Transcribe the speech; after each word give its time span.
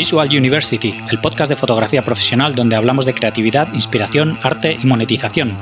Visual 0.00 0.30
University, 0.34 0.96
el 1.10 1.20
podcast 1.20 1.50
de 1.50 1.56
fotografía 1.56 2.02
profesional 2.02 2.54
donde 2.54 2.74
hablamos 2.74 3.04
de 3.04 3.12
creatividad, 3.12 3.70
inspiración, 3.74 4.38
arte 4.42 4.78
y 4.82 4.86
monetización. 4.86 5.58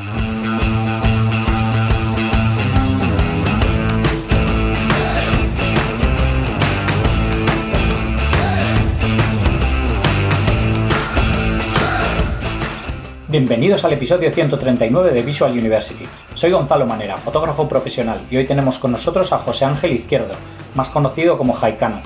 Bienvenidos 13.27 13.83
al 13.85 13.95
episodio 13.95 14.31
139 14.31 15.11
de 15.11 15.23
Visual 15.23 15.51
University. 15.51 16.05
Soy 16.35 16.53
Gonzalo 16.53 16.87
Manera, 16.87 17.17
fotógrafo 17.17 17.69
profesional, 17.69 18.21
y 18.31 18.37
hoy 18.37 18.47
tenemos 18.47 18.79
con 18.79 18.93
nosotros 18.93 19.33
a 19.33 19.39
José 19.41 19.65
Ángel 19.65 19.95
Izquierdo, 19.95 20.35
más 20.77 20.91
conocido 20.91 21.37
como 21.37 21.55
Jaicano. 21.55 22.01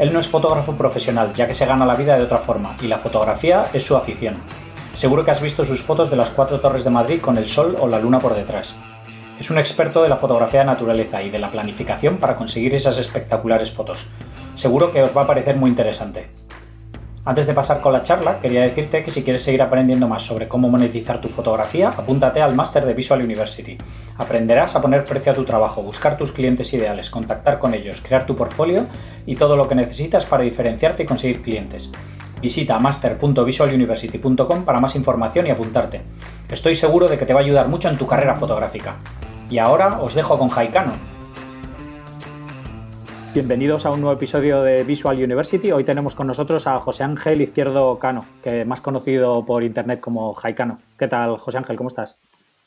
Él 0.00 0.14
no 0.14 0.18
es 0.18 0.28
fotógrafo 0.28 0.74
profesional, 0.76 1.34
ya 1.34 1.46
que 1.46 1.52
se 1.52 1.66
gana 1.66 1.84
la 1.84 1.94
vida 1.94 2.16
de 2.16 2.22
otra 2.22 2.38
forma, 2.38 2.74
y 2.80 2.86
la 2.86 2.98
fotografía 2.98 3.64
es 3.74 3.82
su 3.82 3.94
afición. 3.94 4.34
Seguro 4.94 5.26
que 5.26 5.30
has 5.30 5.42
visto 5.42 5.62
sus 5.62 5.82
fotos 5.82 6.08
de 6.08 6.16
las 6.16 6.30
cuatro 6.30 6.58
torres 6.58 6.84
de 6.84 6.90
Madrid 6.90 7.20
con 7.20 7.36
el 7.36 7.46
sol 7.46 7.76
o 7.78 7.86
la 7.86 7.98
luna 7.98 8.18
por 8.18 8.34
detrás. 8.34 8.74
Es 9.38 9.50
un 9.50 9.58
experto 9.58 10.02
de 10.02 10.08
la 10.08 10.16
fotografía 10.16 10.60
de 10.60 10.66
naturaleza 10.66 11.22
y 11.22 11.28
de 11.28 11.38
la 11.38 11.50
planificación 11.50 12.16
para 12.16 12.36
conseguir 12.36 12.74
esas 12.74 12.96
espectaculares 12.96 13.72
fotos. 13.72 14.06
Seguro 14.54 14.90
que 14.90 15.02
os 15.02 15.14
va 15.14 15.24
a 15.24 15.26
parecer 15.26 15.56
muy 15.56 15.68
interesante. 15.68 16.30
Antes 17.22 17.46
de 17.46 17.52
pasar 17.52 17.82
con 17.82 17.92
la 17.92 18.02
charla, 18.02 18.40
quería 18.40 18.62
decirte 18.62 19.04
que 19.04 19.10
si 19.10 19.22
quieres 19.22 19.42
seguir 19.42 19.60
aprendiendo 19.60 20.08
más 20.08 20.22
sobre 20.22 20.48
cómo 20.48 20.70
monetizar 20.70 21.20
tu 21.20 21.28
fotografía, 21.28 21.90
apúntate 21.90 22.40
al 22.40 22.54
máster 22.54 22.86
de 22.86 22.94
Visual 22.94 23.22
University. 23.22 23.76
Aprenderás 24.16 24.74
a 24.74 24.80
poner 24.80 25.04
precio 25.04 25.32
a 25.32 25.34
tu 25.34 25.44
trabajo, 25.44 25.82
buscar 25.82 26.16
tus 26.16 26.32
clientes 26.32 26.72
ideales, 26.72 27.10
contactar 27.10 27.58
con 27.58 27.74
ellos, 27.74 28.00
crear 28.00 28.24
tu 28.24 28.34
portfolio 28.34 28.86
y 29.26 29.34
todo 29.34 29.54
lo 29.54 29.68
que 29.68 29.74
necesitas 29.74 30.24
para 30.24 30.44
diferenciarte 30.44 31.02
y 31.02 31.06
conseguir 31.06 31.42
clientes. 31.42 31.90
Visita 32.40 32.78
master.visualuniversity.com 32.78 34.64
para 34.64 34.80
más 34.80 34.96
información 34.96 35.46
y 35.46 35.50
apuntarte. 35.50 36.00
Estoy 36.50 36.74
seguro 36.74 37.06
de 37.06 37.18
que 37.18 37.26
te 37.26 37.34
va 37.34 37.40
a 37.40 37.42
ayudar 37.42 37.68
mucho 37.68 37.90
en 37.90 37.98
tu 37.98 38.06
carrera 38.06 38.34
fotográfica. 38.34 38.94
Y 39.50 39.58
ahora 39.58 40.00
os 40.00 40.14
dejo 40.14 40.38
con 40.38 40.48
Jaicano. 40.48 41.19
Bienvenidos 43.32 43.86
a 43.86 43.90
un 43.90 44.00
nuevo 44.00 44.16
episodio 44.16 44.60
de 44.60 44.82
Visual 44.82 45.16
University. 45.16 45.70
Hoy 45.70 45.84
tenemos 45.84 46.16
con 46.16 46.26
nosotros 46.26 46.66
a 46.66 46.80
José 46.80 47.04
Ángel 47.04 47.40
Izquierdo 47.40 47.96
Cano, 47.96 48.26
que 48.42 48.64
más 48.64 48.80
conocido 48.80 49.46
por 49.46 49.62
internet 49.62 50.00
como 50.00 50.34
Jaicano. 50.34 50.80
¿Qué 50.98 51.06
tal, 51.06 51.38
José 51.38 51.58
Ángel? 51.58 51.76
¿Cómo 51.76 51.90
estás? 51.90 52.18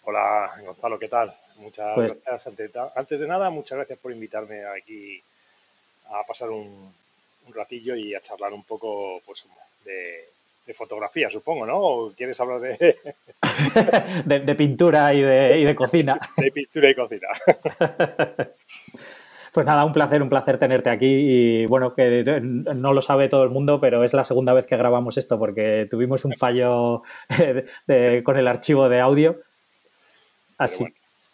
Hola, 0.06 0.50
Gonzalo, 0.66 0.98
¿qué 0.98 1.10
tal? 1.10 1.36
Muchas 1.58 1.94
pues 1.96 2.18
gracias. 2.24 2.54
Antes 2.96 3.20
de 3.20 3.28
nada, 3.28 3.50
muchas 3.50 3.76
gracias 3.76 4.00
por 4.00 4.14
invitarme 4.14 4.64
aquí 4.64 5.22
a 6.12 6.24
pasar 6.26 6.50
un, 6.50 6.94
ratillo 7.54 7.98
y 7.98 8.16
a 8.16 8.22
charlar 8.22 8.54
un 8.54 8.64
poco 8.64 9.22
pues, 9.26 9.46
de, 9.84 10.74
fotografía, 10.74 11.30
supongo, 11.30 11.66
¿no? 11.66 11.78
¿O 11.78 12.14
¿Quieres 12.14 12.40
hablar 12.40 12.62
de... 12.62 13.06
de, 14.26 14.56
pintura 14.56 15.14
y 15.14 15.22
de, 15.22 15.60
y 15.60 15.66
de 15.66 15.76
cocina? 15.76 16.18
de 16.38 16.52
pintura 16.52 16.90
y 16.90 16.96
cocina. 16.96 17.28
Pues 19.54 19.68
nada, 19.68 19.86
un 19.86 19.94
placer, 19.94 20.24
un 20.24 20.30
placer 20.30 20.58
tenerte 20.58 20.90
aquí 20.90 21.06
y 21.06 21.66
bueno, 21.68 21.94
que 21.94 22.24
no 22.42 22.92
lo 22.92 23.02
sabe 23.04 23.30
todo 23.30 23.44
el 23.44 23.52
mundo, 23.52 23.80
pero 23.80 24.04
es 24.04 24.14
la 24.14 24.24
segunda 24.24 24.52
vez 24.52 24.66
que 24.66 24.78
grabamos 24.78 25.16
esto 25.18 25.38
porque 25.38 25.88
tuvimos 25.92 26.26
un 26.26 26.34
fallo 26.34 27.04
con 28.24 28.38
el 28.38 28.48
archivo 28.48 28.90
de 28.90 29.00
audio. 29.00 29.42
Así, 30.58 30.86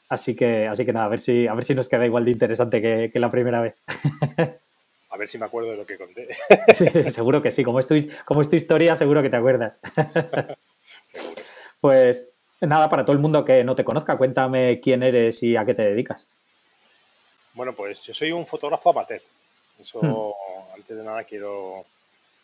así, 0.09 0.35
que, 0.35 0.67
así 0.67 0.85
que 0.85 0.91
nada, 0.91 1.05
a 1.05 1.09
ver 1.09 1.21
si, 1.21 1.47
a 1.47 1.53
ver 1.53 1.63
si 1.63 1.73
nos 1.75 1.87
queda 1.87 2.05
igual 2.05 2.25
de 2.25 2.31
interesante 2.31 2.81
que, 2.81 3.19
la 3.19 3.29
primera 3.29 3.61
vez. 3.61 3.75
A 5.11 5.17
ver 5.17 5.29
si 5.29 5.37
me 5.37 5.45
acuerdo 5.45 5.71
de 5.71 5.77
lo 5.77 5.85
que 5.85 5.97
conté. 5.97 6.27
seguro 7.11 7.41
que 7.41 7.51
sí, 7.51 7.63
como 7.63 7.79
es, 7.79 7.87
tu, 7.87 7.95
como 8.25 8.41
es 8.41 8.49
tu 8.49 8.57
historia, 8.57 8.97
seguro 8.97 9.21
que 9.21 9.29
te 9.29 9.37
acuerdas. 9.37 9.79
Pues 11.81 12.27
nada, 12.59 12.89
para 12.89 13.05
todo 13.05 13.13
el 13.13 13.21
mundo 13.21 13.45
que 13.45 13.63
no 13.63 13.73
te 13.73 13.85
conozca, 13.85 14.17
cuéntame 14.17 14.81
quién 14.81 15.02
eres 15.02 15.41
y 15.43 15.55
a 15.55 15.63
qué 15.63 15.73
te 15.73 15.83
dedicas. 15.83 16.27
Bueno, 17.59 17.73
pues 17.73 18.02
yo 18.03 18.14
soy 18.14 18.31
un 18.31 18.45
fotógrafo 18.45 18.92
amateur. 18.92 19.21
Eso, 19.81 19.99
hmm. 20.02 20.75
antes 20.75 20.95
de 20.95 21.03
nada, 21.03 21.25
quiero 21.25 21.86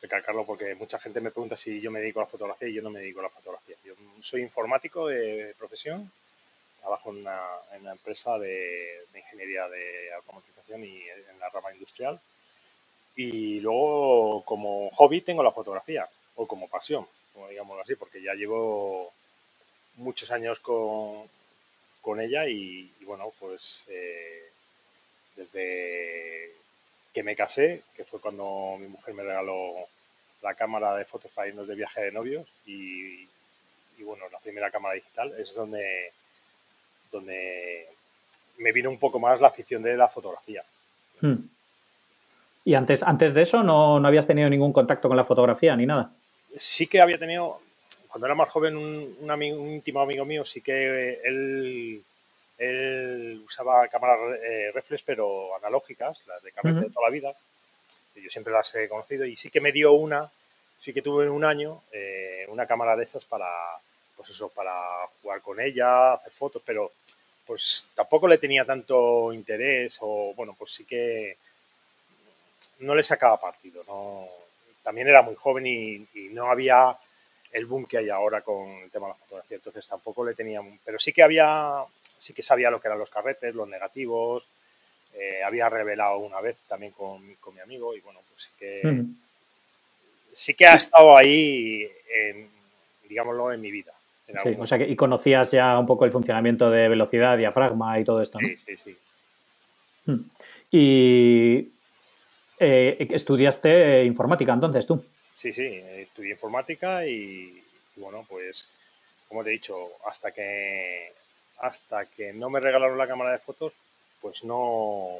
recalcarlo 0.01 0.45
porque 0.45 0.75
mucha 0.75 0.99
gente 0.99 1.21
me 1.21 1.31
pregunta 1.31 1.55
si 1.55 1.79
yo 1.79 1.89
me 1.89 2.01
dedico 2.01 2.19
a 2.19 2.23
la 2.23 2.29
fotografía 2.29 2.67
y 2.67 2.73
yo 2.73 2.81
no 2.81 2.89
me 2.89 2.99
dedico 2.99 3.21
a 3.21 3.23
la 3.23 3.29
fotografía. 3.29 3.77
Yo 3.85 3.93
soy 4.19 4.41
informático 4.41 5.07
de 5.07 5.55
profesión, 5.57 6.11
trabajo 6.81 7.11
en 7.11 7.19
una, 7.19 7.93
empresa 7.93 8.37
de, 8.37 9.05
ingeniería 9.15 9.69
de 9.69 10.13
automatización 10.15 10.83
y 10.83 11.03
en 11.03 11.39
la 11.39 11.47
rama 11.47 11.71
industrial. 11.71 12.19
Y 13.15 13.61
luego, 13.61 14.43
como 14.43 14.89
hobby, 14.95 15.21
tengo 15.21 15.43
la 15.43 15.53
fotografía, 15.53 16.09
o 16.35 16.45
como 16.45 16.67
pasión, 16.67 17.07
como 17.33 17.47
digámoslo 17.47 17.83
así, 17.83 17.95
porque 17.95 18.21
ya 18.21 18.33
llevo 18.33 19.13
muchos 19.95 20.29
años 20.31 20.59
con, 20.59 21.23
con 22.01 22.19
ella 22.19 22.49
y, 22.49 22.91
bueno, 23.05 23.31
pues 23.39 23.85
eh, 23.87 24.51
desde 25.35 26.51
que 27.13 27.23
me 27.23 27.35
casé, 27.35 27.81
que 27.95 28.03
fue 28.03 28.19
cuando 28.19 28.77
mi 28.79 28.87
mujer 28.87 29.13
me 29.13 29.23
regaló 29.23 29.73
la 30.41 30.53
cámara 30.53 30.95
de 30.95 31.05
fotos 31.05 31.31
para 31.33 31.47
irnos 31.47 31.67
de 31.67 31.75
viaje 31.75 32.01
de 32.01 32.11
novios 32.11 32.45
y, 32.65 33.27
bueno, 34.03 34.25
la 34.31 34.39
primera 34.39 34.69
cámara 34.69 34.95
digital, 34.95 35.33
es 35.39 35.53
donde, 35.55 36.11
donde 37.11 37.87
me 38.57 38.71
vino 38.71 38.89
un 38.89 38.99
poco 38.99 39.19
más 39.19 39.41
la 39.41 39.47
afición 39.47 39.81
de 39.81 39.95
la 39.95 40.07
fotografía. 40.07 40.63
Hmm. 41.21 41.35
¿Y 42.65 42.73
antes, 42.73 43.01
antes 43.01 43.33
de 43.33 43.41
eso 43.41 43.63
no, 43.63 43.99
no, 43.99 44.07
habías 44.07 44.27
tenido 44.27 44.49
ningún 44.49 44.73
contacto 44.73 45.07
con 45.07 45.17
la 45.17 45.23
fotografía 45.23 45.75
ni 45.75 45.85
nada? 45.85 46.11
Sí 46.57 46.87
que 46.87 46.99
había 46.99 47.17
tenido, 47.17 47.61
cuando 48.09 48.27
era 48.27 48.35
más 48.35 48.49
joven, 48.49 48.75
un, 48.75 49.15
un, 49.21 49.31
un 49.31 49.71
íntimo 49.71 50.01
amigo 50.01 50.25
mío, 50.25 50.43
sí 50.43 50.61
que 50.61 51.19
él 51.23 52.03
él 52.57 53.41
usaba 53.45 53.87
cámaras 53.87 54.39
eh, 54.41 54.71
reflex, 54.73 55.03
pero 55.03 55.55
analógicas, 55.55 56.25
las 56.27 56.41
de 56.41 56.51
carrete 56.51 56.81
de 56.81 56.89
toda 56.89 57.07
la 57.07 57.13
vida. 57.13 57.33
Yo 58.15 58.29
siempre 58.29 58.53
las 58.53 58.73
he 58.75 58.87
conocido 58.87 59.25
y 59.25 59.35
sí 59.35 59.49
que 59.49 59.59
me 59.59 59.73
dio 59.73 59.91
una, 59.91 60.31
sí 60.79 60.93
que 60.93 61.01
tuve 61.01 61.29
un 61.29 61.43
año 61.43 61.83
eh, 61.91 62.45
una 62.47 62.65
cámara 62.65 62.95
de 62.95 63.03
esas 63.03 63.25
para, 63.25 63.49
pues 64.15 64.29
eso, 64.29 64.49
para 64.49 64.73
jugar 65.21 65.41
con 65.41 65.59
ella, 65.59 66.13
hacer 66.13 66.31
fotos, 66.31 66.61
pero 66.65 66.93
pues 67.45 67.85
tampoco 67.93 68.27
le 68.27 68.37
tenía 68.37 68.63
tanto 68.65 69.33
interés 69.33 69.97
o 70.01 70.33
bueno, 70.35 70.55
pues 70.57 70.71
sí 70.71 70.85
que 70.85 71.37
no 72.79 72.95
le 72.95 73.03
sacaba 73.03 73.39
partido. 73.39 73.83
¿no? 73.85 74.27
También 74.81 75.09
era 75.09 75.21
muy 75.21 75.35
joven 75.35 75.67
y, 75.67 76.07
y 76.13 76.29
no 76.31 76.49
había 76.49 76.97
el 77.55 77.65
boom 77.65 77.85
que 77.85 77.97
hay 77.97 78.09
ahora 78.09 78.41
con 78.41 78.67
el 78.67 78.91
tema 78.91 79.07
de 79.07 79.13
la 79.13 79.17
fotografía, 79.17 79.55
entonces 79.55 79.87
tampoco 79.87 80.25
le 80.25 80.33
tenía, 80.33 80.61
pero 80.83 80.99
sí 80.99 81.13
que 81.13 81.23
había 81.23 81.83
sí 82.17 82.33
que 82.33 82.43
sabía 82.43 82.69
lo 82.69 82.81
que 82.81 82.89
eran 82.89 82.99
los 82.99 83.09
carretes, 83.09 83.55
los 83.55 83.67
negativos. 83.67 84.45
Eh, 85.13 85.41
había 85.41 85.69
revelado 85.69 86.17
una 86.17 86.41
vez 86.41 86.57
también 86.67 86.91
con, 86.91 87.21
mi 87.25 87.61
amigo 87.63 87.95
y 87.95 88.01
bueno, 88.01 88.19
pues 88.29 88.43
sí 88.43 88.49
que, 88.59 89.03
sí 90.33 90.53
que 90.53 90.67
ha 90.67 90.75
estado 90.75 91.15
ahí, 91.15 91.89
digámoslo, 93.07 93.53
en 93.53 93.61
mi 93.61 93.71
vida. 93.71 93.93
sí, 94.43 94.57
o 94.59 94.67
sea 94.67 94.77
que 94.77 94.89
y 94.89 94.95
conocías 94.97 95.51
ya 95.51 95.79
un 95.79 95.85
poco 95.85 96.03
el 96.03 96.11
funcionamiento 96.11 96.69
de 96.69 96.89
velocidad, 96.89 97.37
diafragma 97.37 97.97
y 97.97 98.03
todo 98.03 98.21
esto, 98.21 98.41
¿no? 98.41 98.47
Sí, 98.49 98.57
sí, 98.57 98.77
sí. 98.83 98.97
Hmm. 100.05 100.29
Y 100.71 101.69
eh, 102.59 103.07
estudiaste 103.11 104.03
informática 104.03 104.51
entonces 104.51 104.85
tú. 104.85 105.01
Sí, 105.35 105.51
sí, 105.51 105.65
estudié 105.65 106.31
informática 106.31 107.05
y, 107.05 107.61
bueno, 107.97 108.25
pues 108.27 108.69
como 109.27 109.43
te 109.43 109.49
he 109.49 109.53
dicho, 109.53 109.75
hasta 110.07 110.31
que 110.31 111.11
hasta 111.59 112.05
que 112.05 112.31
no 112.31 112.49
me 112.49 112.61
regalaron 112.61 112.97
la 112.97 113.07
cámara 113.07 113.33
de 113.33 113.39
fotos, 113.39 113.73
pues 114.21 114.45
no, 114.45 115.17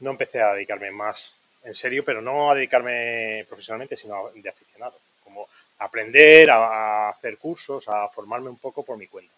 no 0.00 0.10
empecé 0.10 0.42
a 0.42 0.54
dedicarme 0.54 0.90
más 0.90 1.38
en 1.62 1.74
serio, 1.74 2.04
pero 2.04 2.20
no 2.20 2.50
a 2.50 2.56
dedicarme 2.56 3.44
profesionalmente, 3.48 3.96
sino 3.96 4.30
de 4.34 4.48
aficionado. 4.48 4.94
Como 5.22 5.46
aprender, 5.78 6.50
a, 6.50 7.08
hacer 7.10 7.38
cursos, 7.38 7.88
a 7.88 8.08
formarme 8.08 8.48
un 8.48 8.58
poco 8.58 8.84
por 8.84 8.98
mi 8.98 9.06
cuenta. 9.06 9.32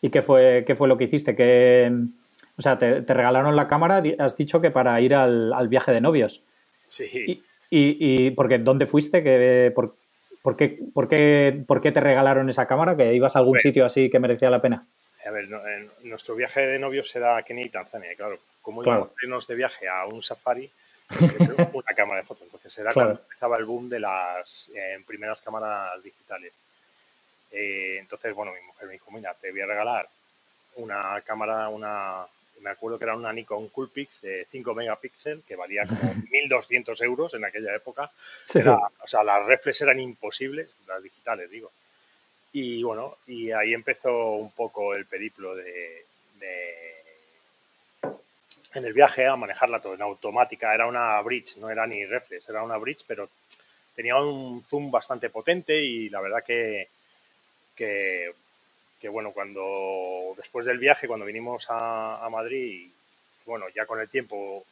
¿Y 0.00 0.08
qué 0.08 0.22
fue, 0.22 0.64
qué 0.66 0.74
fue 0.74 0.88
lo 0.88 0.96
que 0.96 1.04
hiciste? 1.04 1.36
que 1.36 1.90
o 2.56 2.62
sea, 2.62 2.78
te, 2.78 3.00
regalaron 3.00 3.54
la 3.54 3.68
cámara, 3.68 4.02
has 4.18 4.36
dicho 4.36 4.60
que 4.60 4.70
para 4.70 4.98
ir 5.00 5.14
al, 5.14 5.68
viaje 5.68 5.92
de 5.92 6.00
novios. 6.00 6.42
Sí. 6.86 7.42
¿Y, 7.70 7.96
y, 8.26 8.30
porque 8.32 8.58
dónde 8.58 8.86
fuiste? 8.86 9.22
que 9.22 9.72
por, 9.74 9.94
¿Por 10.42 10.56
qué, 10.56 10.78
por, 10.94 11.08
qué, 11.08 11.62
¿Por 11.66 11.80
qué 11.80 11.92
te 11.92 12.00
regalaron 12.00 12.48
esa 12.48 12.66
cámara? 12.66 12.96
¿Que 12.96 13.14
ibas 13.14 13.36
a 13.36 13.40
algún 13.40 13.58
sitio 13.58 13.84
así 13.84 14.08
que 14.10 14.18
merecía 14.18 14.50
la 14.50 14.60
pena? 14.60 14.86
A 15.26 15.30
ver, 15.30 15.48
nuestro 16.02 16.34
viaje 16.34 16.62
de 16.62 16.78
novios 16.78 17.14
era 17.14 17.36
a 17.36 17.42
Kenia 17.42 17.66
y 17.66 17.68
Tanzania, 17.68 18.10
claro. 18.16 18.38
Como 18.62 18.82
íbamos 18.82 19.46
de 19.46 19.54
viaje 19.54 19.86
a 19.86 20.06
un 20.06 20.22
safari, 20.22 20.70
una 21.72 21.94
cámara 21.94 22.20
de 22.20 22.26
fotos. 22.26 22.44
Entonces 22.44 22.78
era 22.78 22.92
cuando 22.92 23.20
empezaba 23.20 23.58
el 23.58 23.64
boom 23.66 23.88
de 23.88 24.00
las 24.00 24.70
eh, 24.74 24.98
primeras 25.06 25.42
cámaras 25.42 26.02
digitales. 26.02 26.54
Eh, 27.52 27.98
entonces, 27.98 28.34
bueno, 28.34 28.52
mi 28.52 28.66
mujer 28.66 28.86
me 28.86 28.94
dijo, 28.94 29.10
mira, 29.10 29.34
te 29.34 29.50
voy 29.50 29.60
a 29.60 29.66
regalar 29.66 30.08
una 30.76 31.20
cámara, 31.22 31.68
una 31.68 32.24
me 32.60 32.70
acuerdo 32.70 32.98
que 32.98 33.04
era 33.04 33.16
una 33.16 33.32
Nikon 33.32 33.68
Coolpix 33.68 34.22
de 34.22 34.46
5 34.50 34.74
megapíxeles 34.74 35.44
que 35.44 35.56
valía 35.56 35.84
como 35.86 36.00
1.200 36.30 37.02
euros 37.04 37.34
en 37.34 37.44
aquella 37.44 37.74
época. 37.74 38.10
o 38.12 39.06
sea, 39.06 39.24
las 39.24 39.46
reflex 39.46 39.80
eran 39.82 40.00
imposibles, 40.00 40.76
las 40.86 41.02
digitales, 41.02 41.50
digo. 41.50 41.70
Y 42.52 42.82
bueno, 42.82 43.16
y 43.26 43.52
ahí 43.52 43.74
empezó 43.74 44.32
un 44.32 44.50
poco 44.52 44.94
el 44.94 45.06
periplo 45.06 45.54
de, 45.54 46.04
en 48.74 48.84
el 48.84 48.92
viaje 48.92 49.26
a 49.26 49.36
manejarla 49.36 49.80
todo 49.80 49.94
en 49.94 50.02
automática. 50.02 50.74
Era 50.74 50.86
una 50.86 51.20
bridge, 51.22 51.56
no 51.58 51.70
era 51.70 51.86
ni 51.86 52.04
reflex, 52.04 52.48
era 52.48 52.62
una 52.62 52.76
bridge, 52.76 53.04
pero 53.06 53.28
tenía 53.94 54.16
un 54.16 54.62
zoom 54.62 54.90
bastante 54.90 55.30
potente 55.30 55.80
y 55.80 56.08
la 56.08 56.20
verdad 56.20 56.42
que, 56.44 56.88
que, 57.74 58.32
bueno, 59.08 59.32
cuando 59.32 60.34
después 60.36 60.66
del 60.66 60.78
viaje, 60.78 61.08
cuando 61.08 61.26
vinimos 61.26 61.66
a, 61.68 62.28
Madrid, 62.30 62.90
bueno, 63.46 63.66
ya 63.74 63.86
con 63.86 64.00
el 64.00 64.08
tiempo 64.08 64.64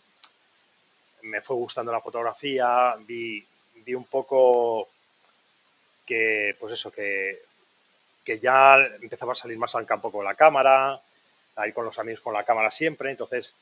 me 1.22 1.40
fue 1.40 1.56
gustando 1.56 1.90
la 1.90 2.00
fotografía, 2.00 2.94
vi, 3.00 3.44
vi 3.84 3.94
un 3.94 4.04
poco 4.04 4.88
que, 6.06 6.54
pues 6.58 6.74
eso, 6.74 6.90
que 6.90 7.48
que 8.28 8.38
ya 8.38 8.76
empezaba 9.00 9.32
a 9.32 9.34
salir 9.34 9.56
más 9.56 9.74
al 9.74 9.86
campo 9.86 10.12
con 10.12 10.22
la 10.22 10.34
cámara, 10.34 11.00
ahí 11.56 11.72
con 11.72 11.86
los 11.86 11.98
amigos 11.98 12.20
con 12.20 12.34
la 12.34 12.44
cámara 12.44 12.70
siempre, 12.70 13.10
entonces 13.10 13.54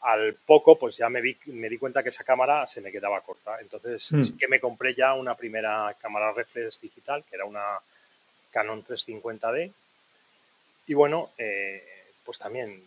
al 0.00 0.32
poco 0.32 0.78
pues 0.78 0.96
ya 0.96 1.10
me, 1.10 1.20
vi, 1.20 1.36
me 1.46 1.68
di 1.68 1.76
cuenta 1.76 2.02
que 2.02 2.08
esa 2.08 2.24
cámara 2.24 2.66
se 2.66 2.80
me 2.80 2.90
quedaba 2.90 3.20
corta, 3.20 3.60
entonces 3.60 4.10
mm. 4.10 4.22
sí 4.22 4.32
que 4.38 4.48
me 4.48 4.58
compré 4.58 4.94
ya 4.94 5.12
una 5.12 5.34
primera 5.34 5.94
cámara 6.00 6.32
reflex 6.32 6.80
digital, 6.80 7.24
que 7.28 7.36
era 7.36 7.44
una 7.44 7.78
Canon 8.50 8.82
350D, 8.82 9.70
y 10.86 10.94
bueno, 10.94 11.30
eh, 11.38 11.82
pues 12.24 12.38
también 12.38 12.82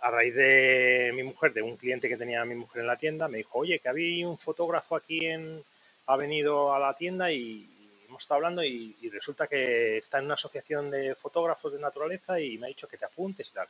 a 0.00 0.10
raíz 0.10 0.34
de 0.34 1.12
mi 1.14 1.22
mujer, 1.22 1.52
de 1.52 1.62
un 1.62 1.76
cliente 1.76 2.08
que 2.08 2.16
tenía 2.16 2.44
mi 2.44 2.54
mujer 2.54 2.82
en 2.82 2.86
la 2.86 2.96
tienda, 2.96 3.26
me 3.26 3.38
dijo, 3.38 3.58
oye, 3.58 3.78
que 3.78 3.88
había 3.88 4.28
un 4.28 4.38
fotógrafo 4.38 4.96
aquí 4.96 5.26
en, 5.26 5.64
ha 6.06 6.16
venido 6.16 6.74
a 6.74 6.78
la 6.78 6.94
tienda 6.94 7.32
y, 7.32 7.70
hemos 8.06 8.22
estado 8.22 8.36
hablando 8.36 8.62
y, 8.62 8.94
resulta 9.10 9.48
que 9.48 9.96
está 9.96 10.18
en 10.18 10.26
una 10.26 10.34
asociación 10.34 10.90
de 10.90 11.14
fotógrafos 11.16 11.72
de 11.72 11.80
naturaleza 11.80 12.38
y 12.38 12.58
me 12.58 12.66
ha 12.66 12.68
dicho 12.68 12.86
que 12.86 12.98
te 12.98 13.06
apuntes 13.06 13.48
y 13.48 13.52
tal. 13.52 13.66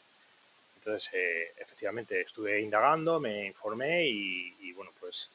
Entonces, 0.76 1.10
eh, 1.14 1.52
efectivamente, 1.56 2.20
estuve 2.20 2.60
indagando, 2.60 3.20
me 3.20 3.46
informé 3.46 4.06
y, 4.06 4.72
bueno, 4.72 4.90
pues 5.00 5.30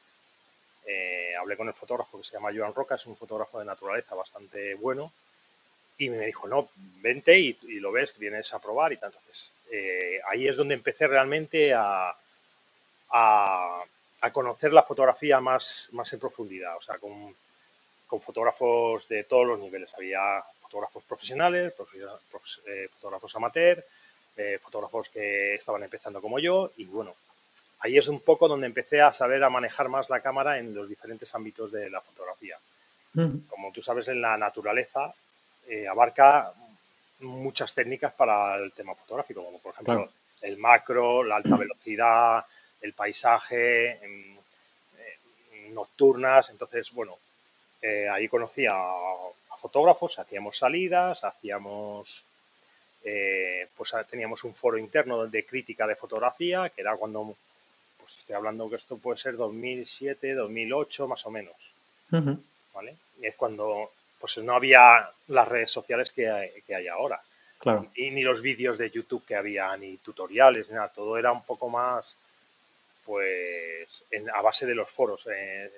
eh, 0.86 1.32
hablé 1.40 1.56
con 1.56 1.66
el 1.66 1.74
fotógrafo 1.74 2.18
que 2.18 2.24
se 2.24 2.34
llama 2.34 2.52
Joan 2.54 2.74
Roca, 2.74 2.94
es 2.94 3.06
un 3.06 3.16
fotógrafo 3.16 3.58
de 3.58 3.64
naturaleza 3.64 4.14
bastante 4.14 4.74
bueno 4.74 5.12
y 6.00 6.10
me 6.10 6.26
dijo, 6.26 6.48
no, 6.48 6.68
vente 7.00 7.38
y, 7.38 7.56
lo 7.78 7.92
ves, 7.92 8.18
vienes 8.18 8.52
a 8.52 8.58
probar 8.58 8.92
y 8.92 8.96
tal. 8.96 9.10
Entonces, 9.10 9.50
eh, 9.70 10.20
ahí 10.28 10.48
es 10.48 10.56
donde 10.56 10.74
empecé 10.74 11.06
realmente 11.06 11.72
a, 11.72 12.14
a, 13.10 13.82
a, 14.20 14.32
conocer 14.32 14.72
la 14.72 14.82
fotografía 14.82 15.40
más, 15.40 15.88
más 15.92 16.12
en 16.12 16.20
profundidad, 16.20 16.76
o 16.76 16.82
sea, 16.82 16.98
con 16.98 17.34
con 18.10 18.20
fotógrafos 18.20 19.06
de 19.08 19.22
todos 19.22 19.46
los 19.46 19.60
niveles. 19.60 19.94
Había 19.94 20.42
fotógrafos 20.60 21.04
profesionales, 21.04 21.72
eh, 22.66 22.88
fotógrafos 22.92 23.36
amateur, 23.36 23.84
eh, 24.36 24.58
fotógrafos 24.60 25.08
que 25.10 25.54
estaban 25.54 25.84
empezando 25.84 26.20
como 26.20 26.40
yo 26.40 26.72
y 26.76 26.86
bueno, 26.86 27.14
ahí 27.78 27.96
es 27.96 28.08
un 28.08 28.20
poco 28.20 28.48
donde 28.48 28.66
empecé 28.66 29.00
a 29.00 29.12
saber 29.12 29.44
a 29.44 29.48
manejar 29.48 29.88
más 29.88 30.10
la 30.10 30.20
cámara 30.20 30.58
en 30.58 30.74
los 30.74 30.88
diferentes 30.88 31.32
ámbitos 31.36 31.70
de 31.70 31.88
la 31.88 32.00
fotografía. 32.00 32.58
Como 33.12 33.72
tú 33.72 33.82
sabes, 33.82 34.06
en 34.08 34.20
la 34.20 34.36
naturaleza 34.36 35.12
eh, 35.70 35.86
abarca 35.86 36.52
muchas 37.20 37.74
técnicas 37.74 38.12
para 38.12 38.56
el 38.56 38.72
tema 38.72 38.94
fotográfico, 38.94 39.44
como 39.44 39.58
por 39.58 39.72
ejemplo 39.72 40.10
el 40.42 40.56
macro, 40.56 41.22
la 41.22 41.36
alta 41.36 41.56
velocidad, 41.56 42.44
el 42.80 42.92
paisaje, 42.92 44.00
nocturnas. 45.70 46.50
Entonces, 46.50 46.90
bueno, 46.92 47.16
eh, 47.80 48.08
ahí 48.08 48.28
conocí 48.28 48.66
a, 48.66 48.74
fotógrafos, 49.58 50.18
hacíamos 50.18 50.56
salidas, 50.56 51.22
hacíamos, 51.22 52.24
eh, 53.04 53.68
pues 53.76 53.92
teníamos 54.08 54.42
un 54.44 54.54
foro 54.54 54.78
interno 54.78 55.26
de 55.26 55.44
crítica 55.44 55.86
de 55.86 55.96
fotografía, 55.96 56.70
que 56.70 56.80
era 56.80 56.96
cuando, 56.96 57.36
pues 57.98 58.16
estoy 58.16 58.36
hablando 58.36 58.70
que 58.70 58.76
esto 58.76 58.96
puede 58.96 59.18
ser 59.18 59.36
2007, 59.36 60.32
2008 60.32 61.08
más 61.08 61.26
o 61.26 61.30
menos, 61.30 61.56
¿vale? 62.72 62.96
Y 63.20 63.26
es 63.26 63.36
cuando, 63.36 63.90
pues 64.20 64.38
no 64.38 64.54
había 64.54 65.10
las 65.28 65.48
redes 65.48 65.72
sociales 65.72 66.12
que 66.12 66.28
hay, 66.28 66.50
que 66.66 66.74
hay 66.74 66.86
ahora. 66.88 67.20
Claro. 67.58 67.90
Y 67.94 68.10
ni 68.10 68.22
los 68.22 68.42
vídeos 68.42 68.78
de 68.78 68.90
YouTube 68.90 69.24
que 69.24 69.34
había, 69.34 69.76
ni 69.76 69.96
tutoriales, 69.98 70.70
nada, 70.70 70.88
todo 70.88 71.18
era 71.18 71.32
un 71.32 71.44
poco 71.44 71.68
más, 71.68 72.16
pues, 73.04 74.04
a 74.32 74.42
base 74.42 74.66
de 74.66 74.74
los 74.74 74.90
foros. 74.90 75.26
Eh, 75.32 75.70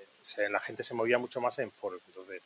la 0.51 0.61
gente 0.61 0.85
se 0.85 0.95
movía 0.95 1.19
mucho 1.19 1.41
más 1.41 1.59
en 1.59 1.71
foros. 1.71 2.03
Entonces, 2.07 2.43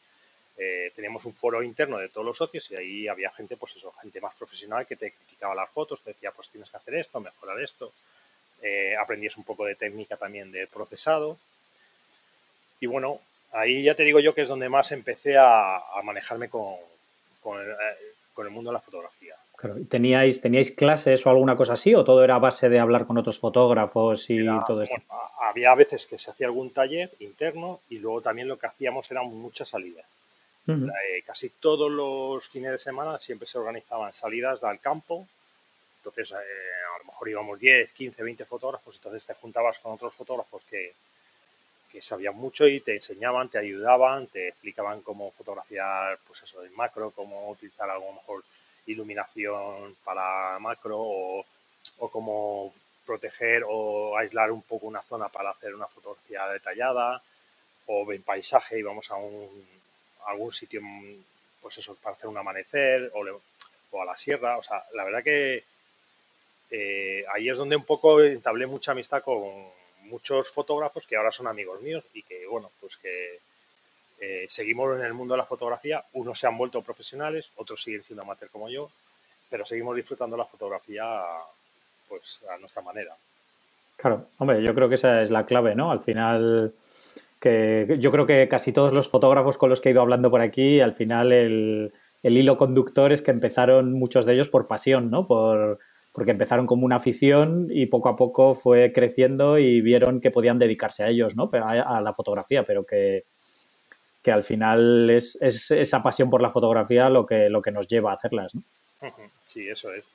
eh, 0.58 0.90
teníamos 0.94 1.24
un 1.26 1.34
foro 1.34 1.62
interno 1.62 1.98
de 1.98 2.08
todos 2.08 2.26
los 2.26 2.38
socios 2.38 2.70
y 2.70 2.76
ahí 2.76 3.08
había 3.08 3.30
gente, 3.30 3.56
pues 3.58 3.76
eso, 3.76 3.92
gente 4.00 4.20
más 4.22 4.34
profesional 4.36 4.86
que 4.86 4.96
te 4.96 5.12
criticaba 5.12 5.54
las 5.54 5.70
fotos, 5.70 6.00
te 6.02 6.12
decía, 6.12 6.30
pues 6.30 6.48
tienes 6.48 6.70
que 6.70 6.78
hacer 6.78 6.94
esto, 6.94 7.20
mejorar 7.20 7.60
esto. 7.60 7.92
Eh, 8.62 8.96
aprendías 8.96 9.36
un 9.36 9.44
poco 9.44 9.66
de 9.66 9.74
técnica 9.74 10.16
también 10.16 10.50
de 10.50 10.66
procesado. 10.66 11.38
Y 12.80 12.86
bueno, 12.86 13.20
ahí 13.52 13.82
ya 13.82 13.94
te 13.94 14.04
digo 14.04 14.20
yo 14.20 14.34
que 14.34 14.42
es 14.42 14.48
donde 14.48 14.68
más 14.68 14.92
empecé 14.92 15.36
a, 15.38 15.80
manejarme 16.02 16.48
con, 16.48 16.76
con, 17.42 17.60
el, 17.60 17.70
eh, 17.70 17.74
con 18.34 18.46
el 18.46 18.52
mundo 18.52 18.70
de 18.70 18.74
la 18.74 18.80
fotografía. 18.80 19.34
¿Teníais, 19.88 20.40
¿Teníais 20.40 20.70
clases 20.70 21.24
o 21.24 21.30
alguna 21.30 21.56
cosa 21.56 21.72
así 21.72 21.94
o 21.94 22.04
todo 22.04 22.22
era 22.22 22.34
a 22.34 22.38
base 22.38 22.68
de 22.68 22.78
hablar 22.78 23.06
con 23.06 23.16
otros 23.16 23.38
fotógrafos 23.38 24.28
y 24.28 24.44
todo 24.66 24.82
esto? 24.82 24.96
había 25.40 25.74
veces 25.74 26.06
que 26.06 26.18
se 26.18 26.30
hacía 26.30 26.46
algún 26.46 26.70
taller 26.70 27.10
interno 27.20 27.80
y 27.88 27.98
luego 27.98 28.20
también 28.20 28.48
lo 28.48 28.58
que 28.58 28.66
hacíamos 28.66 29.10
eran 29.10 29.26
muchas 29.26 29.68
salidas. 29.68 30.04
Eh, 30.68 31.22
casi 31.24 31.50
todos 31.50 31.90
los 31.90 32.48
fines 32.48 32.72
de 32.72 32.78
semana 32.78 33.18
siempre 33.18 33.46
se 33.46 33.56
organizaban 33.56 34.12
salidas 34.12 34.64
al 34.64 34.80
campo. 34.80 35.26
Entonces, 35.98 36.32
eh, 36.32 36.34
a 36.34 36.98
lo 36.98 37.04
mejor 37.04 37.28
íbamos 37.28 37.58
10, 37.58 37.92
15, 37.92 38.22
20 38.22 38.44
fotógrafos. 38.44 38.96
Entonces 38.96 39.24
te 39.24 39.34
juntabas 39.34 39.78
con 39.78 39.92
otros 39.92 40.14
fotógrafos 40.14 40.64
que, 40.64 40.92
sabían 42.02 42.36
mucho 42.36 42.66
y 42.66 42.80
te 42.80 42.94
enseñaban, 42.94 43.48
te 43.48 43.58
ayudaban, 43.58 44.26
te 44.26 44.48
explicaban 44.48 45.02
cómo 45.02 45.30
fotografiar, 45.30 46.18
pues 46.26 46.42
eso, 46.42 46.64
en 46.64 46.74
macro, 46.74 47.10
cómo 47.10 47.50
utilizar 47.50 47.88
a 47.90 47.98
mejor 47.98 48.44
iluminación 48.86 49.96
para 50.04 50.58
macro 50.58 50.98
o, 50.98 51.44
cómo 52.10 52.72
proteger 53.04 53.64
o 53.66 54.16
aislar 54.16 54.50
un 54.50 54.62
poco 54.62 54.86
una 54.86 55.02
zona 55.02 55.28
para 55.28 55.50
hacer 55.50 55.74
una 55.74 55.86
fotografía 55.86 56.46
detallada 56.48 57.22
o 57.86 58.12
en 58.12 58.22
paisaje 58.22 58.78
íbamos 58.78 59.10
a, 59.10 59.16
un, 59.16 59.66
algún 60.26 60.52
sitio 60.52 60.80
pues 61.62 61.78
eso 61.78 61.94
para 61.96 62.16
hacer 62.16 62.28
un 62.28 62.36
amanecer 62.36 63.10
o, 63.14 63.24
o, 63.92 64.02
a 64.02 64.04
la 64.04 64.16
sierra. 64.16 64.58
O 64.58 64.62
sea 64.62 64.84
la 64.94 65.04
verdad 65.04 65.22
que 65.22 65.64
eh, 66.70 67.24
ahí 67.32 67.48
es 67.48 67.56
donde 67.56 67.76
un 67.76 67.84
poco 67.84 68.20
entablé 68.22 68.66
mucha 68.66 68.92
amistad 68.92 69.22
con 69.22 69.44
muchos 70.08 70.50
fotógrafos 70.50 71.06
que 71.06 71.16
ahora 71.16 71.30
son 71.30 71.46
amigos 71.46 71.80
míos 71.82 72.04
y 72.14 72.22
que 72.22 72.46
bueno 72.46 72.70
pues 72.80 72.96
que 72.96 73.38
eh, 74.20 74.46
seguimos 74.48 74.98
en 74.98 75.04
el 75.04 75.14
mundo 75.14 75.34
de 75.34 75.38
la 75.38 75.44
fotografía, 75.44 76.02
unos 76.14 76.38
se 76.38 76.46
han 76.46 76.56
vuelto 76.56 76.82
profesionales, 76.82 77.50
otros 77.56 77.82
siguen 77.82 78.02
siendo 78.02 78.22
amateur 78.22 78.48
como 78.50 78.68
yo, 78.68 78.90
pero 79.50 79.66
seguimos 79.66 79.94
disfrutando 79.94 80.36
la 80.36 80.44
fotografía 80.44 81.04
pues 82.08 82.40
a 82.50 82.56
nuestra 82.58 82.82
manera. 82.82 83.14
Claro, 83.96 84.26
hombre, 84.38 84.62
yo 84.62 84.74
creo 84.74 84.88
que 84.88 84.94
esa 84.94 85.22
es 85.22 85.30
la 85.30 85.44
clave, 85.44 85.74
¿no? 85.74 85.90
Al 85.90 86.00
final, 86.00 86.72
que 87.40 87.96
yo 87.98 88.10
creo 88.10 88.26
que 88.26 88.48
casi 88.48 88.72
todos 88.72 88.92
los 88.92 89.08
fotógrafos 89.08 89.58
con 89.58 89.70
los 89.70 89.80
que 89.80 89.88
he 89.88 89.92
ido 89.92 90.02
hablando 90.02 90.30
por 90.30 90.40
aquí, 90.40 90.80
al 90.80 90.92
final 90.92 91.32
el, 91.32 91.92
el 92.22 92.36
hilo 92.36 92.56
conductor 92.56 93.12
es 93.12 93.22
que 93.22 93.30
empezaron 93.30 93.92
muchos 93.92 94.24
de 94.24 94.34
ellos 94.34 94.48
por 94.48 94.66
pasión, 94.66 95.10
¿no? 95.10 95.26
Por, 95.26 95.78
porque 96.16 96.30
empezaron 96.30 96.66
como 96.66 96.86
una 96.86 96.96
afición 96.96 97.68
y 97.70 97.84
poco 97.84 98.08
a 98.08 98.16
poco 98.16 98.54
fue 98.54 98.90
creciendo 98.90 99.58
y 99.58 99.82
vieron 99.82 100.18
que 100.22 100.30
podían 100.30 100.58
dedicarse 100.58 101.04
a 101.04 101.10
ellos, 101.10 101.36
¿no? 101.36 101.50
A, 101.52 102.00
la 102.00 102.14
fotografía, 102.14 102.64
pero 102.64 102.86
que, 102.86 103.24
que 104.22 104.32
al 104.32 104.42
final 104.42 105.10
es, 105.10 105.36
esa 105.42 106.02
pasión 106.02 106.30
por 106.30 106.40
la 106.40 106.48
fotografía 106.48 107.10
lo 107.10 107.26
que, 107.26 107.50
lo 107.50 107.60
que 107.60 107.70
nos 107.70 107.86
lleva 107.86 108.12
a 108.12 108.14
hacerlas. 108.14 108.54
¿no? 108.54 108.62
Sí, 109.44 109.68
eso 109.68 109.92
es. 109.92 110.06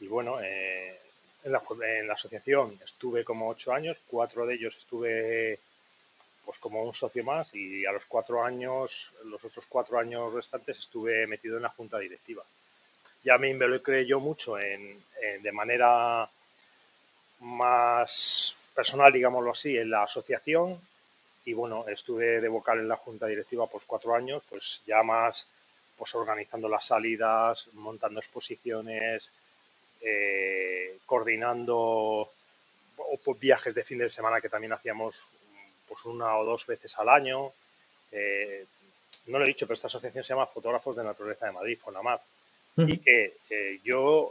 Y 0.00 0.08
bueno, 0.08 0.42
eh, 0.42 0.98
en, 1.42 1.52
la, 1.52 1.62
en, 2.00 2.06
la, 2.06 2.12
asociación 2.12 2.78
estuve 2.84 3.24
como 3.24 3.48
ocho 3.48 3.72
años, 3.72 4.02
cuatro 4.08 4.44
de 4.44 4.56
ellos 4.56 4.76
estuve 4.76 5.58
pues 6.44 6.58
como 6.58 6.84
un 6.84 6.92
socio 6.92 7.24
más 7.24 7.54
y 7.54 7.86
a 7.86 7.92
los 7.92 8.04
cuatro 8.04 8.44
años, 8.44 9.10
los 9.24 9.42
otros 9.42 9.64
cuatro 9.66 9.98
años 9.98 10.34
restantes 10.34 10.80
estuve 10.80 11.26
metido 11.26 11.56
en 11.56 11.62
la 11.62 11.70
junta 11.70 11.98
directiva. 11.98 12.44
Ya 13.22 13.38
me 13.38 13.50
involucré 13.50 14.06
yo 14.06 14.20
mucho 14.20 14.58
en, 14.58 15.02
de 15.42 15.52
manera 15.52 16.28
más 17.40 18.56
personal, 18.74 19.12
digámoslo 19.12 19.50
así, 19.50 19.76
en 19.76 19.90
la 19.90 20.04
asociación 20.04 20.80
y 21.44 21.52
bueno, 21.52 21.84
estuve 21.88 22.40
de 22.40 22.48
vocal 22.48 22.78
en 22.78 22.88
la 22.88 22.96
junta 22.96 23.26
directiva 23.26 23.66
pues 23.66 23.84
cuatro 23.84 24.14
años, 24.14 24.42
pues 24.48 24.82
ya 24.86 25.02
más 25.02 25.46
pues 25.96 26.14
organizando 26.14 26.68
las 26.68 26.86
salidas, 26.86 27.68
montando 27.74 28.20
exposiciones, 28.20 29.30
eh, 30.00 30.98
coordinando 31.04 32.30
pues, 33.22 33.38
viajes 33.38 33.74
de 33.74 33.84
fin 33.84 33.98
de 33.98 34.08
semana 34.08 34.40
que 34.40 34.48
también 34.48 34.72
hacíamos 34.72 35.28
pues 35.86 36.04
una 36.04 36.36
o 36.38 36.44
dos 36.44 36.66
veces 36.66 36.98
al 36.98 37.08
año. 37.08 37.52
Eh, 38.12 38.64
no 39.26 39.38
lo 39.38 39.44
he 39.44 39.48
dicho, 39.48 39.66
pero 39.66 39.74
esta 39.74 39.88
asociación 39.88 40.24
se 40.24 40.32
llama 40.32 40.46
Fotógrafos 40.46 40.96
de 40.96 41.04
Naturaleza 41.04 41.46
de 41.46 41.52
Madrid, 41.52 41.78
FONAMAD, 41.78 42.20
y 42.76 42.98
que 42.98 43.34
yo 43.84 44.30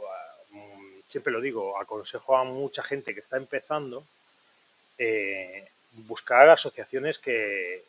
mm, 0.50 1.00
siempre 1.06 1.32
lo 1.32 1.40
digo, 1.40 1.78
aconsejo 1.78 2.36
a 2.36 2.44
mucha 2.44 2.82
gente 2.82 3.14
que 3.14 3.20
está 3.20 3.36
empezando 3.36 4.04
buscar 5.92 6.48
asociaciones 6.48 7.18
que, 7.18 7.82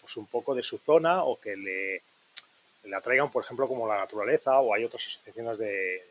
pues 0.00 0.16
un 0.16 0.26
poco 0.26 0.54
de 0.54 0.62
su 0.62 0.78
zona 0.78 1.24
o 1.24 1.40
que 1.40 1.56
le, 1.56 2.02
le 2.84 2.96
atraigan, 2.96 3.30
por 3.30 3.44
ejemplo, 3.44 3.68
como 3.68 3.88
la 3.88 3.98
naturaleza 3.98 4.60
o 4.60 4.74
hay 4.74 4.84
otras 4.84 5.06
asociaciones 5.06 5.58
de, 5.58 6.02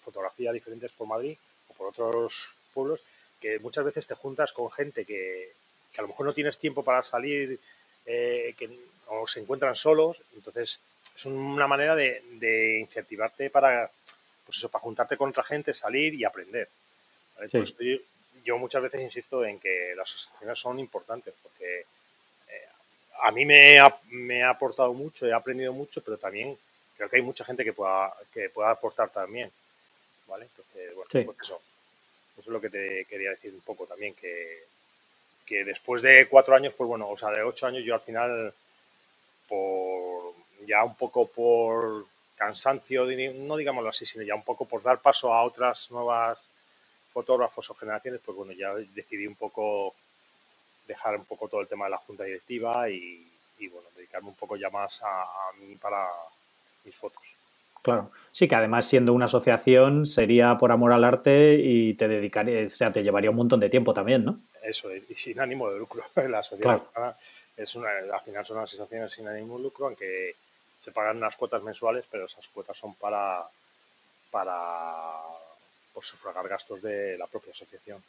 fotografía 0.00 0.50
diferentes 0.52 0.90
por 0.92 1.06
Madrid 1.06 1.36
o 1.68 1.74
por 1.74 1.88
otros 1.88 2.48
pueblos 2.72 3.02
que 3.38 3.58
muchas 3.58 3.84
veces 3.84 4.06
te 4.06 4.14
juntas 4.14 4.50
con 4.54 4.70
gente 4.70 5.04
que, 5.04 5.52
a 5.98 6.00
lo 6.00 6.08
mejor 6.08 6.24
no 6.24 6.32
tienes 6.32 6.58
tiempo 6.58 6.82
para 6.82 7.02
salir 7.02 7.60
eh, 8.06 8.54
que, 8.56 8.70
o 9.08 9.26
se 9.26 9.40
encuentran 9.40 9.76
solos, 9.76 10.20
entonces 10.34 10.80
es 11.16 11.24
una 11.26 11.66
manera 11.66 11.94
de, 11.94 12.78
incentivarte 12.80 13.50
para, 13.50 13.90
pues 14.46 14.58
eso, 14.58 14.68
para 14.68 14.82
juntarte 14.82 15.16
con 15.16 15.30
otra 15.30 15.44
gente, 15.44 15.74
salir 15.74 16.14
y 16.14 16.24
aprender. 16.24 16.68
yo 18.44 18.58
muchas 18.58 18.82
veces 18.82 19.02
insisto 19.02 19.44
en 19.44 19.58
que 19.58 19.94
las 19.96 20.08
asociaciones 20.08 20.58
son 20.58 20.78
importantes 20.78 21.34
porque 21.42 21.84
a 23.22 23.30
mí 23.30 23.44
me 23.46 23.78
ha, 23.78 23.94
me 24.10 24.42
ha, 24.42 24.50
aportado 24.50 24.92
mucho, 24.92 25.26
he 25.26 25.32
aprendido 25.32 25.72
mucho, 25.72 26.02
pero 26.02 26.18
también 26.18 26.58
creo 26.96 27.08
que 27.08 27.16
hay 27.16 27.22
mucha 27.22 27.44
gente 27.44 27.64
que 27.64 27.72
pueda, 27.72 28.12
que 28.32 28.50
pueda 28.50 28.70
aportar 28.70 29.10
también. 29.10 29.50
¿Vale? 30.26 30.46
Entonces, 30.46 30.94
bueno, 30.94 31.08
pues 31.10 31.38
eso. 31.40 31.60
Eso 32.32 32.40
es 32.40 32.52
lo 32.52 32.60
que 32.60 32.70
te 32.70 33.04
quería 33.04 33.30
decir 33.30 33.52
un 33.52 33.60
poco 33.60 33.86
también, 33.86 34.14
que, 34.14 34.64
que 35.46 35.64
después 35.64 36.02
de 36.02 36.28
cuatro 36.28 36.54
años, 36.54 36.74
pues 36.76 36.88
bueno, 36.88 37.08
o 37.08 37.16
sea, 37.16 37.30
de 37.30 37.42
ocho 37.42 37.66
años 37.66 37.84
yo 37.84 37.94
al 37.94 38.00
final, 38.00 38.54
por 39.48 40.34
ya 40.64 40.84
un 40.84 40.94
poco 40.94 41.26
por 41.26 42.06
cansancio, 42.36 43.06
no 43.34 43.56
digámoslo 43.56 43.90
así, 43.90 44.06
sino 44.06 44.24
ya 44.24 44.34
un 44.34 44.44
poco 44.44 44.64
por 44.64 44.82
dar 44.82 45.00
paso 45.00 45.32
a 45.32 45.44
otras 45.44 45.90
nuevas 45.90 46.48
fotógrafos 47.12 47.70
o 47.70 47.74
generaciones, 47.74 48.20
pues 48.24 48.36
bueno, 48.36 48.52
ya 48.52 48.74
decidí 48.74 49.26
un 49.26 49.36
poco 49.36 49.94
dejar 50.86 51.16
un 51.16 51.24
poco 51.24 51.48
todo 51.48 51.60
el 51.60 51.68
tema 51.68 51.84
de 51.84 51.92
la 51.92 51.98
junta 51.98 52.24
directiva 52.24 52.88
y, 52.88 53.28
bueno, 53.70 53.88
dedicarme 53.94 54.28
un 54.28 54.34
poco 54.34 54.56
ya 54.56 54.70
más 54.70 55.02
a, 55.04 55.52
mí 55.60 55.76
para 55.76 56.08
mis 56.84 56.96
fotos. 56.96 57.22
Claro, 57.82 58.12
sí 58.30 58.46
que 58.46 58.54
además 58.54 58.86
siendo 58.86 59.12
una 59.12 59.24
asociación 59.24 60.06
sería 60.06 60.56
por 60.56 60.70
amor 60.70 60.92
al 60.92 61.02
arte 61.02 61.56
y 61.56 61.94
te 61.94 62.06
dedicaría, 62.06 62.66
o 62.66 62.70
sea, 62.70 62.92
te 62.92 63.02
llevaría 63.02 63.30
un 63.30 63.36
montón 63.36 63.58
de 63.58 63.68
tiempo 63.68 63.92
también, 63.92 64.24
¿no? 64.24 64.40
Eso, 64.62 64.88
y 64.94 65.14
sin 65.16 65.40
ánimo 65.40 65.68
de 65.68 65.78
lucro. 65.80 66.04
La 66.28 66.38
asociación 66.38 66.82
es 67.56 67.74
una, 67.74 67.88
al 67.90 68.20
final 68.20 68.46
son 68.46 68.58
unas 68.58 68.72
asociaciones 68.72 69.12
sin 69.12 69.26
ánimo 69.26 69.56
de 69.56 69.64
lucro, 69.64 69.86
aunque 69.86 70.34
se 70.78 70.92
pagan 70.92 71.16
unas 71.16 71.36
cuotas 71.36 71.62
mensuales, 71.62 72.04
pero 72.10 72.26
esas 72.26 72.46
cuotas 72.48 72.76
son 72.76 72.94
para, 72.94 73.42
para 74.30 75.20
pues, 75.92 76.06
sufragar 76.06 76.48
gastos 76.48 76.82
de 76.82 77.18
la 77.18 77.26
propia 77.26 77.50
asociación. 77.50 78.02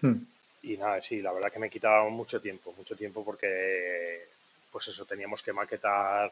Hmm. 0.00 0.16
Y 0.62 0.76
nada, 0.76 1.00
sí, 1.02 1.22
la 1.22 1.32
verdad 1.32 1.50
que 1.52 1.58
me 1.58 1.70
quitaba 1.70 2.08
mucho 2.08 2.40
tiempo, 2.40 2.74
mucho 2.76 2.96
tiempo 2.96 3.24
porque, 3.24 4.26
pues 4.70 4.88
eso, 4.88 5.04
teníamos 5.04 5.42
que 5.42 5.52
maquetar 5.52 6.30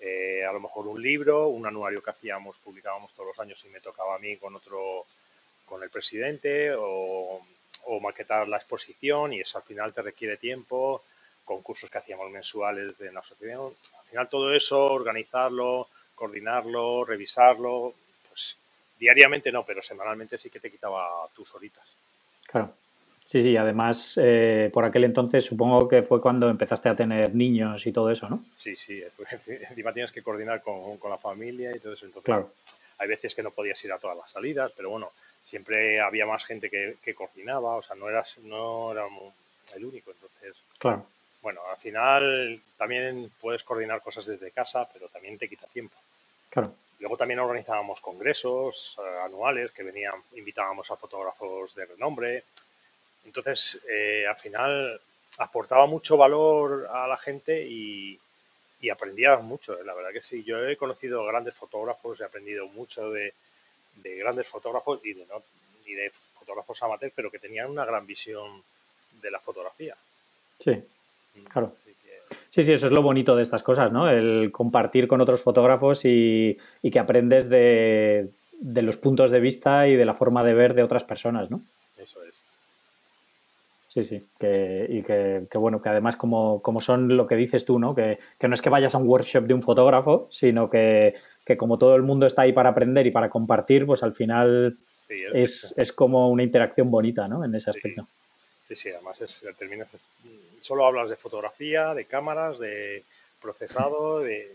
eh, 0.00 0.44
a 0.44 0.52
lo 0.52 0.60
mejor 0.60 0.86
un 0.86 1.02
libro, 1.02 1.48
un 1.48 1.66
anuario 1.66 2.02
que 2.02 2.10
hacíamos, 2.10 2.58
publicábamos 2.58 3.12
todos 3.12 3.28
los 3.28 3.40
años 3.40 3.64
y 3.64 3.68
me 3.68 3.80
tocaba 3.80 4.14
a 4.14 4.18
mí 4.18 4.36
con 4.36 4.54
otro, 4.54 5.06
con 5.66 5.82
el 5.82 5.90
presidente, 5.90 6.72
o, 6.76 7.40
maquetar 8.02 8.46
la 8.46 8.58
exposición 8.58 9.32
y 9.32 9.40
eso 9.40 9.58
al 9.58 9.64
final 9.64 9.94
te 9.94 10.02
requiere 10.02 10.36
tiempo, 10.36 11.02
concursos 11.44 11.88
que 11.90 11.98
hacíamos 11.98 12.30
mensuales 12.30 12.98
de 12.98 13.10
la 13.10 13.20
asociación. 13.20 13.74
Al 13.98 14.06
final 14.06 14.28
todo 14.28 14.54
eso, 14.54 14.78
organizarlo, 14.78 15.88
coordinarlo, 16.14 17.04
revisarlo, 17.04 17.94
pues 18.28 18.58
diariamente 18.98 19.50
no, 19.50 19.64
pero 19.64 19.82
semanalmente 19.82 20.36
sí 20.36 20.50
que 20.50 20.60
te 20.60 20.70
quitaba 20.70 21.26
tus 21.34 21.54
horitas. 21.54 21.88
Claro. 22.46 22.74
Sí, 23.28 23.42
sí, 23.42 23.58
además 23.58 24.18
eh, 24.22 24.70
por 24.72 24.86
aquel 24.86 25.04
entonces 25.04 25.44
supongo 25.44 25.86
que 25.86 26.02
fue 26.02 26.18
cuando 26.18 26.48
empezaste 26.48 26.88
a 26.88 26.96
tener 26.96 27.34
niños 27.34 27.86
y 27.86 27.92
todo 27.92 28.10
eso, 28.10 28.26
¿no? 28.26 28.42
Sí, 28.56 28.74
sí, 28.74 29.02
encima 29.46 29.92
tienes 29.92 30.12
que 30.12 30.22
coordinar 30.22 30.62
con, 30.62 30.98
la 31.10 31.18
familia 31.18 31.76
y 31.76 31.78
todo 31.78 31.92
eso. 31.92 32.06
Entonces, 32.06 32.24
claro. 32.24 32.50
hay 32.96 33.06
veces 33.06 33.34
que 33.34 33.42
no 33.42 33.50
podías 33.50 33.84
ir 33.84 33.92
a 33.92 33.98
todas 33.98 34.16
las 34.16 34.30
salidas, 34.30 34.72
pero 34.74 34.88
bueno, 34.88 35.12
siempre 35.42 36.00
había 36.00 36.24
más 36.24 36.46
gente 36.46 36.70
que, 36.70 37.14
coordinaba, 37.14 37.76
o 37.76 37.82
sea, 37.82 37.96
no 37.96 38.08
eras 38.08 38.38
no 38.44 38.92
era 38.92 39.04
el 39.76 39.84
único, 39.84 40.10
entonces. 40.10 40.54
Claro. 40.78 41.04
Bueno, 41.42 41.60
al 41.70 41.76
final 41.76 42.58
también 42.78 43.30
puedes 43.42 43.62
coordinar 43.62 44.00
cosas 44.00 44.24
desde 44.24 44.52
casa, 44.52 44.88
pero 44.90 45.08
también 45.08 45.36
te 45.36 45.50
quita 45.50 45.66
tiempo. 45.66 45.96
Claro. 46.48 46.72
Luego 46.98 47.18
también 47.18 47.40
organizábamos 47.40 48.00
congresos 48.00 48.96
eh, 48.98 49.24
anuales 49.26 49.70
que 49.72 49.82
venían, 49.82 50.14
invitábamos 50.34 50.90
a 50.90 50.96
fotógrafos 50.96 51.74
de 51.74 51.84
renombre, 51.84 52.44
entonces, 53.24 53.80
eh, 53.90 54.26
al 54.26 54.36
final 54.36 55.00
aportaba 55.38 55.86
mucho 55.86 56.16
valor 56.16 56.88
a 56.90 57.06
la 57.06 57.16
gente 57.16 57.64
y, 57.66 58.18
y 58.80 58.90
aprendía 58.90 59.36
mucho. 59.38 59.78
Eh, 59.78 59.84
la 59.84 59.94
verdad 59.94 60.10
que 60.12 60.22
sí, 60.22 60.44
yo 60.44 60.66
he 60.66 60.76
conocido 60.76 61.24
grandes 61.24 61.54
fotógrafos, 61.54 62.20
he 62.20 62.24
aprendido 62.24 62.66
mucho 62.68 63.10
de, 63.10 63.32
grandes 64.02 64.48
fotógrafos 64.48 65.00
y 65.04 65.14
de, 65.14 65.26
no, 65.26 65.42
y 65.86 65.94
de 65.94 66.10
fotógrafos 66.10 66.82
amateurs, 66.82 67.12
pero 67.14 67.30
que 67.30 67.38
tenían 67.38 67.70
una 67.70 67.84
gran 67.84 68.06
visión 68.06 68.62
de 69.20 69.30
la 69.30 69.40
fotografía. 69.40 69.96
Sí, 70.58 70.70
mm, 70.70 71.44
claro. 71.44 71.74
Sí, 72.50 72.62
sí, 72.62 72.72
eso 72.72 72.86
es 72.86 72.92
lo 72.92 73.02
bonito 73.02 73.36
de 73.36 73.42
estas 73.42 73.62
cosas, 73.62 73.90
¿no? 73.90 74.08
El 74.10 74.50
compartir 74.52 75.08
con 75.08 75.20
otros 75.20 75.40
fotógrafos 75.40 76.04
y, 76.04 76.58
y 76.82 76.90
que 76.90 76.98
aprendes 76.98 77.48
de, 77.48 78.30
de, 78.52 78.82
los 78.82 78.96
puntos 78.96 79.30
de 79.30 79.40
vista 79.40 79.86
y 79.88 79.96
de 79.96 80.04
la 80.04 80.14
forma 80.14 80.44
de 80.44 80.54
ver 80.54 80.74
de 80.74 80.82
otras 80.82 81.04
personas, 81.04 81.50
¿no? 81.50 81.62
Eso 81.96 82.22
es. 82.24 82.37
Sí, 83.98 84.04
sí, 84.04 84.28
que, 84.38 84.86
y 84.88 85.02
que, 85.02 85.58
bueno, 85.58 85.82
que 85.82 85.88
además 85.88 86.16
como, 86.16 86.62
como, 86.62 86.80
son 86.80 87.16
lo 87.16 87.26
que 87.26 87.34
dices 87.34 87.64
tú, 87.64 87.80
¿no? 87.80 87.96
Que, 87.96 88.20
no 88.42 88.54
es 88.54 88.62
que 88.62 88.70
vayas 88.70 88.94
a 88.94 88.98
un 88.98 89.08
workshop 89.08 89.42
de 89.44 89.54
un 89.54 89.62
fotógrafo, 89.62 90.28
sino 90.30 90.70
que, 90.70 91.16
como 91.58 91.78
todo 91.78 91.96
el 91.96 92.02
mundo 92.02 92.24
está 92.24 92.42
ahí 92.42 92.52
para 92.52 92.68
aprender 92.68 93.08
y 93.08 93.10
para 93.10 93.28
compartir, 93.28 93.86
pues 93.86 94.04
al 94.04 94.12
final 94.12 94.78
es, 95.08 95.74
es, 95.76 95.92
como 95.92 96.30
una 96.30 96.44
interacción 96.44 96.92
bonita, 96.92 97.26
¿no? 97.26 97.44
En 97.44 97.52
ese 97.56 97.70
aspecto. 97.70 98.06
Sí, 98.68 98.76
sí, 98.76 98.90
además 98.90 99.20
es, 99.20 99.44
terminas, 99.58 99.96
solo 100.60 100.86
hablas 100.86 101.08
de 101.08 101.16
fotografía, 101.16 101.92
de 101.92 102.04
cámaras, 102.04 102.60
de 102.60 103.02
procesado, 103.42 104.20
de, 104.20 104.48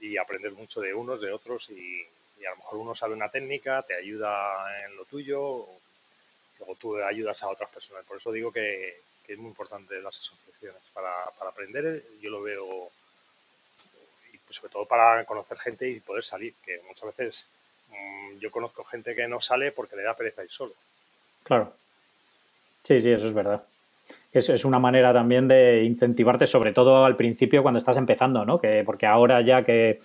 y 0.00 0.16
aprendes 0.16 0.52
mucho 0.52 0.80
de 0.80 0.94
unos, 0.94 1.20
de 1.20 1.32
otros 1.32 1.70
y, 1.70 2.02
y 2.40 2.44
a 2.44 2.50
lo 2.50 2.56
mejor 2.58 2.78
uno 2.78 2.94
sabe 2.94 3.14
una 3.14 3.30
técnica, 3.30 3.82
te 3.82 3.96
ayuda 3.96 4.84
en 4.86 4.94
lo 4.94 5.04
tuyo, 5.06 5.66
luego 6.58 6.74
tú 6.76 6.96
ayudas 6.96 7.42
a 7.42 7.48
otras 7.48 7.70
personas. 7.70 8.04
Por 8.04 8.18
eso 8.18 8.32
digo 8.32 8.52
que, 8.52 9.00
es 9.26 9.36
muy 9.36 9.48
importante 9.48 10.00
las 10.00 10.18
asociaciones 10.18 10.80
para, 10.94 11.10
aprender. 11.46 12.02
Yo 12.20 12.30
lo 12.30 12.40
veo, 12.40 12.90
y 14.32 14.38
pues 14.38 14.56
sobre 14.56 14.72
todo 14.72 14.86
para 14.86 15.22
conocer 15.26 15.58
gente 15.58 15.86
y 15.86 16.00
poder 16.00 16.24
salir, 16.24 16.54
que 16.64 16.80
muchas 16.88 17.14
veces 17.14 17.46
mm, 17.90 18.38
yo 18.38 18.50
conozco 18.50 18.84
gente 18.84 19.14
que 19.14 19.28
no 19.28 19.40
sale 19.42 19.70
porque 19.70 19.96
le 19.96 20.02
da 20.02 20.16
pereza 20.16 20.44
ir 20.44 20.50
solo. 20.50 20.72
Claro. 21.42 21.74
Sí, 22.84 23.02
sí, 23.02 23.10
eso 23.10 23.26
es 23.26 23.34
verdad. 23.34 23.62
Es, 24.32 24.48
es 24.48 24.64
una 24.64 24.78
manera 24.78 25.12
también 25.12 25.46
de 25.46 25.84
incentivarte, 25.84 26.46
sobre 26.46 26.72
todo 26.72 27.04
al 27.04 27.16
principio 27.16 27.62
cuando 27.62 27.78
estás 27.78 27.98
empezando, 27.98 28.46
¿no? 28.46 28.58
Que, 28.58 28.82
porque 28.82 29.04
ahora 29.04 29.42
ya 29.42 29.62
que, 29.62 29.98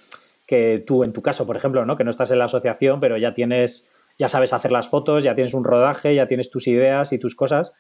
que 0.46 0.84
tú, 0.86 1.06
en 1.06 1.14
tu 1.14 1.22
caso, 1.22 1.46
por 1.46 1.56
ejemplo, 1.56 1.86
¿no? 1.86 1.96
Que 1.96 2.04
no 2.04 2.12
estás 2.12 2.32
en 2.32 2.40
la 2.40 2.46
asociación, 2.46 3.00
pero 3.00 3.18
ya 3.18 3.34
tienes 3.34 3.88
ya 4.17 4.29
sabes 4.29 4.53
hacer 4.53 4.72
las 4.72 4.88
fotos, 4.88 5.24
ya 5.24 5.36
tienes 5.36 5.53
un 5.53 5.63
rodaje, 5.63 6.15
ya 6.15 6.27
tienes 6.27 6.50
tus 6.50 6.67
ideas 6.67 7.13
y 7.13 7.20
tus 7.20 7.36
cosas, 7.36 7.74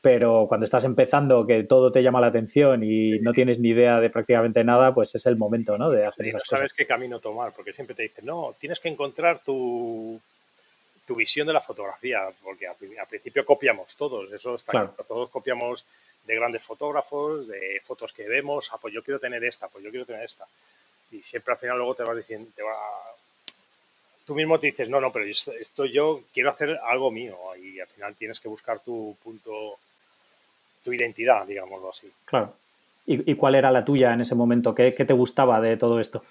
pero 0.00 0.46
cuando 0.48 0.64
estás 0.64 0.84
empezando, 0.84 1.46
que 1.46 1.64
todo 1.64 1.90
te 1.90 2.02
llama 2.02 2.20
la 2.20 2.26
atención 2.26 2.82
y 2.84 3.18
no 3.20 3.32
tienes 3.32 3.58
ni 3.58 3.70
idea 3.70 4.00
de 4.00 4.10
prácticamente 4.10 4.62
nada, 4.62 4.92
pues 4.92 5.14
es 5.14 5.24
el 5.26 5.36
momento, 5.36 5.78
¿no? 5.78 5.90
De 5.90 6.04
hacer 6.04 6.32
no 6.32 6.40
sabes 6.40 6.74
qué 6.74 6.86
camino 6.86 7.20
tomar, 7.20 7.52
porque 7.54 7.72
siempre 7.72 7.94
te 7.94 8.02
dicen, 8.02 8.26
no, 8.26 8.54
tienes 8.58 8.80
que 8.80 8.88
encontrar 8.88 9.42
tu, 9.42 10.20
tu 11.06 11.14
visión 11.14 11.46
de 11.46 11.52
la 11.52 11.60
fotografía, 11.60 12.20
porque 12.42 12.66
al, 12.66 12.76
principio 13.08 13.44
copiamos 13.44 13.94
todos, 13.96 14.32
eso 14.32 14.54
está 14.54 14.72
claro. 14.72 14.94
Todos 15.06 15.30
copiamos 15.30 15.86
de 16.26 16.34
grandes 16.34 16.62
fotógrafos, 16.62 17.46
de 17.48 17.80
fotos 17.82 18.12
que 18.12 18.28
vemos, 18.28 18.70
ah, 18.72 18.78
pues 18.80 18.92
yo 18.92 19.02
quiero 19.02 19.20
tener 19.20 19.44
esta, 19.44 19.68
pues 19.68 19.84
yo 19.84 19.90
quiero 19.90 20.06
tener 20.06 20.24
esta. 20.24 20.46
Y 21.12 21.22
siempre 21.22 21.52
al 21.52 21.58
final 21.58 21.78
luego 21.78 21.94
te 21.94 22.02
vas 22.02 22.16
diciendo, 22.16 22.50
te 22.54 22.62
va, 22.62 22.76
tú 24.26 24.34
mismo 24.34 24.58
te 24.58 24.68
dices, 24.68 24.88
no, 24.88 25.00
no, 25.00 25.12
pero 25.12 25.26
esto 25.26 25.84
yo 25.84 26.22
quiero 26.32 26.50
hacer 26.50 26.78
algo 26.84 27.10
mío 27.10 27.36
y 27.62 27.80
al 27.80 27.86
final 27.86 28.14
tienes 28.14 28.40
que 28.40 28.48
buscar 28.48 28.80
tu 28.80 29.16
punto, 29.22 29.78
tu 30.82 30.92
identidad, 30.92 31.46
digámoslo 31.46 31.90
así. 31.90 32.10
Claro. 32.24 32.54
¿Y, 33.06 33.34
cuál 33.34 33.54
era 33.54 33.70
la 33.70 33.84
tuya 33.84 34.14
en 34.14 34.22
ese 34.22 34.34
momento? 34.34 34.74
¿Qué, 34.74 34.90
te 34.90 35.12
gustaba 35.12 35.60
de 35.60 35.76
todo 35.76 36.00
esto? 36.00 36.24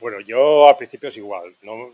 bueno, 0.00 0.18
yo 0.20 0.68
al 0.68 0.76
principio 0.76 1.08
es 1.08 1.16
igual. 1.16 1.54
No, 1.62 1.92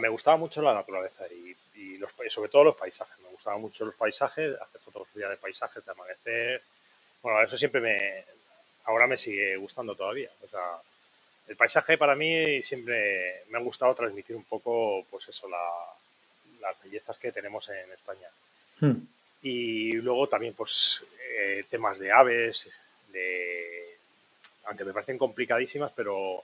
me 0.00 0.08
gustaba 0.08 0.36
mucho 0.36 0.60
la 0.62 0.74
naturaleza 0.74 1.24
y, 1.28 1.96
los, 1.98 2.10
sobre 2.28 2.50
todo 2.50 2.64
los 2.64 2.76
paisajes. 2.76 3.16
Me 3.20 3.28
gustaban 3.28 3.60
mucho 3.60 3.84
los 3.84 3.94
paisajes, 3.94 4.56
hacer 4.60 4.80
fotografía 4.80 5.28
de 5.28 5.36
paisajes, 5.36 5.84
de 5.84 5.92
amanecer. 5.92 6.62
Bueno, 7.22 7.40
eso 7.40 7.56
siempre 7.56 7.80
me. 7.80 8.24
Ahora 8.86 9.06
me 9.06 9.16
sigue 9.16 9.56
gustando 9.56 9.94
todavía. 9.94 10.30
O 10.44 10.48
sea, 10.48 10.60
el 11.48 11.56
paisaje 11.56 11.96
para 11.96 12.14
mí 12.14 12.62
siempre 12.62 13.44
me 13.50 13.58
ha 13.58 13.60
gustado 13.60 13.94
transmitir 13.94 14.34
un 14.34 14.44
poco, 14.44 15.04
pues 15.10 15.28
eso, 15.28 15.48
las 15.48 16.82
bellezas 16.82 17.16
que 17.18 17.32
tenemos 17.32 17.68
en 17.68 17.92
España. 17.92 18.28
Hmm. 18.80 19.06
Y 19.42 19.92
luego 19.92 20.28
también, 20.28 20.54
pues, 20.54 21.04
eh, 21.38 21.64
temas 21.68 21.98
de 21.98 22.10
aves, 22.10 22.70
de. 23.12 23.96
Aunque 24.64 24.84
me 24.84 24.92
parecen 24.92 25.18
complicadísimas, 25.18 25.92
pero 25.94 26.42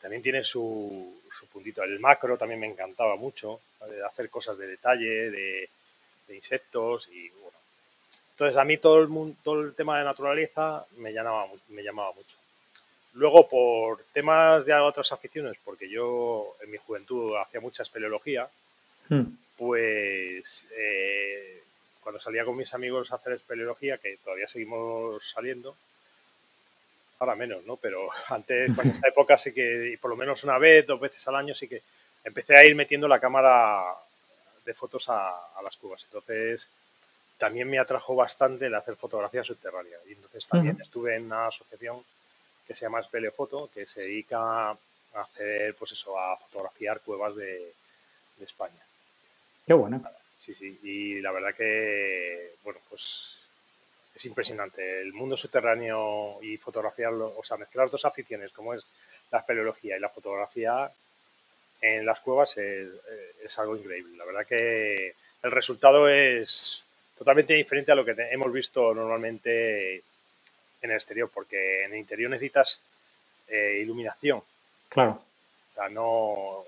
también 0.00 0.20
tiene 0.20 0.44
su, 0.44 1.22
puntito. 1.50 1.82
El 1.82 2.00
macro 2.00 2.36
también 2.36 2.60
me 2.60 2.66
encantaba 2.66 3.16
mucho, 3.16 3.60
hacer 4.06 4.28
cosas 4.28 4.58
de 4.58 4.66
detalle, 4.66 5.30
de, 5.30 5.68
insectos 6.34 7.08
y 7.08 7.28
bueno. 7.28 7.58
Entonces 8.30 8.56
a 8.56 8.64
mí 8.64 8.78
todo 8.78 9.00
el, 9.00 9.08
mundo, 9.08 9.36
todo 9.44 9.60
el 9.60 9.74
tema 9.74 9.98
de 9.98 10.04
naturaleza 10.04 10.84
me 10.96 11.12
llamaba, 11.12 11.46
me 11.68 11.82
llamaba 11.82 12.12
mucho. 12.12 12.36
Luego 13.14 13.48
por 13.48 14.04
temas 14.12 14.64
de 14.64 14.72
otras 14.74 15.12
aficiones, 15.12 15.56
porque 15.64 15.88
yo 15.88 16.56
en 16.62 16.70
mi 16.70 16.78
juventud 16.78 17.36
hacía 17.36 17.60
mucha 17.60 17.82
espeleología, 17.82 18.48
hmm. 19.08 19.22
pues 19.56 20.66
eh, 20.76 21.62
cuando 22.02 22.20
salía 22.20 22.44
con 22.44 22.56
mis 22.56 22.72
amigos 22.72 23.12
a 23.12 23.16
hacer 23.16 23.34
espeleología, 23.34 23.98
que 23.98 24.16
todavía 24.16 24.48
seguimos 24.48 25.30
saliendo, 25.30 25.76
ahora 27.18 27.36
menos, 27.36 27.64
¿no? 27.64 27.76
Pero 27.76 28.08
antes, 28.28 28.70
en 28.78 28.90
esta 28.90 29.08
época 29.10 29.36
sí 29.36 29.52
que, 29.52 29.98
por 30.00 30.10
lo 30.10 30.16
menos 30.16 30.42
una 30.44 30.58
vez, 30.58 30.86
dos 30.86 31.00
veces 31.00 31.26
al 31.28 31.36
año, 31.36 31.54
sí 31.54 31.68
que 31.68 31.82
empecé 32.24 32.56
a 32.56 32.64
ir 32.64 32.74
metiendo 32.74 33.06
la 33.08 33.20
cámara 33.20 33.84
de 34.64 34.74
fotos 34.74 35.08
a, 35.08 35.48
las 35.62 35.76
cubas. 35.76 36.02
Entonces, 36.04 36.70
también 37.36 37.68
me 37.68 37.78
atrajo 37.78 38.14
bastante 38.14 38.66
el 38.66 38.74
hacer 38.74 38.96
fotografía 38.96 39.44
subterránea. 39.44 39.98
Y 40.08 40.12
entonces 40.12 40.46
también 40.48 40.80
estuve 40.80 41.16
en 41.16 41.26
una 41.26 41.48
asociación 41.48 42.02
que 42.66 42.74
se 42.74 42.84
llama 42.84 43.02
Spelefoto, 43.02 43.70
que 43.72 43.86
se 43.86 44.02
dedica 44.02 44.70
a 44.70 44.76
hacer, 45.14 45.74
pues 45.74 45.92
eso, 45.92 46.18
a 46.18 46.36
fotografiar 46.36 47.00
cuevas 47.00 47.36
de, 47.36 47.72
de 48.38 48.44
España. 48.44 48.80
Qué 49.66 49.74
bueno. 49.74 50.02
Sí, 50.38 50.54
sí. 50.54 50.78
Y 50.82 51.20
la 51.20 51.30
verdad 51.30 51.54
que, 51.54 52.54
bueno, 52.64 52.80
pues 52.88 53.36
es 54.14 54.24
impresionante. 54.26 55.00
El 55.00 55.12
mundo 55.12 55.36
subterráneo 55.36 56.38
y 56.42 56.56
fotografiarlo, 56.56 57.34
o 57.36 57.44
sea, 57.44 57.56
mezclar 57.56 57.90
dos 57.90 58.04
aficiones 58.04 58.52
como 58.52 58.74
es 58.74 58.84
la 59.30 59.38
espeleología 59.38 59.96
y 59.96 60.00
la 60.00 60.08
fotografía 60.08 60.90
en 61.80 62.06
las 62.06 62.20
cuevas 62.20 62.56
es, 62.58 62.90
es, 63.42 63.58
algo 63.58 63.76
increíble. 63.76 64.16
La 64.16 64.24
verdad 64.24 64.46
que 64.46 65.14
el 65.42 65.50
resultado 65.50 66.08
es 66.08 66.82
totalmente 67.16 67.54
diferente 67.54 67.92
a 67.92 67.94
lo 67.94 68.04
que 68.04 68.14
hemos 68.30 68.52
visto 68.52 68.94
normalmente 68.94 70.02
en 70.82 70.90
el 70.90 70.96
exterior, 70.96 71.30
porque 71.32 71.84
en 71.84 71.92
el 71.92 71.98
interior 71.98 72.30
necesitas 72.30 72.82
eh, 73.48 73.78
iluminación. 73.82 74.42
Claro. 74.88 75.22
O 75.70 75.72
sea, 75.72 75.88
no. 75.88 76.64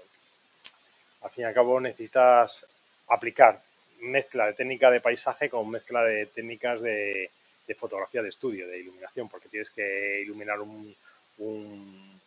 Al 1.23 1.30
fin 1.30 1.42
y 1.42 1.47
al 1.47 1.54
cabo 1.54 1.80
necesitas 1.80 2.66
aplicar 3.09 3.61
mezcla 4.00 4.47
de 4.47 4.54
técnica 4.54 4.90
de 4.90 5.00
paisaje 5.00 5.49
con 5.49 5.71
mezcla 5.71 6.02
de 6.02 6.26
técnicas 6.26 6.80
de, 6.80 7.30
fotografía 7.76 8.23
de 8.23 8.28
estudio, 8.28 8.68
de 8.68 8.78
iluminación, 8.78 9.28
porque 9.28 9.49
tienes 9.49 9.71
que 9.71 10.21
iluminar 10.21 10.61
un, 10.61 10.94
un, 11.38 12.21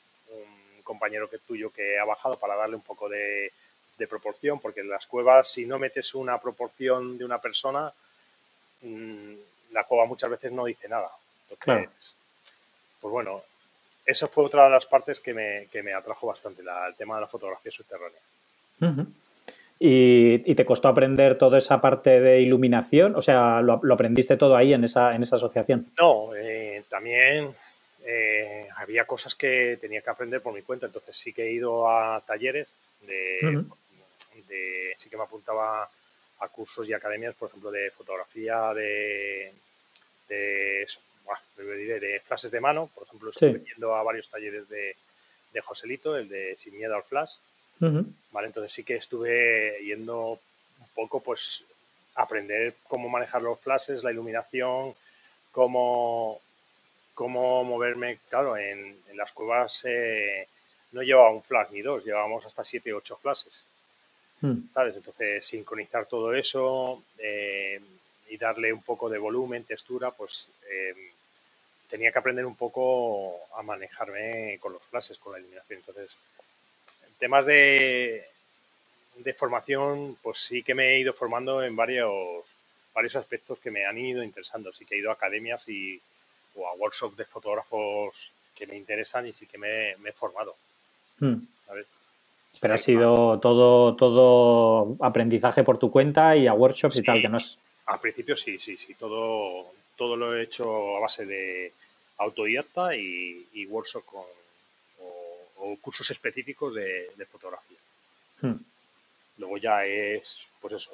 compañero 0.83 1.29
que 1.29 1.37
tuyo 1.39 1.69
que 1.69 1.99
ha 1.99 2.05
bajado 2.05 2.39
para 2.39 2.55
darle 2.55 2.77
un 2.77 2.81
poco 2.81 3.09
de, 3.09 3.51
proporción, 4.09 4.59
porque 4.59 4.81
en 4.81 4.89
las 4.89 5.05
cuevas, 5.07 5.51
si 5.51 5.65
no 5.65 5.79
metes 5.79 6.15
una 6.15 6.39
proporción 6.39 7.17
de 7.17 7.25
una 7.25 7.41
persona, 7.41 7.91
mm, 8.81 9.33
la 9.71 9.83
cueva 9.83 10.05
muchas 10.05 10.29
veces 10.29 10.51
no 10.51 10.65
dice 10.65 10.87
nada. 10.87 11.09
Entonces, 11.49 12.15
pues 12.99 13.11
bueno, 13.11 13.41
eso 14.05 14.27
fue 14.27 14.45
otra 14.45 14.65
de 14.65 14.71
las 14.71 14.85
partes 14.85 15.19
que 15.19 15.33
me, 15.33 15.67
que 15.71 15.83
me 15.83 15.93
atrajo 15.93 16.27
bastante, 16.27 16.61
el 16.61 16.95
tema 16.95 17.15
de 17.15 17.21
la 17.21 17.27
fotografía 17.27 17.71
subterránea. 17.71 18.19
Y, 19.79 20.55
te 20.55 20.65
costó 20.65 20.87
aprender 20.87 21.37
toda 21.37 21.57
esa 21.57 21.79
parte 21.79 22.19
de 22.19 22.41
iluminación? 22.41 23.15
O 23.15 23.21
sea, 23.21 23.61
¿lo, 23.61 23.81
aprendiste 23.93 24.37
todo 24.37 24.55
ahí 24.55 24.73
en 24.73 24.83
esa, 24.83 25.13
en 25.13 25.23
esa 25.23 25.35
asociación? 25.35 25.91
No, 25.99 26.33
eh, 26.35 26.83
también 26.89 27.53
eh, 28.05 28.67
había 28.77 29.05
cosas 29.05 29.35
que 29.35 29.77
tenía 29.79 30.01
que 30.01 30.09
aprender 30.09 30.41
por 30.41 30.53
mi 30.53 30.61
cuenta, 30.61 30.85
entonces 30.85 31.15
sí 31.15 31.33
que 31.33 31.43
he 31.43 31.51
ido 31.51 31.89
a 31.89 32.21
talleres 32.25 32.73
de, 33.01 33.65
sí 34.95 35.09
que 35.09 35.17
me 35.17 35.23
apuntaba 35.23 35.87
a 36.39 36.47
cursos 36.47 36.87
y 36.87 36.93
academias, 36.93 37.35
por 37.35 37.49
ejemplo, 37.49 37.69
de 37.69 37.91
fotografía, 37.91 38.73
de, 38.73 39.53
de, 40.29 40.87
de 41.57 42.21
flashes 42.23 42.51
de 42.51 42.59
mano, 42.59 42.89
por 42.93 43.07
ejemplo, 43.07 43.29
estoy 43.29 43.63
yendo 43.65 43.95
a 43.95 44.03
varios 44.03 44.29
talleres 44.29 44.67
de, 44.69 44.95
de 45.53 45.61
Joselito, 45.61 46.15
el 46.15 46.29
de 46.29 46.55
Sin 46.57 46.77
Miedo 46.77 46.95
al 46.95 47.03
Flash, 47.03 47.35
¿vale? 47.79 48.47
Entonces 48.47 48.71
sí 48.71 48.83
que 48.83 48.95
estuve 48.95 49.77
yendo 49.83 50.39
un 50.79 50.87
poco, 50.93 51.21
pues, 51.21 51.63
aprender 52.15 52.75
cómo 52.87 53.09
manejar 53.09 53.41
los 53.41 53.59
flashes, 53.59 54.03
la 54.03 54.11
iluminación, 54.11 54.93
cómo, 55.51 56.41
cómo 57.13 57.63
moverme. 57.63 58.19
Claro, 58.29 58.57
en, 58.57 58.97
las 59.15 59.31
cuevas 59.31 59.83
eh, 59.85 60.47
no 60.91 61.01
llevaba 61.01 61.31
un 61.31 61.41
flash 61.41 61.69
ni 61.71 61.81
dos, 61.81 62.05
llevábamos 62.05 62.45
hasta 62.45 62.63
siete 62.63 62.93
ocho 62.93 63.17
flashes. 63.17 63.65
Hmm. 64.41 64.59
¿Sabes? 64.73 64.97
Entonces, 64.97 65.45
sincronizar 65.45 66.05
todo 66.05 66.33
eso 66.33 67.03
eh, 67.17 67.81
y 68.29 68.37
darle 68.37 68.71
un 68.71 68.83
poco 68.83 69.09
de 69.09 69.17
volumen, 69.17 69.63
textura, 69.63 70.11
pues 70.11 70.51
eh, 70.69 70.93
tenía 71.89 72.11
que 72.11 72.19
aprender 72.19 72.45
un 72.45 72.55
poco 72.55 73.35
a 73.55 73.63
manejarme 73.63 74.57
con 74.59 74.73
los 74.73 74.83
flashes, 74.83 75.17
con 75.17 75.33
la 75.33 75.39
iluminación. 75.39 75.79
Entonces, 75.79 76.17
temas 77.17 77.45
de, 77.45 78.25
de 79.17 79.33
formación, 79.33 80.17
pues 80.21 80.39
sí 80.39 80.63
que 80.63 80.75
me 80.75 80.89
he 80.89 80.99
ido 80.99 81.13
formando 81.13 81.63
en 81.63 81.75
varios, 81.75 82.45
varios 82.93 83.15
aspectos 83.15 83.59
que 83.59 83.71
me 83.71 83.85
han 83.85 83.97
ido 83.97 84.23
interesando. 84.23 84.71
Sí 84.73 84.85
que 84.85 84.95
he 84.95 84.99
ido 84.99 85.09
a 85.09 85.13
academias 85.13 85.67
y, 85.69 85.99
o 86.55 86.67
a 86.67 86.73
workshops 86.73 87.17
de 87.17 87.25
fotógrafos 87.25 88.31
que 88.55 88.67
me 88.67 88.75
interesan 88.75 89.27
y 89.27 89.33
sí 89.33 89.45
que 89.45 89.57
me, 89.57 89.91
he 89.91 90.11
formado. 90.13 90.55
Hmm. 91.19 91.37
Pero 92.59 92.73
ha 92.73 92.77
sido 92.77 93.39
todo, 93.39 93.95
todo 93.95 94.95
aprendizaje 94.99 95.63
por 95.63 95.77
tu 95.77 95.91
cuenta 95.91 96.35
y 96.35 96.47
a 96.47 96.53
workshops 96.53 96.97
y 96.97 97.03
tal, 97.03 97.21
que 97.21 97.29
no 97.29 97.37
es. 97.37 97.59
Al 97.85 97.99
principio 97.99 98.35
sí, 98.35 98.57
sí, 98.57 98.75
sí. 98.77 98.95
Todo, 98.95 99.71
todo 99.97 100.15
lo 100.15 100.35
he 100.35 100.43
hecho 100.43 100.95
a 100.97 100.99
base 101.01 101.25
de 101.25 101.73
autodidacta 102.17 102.95
y, 102.95 103.47
y 103.53 103.65
workshop 103.65 104.05
con, 104.05 104.23
o 105.59 105.77
cursos 105.81 106.09
específicos 106.11 106.73
de, 106.73 107.25
fotografía. 107.29 107.77
Hmm. 108.41 108.55
Luego 109.37 109.57
ya 109.57 109.85
es, 109.85 110.41
pues 110.61 110.73
eso, 110.75 110.91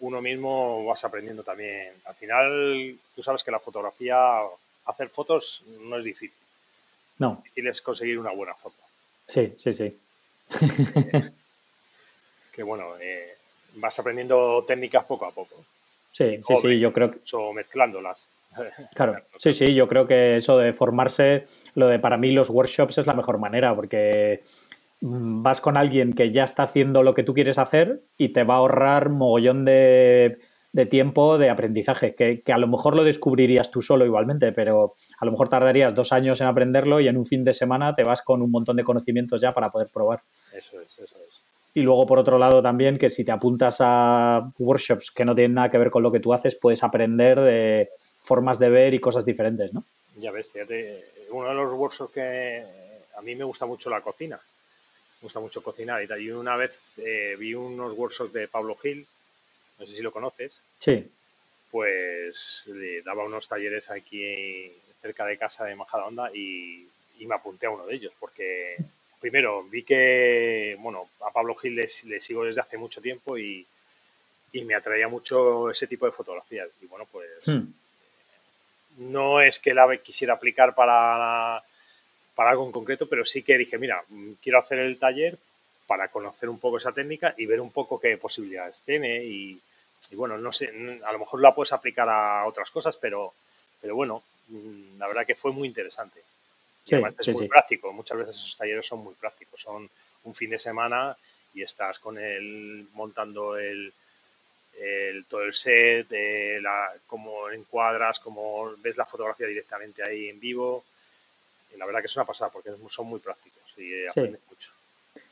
uno 0.00 0.20
mismo 0.20 0.84
vas 0.84 1.04
aprendiendo 1.04 1.42
también. 1.42 1.92
Al 2.04 2.14
final, 2.14 2.96
tú 3.14 3.22
sabes 3.22 3.42
que 3.42 3.50
la 3.50 3.60
fotografía, 3.60 4.18
hacer 4.86 5.08
fotos 5.08 5.62
no 5.80 5.98
es 5.98 6.04
difícil. 6.04 6.38
No. 7.18 7.40
Difícil 7.44 7.68
es 7.68 7.80
conseguir 7.80 8.18
una 8.18 8.32
buena 8.32 8.54
foto. 8.54 8.76
Sí, 9.26 9.54
sí, 9.58 9.72
sí. 9.72 9.96
que 12.52 12.62
bueno, 12.62 12.96
eh, 13.00 13.36
vas 13.74 13.98
aprendiendo 13.98 14.64
técnicas 14.66 15.04
poco 15.04 15.26
a 15.26 15.30
poco. 15.30 15.64
Sí, 16.14 16.38
sí, 16.46 16.54
sí, 16.62 16.78
yo 16.78 16.92
creo 16.92 17.10
que... 17.10 17.18
O 17.32 17.52
mezclándolas. 17.52 18.30
Claro, 18.94 19.16
sí, 19.36 19.50
sí, 19.50 19.74
yo 19.74 19.88
creo 19.88 20.06
que 20.06 20.36
eso 20.36 20.56
de 20.58 20.72
formarse, 20.72 21.42
lo 21.74 21.88
de 21.88 21.98
para 21.98 22.16
mí 22.16 22.30
los 22.30 22.50
workshops 22.50 22.98
es 22.98 23.06
la 23.08 23.14
mejor 23.14 23.38
manera 23.38 23.74
porque 23.74 24.42
mm, 25.00 25.42
vas 25.42 25.60
con 25.60 25.76
alguien 25.76 26.12
que 26.12 26.30
ya 26.30 26.44
está 26.44 26.62
haciendo 26.62 27.02
lo 27.02 27.14
que 27.14 27.24
tú 27.24 27.34
quieres 27.34 27.58
hacer 27.58 28.04
y 28.16 28.28
te 28.28 28.44
va 28.44 28.54
a 28.54 28.58
ahorrar 28.58 29.08
mogollón 29.08 29.64
de, 29.64 30.38
tiempo 30.88 31.36
de 31.36 31.50
aprendizaje, 31.50 32.14
que, 32.14 32.44
a 32.52 32.58
lo 32.58 32.68
mejor 32.68 32.94
lo 32.94 33.02
descubrirías 33.02 33.72
tú 33.72 33.82
solo 33.82 34.04
igualmente, 34.04 34.52
pero 34.52 34.94
a 35.18 35.24
lo 35.24 35.32
mejor 35.32 35.48
tardarías 35.48 35.96
dos 35.96 36.12
años 36.12 36.40
en 36.40 36.46
aprenderlo 36.46 37.00
y 37.00 37.08
en 37.08 37.16
un 37.16 37.26
fin 37.26 37.42
de 37.42 37.54
semana 37.54 37.92
te 37.92 38.04
vas 38.04 38.22
con 38.22 38.40
un 38.40 38.52
montón 38.52 38.76
de 38.76 38.84
conocimientos 38.84 39.40
ya 39.40 39.52
para 39.52 39.70
poder 39.70 39.88
probar. 39.88 40.22
Eso 40.52 40.80
es, 40.80 40.96
eso 40.96 41.16
es. 41.18 41.23
Y 41.76 41.82
luego, 41.82 42.06
por 42.06 42.20
otro 42.20 42.38
lado, 42.38 42.62
también 42.62 42.96
que 42.98 43.08
si 43.08 43.24
te 43.24 43.32
apuntas 43.32 43.78
a 43.80 44.40
workshops 44.58 45.10
que 45.10 45.24
no 45.24 45.34
tienen 45.34 45.54
nada 45.54 45.70
que 45.72 45.78
ver 45.78 45.90
con 45.90 46.04
lo 46.04 46.12
que 46.12 46.20
tú 46.20 46.32
haces, 46.32 46.54
puedes 46.54 46.84
aprender 46.84 47.40
de 47.40 47.90
formas 48.20 48.60
de 48.60 48.70
ver 48.70 48.94
y 48.94 49.00
cosas 49.00 49.24
diferentes, 49.24 49.74
¿no? 49.74 49.84
Ya 50.16 50.30
ves, 50.30 50.52
fíjate, 50.52 51.04
uno 51.30 51.48
de 51.48 51.54
los 51.54 51.72
workshops 51.72 52.12
que 52.12 52.64
a 53.16 53.20
mí 53.22 53.34
me 53.34 53.42
gusta 53.42 53.66
mucho 53.66 53.90
la 53.90 54.00
cocina, 54.00 54.36
me 54.36 55.26
gusta 55.26 55.40
mucho 55.40 55.64
cocinar 55.64 56.00
y 56.00 56.06
tal. 56.06 56.22
Y 56.22 56.30
una 56.30 56.56
vez 56.56 56.96
eh, 56.98 57.34
vi 57.36 57.54
unos 57.54 57.92
workshops 57.98 58.32
de 58.32 58.46
Pablo 58.46 58.76
Gil, 58.76 59.04
no 59.80 59.84
sé 59.84 59.92
si 59.92 60.02
lo 60.02 60.12
conoces. 60.12 60.60
Sí. 60.78 61.10
Pues 61.72 62.62
le 62.66 63.02
daba 63.02 63.24
unos 63.24 63.48
talleres 63.48 63.90
aquí 63.90 64.72
cerca 65.02 65.26
de 65.26 65.36
casa 65.36 65.64
de 65.64 65.74
Majadahonda 65.74 66.30
y, 66.32 66.86
y 67.18 67.26
me 67.26 67.34
apunté 67.34 67.66
a 67.66 67.70
uno 67.70 67.84
de 67.84 67.96
ellos 67.96 68.12
porque 68.20 68.76
primero 69.24 69.62
vi 69.64 69.84
que, 69.84 70.76
bueno, 70.80 71.08
a 71.26 71.30
Pablo 71.30 71.54
Gil 71.54 71.76
le, 71.76 71.88
sigo 71.88 72.44
desde 72.44 72.60
hace 72.60 72.76
mucho 72.76 73.00
tiempo 73.00 73.38
y, 73.38 73.66
me 74.66 74.74
atraía 74.74 75.08
mucho 75.08 75.70
ese 75.70 75.86
tipo 75.86 76.04
de 76.04 76.12
fotografías. 76.12 76.68
Y 76.82 76.86
bueno, 76.86 77.06
pues 77.10 77.26
hmm. 77.46 77.62
no 78.98 79.40
es 79.40 79.58
que 79.58 79.72
la 79.72 79.96
quisiera 79.96 80.34
aplicar 80.34 80.74
para, 80.74 81.62
para 82.34 82.50
algo 82.50 82.66
en 82.66 82.72
concreto, 82.72 83.08
pero 83.08 83.24
sí 83.24 83.42
que 83.42 83.56
dije, 83.56 83.78
mira, 83.78 84.04
quiero 84.42 84.58
hacer 84.58 84.80
el 84.80 84.98
taller 84.98 85.38
para 85.86 86.08
conocer 86.08 86.50
un 86.50 86.60
poco 86.60 86.76
esa 86.76 86.92
técnica 86.92 87.34
y 87.38 87.46
ver 87.46 87.62
un 87.62 87.72
poco 87.72 87.98
qué 87.98 88.18
posibilidades 88.18 88.82
tiene 88.82 89.24
y, 89.24 89.58
y 90.10 90.16
bueno, 90.16 90.36
no 90.36 90.52
sé, 90.52 90.70
a 91.02 91.12
lo 91.12 91.18
mejor 91.18 91.40
la 91.40 91.54
puedes 91.54 91.72
aplicar 91.72 92.10
a 92.10 92.46
otras 92.46 92.70
cosas, 92.70 92.98
pero, 92.98 93.32
pero 93.80 93.96
bueno, 93.96 94.22
mm, 94.48 94.98
la 94.98 95.08
verdad 95.08 95.24
que 95.26 95.34
fue 95.34 95.50
muy 95.50 95.66
interesante. 95.66 96.20
Sí, 96.84 96.96
es 97.18 97.36
muy 97.36 97.48
práctico. 97.48 97.92
Muchas 97.92 98.18
veces 98.18 98.36
esos 98.36 98.56
talleres 98.56 98.86
son 98.86 99.00
muy 99.00 99.14
prácticos. 99.14 99.60
Son 99.60 99.88
un 100.24 100.34
fin 100.34 100.50
de 100.50 100.58
semana 100.58 101.16
y 101.54 101.62
estás 101.62 101.98
con 101.98 102.18
él 102.18 102.86
montando 102.92 103.56
el, 103.56 103.92
todo 105.28 105.42
el 105.42 105.54
set, 105.54 106.08
eh, 106.10 106.58
la, 106.60 106.92
cómo 107.06 107.48
encuadras, 107.50 108.18
cómo 108.20 108.74
ves 108.82 108.96
la 108.96 109.06
fotografía 109.06 109.46
directamente 109.46 110.02
ahí 110.02 110.28
en 110.28 110.38
vivo. 110.38 110.84
Y 111.74 111.78
la 111.78 111.86
verdad 111.86 112.00
que 112.00 112.06
es 112.06 112.16
una 112.16 112.26
pasada 112.26 112.50
porque 112.50 112.70
son 112.88 113.06
muy 113.06 113.20
prácticos 113.20 113.62
y 113.78 114.06
aprendes 114.06 114.40
mucho. 114.48 114.72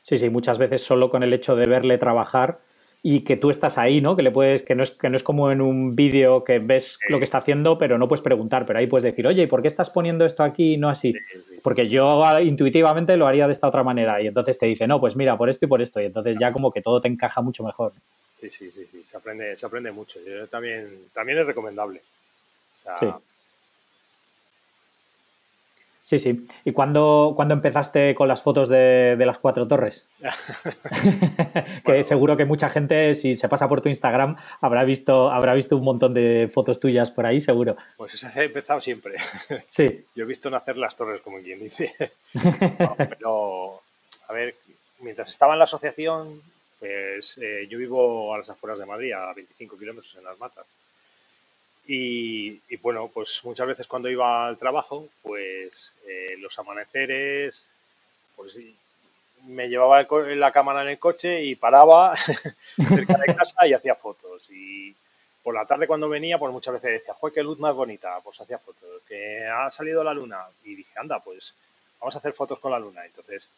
Sí, 0.01 0.17
sí, 0.17 0.29
muchas 0.29 0.57
veces 0.57 0.83
solo 0.83 1.09
con 1.09 1.23
el 1.23 1.33
hecho 1.33 1.55
de 1.55 1.67
verle 1.67 1.97
trabajar 1.97 2.59
y 3.05 3.25
que 3.25 3.35
tú 3.35 3.49
estás 3.49 3.77
ahí, 3.77 3.99
¿no? 3.99 4.15
Que 4.15 4.23
le 4.23 4.31
puedes, 4.31 4.61
que 4.61 4.75
no 4.75 4.81
es, 4.81 4.91
que 4.91 5.09
no 5.09 5.17
es 5.17 5.23
como 5.23 5.51
en 5.51 5.59
un 5.59 5.93
vídeo 5.93 6.45
que 6.45 6.59
ves 6.59 6.97
lo 7.09 7.17
que 7.17 7.25
está 7.25 7.39
haciendo, 7.39 7.77
pero 7.77 7.97
no 7.97 8.07
puedes 8.07 8.21
preguntar, 8.23 8.65
pero 8.65 8.79
ahí 8.79 8.87
puedes 8.87 9.03
decir, 9.03 9.27
oye, 9.27 9.43
¿y 9.43 9.47
por 9.47 9.61
qué 9.61 9.67
estás 9.67 9.89
poniendo 9.89 10.23
esto 10.23 10.41
aquí 10.41 10.75
y 10.75 10.77
no 10.77 10.87
así? 10.87 11.13
Porque 11.61 11.89
yo 11.89 12.23
intuitivamente 12.39 13.17
lo 13.17 13.27
haría 13.27 13.45
de 13.45 13.51
esta 13.51 13.67
otra 13.67 13.83
manera. 13.83 14.21
Y 14.21 14.27
entonces 14.27 14.57
te 14.57 14.67
dice, 14.67 14.87
no, 14.87 15.01
pues 15.01 15.17
mira, 15.17 15.37
por 15.37 15.49
esto 15.49 15.65
y 15.65 15.67
por 15.67 15.81
esto. 15.81 15.99
Y 15.99 16.05
entonces 16.05 16.37
ya 16.39 16.53
como 16.53 16.71
que 16.71 16.81
todo 16.81 17.01
te 17.01 17.09
encaja 17.09 17.41
mucho 17.41 17.61
mejor. 17.65 17.91
Sí, 18.37 18.49
sí, 18.49 18.71
sí, 18.71 18.85
sí. 18.89 19.03
Se 19.03 19.17
aprende, 19.17 19.57
se 19.57 19.65
aprende 19.65 19.91
mucho. 19.91 20.19
Yo 20.25 20.47
también, 20.47 20.87
también 21.13 21.39
es 21.39 21.45
recomendable. 21.45 21.99
O 22.79 22.99
sea, 22.99 23.19
Sí, 26.03 26.19
sí. 26.19 26.47
¿Y 26.65 26.73
cuándo, 26.73 27.35
empezaste 27.49 28.13
con 28.13 28.27
las 28.27 28.41
fotos 28.41 28.67
de, 28.67 29.15
las 29.17 29.39
cuatro 29.39 29.67
torres? 29.67 30.05
que 31.85 32.03
seguro 32.03 32.35
que 32.35 32.45
mucha 32.45 32.69
gente, 32.69 33.13
si 33.13 33.35
se 33.35 33.47
pasa 33.47 33.69
por 33.69 33.81
tu 33.81 33.87
Instagram, 33.87 34.35
habrá 34.59 34.83
visto, 34.83 35.31
habrá 35.31 35.53
visto 35.53 35.77
un 35.77 35.85
montón 35.85 36.13
de 36.13 36.49
fotos 36.53 36.79
tuyas 36.79 37.09
por 37.09 37.25
ahí, 37.25 37.39
seguro. 37.39 37.77
Pues 37.97 38.13
esas 38.13 38.35
he 38.35 38.43
empezado 38.43 38.81
siempre. 38.81 39.13
Sí. 39.69 40.05
Yo 40.15 40.25
he 40.25 40.27
visto 40.27 40.49
nacer 40.49 40.77
las 40.77 40.95
torres, 40.95 41.21
como 41.21 41.39
quien 41.39 41.59
dice. 41.59 41.93
pero, 42.97 43.81
a 44.27 44.33
ver, 44.33 44.55
mientras 44.99 45.29
estaba 45.29 45.53
en 45.53 45.59
la 45.59 45.65
asociación, 45.65 46.41
pues 46.79 47.37
eh, 47.37 47.65
yo 47.69 47.77
vivo 47.77 48.33
a 48.33 48.39
las 48.39 48.49
afueras 48.49 48.77
de 48.77 48.85
Madrid, 48.85 49.13
a 49.13 49.33
25 49.33 49.77
kilómetros 49.77 50.15
en 50.17 50.25
las 50.25 50.37
matas. 50.37 50.65
Y, 51.85 52.61
bueno, 52.77 53.09
pues 53.13 53.41
muchas 53.43 53.67
veces 53.67 53.87
cuando 53.87 54.09
iba 54.09 54.47
al 54.47 54.57
trabajo, 54.57 55.07
pues 55.21 55.93
eh, 56.07 56.35
los 56.39 56.57
amaneceres, 56.59 57.67
pues 58.35 58.57
me 59.45 59.67
llevaba 59.67 60.05
la 60.35 60.51
cámara 60.51 60.83
en 60.83 60.89
el 60.89 60.99
coche 60.99 61.43
y 61.43 61.55
paraba 61.55 62.15
cerca 62.15 63.17
de 63.17 63.35
casa 63.35 63.67
y 63.67 63.73
hacía 63.73 63.95
fotos. 63.95 64.49
Y 64.49 64.95
por 65.43 65.53
la 65.53 65.65
tarde 65.65 65.87
cuando 65.87 66.07
venía, 66.07 66.37
pues 66.37 66.53
muchas 66.53 66.75
veces 66.75 66.91
decía, 66.91 67.13
¡joder, 67.13 67.33
qué 67.33 67.43
luz 67.43 67.59
más 67.59 67.75
bonita! 67.75 68.19
Pues 68.23 68.39
hacía 68.39 68.57
fotos. 68.57 69.01
Que 69.07 69.45
ha 69.45 69.69
salido 69.69 70.03
la 70.03 70.13
luna. 70.13 70.45
Y 70.63 70.75
dije, 70.75 70.93
anda, 70.95 71.19
pues 71.19 71.53
vamos 71.99 72.15
a 72.15 72.19
hacer 72.19 72.33
fotos 72.33 72.59
con 72.59 72.71
la 72.71 72.79
luna. 72.79 73.05
Entonces, 73.05 73.49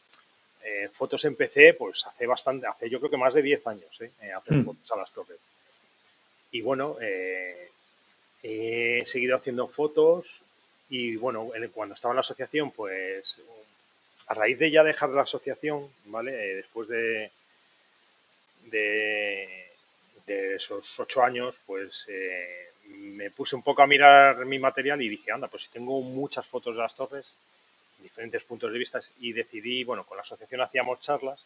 eh, 0.63 0.89
fotos 0.91 1.23
empecé, 1.25 1.75
pues 1.75 2.07
hace 2.07 2.25
bastante, 2.25 2.65
hace 2.65 2.89
yo 2.89 2.99
creo 2.99 3.11
que 3.11 3.17
más 3.17 3.35
de 3.35 3.43
10 3.43 3.67
años, 3.67 4.01
¿eh? 4.01 4.11
eh 4.21 4.33
hacer 4.33 4.57
hmm. 4.57 4.65
fotos 4.65 4.91
a 4.91 4.97
las 4.97 5.11
torres. 5.11 5.37
Y 6.49 6.61
bueno, 6.61 6.97
eh, 6.99 7.69
He 8.47 9.03
seguido 9.07 9.35
haciendo 9.35 9.67
fotos 9.67 10.39
y 10.91 11.15
bueno, 11.15 11.49
cuando 11.73 11.95
estaba 11.95 12.11
en 12.11 12.17
la 12.17 12.21
asociación, 12.21 12.69
pues 12.69 13.39
a 14.27 14.35
raíz 14.35 14.59
de 14.59 14.69
ya 14.69 14.83
dejar 14.83 15.09
la 15.09 15.23
asociación, 15.23 15.89
¿vale? 16.05 16.31
Eh, 16.31 16.55
después 16.57 16.87
de, 16.89 17.31
de, 18.65 19.65
esos 20.55 20.99
ocho 20.99 21.23
años, 21.23 21.55
pues 21.65 22.05
eh, 22.07 22.69
me 22.87 23.31
puse 23.31 23.55
un 23.55 23.63
poco 23.63 23.81
a 23.81 23.87
mirar 23.87 24.45
mi 24.45 24.59
material 24.59 25.01
y 25.01 25.09
dije, 25.09 25.31
anda, 25.31 25.47
pues 25.47 25.63
si 25.63 25.69
tengo 25.69 25.99
muchas 26.01 26.45
fotos 26.45 26.75
de 26.75 26.81
las 26.83 26.95
torres, 26.95 27.33
diferentes 27.99 28.43
puntos 28.43 28.71
de 28.71 28.77
vista, 28.77 28.99
y 29.21 29.33
decidí, 29.33 29.83
bueno, 29.83 30.05
con 30.05 30.17
la 30.17 30.21
asociación 30.21 30.61
hacíamos 30.61 30.99
charlas, 30.99 31.43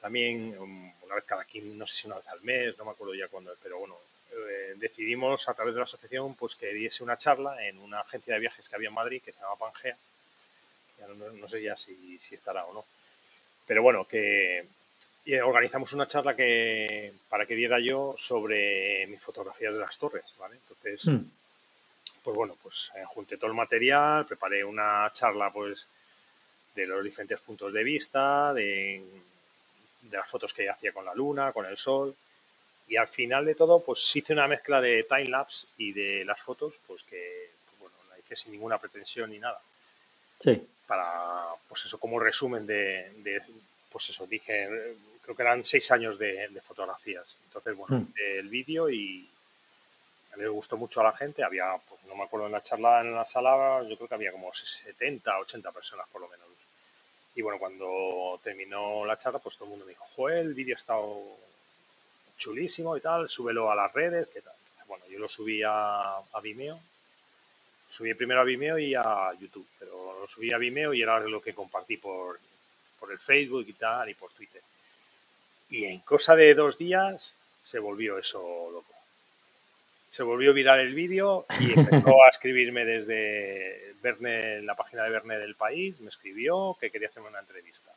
también 0.00 0.58
um, 0.58 0.92
una 1.04 1.14
vez 1.14 1.24
cada 1.24 1.44
quien, 1.44 1.78
no 1.78 1.86
sé 1.86 1.94
si 1.94 2.06
una 2.08 2.16
vez 2.16 2.28
al 2.28 2.40
mes, 2.42 2.76
no 2.78 2.84
me 2.84 2.90
acuerdo 2.90 3.14
ya 3.14 3.28
cuándo, 3.28 3.54
pero 3.62 3.78
bueno, 3.78 3.96
eh, 4.32 4.74
decidimos 4.76 5.48
a 5.48 5.54
través 5.54 5.74
de 5.74 5.80
la 5.80 5.84
asociación 5.84 6.34
pues 6.34 6.54
que 6.54 6.72
diese 6.72 7.02
una 7.02 7.16
charla 7.16 7.66
en 7.66 7.78
una 7.78 8.00
agencia 8.00 8.34
de 8.34 8.40
viajes 8.40 8.68
que 8.68 8.76
había 8.76 8.88
en 8.88 8.94
Madrid 8.94 9.22
que 9.24 9.32
se 9.32 9.40
llama 9.40 9.56
Pangea. 9.56 9.96
no, 11.34 11.48
sé 11.48 11.62
ya 11.62 11.76
si, 11.76 12.18
estará 12.30 12.64
o 12.66 12.74
no. 12.74 12.84
Pero 13.66 13.82
bueno, 13.82 14.06
que 14.06 14.66
organizamos 15.44 15.92
una 15.92 16.06
charla 16.06 16.34
que 16.34 17.12
para 17.28 17.46
que 17.46 17.54
diera 17.54 17.78
yo 17.80 18.14
sobre 18.16 19.06
mis 19.08 19.20
fotografías 19.20 19.74
de 19.74 19.80
las 19.80 19.98
torres, 19.98 20.24
¿vale? 20.38 20.56
Entonces, 20.56 21.06
hmm. 21.06 21.30
pues 22.22 22.36
bueno, 22.36 22.56
pues 22.62 22.90
eh, 22.96 23.04
junté 23.06 23.36
todo 23.36 23.50
el 23.50 23.56
material, 23.56 24.26
preparé 24.26 24.64
una 24.64 25.10
charla 25.12 25.52
pues 25.52 25.88
de 26.74 26.86
los 26.86 27.04
diferentes 27.04 27.40
puntos 27.40 27.72
de 27.72 27.84
vista, 27.84 28.54
de, 28.54 29.02
de 30.02 30.16
las 30.16 30.28
fotos 30.28 30.54
que 30.54 30.68
hacía 30.68 30.92
con 30.92 31.04
la 31.04 31.14
luna, 31.14 31.52
con 31.52 31.66
el 31.66 31.76
sol, 31.76 32.14
y 32.90 32.96
al 32.96 33.06
final 33.06 33.46
de 33.46 33.54
todo, 33.54 33.78
pues 33.84 34.14
hice 34.16 34.32
una 34.32 34.48
mezcla 34.48 34.80
de 34.80 35.04
time-lapse 35.04 35.68
y 35.78 35.92
de 35.92 36.24
las 36.24 36.42
fotos, 36.42 36.74
pues 36.88 37.04
que, 37.04 37.50
bueno, 37.78 37.94
la 38.10 38.18
hice 38.18 38.34
sin 38.34 38.50
ninguna 38.50 38.78
pretensión 38.78 39.30
ni 39.30 39.38
nada. 39.38 39.60
Sí. 40.40 40.60
Para, 40.88 41.50
pues 41.68 41.84
eso, 41.84 42.00
como 42.00 42.18
resumen 42.18 42.66
de, 42.66 43.40
pues 43.92 44.10
eso, 44.10 44.26
dije, 44.26 44.68
creo 45.22 45.36
que 45.36 45.42
eran 45.42 45.62
seis 45.62 45.88
años 45.92 46.18
de, 46.18 46.50
fotografías. 46.66 47.38
Entonces, 47.44 47.76
bueno, 47.76 48.00
hmm. 48.00 48.12
el 48.38 48.48
vídeo 48.48 48.90
y 48.90 49.30
le 50.36 50.48
gustó 50.48 50.76
mucho 50.76 51.00
a 51.00 51.04
la 51.04 51.12
gente. 51.12 51.44
Había, 51.44 51.76
pues 51.88 52.02
no 52.08 52.16
me 52.16 52.24
acuerdo 52.24 52.46
en 52.46 52.52
la 52.52 52.62
charla, 52.62 53.02
en 53.02 53.14
la 53.14 53.24
sala, 53.24 53.84
yo 53.88 53.96
creo 53.96 54.08
que 54.08 54.14
había 54.16 54.32
como 54.32 54.52
70, 54.52 55.38
80 55.38 55.70
personas 55.70 56.08
por 56.10 56.20
lo 56.20 56.28
menos. 56.28 56.48
Y 57.36 57.42
bueno, 57.42 57.60
cuando 57.60 58.40
terminó 58.42 59.06
la 59.06 59.16
charla, 59.16 59.38
pues 59.38 59.54
todo 59.54 59.66
el 59.66 59.70
mundo 59.70 59.86
me 59.86 59.92
dijo, 59.92 60.06
joder, 60.16 60.38
el 60.38 60.54
vídeo 60.54 60.74
ha 60.74 60.78
estado 60.78 61.22
chulísimo 62.40 62.96
y 62.96 63.00
tal, 63.00 63.28
súbelo 63.28 63.70
a 63.70 63.76
las 63.76 63.92
redes, 63.92 64.26
¿qué 64.32 64.40
tal? 64.40 64.54
Bueno, 64.88 65.04
yo 65.08 65.20
lo 65.20 65.28
subí 65.28 65.62
a, 65.64 66.16
Vimeo, 66.42 66.80
subí 67.88 68.12
primero 68.14 68.40
a 68.40 68.44
Vimeo 68.44 68.78
y 68.78 68.94
a 68.94 69.30
YouTube, 69.38 69.68
pero 69.78 70.20
lo 70.20 70.26
subí 70.26 70.52
a 70.52 70.58
Vimeo 70.58 70.92
y 70.92 71.02
era 71.02 71.20
lo 71.20 71.40
que 71.40 71.54
compartí 71.54 71.98
por, 71.98 72.40
por 72.98 73.12
el 73.12 73.18
Facebook 73.18 73.66
y 73.68 73.74
tal, 73.74 74.08
y 74.08 74.14
por 74.14 74.32
Twitter. 74.32 74.62
Y 75.68 75.84
en 75.84 76.00
cosa 76.00 76.34
de 76.34 76.54
dos 76.54 76.78
días 76.78 77.36
se 77.62 77.78
volvió 77.78 78.18
eso 78.18 78.40
loco. 78.72 78.94
Se 80.08 80.24
volvió 80.24 80.52
viral 80.52 80.80
el 80.80 80.94
vídeo 80.94 81.46
y 81.60 81.78
empezó 81.78 82.24
a 82.24 82.30
escribirme 82.30 82.84
desde 82.84 83.94
Verne, 84.02 84.62
la 84.62 84.74
página 84.74 85.04
de 85.04 85.10
Verne 85.10 85.38
del 85.38 85.54
país, 85.54 86.00
me 86.00 86.08
escribió 86.08 86.76
que 86.80 86.90
quería 86.90 87.06
hacerme 87.06 87.28
una 87.28 87.38
entrevista. 87.38 87.92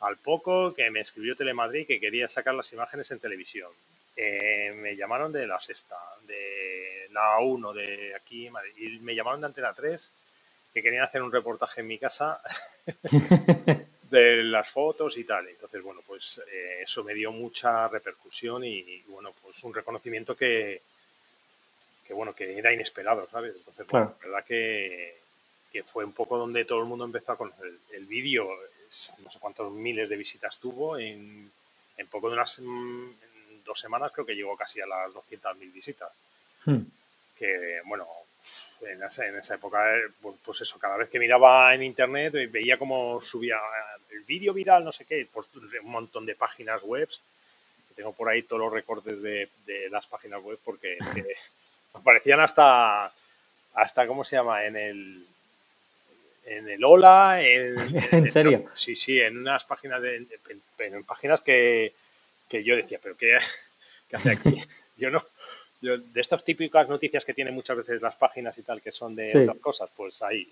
Al 0.00 0.16
poco 0.18 0.74
que 0.74 0.90
me 0.90 1.00
escribió 1.00 1.36
Telemadrid 1.36 1.86
que 1.86 2.00
quería 2.00 2.28
sacar 2.28 2.54
las 2.54 2.72
imágenes 2.72 3.10
en 3.10 3.18
televisión. 3.18 3.70
Eh, 4.16 4.72
me 4.76 4.96
llamaron 4.96 5.32
de 5.32 5.46
la 5.46 5.60
sexta, 5.60 5.96
de 6.26 7.08
la 7.12 7.38
1 7.38 7.72
de 7.72 8.14
aquí, 8.14 8.48
y 8.76 8.98
me 9.00 9.14
llamaron 9.14 9.40
de 9.40 9.46
Antena 9.46 9.74
3 9.74 10.10
que 10.76 10.82
querían 10.82 11.04
hacer 11.04 11.22
un 11.22 11.32
reportaje 11.32 11.80
en 11.80 11.86
mi 11.86 11.98
casa 11.98 12.38
de 14.10 14.42
las 14.42 14.70
fotos 14.70 15.16
y 15.16 15.24
tal. 15.24 15.48
Entonces, 15.48 15.82
bueno, 15.82 16.02
pues 16.06 16.40
eh, 16.52 16.82
eso 16.82 17.02
me 17.02 17.14
dio 17.14 17.32
mucha 17.32 17.88
repercusión 17.88 18.62
y, 18.62 19.02
bueno, 19.08 19.32
pues 19.42 19.64
un 19.64 19.72
reconocimiento 19.72 20.36
que, 20.36 20.82
que, 22.06 22.12
bueno, 22.12 22.34
que 22.34 22.58
era 22.58 22.74
inesperado, 22.74 23.26
¿sabes? 23.30 23.54
Entonces, 23.56 23.86
bueno, 23.86 24.16
la 24.20 24.26
verdad 24.26 24.44
que, 24.44 25.16
que, 25.72 25.82
fue 25.82 26.04
un 26.04 26.12
poco 26.12 26.36
donde 26.36 26.66
todo 26.66 26.80
el 26.80 26.86
mundo 26.86 27.06
empezó 27.06 27.32
a 27.32 27.38
conocer 27.38 27.72
el 27.92 28.04
vídeo 28.04 28.46
no 29.22 29.30
sé 29.30 29.38
cuántos 29.38 29.72
miles 29.72 30.08
de 30.08 30.16
visitas 30.16 30.58
tuvo. 30.58 30.98
En, 30.98 31.50
poco 32.10 32.28
de 32.28 32.34
unas 32.36 32.60
dos 33.64 33.80
semanas 33.80 34.12
creo 34.12 34.24
que 34.24 34.36
llegó 34.36 34.56
casi 34.56 34.80
a 34.80 34.86
las 34.86 35.10
200.000 35.12 35.72
visitas. 35.72 36.10
Hmm. 36.64 36.82
Que, 37.36 37.80
bueno, 37.84 38.06
en 38.82 39.02
esa, 39.02 39.54
época, 39.54 39.96
eh, 39.96 40.02
pues, 40.20 40.36
pues 40.42 40.60
eso, 40.60 40.78
cada 40.78 40.96
vez 40.96 41.08
que 41.08 41.18
miraba 41.18 41.74
en 41.74 41.82
internet 41.82 42.34
eh, 42.34 42.46
veía 42.46 42.78
cómo 42.78 43.20
subía 43.20 43.58
el 44.10 44.22
vídeo 44.24 44.52
viral, 44.52 44.84
no 44.84 44.92
sé 44.92 45.04
qué, 45.04 45.26
por 45.30 45.46
un 45.82 45.90
montón 45.90 46.26
de 46.26 46.34
páginas 46.34 46.82
web. 46.82 47.08
tengo 47.94 48.12
por 48.12 48.28
ahí 48.28 48.42
todos 48.42 48.60
los 48.60 48.72
recortes 48.72 49.20
de, 49.22 49.48
las 49.90 50.06
páginas 50.06 50.42
web 50.42 50.58
porque 50.64 50.98
aparecían 51.94 52.40
hasta, 52.40 53.12
hasta, 53.74 54.06
¿cómo 54.06 54.24
se 54.24 54.36
llama? 54.36 54.64
En 54.64 54.76
el, 54.76 55.26
en 56.46 56.68
el 56.68 56.84
Hola, 56.84 57.42
en, 57.42 57.76
¿En 58.12 58.30
serio? 58.30 58.64
sí, 58.72 58.94
sí, 58.94 59.20
en 59.20 59.36
unas 59.36 59.64
páginas 59.64 60.00
de, 60.00 60.16
en, 60.16 61.04
páginas 61.04 61.40
que, 61.42 61.92
que, 62.48 62.62
yo 62.62 62.76
decía, 62.76 62.98
pero 63.02 63.16
qué, 63.16 63.36
qué 64.08 64.16
hace 64.16 64.30
aquí. 64.30 64.54
yo 64.96 65.10
no, 65.10 65.22
yo, 65.82 65.98
de 65.98 66.20
estas 66.20 66.44
típicas 66.44 66.88
noticias 66.88 67.24
que 67.24 67.34
tienen 67.34 67.54
muchas 67.54 67.76
veces 67.76 68.00
las 68.00 68.16
páginas 68.16 68.56
y 68.58 68.62
tal, 68.62 68.80
que 68.80 68.92
son 68.92 69.14
de 69.14 69.42
otras 69.42 69.58
cosas, 69.58 69.90
pues 69.94 70.22
ahí. 70.22 70.48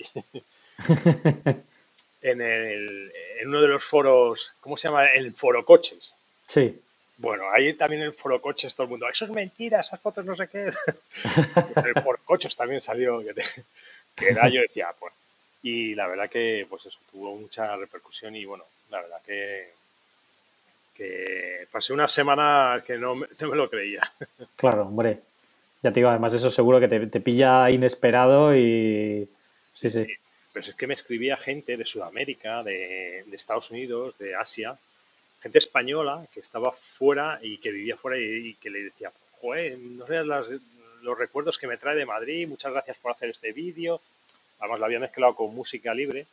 en, 2.23 2.41
el, 2.41 3.13
en 3.41 3.49
uno 3.49 3.63
de 3.63 3.69
los 3.69 3.85
foros, 3.85 4.55
¿cómo 4.61 4.77
se 4.77 4.89
llama? 4.89 5.07
El 5.07 5.33
foro 5.33 5.65
coches. 5.65 6.15
Sí. 6.47 6.81
Bueno, 7.17 7.45
ahí 7.53 7.73
también 7.75 8.03
el 8.03 8.13
foro 8.13 8.41
coches 8.43 8.75
todo 8.75 8.87
el 8.87 8.91
mundo, 8.91 9.09
eso 9.09 9.25
es 9.25 9.31
mentira, 9.31 9.79
esas 9.79 10.01
fotos 10.01 10.25
no 10.25 10.35
sé 10.35 10.49
qué. 10.49 10.65
el 10.65 12.03
foro 12.03 12.19
coches 12.25 12.57
también 12.57 12.81
salió, 12.81 13.21
que, 13.21 13.35
que 14.17 14.29
era, 14.31 14.49
yo 14.49 14.61
decía, 14.61 14.89
pues, 14.99 15.13
y 15.65 15.95
la 15.95 16.07
verdad 16.07 16.29
que, 16.29 16.67
pues 16.69 16.85
eso, 16.85 16.99
tuvo 17.11 17.35
mucha 17.37 17.75
repercusión 17.77 18.37
y 18.37 18.45
bueno, 18.45 18.65
la 18.91 19.01
verdad 19.01 19.23
que, 19.25 19.71
que 20.95 21.67
pasé 21.73 21.95
una 21.95 22.07
semana 22.07 22.85
que 22.87 22.99
no 22.99 23.15
me, 23.15 23.27
no 23.41 23.49
me 23.49 23.57
lo 23.57 23.71
creía. 23.71 24.03
Claro, 24.57 24.83
hombre. 24.83 25.21
Ya 25.83 25.91
te 25.91 26.01
digo, 26.01 26.11
además 26.11 26.35
eso 26.35 26.51
seguro 26.51 26.81
que 26.81 26.89
te, 26.89 27.07
te 27.07 27.21
pilla 27.21 27.71
inesperado 27.71 28.55
y... 28.55 29.27
Sí, 29.73 29.91
sí, 29.91 30.05
sí. 30.05 30.15
Pero 30.53 30.67
es 30.67 30.75
que 30.75 30.87
me 30.87 30.95
escribía 30.95 31.37
gente 31.39 31.79
de 31.79 31.87
Sudamérica, 31.87 32.63
de, 32.63 33.25
de 33.27 33.37
Estados 33.37 33.71
Unidos, 33.71 34.17
de 34.19 34.35
Asia, 34.35 34.79
gente 35.43 35.59
española 35.59 36.27
que 36.33 36.41
estaba 36.41 36.73
fuera 36.73 37.39
y 37.43 37.57
que 37.57 37.71
vivía 37.71 37.97
fuera 37.97 38.19
y, 38.19 38.55
que 38.55 38.71
le 38.71 38.83
decía, 38.83 39.11
joder, 39.41 39.79
no 39.79 40.07
sé 40.07 40.23
los 41.03 41.19
recuerdos 41.19 41.59
que 41.59 41.67
me 41.67 41.77
trae 41.77 41.97
de 41.97 42.07
Madrid, 42.07 42.49
muchas 42.49 42.73
gracias 42.73 42.97
por 42.99 43.13
hacer 43.13 43.31
este 43.31 43.53
vídeo. 43.53 44.01
Además 44.61 44.81
lo 44.81 44.87
había 44.87 45.01
mezclado 45.01 45.35
con 45.35 45.55
música 45.55 45.95
libre 45.95 46.27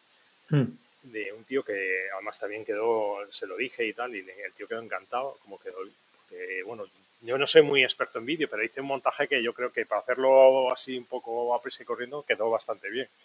hmm. 0.50 0.64
de 1.04 1.34
un 1.34 1.44
tío 1.44 1.64
que 1.64 2.08
además 2.14 2.40
también 2.40 2.66
quedó, 2.66 3.18
se 3.30 3.48
lo 3.48 3.58
dije 3.58 3.86
y 3.86 3.94
tal, 3.94 4.16
y 4.16 4.20
el 4.20 4.54
tío 4.54 4.68
quedó 4.68 4.82
encantado, 4.82 5.38
como 5.44 5.60
quedó, 5.60 5.78
porque, 6.16 6.64
bueno, 6.64 6.86
yo 7.22 7.38
no 7.38 7.46
soy 7.46 7.62
muy 7.62 7.84
experto 7.84 8.20
en 8.20 8.26
vídeo, 8.26 8.48
pero 8.50 8.64
hice 8.64 8.82
un 8.82 8.88
montaje 8.88 9.28
que 9.28 9.44
yo 9.44 9.54
creo 9.54 9.72
que 9.72 9.86
para 9.86 10.02
hacerlo 10.02 10.72
así 10.72 10.98
un 10.98 11.06
poco 11.06 11.54
a 11.54 11.62
prisa 11.62 11.84
y 11.84 11.86
corriendo 11.86 12.24
quedó 12.24 12.50
bastante 12.50 12.90
bien. 12.90 13.08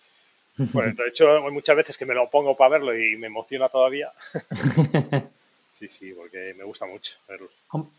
Bueno, 0.73 0.95
de 0.95 1.09
hecho, 1.11 1.45
hay 1.45 1.53
muchas 1.53 1.77
veces 1.77 1.99
que 1.99 2.07
me 2.07 2.15
lo 2.15 2.31
pongo 2.31 2.57
para 2.57 2.79
verlo 2.79 2.97
y 2.97 3.15
me 3.17 3.27
emociona 3.27 3.69
todavía. 3.69 4.11
Sí, 5.77 5.91
sí, 5.91 6.15
porque 6.15 6.55
me 6.57 6.65
gusta 6.65 6.87
mucho 6.87 7.19
verlo. 7.29 7.51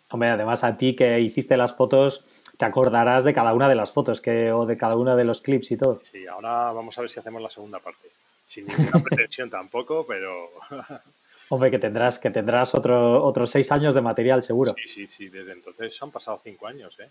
Hombre, 0.09 0.29
además 0.29 0.63
a 0.63 0.75
ti 0.75 0.95
que 0.95 1.19
hiciste 1.19 1.55
las 1.55 1.75
fotos, 1.75 2.25
te 2.57 2.65
acordarás 2.65 3.23
de 3.23 3.35
cada 3.35 3.53
una 3.53 3.69
de 3.69 3.75
las 3.75 3.91
fotos 3.91 4.19
que, 4.19 4.51
o 4.51 4.65
de 4.65 4.75
cada 4.75 4.95
uno 4.95 5.15
de 5.15 5.23
los 5.23 5.41
clips 5.41 5.69
y 5.69 5.77
todo. 5.77 5.99
Sí, 6.01 6.25
ahora 6.25 6.71
vamos 6.71 6.97
a 6.97 7.01
ver 7.01 7.11
si 7.11 7.19
hacemos 7.19 7.39
la 7.39 7.51
segunda 7.51 7.77
parte. 7.77 8.07
Sin 8.43 8.65
ninguna 8.65 8.99
pretensión 9.03 9.51
tampoco, 9.51 10.07
pero... 10.07 10.49
Hombre, 11.49 11.69
que 11.69 11.77
tendrás, 11.77 12.17
que 12.17 12.31
tendrás 12.31 12.73
otro, 12.73 13.23
otros 13.23 13.51
seis 13.51 13.71
años 13.71 13.93
de 13.93 14.01
material, 14.01 14.41
seguro. 14.41 14.73
Sí, 14.75 14.89
sí, 14.89 15.07
sí, 15.07 15.29
desde 15.29 15.51
entonces 15.51 16.01
han 16.01 16.09
pasado 16.09 16.41
cinco 16.43 16.65
años, 16.65 16.99
¿eh? 16.99 17.09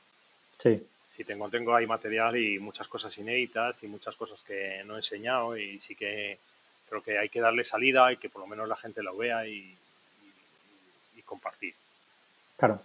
Sí. 0.58 0.84
Sí, 1.08 1.22
tengo, 1.22 1.48
tengo 1.48 1.76
ahí 1.76 1.86
material 1.86 2.36
y 2.36 2.58
muchas 2.58 2.88
cosas 2.88 3.16
inéditas 3.18 3.84
y 3.84 3.86
muchas 3.86 4.16
cosas 4.16 4.42
que 4.42 4.82
no 4.84 4.94
he 4.94 4.98
enseñado 4.98 5.56
y 5.56 5.78
sí 5.78 5.94
que 5.94 6.38
creo 6.88 7.02
que 7.04 7.18
hay 7.18 7.28
que 7.28 7.40
darle 7.40 7.62
salida 7.62 8.12
y 8.12 8.16
que 8.16 8.28
por 8.28 8.40
lo 8.40 8.48
menos 8.48 8.68
la 8.68 8.74
gente 8.74 9.00
lo 9.04 9.16
vea 9.16 9.46
y, 9.46 9.76
compartir. 11.26 11.74
Claro. 12.56 12.80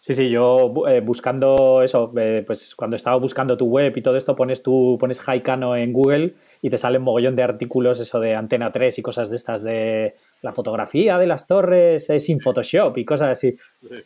Sí, 0.00 0.14
sí, 0.14 0.30
yo 0.30 0.72
eh, 0.88 1.00
buscando 1.00 1.82
eso, 1.82 2.10
eh, 2.16 2.42
pues 2.46 2.74
cuando 2.74 2.96
estaba 2.96 3.16
buscando 3.16 3.58
tu 3.58 3.66
web 3.66 3.94
y 3.94 4.00
todo 4.02 4.16
esto, 4.16 4.34
pones 4.34 4.62
tú, 4.62 4.96
pones 4.98 5.20
Haikano 5.28 5.76
en 5.76 5.92
Google 5.92 6.34
y 6.62 6.70
te 6.70 6.78
sale 6.78 6.96
un 6.96 7.04
mogollón 7.04 7.36
de 7.36 7.42
artículos, 7.42 8.00
eso 8.00 8.18
de 8.18 8.34
Antena 8.34 8.72
3 8.72 8.98
y 8.98 9.02
cosas 9.02 9.28
de 9.28 9.36
estas 9.36 9.62
de 9.62 10.16
la 10.40 10.52
fotografía 10.52 11.18
de 11.18 11.26
las 11.26 11.46
torres 11.46 12.08
es 12.08 12.24
sin 12.24 12.40
Photoshop 12.40 12.96
y 12.96 13.04
cosas 13.04 13.30
así. 13.30 13.56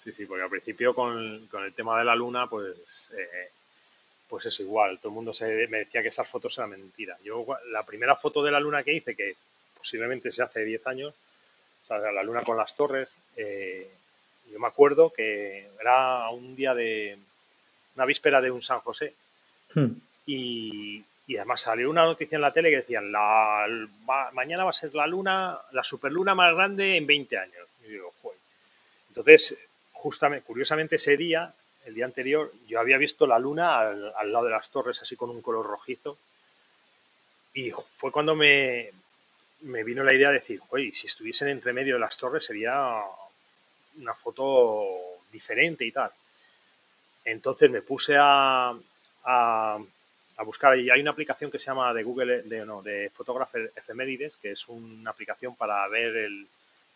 Sí, 0.00 0.14
sí, 0.14 0.24
porque 0.24 0.42
al 0.42 0.48
principio 0.48 0.94
con, 0.94 1.46
con 1.48 1.62
el 1.62 1.74
tema 1.74 1.98
de 1.98 2.06
la 2.06 2.16
luna, 2.16 2.46
pues, 2.48 3.10
eh, 3.18 3.50
pues 4.30 4.46
es 4.46 4.58
igual, 4.60 4.98
todo 4.98 5.10
el 5.10 5.14
mundo 5.14 5.34
se, 5.34 5.68
me 5.68 5.80
decía 5.80 6.00
que 6.00 6.08
esas 6.08 6.26
fotos 6.26 6.56
eran 6.56 6.70
mentira. 6.70 7.18
Yo, 7.22 7.46
la 7.70 7.84
primera 7.84 8.16
foto 8.16 8.42
de 8.42 8.50
la 8.50 8.60
luna 8.60 8.82
que 8.82 8.94
hice, 8.94 9.14
que 9.14 9.36
posiblemente 9.76 10.32
se 10.32 10.42
hace 10.42 10.64
10 10.64 10.86
años, 10.86 11.14
la 11.98 12.22
luna 12.22 12.42
con 12.42 12.56
las 12.56 12.74
torres. 12.74 13.16
Eh, 13.36 13.90
yo 14.52 14.58
me 14.58 14.66
acuerdo 14.66 15.12
que 15.12 15.68
era 15.80 16.28
un 16.30 16.54
día 16.54 16.74
de 16.74 17.18
una 17.96 18.04
víspera 18.04 18.40
de 18.40 18.50
un 18.50 18.62
San 18.62 18.80
José 18.80 19.14
hmm. 19.74 19.86
y, 20.26 21.04
además 21.36 21.60
salió 21.60 21.88
una 21.88 22.04
noticia 22.04 22.36
en 22.36 22.42
la 22.42 22.52
tele 22.52 22.70
que 22.70 22.76
decían 22.76 23.12
la, 23.12 23.64
mañana 24.32 24.64
va 24.64 24.70
a 24.70 24.72
ser 24.72 24.92
la 24.94 25.06
luna, 25.06 25.58
la 25.72 25.84
superluna 25.84 26.34
más 26.34 26.54
grande 26.54 26.96
en 26.96 27.06
20 27.06 27.38
años. 27.38 27.68
Y 27.84 27.92
digo, 27.92 28.12
Entonces, 29.08 29.56
justamente, 29.92 30.44
curiosamente 30.44 30.96
ese 30.96 31.16
día, 31.16 31.52
el 31.86 31.94
día 31.94 32.04
anterior, 32.04 32.52
yo 32.66 32.80
había 32.80 32.98
visto 32.98 33.26
la 33.26 33.38
luna 33.38 33.78
al, 33.78 34.12
al 34.16 34.32
lado 34.32 34.46
de 34.46 34.50
las 34.50 34.70
torres 34.70 35.00
así 35.02 35.16
con 35.16 35.30
un 35.30 35.40
color 35.40 35.66
rojizo 35.66 36.18
y 37.54 37.70
fue 37.70 38.12
cuando 38.12 38.34
me, 38.34 38.90
me 39.62 39.84
vino 39.84 40.02
la 40.02 40.14
idea 40.14 40.28
de 40.28 40.34
decir, 40.34 40.60
oye, 40.70 40.92
si 40.92 41.06
estuviesen 41.06 41.48
entre 41.48 41.72
medio 41.72 41.94
de 41.94 42.00
las 42.00 42.16
torres 42.16 42.44
sería 42.44 43.00
una 43.98 44.14
foto 44.14 44.86
diferente 45.30 45.84
y 45.84 45.92
tal. 45.92 46.10
Entonces 47.24 47.70
me 47.70 47.82
puse 47.82 48.16
a, 48.18 48.72
a, 49.24 49.78
buscar 50.44 50.78
y 50.78 50.88
hay 50.90 51.00
una 51.02 51.10
aplicación 51.10 51.50
que 51.50 51.58
se 51.58 51.66
llama 51.66 51.92
de 51.92 52.02
Google, 52.02 52.42
de, 52.42 52.64
no, 52.64 52.80
de 52.82 53.10
Photographer 53.10 53.72
Efemérides, 53.76 54.36
que 54.36 54.52
es 54.52 54.68
una 54.68 55.10
aplicación 55.10 55.54
para 55.54 55.86
ver 55.88 56.16
el, 56.16 56.48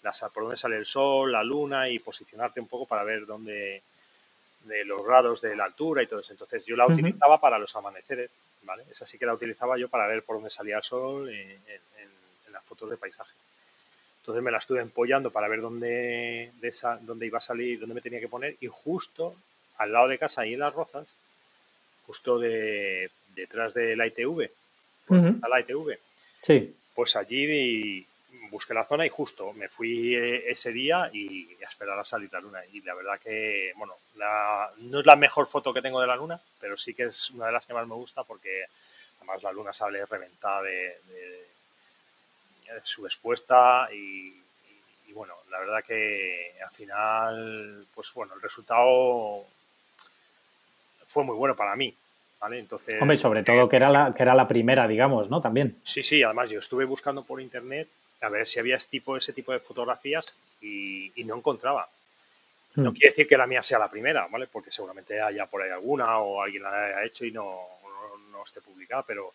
las, 0.03 0.21
por 0.33 0.45
dónde 0.45 0.57
sale 0.57 0.77
el 0.77 0.87
sol, 0.87 1.31
la 1.31 1.45
luna 1.45 1.89
y 1.91 1.99
posicionarte 1.99 2.61
un 2.61 2.69
poco 2.69 2.87
para 2.87 3.05
ver 3.05 3.27
dónde 3.27 3.83
de 4.65 4.85
los 4.87 5.05
grados 5.05 5.43
de 5.43 5.55
la 5.55 5.65
altura 5.65 6.03
y 6.03 6.07
todo 6.07 6.21
eso. 6.21 6.33
Entonces 6.33 6.65
yo 6.65 6.75
la 6.75 6.87
utilizaba 6.87 7.39
para 7.39 7.59
los 7.59 7.77
amaneceres, 7.77 8.31
¿vale? 8.63 8.85
Esa 8.91 9.07
sí 9.07 9.19
que 9.19 9.27
la 9.27 9.35
utilizaba 9.35 9.77
yo 9.77 9.91
para 9.91 10.07
ver 10.07 10.23
por 10.23 10.37
dónde 10.37 10.51
salía 10.51 10.79
el 10.79 10.83
sol 10.83 11.31
en, 12.55 12.63
fotos 12.63 12.91
de 12.91 12.97
paisaje. 12.97 13.33
Entonces 14.21 14.43
me 14.43 14.51
la 14.51 14.59
estuve 14.59 14.81
empollando 14.81 15.31
para 15.31 15.49
ver 15.49 15.61
dónde, 15.61 16.51
de 16.61 16.69
esa, 16.69 16.97
dónde 17.03 17.27
iba 17.27 17.39
a 17.39 17.43
salir, 17.43 17.79
dónde 17.79 17.95
me 17.95 18.01
tenía 18.01 18.21
que 18.21 18.29
poner 18.29 18.57
y 18.61 18.69
justo 18.69 19.37
al 19.77 19.93
lado 19.93 20.09
de 20.09 20.19
casa, 20.19 20.43
ahí 20.43 20.55
en 20.55 20.61
las 20.61 20.73
rozas, 20.73 21.15
justo 22.07 22.39
de, 22.39 23.11
detrás 23.35 23.75
de 23.75 23.97
la 23.97 24.07
ITV, 24.07 24.51
la 25.09 25.61
ITV, 25.61 25.99
sí. 26.43 26.75
pues 26.95 27.17
allí 27.17 28.07
busqué 28.51 28.73
la 28.73 28.85
zona 28.85 29.05
y 29.05 29.09
justo 29.09 29.53
me 29.53 29.69
fui 29.69 30.15
eh, 30.15 30.51
ese 30.51 30.73
día 30.73 31.11
y 31.13 31.49
a 31.63 31.69
esperar 31.69 31.99
a 31.99 32.05
salir 32.05 32.33
la 32.33 32.41
luna. 32.41 32.61
Y 32.73 32.81
la 32.83 32.95
verdad 32.95 33.19
que, 33.19 33.73
bueno, 33.77 33.95
no 34.79 35.01
es 35.01 35.07
la 35.07 35.17
mejor 35.17 35.49
foto 35.49 35.75
que 35.75 35.83
tengo 35.83 36.01
de 36.01 36.07
la 36.07 36.17
luna, 36.17 36.41
pero 36.61 36.77
sí 36.77 36.95
que 36.95 37.05
es 37.05 37.31
una 37.31 37.47
de 37.47 37.53
las 37.53 37.67
que 37.67 37.75
más 37.75 37.87
me 37.87 37.95
gusta 37.95 38.25
porque 38.25 38.65
además 39.19 39.43
la 39.43 39.53
luna 39.53 39.73
sale 39.73 40.07
reventada 40.07 40.63
de 40.63 40.99
expuesta 43.07 43.89
y, 43.93 44.35
bueno, 45.13 45.35
la 45.51 45.61
verdad 45.61 45.85
que 45.85 46.55
al 46.63 46.71
final, 46.71 47.87
pues 47.95 48.13
bueno, 48.15 48.35
el 48.35 48.43
resultado 48.43 49.45
fue 51.07 51.25
muy 51.25 51.37
bueno 51.37 51.55
para 51.55 51.77
mí. 51.77 51.95
¿vale? 52.41 52.59
Entonces, 52.59 53.01
Hombre, 53.01 53.17
sobre 53.17 53.43
todo 53.43 53.69
que 53.69 53.77
era, 53.77 53.91
la, 53.91 54.13
que 54.13 54.23
era 54.23 54.35
la 54.35 54.49
primera, 54.49 54.89
digamos, 54.89 55.31
¿no? 55.31 55.41
También. 55.41 55.79
Sí, 55.83 56.03
sí, 56.03 56.23
además 56.23 56.51
yo 56.51 56.59
estuve 56.59 56.85
buscando 56.85 57.23
por 57.23 57.41
internet 57.41 57.89
a 58.21 58.29
ver 58.29 58.47
si 58.47 58.59
había 58.59 58.77
ese 58.77 58.89
tipo, 58.89 59.17
ese 59.17 59.33
tipo 59.33 59.53
de 59.53 59.61
fotografías 59.61 60.35
y, 60.61 61.13
no 61.25 61.37
encontraba. 61.37 61.89
No 62.75 62.91
hmm. 62.91 62.95
quiere 62.95 63.11
decir 63.11 63.29
que 63.29 63.37
la 63.37 63.47
mía 63.47 63.63
sea 63.63 63.79
la 63.79 63.91
primera, 63.91 64.27
¿vale? 64.27 64.47
Porque 64.47 64.73
seguramente 64.73 65.21
haya 65.21 65.47
por 65.47 65.63
ahí 65.63 65.71
alguna 65.71 66.19
o 66.19 66.43
alguien 66.43 66.63
la 66.63 66.87
haya 66.87 67.05
hecho 67.05 67.25
y 67.25 67.31
no, 67.31 67.45
no, 67.83 68.33
no 68.33 68.45
esté 68.45 68.61
publicada, 68.61 69.05
pero 69.07 69.33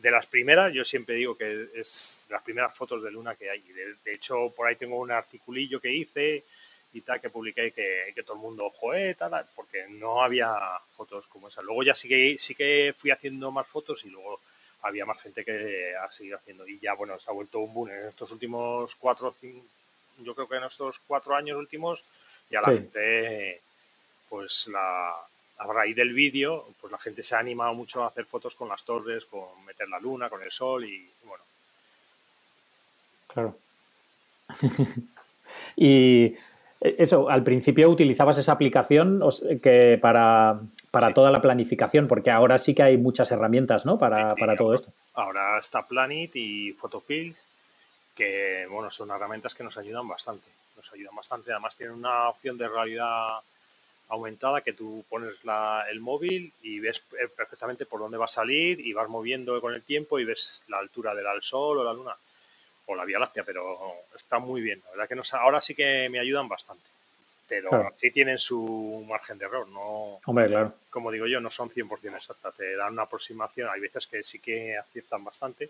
de 0.00 0.10
las 0.10 0.26
primeras, 0.26 0.72
yo 0.72 0.84
siempre 0.84 1.16
digo 1.16 1.36
que 1.36 1.68
es 1.74 2.20
de 2.28 2.34
las 2.34 2.42
primeras 2.42 2.74
fotos 2.74 3.02
de 3.02 3.10
luna 3.10 3.34
que 3.34 3.50
hay. 3.50 3.60
De, 3.60 4.14
hecho, 4.14 4.50
por 4.56 4.66
ahí 4.66 4.76
tengo 4.76 4.98
un 4.98 5.10
articulillo 5.10 5.80
que 5.80 5.92
hice 5.92 6.44
y 6.92 7.02
tal, 7.02 7.20
que 7.20 7.30
publiqué 7.30 7.72
que, 7.72 8.12
que 8.14 8.22
todo 8.22 8.34
el 8.34 8.42
mundo, 8.42 8.70
joder, 8.70 9.14
tal, 9.16 9.46
porque 9.54 9.86
no 9.88 10.22
había 10.22 10.52
fotos 10.96 11.26
como 11.26 11.48
esa. 11.48 11.62
Luego 11.62 11.82
ya 11.82 11.94
sí 11.94 12.08
que, 12.08 12.36
sí 12.38 12.54
que 12.54 12.94
fui 12.96 13.10
haciendo 13.10 13.50
más 13.50 13.66
fotos 13.66 14.04
y 14.04 14.10
luego 14.10 14.40
había 14.82 15.04
más 15.04 15.20
gente 15.20 15.44
que 15.44 15.94
ha 15.94 16.10
seguido 16.10 16.38
haciendo. 16.38 16.66
Y 16.66 16.78
ya, 16.78 16.94
bueno, 16.94 17.18
se 17.18 17.30
ha 17.30 17.34
vuelto 17.34 17.60
un 17.60 17.74
boom 17.74 17.90
en 17.90 18.08
estos 18.08 18.32
últimos 18.32 18.94
cuatro, 18.96 19.34
cinco, 19.38 19.66
yo 20.18 20.34
creo 20.34 20.48
que 20.48 20.56
en 20.56 20.64
estos 20.64 20.98
cuatro 21.06 21.34
años 21.34 21.58
últimos, 21.58 22.02
ya 22.50 22.60
la 22.60 22.72
gente, 22.72 23.60
pues 24.28 24.66
la, 24.68 25.14
a 25.60 25.72
raíz 25.72 25.94
del 25.94 26.14
vídeo, 26.14 26.66
pues 26.80 26.90
la 26.90 26.98
gente 26.98 27.22
se 27.22 27.34
ha 27.34 27.38
animado 27.38 27.74
mucho 27.74 28.02
a 28.02 28.06
hacer 28.08 28.24
fotos 28.24 28.54
con 28.54 28.68
las 28.68 28.82
torres, 28.82 29.26
con 29.26 29.62
meter 29.66 29.88
la 29.88 30.00
luna, 30.00 30.30
con 30.30 30.42
el 30.42 30.50
sol 30.50 30.84
y 30.86 31.06
bueno. 31.24 31.44
Claro. 33.26 33.56
y 35.76 36.34
eso, 36.80 37.28
al 37.28 37.44
principio 37.44 37.90
utilizabas 37.90 38.38
esa 38.38 38.52
aplicación 38.52 39.22
que 39.62 39.98
para, 40.00 40.60
toda 41.14 41.30
la 41.30 41.42
planificación, 41.42 42.08
porque 42.08 42.30
ahora 42.30 42.56
sí 42.56 42.74
que 42.74 42.82
hay 42.82 42.96
muchas 42.96 43.30
herramientas, 43.30 43.84
¿no? 43.84 43.98
Para, 43.98 44.34
todo 44.56 44.74
esto. 44.74 44.90
Ahora 45.12 45.58
está 45.58 45.86
Planet 45.86 46.34
y 46.36 46.72
Photopills, 46.72 47.44
que 48.16 48.66
bueno, 48.70 48.90
son 48.90 49.10
herramientas 49.10 49.54
que 49.54 49.62
nos 49.62 49.76
ayudan 49.76 50.08
bastante. 50.08 50.48
Nos 50.74 50.90
ayudan 50.94 51.14
bastante. 51.14 51.52
Además 51.52 51.76
tienen 51.76 51.96
una 51.96 52.30
opción 52.30 52.56
de 52.56 52.66
realidad 52.66 53.40
aumentada 54.10 54.60
que 54.60 54.72
tú 54.72 55.04
pones 55.08 55.34
el 55.88 56.00
móvil 56.00 56.52
y 56.62 56.80
ves 56.80 57.04
eh, 57.12 57.28
perfectamente 57.28 57.86
por 57.86 58.00
dónde 58.00 58.18
va 58.18 58.24
a 58.24 58.28
salir 58.28 58.80
y 58.80 58.92
vas 58.92 59.08
moviendo 59.08 59.60
con 59.60 59.72
el 59.72 59.82
tiempo 59.82 60.18
y 60.18 60.24
ves 60.24 60.62
la 60.68 60.78
altura 60.78 61.14
del 61.14 61.26
sol 61.42 61.78
o 61.78 61.84
la 61.84 61.94
luna 61.94 62.14
o 62.86 62.94
la 62.96 63.04
Vía 63.04 63.20
Láctea, 63.20 63.44
pero 63.44 63.78
está 64.16 64.40
muy 64.40 64.60
bien. 64.60 64.82
La 64.86 64.90
verdad 64.90 65.08
que 65.08 65.14
nos, 65.14 65.32
ahora 65.34 65.60
sí 65.60 65.76
que 65.76 66.08
me 66.10 66.18
ayudan 66.18 66.48
bastante. 66.48 66.88
Pero 67.48 67.90
sí 67.94 68.12
tienen 68.12 68.38
su 68.38 69.04
margen 69.08 69.36
de 69.36 69.44
error, 69.44 69.68
no. 69.68 70.20
Hombre, 70.24 70.46
claro. 70.46 70.72
Como 70.88 71.10
digo 71.10 71.26
yo, 71.26 71.40
no 71.40 71.50
son 71.50 71.68
100% 71.68 72.14
exactas. 72.14 72.54
Te 72.54 72.76
dan 72.76 72.92
una 72.92 73.02
aproximación. 73.02 73.68
Hay 73.72 73.80
veces 73.80 74.06
que 74.06 74.22
sí 74.22 74.38
que 74.38 74.78
aciertan 74.78 75.24
bastante, 75.24 75.68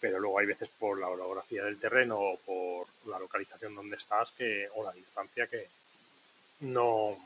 pero 0.00 0.18
luego 0.18 0.40
hay 0.40 0.46
veces 0.46 0.68
por 0.68 0.98
la 0.98 1.08
orografía 1.08 1.64
del 1.64 1.78
terreno 1.78 2.18
o 2.18 2.38
por 2.38 2.88
la 3.08 3.20
localización 3.20 3.74
donde 3.76 3.96
estás 3.96 4.32
que, 4.32 4.68
o 4.74 4.82
la 4.82 4.90
distancia 4.92 5.46
que, 5.46 5.68
no 6.64 7.16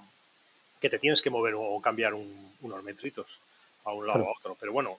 que 0.81 0.90
te 0.90 0.98
tienes 0.98 1.22
que 1.22 1.31
mover 1.31 1.55
o 1.57 1.81
cambiar 1.81 2.14
unos 2.14 2.85
metritos 2.85 3.40
a 3.85 3.92
un 3.92 4.07
lado 4.07 4.24
o 4.24 4.29
a 4.29 4.33
otro. 4.38 4.57
Pero 4.61 4.72
bueno, 4.72 4.98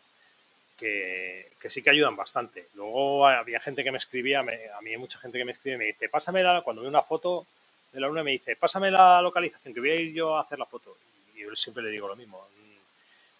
que, 0.77 1.47
sí 1.67 1.81
que 1.81 1.89
ayudan 1.89 2.15
bastante. 2.15 2.67
Luego 2.75 3.27
había 3.27 3.59
gente 3.59 3.83
que 3.83 3.91
me 3.91 3.97
escribía, 3.97 4.39
a 4.39 4.81
mí 4.81 4.91
hay 4.91 4.97
mucha 4.97 5.19
gente 5.19 5.37
que 5.37 5.45
me 5.45 5.51
escribe 5.51 5.75
y 5.75 5.79
me 5.79 5.85
dice, 5.85 6.09
pásame 6.09 6.43
la, 6.43 6.61
cuando 6.61 6.81
veo 6.81 6.89
una 6.89 7.01
foto 7.01 7.45
de 7.91 7.99
la 7.99 8.07
luna 8.07 8.23
me 8.23 8.31
dice, 8.31 8.55
pásame 8.55 8.91
la 8.91 9.21
localización, 9.21 9.73
que 9.73 9.79
voy 9.79 9.89
a 9.89 9.95
ir 9.95 10.13
yo 10.13 10.37
a 10.37 10.41
hacer 10.41 10.59
la 10.59 10.65
foto. 10.65 10.95
Y 11.35 11.41
yo 11.41 11.55
siempre 11.55 11.83
le 11.83 11.89
digo 11.89 12.07
lo 12.07 12.15
mismo. 12.15 12.45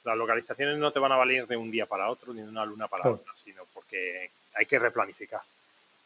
Las 0.04 0.18
localizaciones 0.18 0.78
no 0.78 0.92
te 0.92 1.00
van 1.00 1.12
a 1.12 1.18
valer 1.18 1.46
de 1.46 1.58
un 1.58 1.70
día 1.70 1.86
para 1.86 2.10
otro, 2.10 2.34
ni 2.34 2.42
de 2.42 2.48
una 2.48 2.66
luna 2.66 2.88
para 2.88 3.10
otra, 3.10 3.34
sino 3.44 3.64
porque 3.74 4.32
hay 4.56 4.66
que 4.66 4.80
replanificar. 4.80 5.42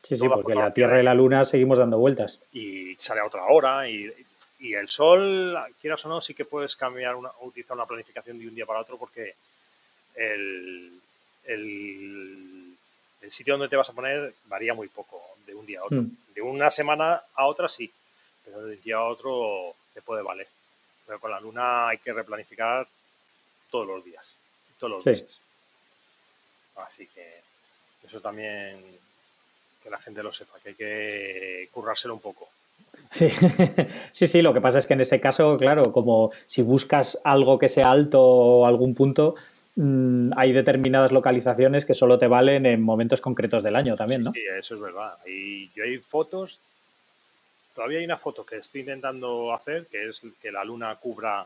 Sí, 0.01 0.17
sí, 0.17 0.27
porque 0.27 0.53
la 0.53 0.73
Tierra 0.73 0.99
y 0.99 1.03
la 1.03 1.13
Luna 1.13 1.45
seguimos 1.45 1.77
dando 1.77 1.97
vueltas. 1.97 2.39
Y 2.51 2.95
sale 2.95 3.21
a 3.21 3.25
otra 3.25 3.45
hora 3.45 3.88
y, 3.88 4.12
y 4.63 4.76
el 4.76 4.88
sol, 4.88 5.58
quieras 5.82 6.06
o 6.06 6.10
no, 6.10 6.21
sí 6.21 6.34
que 6.34 6.45
puedes 6.45 6.78
cambiar, 6.78 7.15
una, 7.15 7.30
utilizar 7.41 7.76
una 7.76 7.86
planificación 7.86 8.39
de 8.39 8.47
un 8.47 8.56
día 8.56 8.65
para 8.65 8.80
otro 8.80 8.97
porque 8.97 9.36
el, 10.15 11.02
el, 11.43 12.78
sitio 13.30 13.56
donde 13.56 13.67
te 13.67 13.76
vas 13.76 13.89
a 13.89 13.93
poner 13.93 14.34
varía 14.45 14.73
muy 14.73 14.88
poco 14.88 15.21
de 15.45 15.54
un 15.54 15.65
día 15.65 15.82
a 15.82 15.84
otro. 15.84 16.04
Mm. 16.04 16.17
De 16.34 16.41
una 16.41 16.71
semana 16.71 17.21
a 17.36 17.45
otra 17.45 17.67
sí, 17.67 17.91
pero 18.45 18.62
de 18.62 18.76
un 18.76 18.82
día 18.82 18.95
a 18.95 19.04
otro 19.04 19.76
te 19.93 20.02
puede 20.02 20.23
valer. 20.23 20.47
Pero 21.06 21.19
con 21.19 21.32
la 21.32 21.41
luna 21.41 21.89
hay 21.89 21.97
que 21.97 22.13
replanificar 22.13 22.88
todos 23.69 23.86
los 23.86 24.06
días, 24.06 24.38
todos 24.80 24.93
los 24.93 25.06
meses. 25.06 25.41
Así 26.78 27.06
que 27.08 27.41
eso 28.06 28.21
también 28.21 28.82
que 29.82 29.89
la 29.89 29.99
gente 29.99 30.23
lo 30.23 30.32
sepa, 30.32 30.58
que 30.62 30.69
hay 30.69 30.76
que 30.76 31.69
currárselo 31.73 32.13
un 32.13 32.21
poco. 32.21 32.49
Sí. 33.12 33.30
sí, 34.12 34.28
sí, 34.28 34.42
lo 34.42 34.54
que 34.54 34.62
pasa 34.62 34.80
es 34.80 34.88
que 34.88 34.94
en 34.94 35.02
ese 35.02 35.22
caso, 35.22 35.56
claro, 35.58 35.92
como 35.92 36.32
si 36.48 36.62
buscas 36.62 37.20
algo 37.24 37.60
que 37.60 37.70
sea 37.70 37.92
alto 37.92 38.22
o 38.22 38.66
algún 38.66 38.96
punto, 38.96 39.36
mm, 39.76 40.32
hay 40.36 40.52
determinadas 40.52 41.12
localizaciones 41.12 41.86
que 41.86 41.94
solo 41.94 42.18
te 42.18 42.28
valen 42.28 42.66
en 42.66 42.82
momentos 42.82 43.22
concretos 43.22 43.62
del 43.64 43.76
año 43.76 43.96
también, 43.96 44.24
¿no? 44.24 44.32
Sí, 44.32 44.42
eso 44.58 44.76
es 44.76 44.82
verdad. 44.82 45.16
Y 45.28 45.70
yo 45.74 45.84
hay 45.84 45.98
fotos, 45.98 46.60
todavía 47.76 48.00
hay 48.00 48.06
una 48.06 48.18
foto 48.18 48.46
que 48.46 48.58
estoy 48.58 48.82
intentando 48.82 49.54
hacer, 49.54 49.86
que 49.88 50.08
es 50.08 50.26
que 50.42 50.52
la 50.52 50.64
luna 50.64 50.96
cubra 50.96 51.46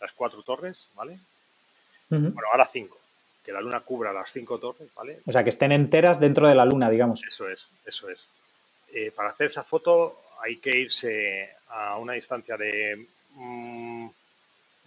las 0.00 0.12
cuatro 0.12 0.42
torres, 0.42 0.88
¿vale? 0.94 1.18
Bueno, 2.08 2.48
ahora 2.52 2.66
cinco. 2.66 2.98
Que 3.44 3.52
la 3.52 3.60
luna 3.60 3.80
cubra 3.80 4.12
las 4.12 4.30
cinco 4.30 4.58
torres, 4.58 4.88
¿vale? 4.94 5.20
O 5.26 5.32
sea, 5.32 5.44
que 5.44 5.50
estén 5.50 5.72
enteras 5.72 6.20
dentro 6.20 6.48
de 6.48 6.54
la 6.54 6.64
luna, 6.64 6.90
digamos. 6.90 7.22
Eso 7.26 7.48
es, 7.48 7.68
eso 7.86 8.08
es. 8.10 8.28
Eh, 8.92 9.12
para 9.14 9.30
hacer 9.30 9.46
esa 9.46 9.62
foto 9.62 10.18
hay 10.42 10.56
que 10.56 10.76
irse 10.76 11.50
a 11.68 11.96
una 11.98 12.14
distancia 12.14 12.56
de 12.56 13.06
mm, 13.34 14.08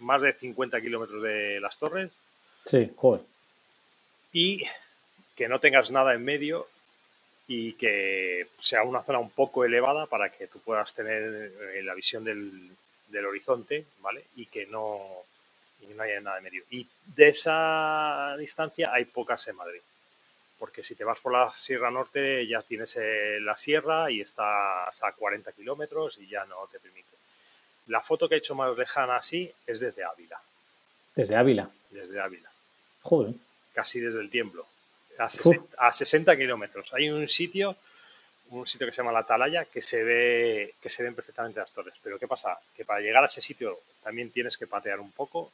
más 0.00 0.22
de 0.22 0.32
50 0.32 0.80
kilómetros 0.80 1.22
de 1.22 1.60
las 1.60 1.78
torres. 1.78 2.10
Sí, 2.66 2.92
joder. 2.96 3.22
Y 4.32 4.62
que 5.34 5.48
no 5.48 5.60
tengas 5.60 5.90
nada 5.90 6.14
en 6.14 6.24
medio 6.24 6.68
y 7.46 7.74
que 7.74 8.48
sea 8.58 8.82
una 8.84 9.02
zona 9.02 9.18
un 9.18 9.30
poco 9.30 9.64
elevada 9.64 10.06
para 10.06 10.30
que 10.30 10.46
tú 10.46 10.60
puedas 10.60 10.94
tener 10.94 11.52
eh, 11.74 11.82
la 11.82 11.94
visión 11.94 12.24
del, 12.24 12.70
horizonte, 13.26 13.84
¿vale? 14.00 14.24
Y 14.34 14.46
que 14.46 14.66
no, 14.66 15.00
y 15.82 15.86
no 15.94 16.02
haya 16.02 16.20
nada 16.20 16.38
en 16.38 16.44
medio. 16.44 16.64
Y 16.70 16.86
de 17.14 17.28
esa 17.28 18.34
distancia 18.36 18.90
hay 18.92 19.04
pocas 19.04 19.46
en 19.46 19.56
Madrid 19.56 19.80
porque 20.64 20.82
si 20.82 20.94
te 20.94 21.04
vas 21.04 21.20
por 21.20 21.30
la 21.30 21.50
Sierra 21.50 21.90
Norte 21.90 22.46
ya 22.46 22.62
tienes 22.62 22.96
eh, 22.96 23.38
la 23.38 23.54
sierra 23.54 24.10
y 24.10 24.22
estás 24.22 25.02
a 25.02 25.12
40 25.12 25.52
kilómetros 25.52 26.16
y 26.16 26.26
ya 26.26 26.46
no 26.46 26.66
te 26.72 26.80
permite. 26.80 27.04
La 27.88 28.00
foto 28.00 28.30
que 28.30 28.36
he 28.36 28.38
hecho 28.38 28.54
más 28.54 28.74
lejana 28.74 29.16
así 29.16 29.52
es 29.66 29.80
desde 29.80 30.04
Ávila. 30.04 30.40
¿Desde 31.14 31.36
Ávila? 31.36 31.70
Desde 31.90 32.18
Ávila. 32.18 32.50
Joder. 33.02 33.34
Casi 33.74 34.00
desde 34.00 34.20
el 34.20 34.30
Tiemblo. 34.30 34.66
A 35.18 35.28
60, 35.28 35.76
a 35.76 35.92
60 35.92 36.34
kilómetros. 36.34 36.94
Hay 36.94 37.10
un 37.10 37.28
sitio, 37.28 37.76
un 38.48 38.66
sitio 38.66 38.86
que 38.86 38.92
se 38.94 39.02
llama 39.02 39.12
La 39.12 39.18
Atalaya, 39.18 39.66
que 39.66 39.82
se 39.82 40.02
ve, 40.02 40.76
que 40.80 40.88
se 40.88 41.02
ven 41.02 41.14
perfectamente 41.14 41.60
las 41.60 41.72
torres. 41.72 41.92
Pero 42.02 42.18
¿qué 42.18 42.26
pasa? 42.26 42.58
Que 42.74 42.86
para 42.86 43.02
llegar 43.02 43.22
a 43.22 43.26
ese 43.26 43.42
sitio 43.42 43.80
también 44.02 44.30
tienes 44.30 44.56
que 44.56 44.66
patear 44.66 44.98
un 44.98 45.12
poco 45.12 45.52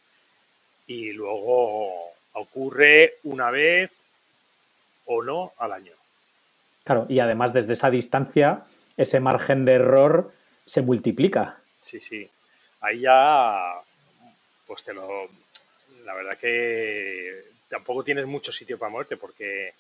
y 0.87 1.13
luego 1.13 2.13
ocurre 2.35 3.17
una 3.25 3.51
vez 3.51 3.91
o 5.13 5.23
no 5.25 5.53
al 5.59 5.73
año. 5.73 5.93
Claro, 6.85 7.07
y 7.09 7.19
además 7.19 7.53
desde 7.53 7.73
esa 7.73 7.91
distancia, 7.91 8.63
ese 8.97 9.19
margen 9.19 9.65
de 9.65 9.73
error 9.73 10.33
se 10.65 10.83
multiplica. 10.83 11.59
Sí, 11.81 12.01
sí. 12.01 12.31
Ahí 12.81 13.01
ya, 13.01 13.75
pues 14.67 14.85
te 14.85 14.95
lo. 14.95 15.29
La 16.05 16.15
verdad 16.15 16.39
que 16.39 17.43
tampoco 17.69 18.05
tienes 18.05 18.27
mucho 18.27 18.53
sitio 18.53 18.79
para 18.79 18.91
moverte 18.91 19.17
porque 19.17 19.75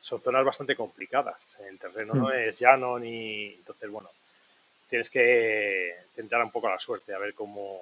son 0.00 0.20
zonas 0.20 0.44
bastante 0.44 0.76
complicadas. 0.76 1.56
El 1.68 1.78
terreno 1.78 2.14
no 2.14 2.28
hmm. 2.28 2.48
es 2.48 2.58
llano 2.60 2.98
ni. 3.00 3.46
Entonces, 3.46 3.90
bueno, 3.90 4.08
tienes 4.88 5.10
que 5.10 5.92
tentar 6.14 6.42
un 6.42 6.52
poco 6.52 6.68
la 6.68 6.78
suerte, 6.78 7.14
a 7.14 7.18
ver 7.18 7.34
cómo. 7.34 7.80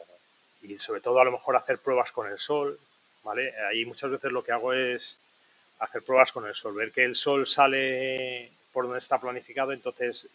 Y 0.62 0.78
sobre 0.78 1.02
todo, 1.02 1.20
a 1.20 1.24
lo 1.24 1.32
mejor 1.32 1.56
hacer 1.56 1.78
pruebas 1.78 2.10
con 2.10 2.26
el 2.26 2.38
sol, 2.38 2.78
¿vale? 3.22 3.52
Ahí 3.68 3.84
muchas 3.84 4.10
veces 4.10 4.32
lo 4.32 4.42
que 4.42 4.52
hago 4.52 4.72
es 4.72 5.18
hacer 5.78 6.02
pruebas 6.02 6.32
con 6.32 6.46
el 6.46 6.54
sol, 6.54 6.74
ver 6.74 6.90
que 6.90 7.04
el 7.04 7.16
sol 7.16 7.46
sale 7.46 8.50
por 8.72 8.84
donde 8.84 8.98
está 8.98 9.18
planificado, 9.18 9.72
entonces 9.72 10.28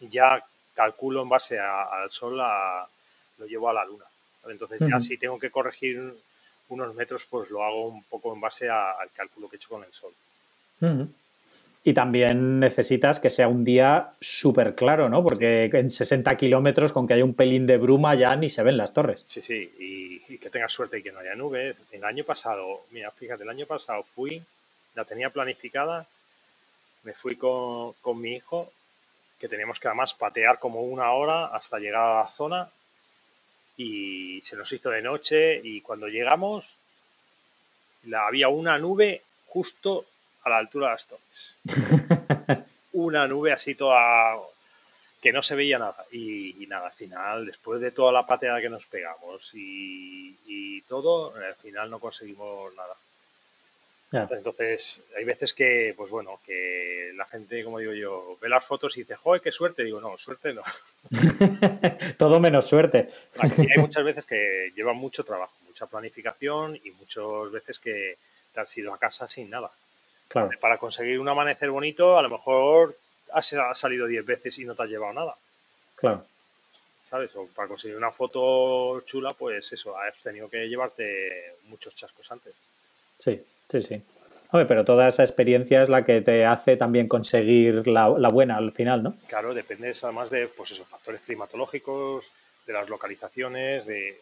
ya 0.00 0.42
calculo 0.74 1.22
en 1.22 1.28
base 1.28 1.58
al 1.58 2.10
sol, 2.10 2.36
lo 2.36 3.46
llevo 3.46 3.68
a 3.68 3.72
la 3.72 3.84
luna. 3.84 4.04
Entonces 4.48 4.80
ya 4.80 5.00
si 5.00 5.18
tengo 5.18 5.38
que 5.38 5.50
corregir 5.50 6.14
unos 6.68 6.94
metros, 6.94 7.26
pues 7.28 7.50
lo 7.50 7.64
hago 7.64 7.88
un 7.88 8.04
poco 8.04 8.34
en 8.34 8.40
base 8.40 8.68
al 8.68 9.10
cálculo 9.14 9.48
que 9.48 9.56
he 9.56 9.58
hecho 9.58 9.70
con 9.70 9.84
el 9.84 9.92
sol. 9.92 10.12
Y 11.84 11.94
también 11.94 12.60
necesitas 12.60 13.20
que 13.20 13.30
sea 13.30 13.48
un 13.48 13.64
día 13.64 14.10
súper 14.20 14.74
claro, 14.74 15.08
¿no? 15.08 15.22
Porque 15.22 15.70
en 15.72 15.90
60 15.90 16.36
kilómetros, 16.36 16.92
con 16.92 17.06
que 17.06 17.14
haya 17.14 17.24
un 17.24 17.34
pelín 17.34 17.66
de 17.66 17.78
bruma, 17.78 18.14
ya 18.14 18.36
ni 18.36 18.50
se 18.50 18.62
ven 18.62 18.76
las 18.76 18.92
torres. 18.92 19.24
Sí, 19.26 19.40
sí, 19.40 19.72
y, 19.78 20.34
y 20.34 20.38
que 20.38 20.50
tengas 20.50 20.72
suerte 20.72 20.98
y 20.98 21.02
que 21.02 21.12
no 21.12 21.20
haya 21.20 21.34
nubes. 21.34 21.76
El 21.90 22.04
año 22.04 22.24
pasado, 22.24 22.84
mira, 22.90 23.10
fíjate, 23.10 23.44
el 23.44 23.48
año 23.48 23.64
pasado 23.64 24.02
fui 24.02 24.42
la 24.98 25.04
tenía 25.04 25.30
planificada, 25.30 26.08
me 27.04 27.12
fui 27.12 27.36
con, 27.36 27.94
mi 28.20 28.32
hijo, 28.32 28.72
que 29.38 29.46
teníamos 29.46 29.78
que 29.78 29.86
además 29.86 30.14
patear 30.14 30.58
como 30.58 30.82
una 30.82 31.12
hora 31.12 31.46
hasta 31.46 31.78
llegar 31.78 32.02
a 32.02 32.22
la 32.24 32.28
zona 32.28 32.68
y 33.76 34.42
se 34.42 34.56
nos 34.56 34.72
hizo 34.72 34.90
de 34.90 35.00
noche 35.00 35.60
y 35.62 35.82
cuando 35.82 36.08
llegamos 36.08 36.74
la, 38.06 38.26
había 38.26 38.48
una 38.48 38.76
nube 38.76 39.22
justo 39.46 40.04
a 40.42 40.50
la 40.50 40.56
altura 40.56 40.88
de 40.88 40.92
las 40.94 41.06
torres. 41.06 41.56
una 42.94 43.28
nube 43.28 43.52
así 43.52 43.76
toda 43.76 44.36
que 45.22 45.32
no 45.32 45.44
se 45.44 45.54
veía 45.54 45.78
nada. 45.78 46.04
Y, 46.10 46.66
nada, 46.66 46.88
al 46.88 46.92
final, 46.92 47.46
después 47.46 47.80
de 47.80 47.92
toda 47.92 48.10
la 48.10 48.26
pateada 48.26 48.60
que 48.60 48.68
nos 48.68 48.84
pegamos 48.86 49.54
y, 49.54 50.36
y 50.44 50.82
todo, 50.82 51.36
al 51.36 51.54
final 51.54 51.88
no 51.88 52.00
conseguimos 52.00 52.74
nada. 52.74 52.96
Entonces, 54.10 55.02
hay 55.16 55.24
veces 55.24 55.52
que, 55.52 55.92
pues 55.96 56.10
bueno, 56.10 56.40
que 56.44 57.12
la 57.14 57.26
gente, 57.26 57.62
como 57.62 57.78
digo 57.78 57.92
yo, 57.92 58.38
ve 58.40 58.48
las 58.48 58.64
fotos 58.64 58.96
y 58.96 59.00
dice, 59.00 59.16
joder, 59.16 59.42
qué 59.42 59.52
suerte. 59.52 59.84
Digo, 59.84 60.00
no, 60.00 60.16
suerte 60.16 60.54
no. 60.54 60.62
Todo 62.16 62.40
menos 62.40 62.66
suerte. 62.66 63.08
Aquí 63.38 63.62
hay 63.62 63.78
muchas 63.78 64.04
veces 64.04 64.24
que 64.24 64.72
llevan 64.74 64.96
mucho 64.96 65.24
trabajo, 65.24 65.52
mucha 65.66 65.86
planificación 65.86 66.76
y 66.82 66.90
muchas 66.92 67.52
veces 67.52 67.78
que 67.78 68.16
te 68.54 68.60
has 68.60 68.78
ido 68.78 68.94
a 68.94 68.98
casa 68.98 69.28
sin 69.28 69.50
nada. 69.50 69.70
Claro. 70.28 70.50
Para 70.58 70.78
conseguir 70.78 71.20
un 71.20 71.28
amanecer 71.28 71.70
bonito, 71.70 72.18
a 72.18 72.22
lo 72.22 72.30
mejor 72.30 72.96
has, 73.32 73.54
salido 73.74 74.06
10 74.06 74.24
veces 74.24 74.58
y 74.58 74.64
no 74.64 74.74
te 74.74 74.84
has 74.84 74.88
llevado 74.88 75.12
nada. 75.12 75.36
Claro. 75.96 76.24
¿Sabes? 77.02 77.34
O 77.36 77.46
para 77.46 77.68
conseguir 77.68 77.96
una 77.96 78.10
foto 78.10 79.00
chula, 79.02 79.34
pues 79.34 79.70
eso, 79.72 79.98
has 79.98 80.18
tenido 80.18 80.48
que 80.48 80.66
llevarte 80.66 81.56
muchos 81.64 81.94
chascos 81.94 82.30
antes. 82.32 82.54
Sí. 83.18 83.42
Sí, 83.70 83.82
sí. 83.82 84.02
Oye, 84.50 84.64
pero 84.64 84.84
toda 84.84 85.08
esa 85.08 85.22
experiencia 85.22 85.82
es 85.82 85.90
la 85.90 86.04
que 86.04 86.22
te 86.22 86.46
hace 86.46 86.76
también 86.76 87.06
conseguir 87.06 87.86
la, 87.86 88.08
buena 88.08 88.56
al 88.56 88.72
final, 88.72 89.02
¿no? 89.02 89.16
Claro, 89.28 89.52
depende 89.52 89.92
además 90.02 90.30
de 90.30 90.48
pues 90.48 90.70
esos 90.70 90.88
factores 90.88 91.20
climatológicos, 91.20 92.30
de 92.66 92.72
las 92.72 92.88
localizaciones, 92.88 93.84
de, 93.86 94.20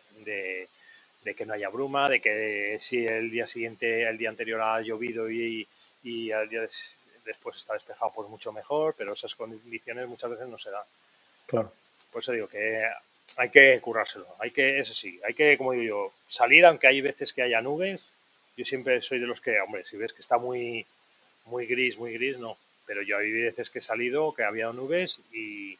que 1.37 1.47
no 1.47 1.55
haya 1.55 1.69
bruma, 1.69 2.09
de 2.09 2.21
que 2.21 2.77
si 2.81 3.07
el 3.07 3.31
día 3.31 3.47
siguiente, 3.47 4.09
el 4.09 4.19
día 4.19 4.31
anterior 4.31 4.61
ha 4.63 4.81
llovido 4.81 5.31
y, 5.31 5.67
y 6.03 6.33
al 6.33 6.49
día 6.49 6.63
después 7.25 7.57
está 7.57 7.75
despejado, 7.75 8.13
pues 8.15 8.29
mucho 8.29 8.53
mejor, 8.53 8.95
pero 8.99 9.13
esas 9.13 9.35
condiciones 9.35 10.09
muchas 10.09 10.31
veces 10.31 10.49
no 10.49 10.59
se 10.59 10.71
dan. 10.71 10.85
Claro. 11.47 11.73
Por 12.11 12.23
eso 12.23 12.33
digo 12.33 12.49
que 12.49 12.83
hay 13.37 13.51
que 13.51 13.81
currárselo, 13.81 14.27
hay 14.39 14.51
que, 14.51 14.81
eso 14.81 14.95
sí, 14.95 15.21
hay 15.25 15.35
que, 15.35 15.57
como 15.57 15.73
digo 15.73 15.85
yo, 15.85 16.13
salir 16.29 16.65
aunque 16.67 16.87
hay 16.87 17.01
veces 17.01 17.33
que 17.33 17.43
haya 17.43 17.61
nubes. 17.61 18.13
Yo 18.57 18.65
siempre 18.65 19.03
soy 19.03 19.19
de 19.19 19.27
los 19.27 19.41
que, 19.41 19.61
hombre, 19.61 19.85
si 19.85 19.97
ves 19.97 20.13
que 20.13 20.23
está 20.23 20.39
muy, 20.39 20.87
muy 21.47 21.67
gris, 21.67 21.99
muy 21.99 22.13
gris, 22.15 22.39
no. 22.39 22.57
Pero 22.87 23.03
yo 23.03 23.19
hay 23.19 23.31
veces 23.31 23.71
que 23.71 23.81
he 23.81 23.83
salido, 23.83 24.33
que 24.33 24.45
había 24.45 24.73
nubes 24.73 25.21
y 25.33 25.77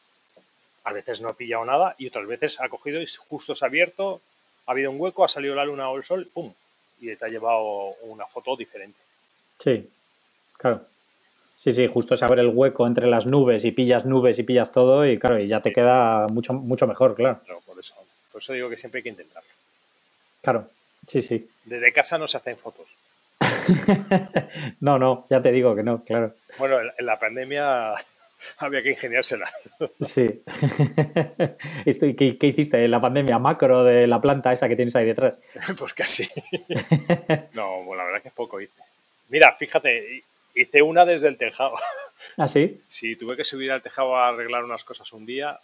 a 0.83 0.93
veces 0.93 1.21
no 1.21 1.31
he 1.31 1.33
pillado 1.33 1.65
nada 1.65 1.95
y 1.97 2.07
otras 2.07 2.27
veces 2.27 2.61
ha 2.61 2.69
cogido 2.69 3.01
y 3.01 3.07
justo 3.07 3.55
se 3.55 3.65
ha 3.65 3.67
abierto, 3.67 4.21
ha 4.65 4.71
habido 4.71 4.91
un 4.91 4.99
hueco, 4.99 5.25
ha 5.25 5.29
salido 5.29 5.55
la 5.55 5.65
luna 5.65 5.89
o 5.89 5.97
el 5.97 6.03
sol, 6.03 6.29
¡pum! 6.33 6.53
Y 7.01 7.15
te 7.15 7.25
ha 7.25 7.29
llevado 7.29 7.95
una 8.03 8.25
foto 8.25 8.55
diferente. 8.55 8.97
Sí, 9.59 9.89
claro. 10.57 10.85
Sí, 11.55 11.73
sí, 11.73 11.87
justo 11.87 12.15
se 12.15 12.23
abre 12.23 12.41
el 12.41 12.49
hueco 12.49 12.85
entre 12.85 13.07
las 13.07 13.25
nubes 13.25 13.65
y 13.65 13.71
pillas 13.71 14.05
nubes 14.05 14.37
y 14.37 14.43
pillas 14.43 14.71
todo 14.71 15.05
y 15.05 15.17
claro, 15.17 15.39
y 15.39 15.47
ya 15.47 15.61
te 15.61 15.73
queda 15.73 16.27
mucho, 16.27 16.53
mucho 16.53 16.85
mejor, 16.85 17.15
claro. 17.15 17.41
por 17.65 17.79
eso, 17.79 17.95
por 18.31 18.41
eso 18.41 18.53
digo 18.53 18.69
que 18.69 18.77
siempre 18.77 18.99
hay 18.99 19.03
que 19.03 19.09
intentarlo. 19.09 19.49
Claro, 20.41 20.69
sí, 21.07 21.21
sí. 21.21 21.49
Desde 21.65 21.91
casa 21.91 22.17
no 22.17 22.27
se 22.27 22.37
hacen 22.37 22.57
fotos. 22.57 22.85
no, 24.79 24.99
no, 24.99 25.25
ya 25.29 25.41
te 25.41 25.51
digo 25.51 25.75
que 25.75 25.83
no, 25.83 26.03
claro. 26.03 26.35
Bueno, 26.57 26.79
en 26.79 27.05
la 27.05 27.19
pandemia 27.19 27.93
había 28.57 28.83
que 28.83 28.91
ingeniárselas. 28.91 29.73
sí. 30.01 30.43
¿Qué, 31.85 32.37
¿Qué, 32.37 32.47
hiciste 32.47 32.83
en 32.83 32.91
la 32.91 33.01
pandemia? 33.01 33.39
¿Macro 33.39 33.83
de 33.83 34.07
la 34.07 34.21
planta 34.21 34.53
esa 34.53 34.67
que 34.67 34.75
tienes 34.75 34.95
ahí 34.95 35.05
detrás? 35.05 35.39
pues 35.77 35.93
casi. 35.93 36.27
no, 37.53 37.83
bueno, 37.83 38.03
la 38.03 38.05
verdad 38.05 38.21
que 38.21 38.29
es 38.29 38.33
poco 38.33 38.61
hice. 38.61 38.81
Mira, 39.29 39.51
fíjate, 39.53 40.23
Hice 40.57 40.81
una 40.81 41.05
desde 41.05 41.27
el 41.27 41.37
tejado. 41.37 41.75
¿Ah, 42.35 42.47
sí? 42.47 42.81
Sí, 42.87 43.15
tuve 43.15 43.37
que 43.37 43.43
subir 43.43 43.71
al 43.71 43.83
tejado 43.83 44.15
a 44.15 44.29
arreglar 44.29 44.63
unas 44.63 44.83
cosas 44.83 45.13
un 45.13 45.23
día. 45.23 45.59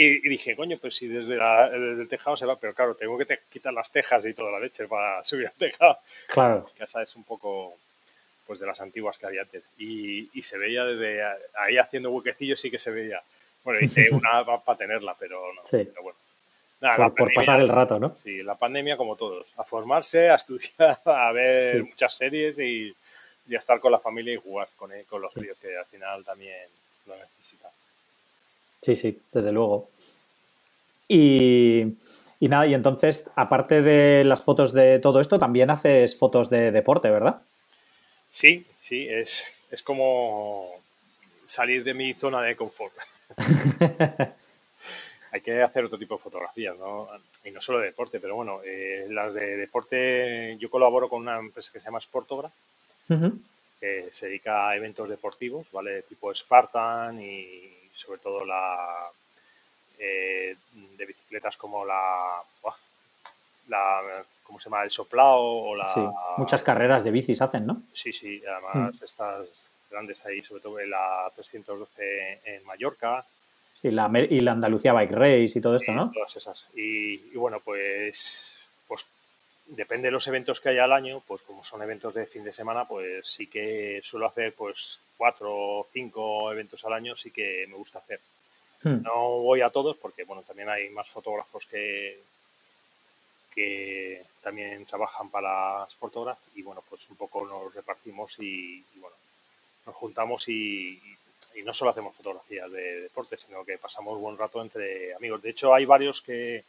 Y, 0.00 0.28
dije, 0.28 0.54
coño, 0.54 0.78
pues 0.80 0.94
si 0.94 1.08
desde, 1.08 1.34
el 1.34 2.06
tejado 2.08 2.36
se 2.36 2.46
va, 2.46 2.54
pero 2.54 2.72
claro, 2.72 2.94
tengo 2.94 3.18
que 3.18 3.40
quitar 3.48 3.72
las 3.72 3.90
tejas 3.90 4.24
y 4.26 4.32
toda 4.32 4.52
la 4.52 4.60
leche 4.60 4.86
para 4.86 5.24
subir 5.24 5.48
al 5.48 5.54
tejado. 5.54 5.98
Claro. 6.28 6.70
Casa 6.78 7.02
es 7.02 7.16
un 7.16 7.24
poco 7.24 7.74
pues 8.46 8.60
de 8.60 8.66
las 8.66 8.80
antiguas 8.80 9.18
que 9.18 9.26
había 9.26 9.42
antes. 9.42 9.64
Y, 9.76 10.30
se 10.40 10.56
veía 10.56 10.84
desde 10.84 11.24
ahí 11.56 11.78
haciendo 11.78 12.12
huequecillos, 12.12 12.60
sí 12.60 12.70
que 12.70 12.78
se 12.78 12.92
veía. 12.92 13.20
Bueno, 13.64 13.80
hice 13.80 14.08
una 14.12 14.44
para 14.44 14.78
tenerla, 14.78 15.16
pero 15.18 15.52
no. 15.52 15.62
Sí. 15.62 15.84
Pero 15.84 16.02
bueno. 16.04 16.18
Nada, 16.80 17.10
por, 17.10 17.34
pasar 17.34 17.58
el 17.58 17.68
rato, 17.68 17.98
¿no? 17.98 18.16
Sí, 18.22 18.44
la 18.44 18.54
pandemia 18.54 18.96
como 18.96 19.16
todos. 19.16 19.48
A 19.56 19.64
formarse, 19.64 20.30
a 20.30 20.36
estudiar, 20.36 20.96
a 21.06 21.32
ver 21.32 21.82
muchas 21.82 22.14
series 22.14 22.56
y, 22.60 22.94
y 23.48 23.54
a 23.56 23.58
estar 23.58 23.80
con 23.80 23.90
la 23.90 23.98
familia 23.98 24.34
y 24.34 24.36
jugar 24.36 24.68
con, 24.76 24.92
con 25.08 25.20
los 25.20 25.32
críos, 25.32 25.58
que 25.58 25.76
al 25.76 25.86
final 25.86 26.24
también 26.24 26.68
lo 27.06 27.16
necesitan. 27.16 27.67
Sí, 28.82 28.94
sí, 28.94 29.20
desde 29.32 29.52
luego. 29.52 29.88
Y, 31.08 31.96
y, 32.40 32.48
nada, 32.48 32.66
y 32.66 32.74
entonces, 32.74 33.30
aparte 33.34 33.82
de 33.82 34.24
las 34.24 34.42
fotos 34.42 34.72
de 34.72 34.98
todo 34.98 35.20
esto, 35.20 35.38
también 35.38 35.70
haces 35.70 36.16
fotos 36.16 36.50
de 36.50 36.70
deporte, 36.70 37.10
¿verdad? 37.10 37.42
Sí, 38.28 38.66
sí, 38.78 39.08
es, 39.08 39.52
es 39.70 39.82
como 39.82 40.70
salir 41.46 41.82
de 41.82 41.94
mi 41.94 42.12
zona 42.12 42.42
de 42.42 42.56
confort. 42.56 42.94
Hay 45.30 45.40
que 45.40 45.62
hacer 45.62 45.84
otro 45.84 45.98
tipo 45.98 46.16
de 46.16 46.22
fotografías, 46.22 46.76
¿no? 46.78 47.08
Y 47.44 47.50
no 47.50 47.60
solo 47.60 47.80
de 47.80 47.86
deporte, 47.86 48.20
pero 48.20 48.34
bueno, 48.34 48.60
eh, 48.64 49.06
las 49.10 49.34
de 49.34 49.56
deporte, 49.56 50.56
yo 50.58 50.70
colaboro 50.70 51.08
con 51.08 51.22
una 51.22 51.38
empresa 51.38 51.70
que 51.72 51.80
se 51.80 51.86
llama 51.86 52.00
Sportogra, 52.00 52.50
que 53.80 54.08
se 54.10 54.26
dedica 54.26 54.68
a 54.68 54.76
eventos 54.76 55.08
deportivos, 55.08 55.66
¿vale? 55.72 56.02
Tipo 56.02 56.34
Spartan 56.34 57.20
y 57.20 57.77
sobre 57.98 58.20
todo 58.20 58.44
la 58.44 59.10
eh, 59.98 60.56
de 60.96 61.06
bicicletas 61.06 61.56
como 61.56 61.84
la, 61.84 62.40
la 63.68 64.00
¿cómo 64.44 64.58
se 64.58 64.70
llama? 64.70 64.84
El 64.84 64.90
soplao 64.90 65.42
o 65.42 65.74
la... 65.74 65.92
Sí, 65.92 66.00
muchas 66.36 66.62
carreras 66.62 67.04
de 67.04 67.10
bicis 67.10 67.42
hacen, 67.42 67.66
¿no? 67.66 67.82
Sí, 67.92 68.12
sí, 68.12 68.42
además 68.46 68.94
mm. 68.94 69.04
estas 69.04 69.48
grandes 69.90 70.24
ahí, 70.24 70.42
sobre 70.42 70.62
todo 70.62 70.78
la 70.80 71.30
312 71.34 72.40
en 72.44 72.64
Mallorca. 72.64 73.24
Sí, 73.80 73.90
la, 73.90 74.10
y 74.30 74.40
la 74.40 74.52
Andalucía 74.52 74.92
Bike 74.92 75.12
Race 75.12 75.58
y 75.58 75.60
todo 75.60 75.76
esto, 75.76 75.92
¿no? 75.92 76.10
todas 76.12 76.36
esas. 76.36 76.68
Y, 76.74 77.14
y, 77.32 77.36
bueno, 77.36 77.60
pues 77.64 78.57
depende 79.68 80.08
de 80.08 80.12
los 80.12 80.26
eventos 80.26 80.60
que 80.60 80.70
haya 80.70 80.84
al 80.84 80.92
año, 80.92 81.22
pues 81.26 81.42
como 81.42 81.62
son 81.62 81.82
eventos 81.82 82.14
de 82.14 82.26
fin 82.26 82.44
de 82.44 82.52
semana, 82.52 82.86
pues 82.86 83.28
sí 83.28 83.46
que 83.46 84.00
suelo 84.02 84.26
hacer 84.26 84.54
pues 84.54 84.98
cuatro 85.16 85.54
o 85.54 85.86
cinco 85.92 86.50
eventos 86.50 86.84
al 86.84 86.94
año, 86.94 87.14
sí 87.14 87.30
que 87.30 87.66
me 87.68 87.76
gusta 87.76 87.98
hacer. 87.98 88.20
Hmm. 88.82 89.02
No 89.02 89.40
voy 89.40 89.60
a 89.60 89.70
todos 89.70 89.96
porque 89.96 90.24
bueno, 90.24 90.42
también 90.42 90.68
hay 90.70 90.88
más 90.90 91.08
fotógrafos 91.10 91.66
que, 91.66 92.18
que 93.54 94.24
también 94.40 94.86
trabajan 94.86 95.30
para 95.30 95.86
Sportograph 95.90 96.38
y 96.54 96.62
bueno, 96.62 96.82
pues 96.88 97.08
un 97.10 97.16
poco 97.16 97.46
nos 97.46 97.74
repartimos 97.74 98.36
y, 98.38 98.82
bueno, 98.96 99.16
nos 99.84 99.94
juntamos 99.94 100.48
y, 100.48 101.00
y, 101.54 101.62
no 101.62 101.74
solo 101.74 101.90
hacemos 101.90 102.16
fotografías 102.16 102.70
de 102.70 103.02
deporte, 103.02 103.36
sino 103.36 103.64
que 103.64 103.76
pasamos 103.76 104.18
buen 104.18 104.38
rato 104.38 104.62
entre 104.62 105.12
amigos. 105.14 105.42
De 105.42 105.50
hecho, 105.50 105.74
hay 105.74 105.84
varios 105.84 106.22
que, 106.22 106.64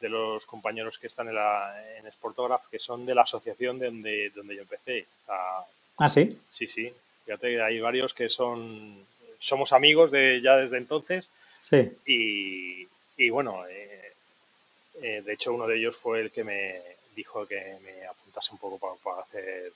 de 0.00 0.08
los 0.08 0.46
compañeros 0.46 0.98
que 0.98 1.06
están 1.06 1.28
en, 1.28 1.34
la, 1.34 1.74
en 1.98 2.10
Sportograph 2.10 2.66
que 2.70 2.78
son 2.78 3.04
de 3.04 3.14
la 3.14 3.22
asociación 3.22 3.78
de 3.78 3.86
donde, 3.86 4.30
donde 4.30 4.56
yo 4.56 4.62
empecé. 4.62 5.06
ah, 5.28 6.08
sí. 6.08 6.40
Sí, 6.50 6.66
sí. 6.66 6.92
Fíjate, 7.24 7.62
hay 7.62 7.80
varios 7.80 8.14
que 8.14 8.28
son. 8.28 9.04
Somos 9.38 9.72
amigos 9.72 10.10
de 10.10 10.40
ya 10.42 10.56
desde 10.56 10.78
entonces. 10.78 11.28
Sí. 11.62 11.90
Y, 12.06 12.88
y 13.16 13.30
bueno, 13.30 13.66
eh, 13.68 14.12
eh, 15.02 15.22
de 15.24 15.32
hecho, 15.32 15.52
uno 15.52 15.66
de 15.66 15.78
ellos 15.78 15.96
fue 15.96 16.20
el 16.20 16.30
que 16.30 16.44
me 16.44 16.80
dijo 17.14 17.46
que 17.46 17.78
me 17.84 18.06
apuntase 18.06 18.52
un 18.52 18.58
poco 18.58 18.98
para, 19.02 19.22
hacer. 19.22 19.72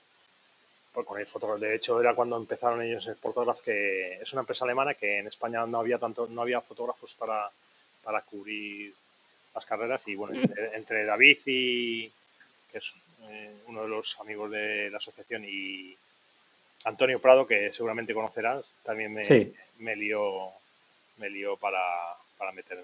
con 0.91 1.19
el 1.19 1.27
fotógrafo. 1.27 1.59
De 1.59 1.75
hecho, 1.75 1.99
era 2.01 2.13
cuando 2.15 2.37
empezaron 2.37 2.81
ellos 2.81 3.07
en 3.07 3.13
Sportograph, 3.13 3.61
que 3.61 4.15
es 4.21 4.33
una 4.33 4.41
empresa 4.41 4.65
alemana 4.65 4.95
que 4.95 5.19
en 5.19 5.27
España 5.27 5.65
no 5.65 5.79
había 5.79 5.99
tanto, 5.99 6.27
no 6.27 6.41
había 6.41 6.61
fotógrafos 6.61 7.15
para, 7.15 7.49
para 8.03 8.21
cubrir 8.21 8.93
las 9.55 9.65
carreras 9.65 10.07
y 10.07 10.15
bueno, 10.15 10.39
entre, 10.73 11.05
David 11.05 11.37
y 11.45 12.11
que 12.71 12.77
es 12.77 12.93
eh, 13.29 13.51
uno 13.67 13.83
de 13.83 13.89
los 13.89 14.19
amigos 14.19 14.51
de 14.51 14.89
la 14.91 14.97
asociación 14.97 15.45
y 15.47 15.95
Antonio 16.83 17.19
Prado, 17.19 17.47
que 17.47 17.73
seguramente 17.73 18.13
conocerás, 18.13 18.65
también 18.83 19.13
me, 19.13 19.53
me 19.79 19.95
lió, 19.95 20.49
me 21.17 21.29
lió 21.29 21.57
para, 21.57 21.81
para 22.37 22.51
meterme. 22.51 22.83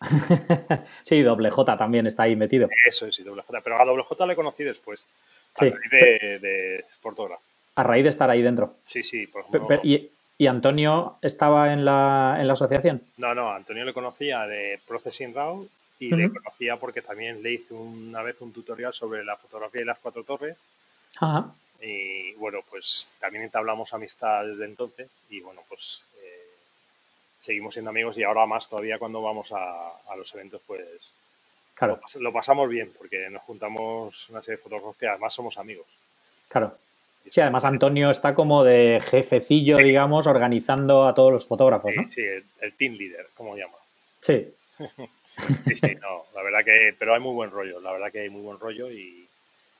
sí, 1.02 1.22
doble 1.22 1.50
J 1.50 1.76
también 1.76 2.06
está 2.06 2.24
ahí 2.24 2.36
metido. 2.36 2.68
Eso 2.84 3.10
sí, 3.10 3.22
doble 3.22 3.42
J. 3.42 3.60
Pero 3.62 3.80
a 3.80 3.84
doble 3.84 4.04
J 4.04 4.26
le 4.26 4.36
conocí 4.36 4.64
después. 4.64 5.06
A 5.56 5.64
raíz 5.64 5.90
de, 5.90 6.38
de 6.38 6.84
A 7.76 7.82
raíz 7.82 8.04
de 8.04 8.10
estar 8.10 8.28
ahí 8.28 8.42
dentro. 8.42 8.76
Sí, 8.84 9.02
sí. 9.02 9.26
Por 9.26 9.42
ejemplo, 9.42 9.80
¿y, 9.82 10.10
¿Y, 10.38 10.46
Antonio 10.46 11.16
estaba 11.22 11.72
en 11.72 11.84
la, 11.84 12.36
en 12.38 12.46
la 12.46 12.52
asociación? 12.52 13.02
No, 13.16 13.34
no, 13.34 13.50
Antonio 13.50 13.84
le 13.84 13.94
conocía 13.94 14.46
de 14.46 14.78
Processing 14.86 15.34
Raw 15.34 15.66
y 15.98 16.10
le 16.10 16.30
conocía 16.30 16.76
porque 16.76 17.02
también 17.02 17.42
le 17.42 17.52
hice 17.52 17.74
una 17.74 18.22
vez 18.22 18.40
un 18.40 18.52
tutorial 18.52 18.92
sobre 18.92 19.24
la 19.24 19.36
fotografía 19.36 19.80
de 19.80 19.86
las 19.86 19.98
cuatro 19.98 20.24
torres. 20.24 20.62
Ajá. 21.18 21.54
Y 21.80 22.32
bueno, 22.34 22.60
pues 22.68 23.08
también 23.18 23.44
entablamos 23.44 23.92
amistad 23.94 24.46
desde 24.46 24.64
entonces 24.64 25.08
y 25.30 25.40
bueno, 25.40 25.62
pues 25.68 26.04
eh, 26.22 26.48
seguimos 27.38 27.74
siendo 27.74 27.90
amigos 27.90 28.16
y 28.18 28.24
ahora 28.24 28.46
más 28.46 28.68
todavía 28.68 28.98
cuando 28.98 29.22
vamos 29.22 29.52
a, 29.52 30.16
los 30.16 30.34
eventos, 30.34 30.60
pues 30.66 30.82
claro. 31.74 32.00
lo, 32.18 32.32
pasamos 32.32 32.68
bien 32.68 32.92
porque 32.96 33.28
nos 33.30 33.42
juntamos 33.42 34.30
una 34.30 34.40
serie 34.40 34.56
de 34.56 34.62
fotógrafos 34.62 34.96
que 34.96 35.06
además 35.06 35.34
somos 35.34 35.58
amigos. 35.58 35.86
Claro. 36.48 36.76
Sí, 37.28 37.40
además 37.40 37.64
Antonio 37.64 38.10
está 38.10 38.34
como 38.34 38.62
de 38.62 39.02
jefecillo, 39.04 39.78
digamos, 39.78 40.28
organizando 40.28 41.08
a 41.08 41.14
todos 41.14 41.32
los 41.32 41.44
fotógrafos, 41.44 41.92
¿no? 41.96 42.06
Sí, 42.06 42.22
el, 42.22 42.44
el 42.60 42.72
team 42.74 42.94
leader, 42.94 43.26
como 43.34 43.56
llama. 43.56 43.76
Sí. 44.20 44.54
Sí, 45.66 45.76
sí, 45.76 45.94
no, 45.96 46.26
la 46.34 46.42
verdad 46.42 46.64
que, 46.64 46.94
pero 46.98 47.14
hay 47.14 47.20
muy 47.20 47.34
buen 47.34 47.50
rollo, 47.50 47.80
la 47.80 47.92
verdad 47.92 48.10
que 48.10 48.20
hay 48.20 48.30
muy 48.30 48.42
buen 48.42 48.58
rollo 48.58 48.90
y, 48.90 49.28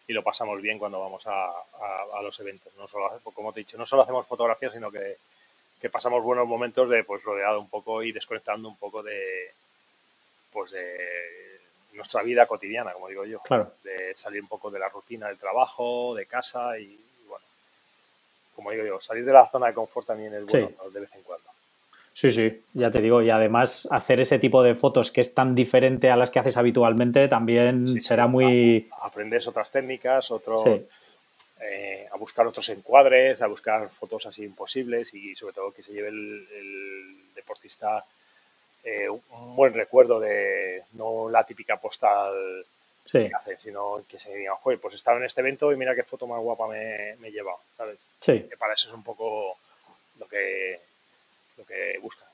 y 0.06 0.12
lo 0.12 0.22
pasamos 0.22 0.60
bien 0.60 0.78
cuando 0.78 1.00
vamos 1.00 1.26
a, 1.26 1.48
a, 1.48 2.22
los 2.22 2.38
eventos. 2.40 2.72
No 2.76 2.86
solo, 2.86 3.20
como 3.34 3.52
te 3.52 3.60
he 3.60 3.64
dicho, 3.64 3.78
no 3.78 3.86
solo 3.86 4.02
hacemos 4.02 4.26
fotografías, 4.26 4.72
sino 4.72 4.90
que, 4.90 5.16
que, 5.80 5.90
pasamos 5.90 6.22
buenos 6.22 6.46
momentos 6.46 6.88
de 6.90 7.04
pues 7.04 7.22
rodeado 7.24 7.60
un 7.60 7.68
poco 7.68 8.02
y 8.02 8.12
desconectando 8.12 8.68
un 8.68 8.76
poco 8.76 9.02
de 9.02 9.52
pues 10.52 10.70
de 10.70 11.60
nuestra 11.92 12.22
vida 12.22 12.46
cotidiana, 12.46 12.92
como 12.92 13.08
digo 13.08 13.24
yo. 13.24 13.40
Claro. 13.40 13.72
De 13.82 14.14
salir 14.14 14.42
un 14.42 14.48
poco 14.48 14.70
de 14.70 14.78
la 14.78 14.88
rutina 14.88 15.28
del 15.28 15.38
trabajo, 15.38 16.14
de 16.14 16.26
casa 16.26 16.78
y, 16.78 17.00
como 18.54 18.70
digo 18.70 18.84
yo, 18.84 19.00
salir 19.00 19.24
de 19.24 19.32
la 19.32 19.46
zona 19.46 19.66
de 19.66 19.74
confort 19.74 20.06
también 20.06 20.32
es 20.34 20.46
bueno 20.46 20.70
de 20.90 21.00
vez 21.00 21.14
en 21.14 21.22
cuando. 21.22 21.50
Sí, 22.16 22.30
sí, 22.30 22.62
ya 22.72 22.90
te 22.90 23.02
digo, 23.02 23.20
y 23.20 23.28
además 23.28 23.86
hacer 23.90 24.20
ese 24.20 24.38
tipo 24.38 24.62
de 24.62 24.74
fotos 24.74 25.10
que 25.10 25.20
es 25.20 25.34
tan 25.34 25.54
diferente 25.54 26.08
a 26.08 26.16
las 26.16 26.30
que 26.30 26.38
haces 26.38 26.56
habitualmente 26.56 27.28
también 27.28 27.86
será 28.00 28.26
muy... 28.26 28.88
Aprendes 29.02 29.46
otras 29.46 29.70
técnicas, 29.70 30.30
otros... 30.30 30.64
Eh, 31.60 32.06
a 32.10 32.16
buscar 32.16 32.46
otros 32.46 32.70
encuadres, 32.70 33.42
a 33.42 33.46
buscar 33.48 33.90
fotos 33.90 34.24
así 34.24 34.44
imposibles 34.44 35.12
y 35.12 35.34
sobre 35.34 35.52
todo 35.52 35.72
que 35.72 35.82
se 35.82 35.92
lleve 35.92 36.08
el, 36.08 37.34
deportista 37.34 38.02
eh, 38.82 39.10
un 39.10 39.54
buen 39.54 39.74
recuerdo 39.74 40.18
de 40.18 40.84
no 40.92 41.28
la 41.28 41.44
típica 41.44 41.76
postal 41.76 42.32
que 43.12 43.30
hace, 43.34 43.58
sino 43.58 44.02
que 44.08 44.18
se 44.18 44.34
diga, 44.34 44.54
joder, 44.56 44.78
pues 44.78 44.94
estaba 44.94 45.18
en 45.18 45.24
este 45.24 45.42
evento 45.42 45.70
y 45.70 45.76
mira 45.76 45.94
qué 45.94 46.02
foto 46.02 46.26
más 46.26 46.40
guapa 46.40 46.66
me, 46.66 47.16
me 47.16 47.28
he 47.28 47.32
llevado, 47.32 47.58
¿sabes? 47.76 48.00
Sí. 48.20 48.46
Que 48.48 48.56
para 48.56 48.72
eso 48.72 48.88
es 48.88 48.94
un 48.94 49.04
poco 49.04 49.58
lo 50.18 50.26
que, 50.28 50.80
lo 51.56 51.64
que 51.64 51.98
busca. 52.00 52.24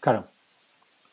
Claro. 0.00 0.26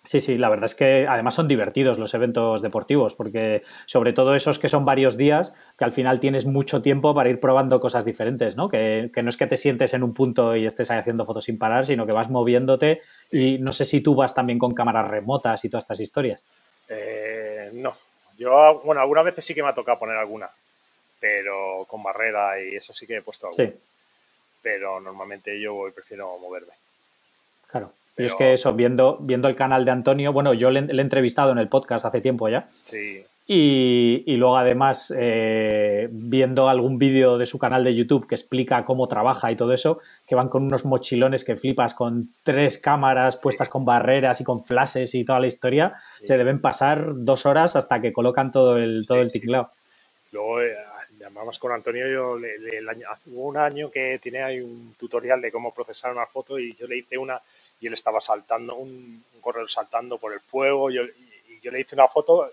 Sí, 0.09 0.21
sí, 0.21 0.37
la 0.39 0.49
verdad 0.49 0.65
es 0.65 0.73
que 0.73 1.05
además 1.07 1.35
son 1.35 1.47
divertidos 1.47 1.99
los 1.99 2.13
eventos 2.15 2.63
deportivos, 2.63 3.13
porque 3.13 3.63
sobre 3.85 4.11
todo 4.11 4.33
esos 4.33 4.57
que 4.57 4.67
son 4.69 4.83
varios 4.83 5.17
días, 5.17 5.53
que 5.77 5.83
al 5.83 5.91
final 5.91 6.19
tienes 6.19 6.45
mucho 6.45 6.81
tiempo 6.81 7.13
para 7.13 7.29
ir 7.29 7.39
probando 7.39 7.79
cosas 7.79 8.05
diferentes, 8.05 8.55
¿no? 8.55 8.69
Que, 8.69 9.11
no 9.21 9.29
es 9.29 9.37
que 9.37 9.45
te 9.45 9.57
sientes 9.57 9.93
en 9.93 10.01
un 10.01 10.15
punto 10.15 10.55
y 10.55 10.65
estés 10.65 10.89
haciendo 10.89 11.25
fotos 11.25 11.43
sin 11.43 11.59
parar, 11.59 11.85
sino 11.85 12.07
que 12.07 12.13
vas 12.13 12.29
moviéndote 12.29 13.01
y 13.31 13.59
no 13.59 13.71
sé 13.71 13.85
si 13.85 14.01
tú 14.01 14.15
vas 14.15 14.33
también 14.33 14.57
con 14.57 14.73
cámaras 14.73 15.07
remotas 15.07 15.63
y 15.65 15.69
todas 15.69 15.83
estas 15.83 15.99
historias. 15.99 16.43
Eh, 16.87 17.69
no, 17.73 17.93
yo, 18.37 18.81
bueno, 18.83 19.01
algunas 19.01 19.25
veces 19.25 19.45
sí 19.45 19.53
que 19.53 19.61
me 19.61 19.69
ha 19.69 19.75
tocado 19.75 19.99
poner 19.99 20.15
alguna, 20.15 20.49
pero 21.19 21.85
con 21.87 22.01
barrera 22.01 22.59
y 22.59 22.75
eso 22.75 22.93
sí 22.93 23.05
que 23.05 23.17
he 23.17 23.21
puesto 23.21 23.47
alguna. 23.47 23.69
Sí. 23.69 23.75
Pero 24.61 24.99
normalmente 24.99 25.61
yo 25.61 25.87
prefiero 25.93 26.35
moverme. 26.39 26.78
Claro. 27.71 27.91
Y 28.17 28.25
es 28.25 28.35
que 28.35 28.53
eso, 28.53 28.73
viendo, 28.73 29.17
viendo 29.21 29.47
el 29.47 29.55
canal 29.55 29.85
de 29.85 29.91
Antonio, 29.91 30.33
bueno, 30.33 30.53
yo 30.53 30.69
le, 30.71 30.79
he 30.79 31.01
entrevistado 31.01 31.51
en 31.53 31.57
el 31.57 31.69
podcast 31.69 32.05
hace 32.05 32.19
tiempo 32.19 32.49
ya. 32.49 32.67
Sí. 32.69 33.23
Y, 33.51 34.35
luego 34.35 34.57
además 34.57 35.11
eh, 35.17 36.07
viendo 36.11 36.69
algún 36.69 36.99
vídeo 36.99 37.39
de 37.39 37.47
su 37.47 37.57
canal 37.57 37.83
de 37.83 37.95
YouTube 37.95 38.27
que 38.27 38.35
explica 38.35 38.85
cómo 38.85 39.07
trabaja 39.07 39.51
y 39.51 39.55
todo 39.55 39.73
eso, 39.73 39.99
que 40.27 40.35
van 40.35 40.49
con 40.49 40.63
unos 40.63 40.85
mochilones 40.85 41.43
que 41.43 41.55
flipas, 41.55 41.95
con 41.95 42.29
tres 42.43 42.77
cámaras 42.77 43.37
puestas 43.37 43.69
con 43.69 43.85
barreras 43.85 44.39
y 44.41 44.43
con 44.43 44.63
flashes 44.63 45.15
y 45.15 45.25
toda 45.25 45.39
la 45.39 45.47
historia, 45.47 45.95
se 46.21 46.37
deben 46.37 46.61
pasar 46.61 47.07
dos 47.15 47.47
horas 47.47 47.75
hasta 47.75 48.01
que 48.01 48.13
colocan 48.13 48.51
todo 48.51 48.77
el, 48.77 49.07
todo 49.07 49.21
el 49.21 49.31
teclado. 49.31 49.71
Luego 50.31 50.59
llamamos 51.29 51.59
con 51.59 51.71
Antonio, 51.71 52.07
yo 52.07 52.39
hubo 53.27 53.43
un 53.43 53.57
año 53.57 53.91
que 53.91 54.19
tiene 54.19 54.41
ahí 54.41 54.59
un 54.59 54.95
tutorial 54.97 55.41
de 55.41 55.51
cómo 55.51 55.73
procesar 55.73 56.11
una 56.11 56.25
foto 56.25 56.57
y 56.59 56.73
yo 56.73 56.87
le 56.87 56.97
hice 56.97 57.17
una 57.17 57.39
y 57.79 57.87
él 57.87 57.93
estaba 57.93 58.19
saltando, 58.19 58.75
un, 58.75 59.23
corredor 59.39 59.69
saltando 59.69 60.17
por 60.17 60.33
el 60.33 60.41
fuego. 60.41 60.89
Yo, 60.89 61.03
y 61.03 61.61
yo 61.61 61.71
le 61.71 61.81
hice 61.81 61.95
una 61.95 62.07
foto, 62.07 62.51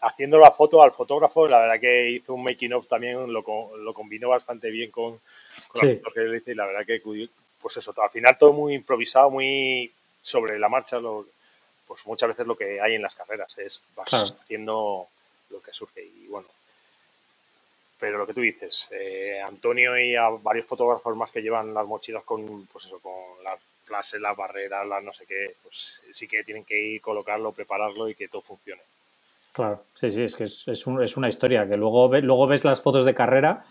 haciendo 0.00 0.38
la 0.38 0.50
foto 0.50 0.82
al 0.82 0.92
fotógrafo, 0.92 1.48
la 1.48 1.58
verdad 1.58 1.80
que 1.80 2.10
hizo 2.10 2.34
un 2.34 2.44
making 2.44 2.72
of 2.74 2.86
también, 2.86 3.32
lo, 3.32 3.44
lo 3.76 3.94
combinó 3.94 4.30
bastante 4.30 4.70
bien 4.70 4.90
con, 4.90 5.18
con 5.68 6.00
que 6.14 6.20
le 6.20 6.38
hice 6.38 6.52
y 6.52 6.54
la 6.54 6.66
verdad 6.66 6.86
que, 6.86 7.02
pues 7.60 7.76
eso, 7.76 7.94
al 8.00 8.10
final 8.10 8.38
todo 8.38 8.52
muy 8.52 8.74
improvisado, 8.74 9.30
muy 9.30 9.92
sobre 10.22 10.58
la 10.58 10.68
marcha, 10.68 11.00
lo, 11.00 11.26
pues 11.86 12.06
muchas 12.06 12.28
veces 12.28 12.46
lo 12.46 12.56
que 12.56 12.80
hay 12.80 12.94
en 12.94 13.02
las 13.02 13.16
carreras 13.16 13.58
es 13.58 13.82
vas 13.94 14.32
haciendo 14.40 15.08
lo 15.50 15.60
que 15.60 15.72
surge 15.72 16.04
y 16.04 16.26
bueno. 16.28 16.55
Pero 17.98 18.18
lo 18.18 18.26
que 18.26 18.34
tú 18.34 18.40
dices, 18.42 18.88
eh, 18.92 19.40
Antonio 19.40 19.98
y 19.98 20.14
a 20.16 20.28
varios 20.28 20.66
fotógrafos 20.66 21.16
más 21.16 21.30
que 21.30 21.40
llevan 21.40 21.72
las 21.72 21.86
mochilas 21.86 22.24
con, 22.24 22.66
pues 22.66 22.84
eso, 22.84 22.98
con 23.00 23.42
las 23.42 23.58
las, 23.90 24.14
las 24.14 24.36
barreras, 24.36 24.86
las 24.86 25.02
no 25.02 25.12
sé 25.12 25.26
qué, 25.26 25.54
pues 25.62 26.02
sí 26.12 26.26
que 26.26 26.44
tienen 26.44 26.64
que 26.64 26.80
ir, 26.80 27.00
colocarlo, 27.00 27.52
prepararlo 27.52 28.08
y 28.08 28.14
que 28.14 28.28
todo 28.28 28.42
funcione. 28.42 28.82
Claro, 29.52 29.84
sí, 29.98 30.10
sí, 30.10 30.22
es 30.22 30.34
que 30.34 30.44
es, 30.44 30.68
es, 30.68 30.86
una 30.86 31.28
historia, 31.28 31.66
que 31.66 31.76
luego, 31.76 32.08
luego 32.08 32.46
ves 32.46 32.64
las 32.64 32.80
fotos 32.80 33.04
de 33.04 33.14
carrera 33.14 33.64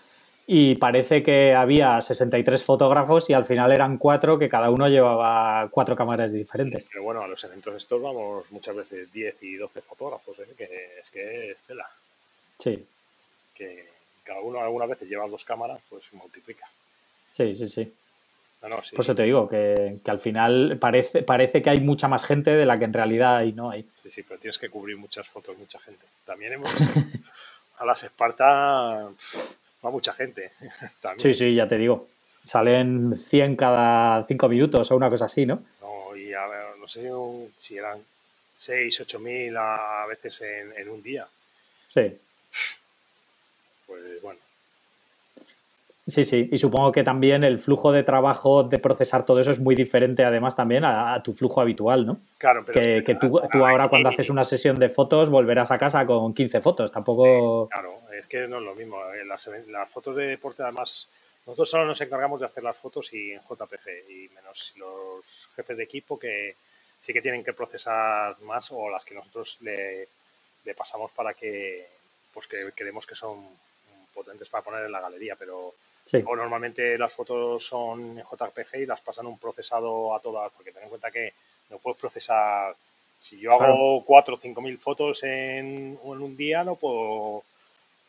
y 0.47 0.75
parece 0.75 1.21
que 1.21 1.53
había 1.53 2.01
63 2.01 2.63
fotógrafos 2.63 3.29
y 3.29 3.33
al 3.33 3.45
final 3.45 3.71
eran 3.71 3.97
cuatro 3.97 4.37
que 4.39 4.49
cada 4.49 4.69
uno 4.69 4.87
llevaba 4.87 5.67
cuatro 5.69 5.95
cámaras 5.95 6.31
diferentes. 6.31 6.87
pero 6.91 7.03
bueno, 7.03 7.21
a 7.21 7.27
los 7.27 7.43
eventos 7.43 7.75
estos 7.75 8.01
vamos 8.01 8.51
muchas 8.51 8.75
veces 8.75 9.11
10 9.11 9.43
y 9.43 9.55
12 9.55 9.81
fotógrafos, 9.81 10.39
¿eh? 10.39 10.47
que 10.57 10.99
es 11.01 11.09
que 11.11 11.51
es 11.51 11.63
tela. 11.63 11.87
Sí. 12.59 12.83
Que 13.53 13.94
cada 14.25 14.41
uno 14.41 14.59
algunas 14.59 14.89
veces 14.89 15.07
lleva 15.07 15.27
dos 15.27 15.45
cámaras, 15.45 15.79
pues 15.89 16.03
multiplica. 16.13 16.67
Sí, 17.31 17.55
sí, 17.55 17.69
sí. 17.69 17.93
Por 18.59 19.01
eso 19.01 19.15
te 19.15 19.23
digo, 19.23 19.47
que, 19.47 19.99
al 20.05 20.19
final 20.19 20.77
parece, 20.79 21.21
parece 21.21 21.61
que 21.61 21.69
hay 21.69 21.81
mucha 21.81 22.07
más 22.07 22.25
gente 22.25 22.49
de 22.51 22.65
la 22.65 22.79
que 22.79 22.85
en 22.85 22.93
realidad 22.93 23.37
hay, 23.37 23.51
no 23.51 23.69
hay. 23.69 23.87
Sí, 23.93 24.09
sí, 24.09 24.23
pero 24.23 24.39
tienes 24.39 24.57
que 24.57 24.69
cubrir 24.69 24.97
muchas 24.97 25.27
fotos, 25.29 25.55
mucha 25.57 25.79
gente. 25.79 26.05
También 26.25 26.53
hemos 26.53 26.71
a 27.77 27.85
las 27.85 28.03
Esparta 28.03 29.07
va 29.85 29.91
mucha 29.91 30.13
gente. 30.13 30.51
Sí, 31.17 31.33
sí, 31.33 31.53
ya 31.53 31.67
te 31.67 31.77
digo. 31.77 32.07
Salen 32.45 33.15
100 33.15 33.55
cada 33.55 34.23
5 34.23 34.49
minutos 34.49 34.89
o 34.91 34.95
una 34.95 35.09
cosa 35.09 35.25
así, 35.25 35.45
¿no? 35.45 35.63
No, 35.81 36.15
y 36.15 36.33
a 36.33 36.45
ver, 36.47 36.77
no 36.79 36.87
sé 36.87 37.11
si 37.59 37.77
eran 37.77 37.99
6, 38.55 39.01
8 39.01 39.19
mil 39.19 39.55
a 39.57 40.05
veces 40.07 40.41
en, 40.41 40.73
en 40.77 40.89
un 40.89 41.03
día. 41.03 41.27
Sí. 41.93 42.17
Pues 44.01 44.21
bueno, 44.21 44.39
Sí, 46.07 46.23
sí, 46.23 46.49
y 46.51 46.59
supongo 46.59 46.91
que 46.91 47.03
también 47.03 47.43
el 47.43 47.57
flujo 47.57 47.91
de 47.91 48.03
trabajo 48.03 48.61
de 48.61 48.77
procesar 48.77 49.25
todo 49.25 49.39
eso 49.39 49.49
es 49.49 49.57
muy 49.57 49.73
diferente 49.73 50.23
además 50.23 50.55
también 50.55 50.85
a, 50.85 51.19
tu 51.23 51.33
flujo 51.33 51.61
habitual, 51.61 52.05
¿no? 52.05 52.19
Claro, 52.37 52.63
pero... 52.63 52.79
Que, 52.79 53.03
que 53.03 53.15
tú, 53.15 53.39
ahora 53.39 53.89
cuando 53.89 54.09
haces 54.09 54.29
una 54.29 54.43
sesión 54.43 54.77
de 54.77 54.89
fotos 54.89 55.31
volverás 55.31 55.71
a 55.71 55.79
casa 55.79 56.05
con 56.05 56.35
15 56.35 56.61
fotos, 56.61 56.91
tampoco... 56.91 57.69
claro, 57.69 58.01
es 58.13 58.27
que 58.27 58.47
no 58.47 58.57
es 58.57 58.63
lo 58.63 58.75
mismo. 58.75 58.97
Eh, 59.15 59.25
las, 59.25 59.49
fotos 59.89 60.15
de 60.15 60.27
deporte 60.27 60.61
además, 60.61 61.09
nosotros 61.47 61.71
solo 61.71 61.85
nos 61.85 61.99
encargamos 61.99 62.39
de 62.39 62.45
hacer 62.45 62.63
las 62.63 62.77
fotos 62.77 63.11
y 63.11 63.31
en 63.31 63.41
JPG, 63.41 64.11
y 64.11 64.29
menos 64.35 64.75
los 64.77 65.49
jefes 65.55 65.75
de 65.75 65.83
equipo 65.85 66.19
que 66.19 66.55
sí 66.99 67.13
que 67.13 67.21
tienen 67.21 67.43
que 67.43 67.53
procesar 67.53 68.39
más 68.41 68.71
o 68.71 68.91
las 68.91 69.03
que 69.03 69.15
nosotros 69.15 69.57
le, 69.61 70.07
le 70.65 70.75
pasamos 70.75 71.11
para 71.13 71.33
que, 71.33 71.87
pues 72.31 72.45
que 72.45 72.71
creemos 72.75 73.07
que 73.07 73.15
son 73.15 73.43
potentes 74.15 74.49
para 74.49 74.63
poner 74.63 74.85
en 74.85 74.91
la 74.91 75.01
galería, 75.01 75.35
pero 75.35 75.75
o 76.25 76.35
normalmente 76.35 76.97
las 76.97 77.13
fotos 77.13 77.65
son 77.65 78.17
JPG 78.17 78.81
y 78.81 78.85
las 78.85 79.01
pasan 79.01 79.25
un 79.25 79.39
procesado 79.39 80.15
a 80.15 80.19
todas, 80.19 80.51
porque 80.51 80.71
ten 80.71 80.83
en 80.83 80.89
cuenta 80.89 81.11
que 81.11 81.33
no 81.69 81.79
puedes 81.79 81.99
procesar. 81.99 82.75
Si 83.19 83.39
yo 83.39 83.53
hago 83.53 84.03
4 84.05 84.35
o 84.35 84.37
5 84.37 84.61
mil 84.61 84.77
fotos 84.77 85.23
en, 85.23 85.97
un 86.03 86.37
día, 86.37 86.63
no 86.63 86.75
puedo 86.75 87.43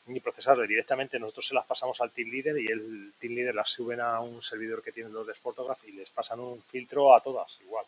ni 0.09 0.21
procesarlas 0.21 0.69
directamente. 0.69 1.19
Nosotros 1.19 1.49
se 1.49 1.55
las 1.55 1.65
pasamos 1.65 1.99
al 2.03 2.11
team 2.11 2.29
leader 2.29 2.59
y 2.59 2.67
el 2.67 3.13
team 3.19 3.35
leader 3.35 3.55
las 3.55 3.71
suben 3.71 4.01
a 4.01 4.21
un 4.21 4.43
servidor 4.43 4.83
que 4.83 4.93
tienen 4.93 5.13
los 5.13 5.27
de 5.27 5.35
Sportograph 5.35 5.83
y 5.89 5.93
les 5.93 6.11
pasan 6.11 6.41
un 6.41 6.63
filtro 6.63 7.15
a 7.15 7.21
todas 7.21 7.61
igual. 7.63 7.87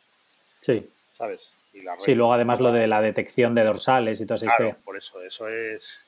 Sí. 0.60 0.88
¿Sabes? 1.12 1.52
Y 1.74 1.80
sí, 2.04 2.14
luego 2.14 2.32
además 2.32 2.60
lo 2.60 2.72
de 2.72 2.86
la 2.86 3.02
detección 3.02 3.54
de 3.54 3.62
dorsales 3.62 4.20
y 4.20 4.26
todo 4.26 4.36
eso. 4.36 4.46
Claro, 4.46 4.76
por 4.84 4.96
eso, 4.96 5.20
eso 5.20 5.48
es. 5.48 6.06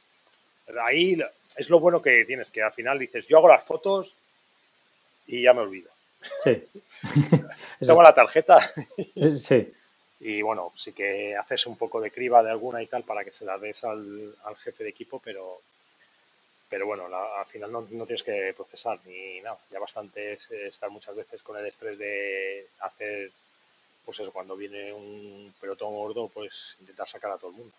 Ahí 0.82 1.20
es 1.56 1.70
lo 1.70 1.80
bueno 1.80 2.00
que 2.00 2.24
tienes, 2.24 2.50
que 2.50 2.62
al 2.62 2.72
final 2.72 2.98
dices, 2.98 3.26
yo 3.26 3.38
hago 3.38 3.48
las 3.48 3.64
fotos 3.64 4.14
y 5.26 5.42
ya 5.42 5.52
me 5.52 5.60
olvido. 5.60 5.90
Sí. 6.44 6.64
Tengo 7.80 8.02
la 8.02 8.14
tarjeta. 8.14 8.58
sí. 9.38 9.72
Y 10.20 10.42
bueno, 10.42 10.72
sí 10.76 10.92
que 10.92 11.34
haces 11.34 11.66
un 11.66 11.76
poco 11.76 12.00
de 12.00 12.10
criba 12.10 12.42
de 12.42 12.50
alguna 12.50 12.82
y 12.82 12.86
tal 12.86 13.04
para 13.04 13.24
que 13.24 13.32
se 13.32 13.46
la 13.46 13.56
des 13.56 13.84
al, 13.84 14.34
jefe 14.58 14.84
de 14.84 14.90
equipo, 14.90 15.18
pero, 15.24 15.62
pero 16.68 16.86
bueno, 16.86 17.06
al 17.06 17.46
final 17.46 17.72
no, 17.72 17.82
tienes 17.84 18.22
que 18.22 18.52
procesar 18.54 18.98
ni 19.06 19.40
nada. 19.40 19.58
Ya 19.70 19.78
bastante 19.78 20.34
es 20.34 20.50
estar 20.50 20.90
muchas 20.90 21.16
veces 21.16 21.40
con 21.42 21.56
el 21.56 21.64
estrés 21.64 21.96
de 21.98 22.66
hacer, 22.80 23.30
pues 24.04 24.20
eso, 24.20 24.30
cuando 24.30 24.56
viene 24.56 24.92
un 24.92 25.54
pelotón 25.58 25.94
gordo, 25.94 26.28
pues 26.28 26.76
intentar 26.80 27.08
sacar 27.08 27.32
a 27.32 27.38
todo 27.38 27.50
el 27.50 27.56
mundo. 27.56 27.74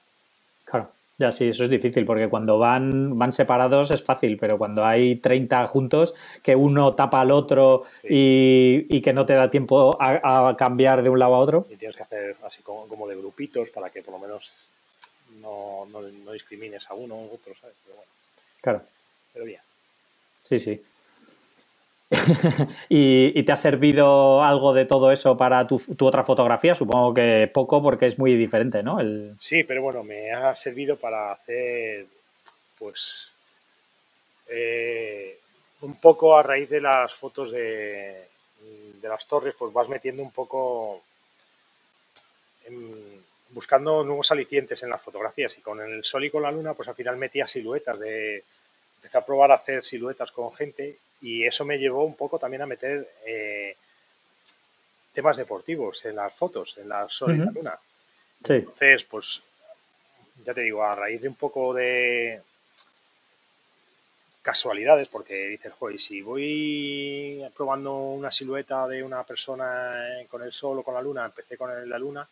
Claro. 0.66 0.92
Ya 1.22 1.32
sí, 1.32 1.50
eso 1.50 1.66
es 1.66 1.70
difícil 1.70 2.04
porque 2.04 2.28
cuando 2.28 2.58
van, 2.58 3.16
van 3.16 3.32
separados 3.32 3.92
es 3.92 4.04
fácil, 4.04 4.38
pero 4.38 4.58
cuando 4.58 4.84
hay 4.84 5.18
30 5.18 5.68
juntos, 5.68 6.16
que 6.42 6.56
uno 6.56 6.96
tapa 6.96 7.22
al 7.22 7.30
otro 7.30 7.84
y, 8.02 9.00
que 9.02 9.14
no 9.14 9.24
te 9.24 9.34
da 9.34 9.52
tiempo 9.52 9.96
a, 10.02 10.56
cambiar 10.58 11.04
de 11.04 11.10
un 11.10 11.20
lado 11.20 11.36
a 11.36 11.38
otro. 11.38 11.68
Y 11.70 11.76
tienes 11.76 11.96
que 11.96 12.02
hacer 12.02 12.36
así 12.44 12.64
como, 12.64 13.08
de 13.08 13.16
grupitos 13.16 13.70
para 13.70 13.92
que 13.92 14.02
por 14.02 14.16
lo 14.16 14.20
menos 14.20 14.68
no, 15.42 15.86
no, 15.92 16.32
discrimines 16.32 16.90
a 16.90 16.96
uno 16.96 17.14
u 17.14 17.36
otro, 17.36 17.54
¿sabes? 17.54 17.76
Pero 17.86 17.98
bueno. 17.98 18.12
Claro. 18.60 18.82
Pero 19.32 19.46
bien. 19.46 19.62
Sí, 20.42 20.58
sí. 20.58 20.82
¿Y, 22.90 23.44
te 23.44 23.52
ha 23.52 23.58
servido 23.58 24.44
algo 24.44 24.74
de 24.74 24.86
todo 24.86 25.12
eso 25.12 25.38
para 25.38 25.66
tu, 25.66 25.82
otra 26.02 26.24
fotografía? 26.24 26.76
Supongo 26.76 27.14
que 27.14 27.50
poco 27.54 27.82
porque 27.82 28.08
es 28.08 28.20
muy 28.20 28.36
diferente, 28.36 28.84
¿no? 28.84 28.98
Sí, 29.40 29.64
pero 29.64 29.82
bueno, 29.82 30.04
me 30.04 30.32
ha 30.32 30.54
servido 30.56 30.98
para 30.98 31.32
hacer, 31.32 32.06
pues, 32.78 33.32
eh, 34.50 35.38
un 35.82 35.96
poco 35.96 36.38
a 36.38 36.44
raíz 36.44 36.70
de 36.70 36.82
las 36.82 37.14
fotos 37.14 37.52
de, 37.52 38.26
de 39.02 39.10
las 39.10 39.26
torres, 39.26 39.56
pues 39.58 39.72
vas 39.72 39.88
metiendo 39.88 40.22
un 40.22 40.32
poco, 40.32 41.02
buscando 43.52 44.04
nuevos 44.04 44.32
alicientes 44.32 44.84
en 44.84 44.90
las 44.90 45.02
fotografías 45.02 45.58
y 45.58 45.62
con 45.62 45.80
el 45.80 46.04
sol 46.04 46.26
y 46.26 46.30
con 46.30 46.44
la 46.44 46.52
luna, 46.52 46.74
pues 46.74 46.90
al 46.90 46.96
final 46.96 47.16
metía 47.16 47.48
siluetas, 47.48 47.98
de, 48.00 48.44
empecé 48.98 49.18
a 49.18 49.26
probar 49.26 49.52
a 49.52 49.56
hacer 49.56 49.84
siluetas 49.86 50.32
con 50.34 50.54
gente 50.54 51.00
y 51.22 51.44
eso 51.44 51.66
me 51.66 51.78
llevó 51.78 52.04
un 52.04 52.16
poco 52.16 52.40
también 52.40 52.62
a 52.62 52.66
meter 52.66 53.08
eh, 53.26 53.76
temas 55.14 55.38
deportivos 55.38 56.04
en 56.06 56.16
las 56.16 56.34
fotos, 56.34 56.78
en 56.78 56.90
la 56.90 57.08
sol 57.10 57.36
y 57.36 57.40
la 57.40 57.52
luna. 57.52 57.80
Entonces, 58.44 59.04
pues 59.04 59.44
ya 60.44 60.54
te 60.54 60.62
digo, 60.62 60.84
a 60.84 60.96
raíz 60.96 61.22
de 61.22 61.28
un 61.28 61.36
poco 61.36 61.74
de, 61.74 62.42
casualidades, 64.42 65.08
porque 65.08 65.48
dices, 65.48 65.74
joder, 65.74 66.00
si 66.00 66.22
voy 66.22 67.44
probando 67.56 67.96
una 67.96 68.32
silueta 68.32 68.88
de 68.88 69.04
una 69.04 69.24
persona 69.24 69.94
con 70.30 70.42
el 70.42 70.52
sol 70.52 70.80
o 70.80 70.84
con 70.84 70.96
la 70.96 71.02
luna, 71.02 71.26
empecé 71.26 71.58
con 71.58 71.90
la 71.90 72.00
luna, 72.00 72.28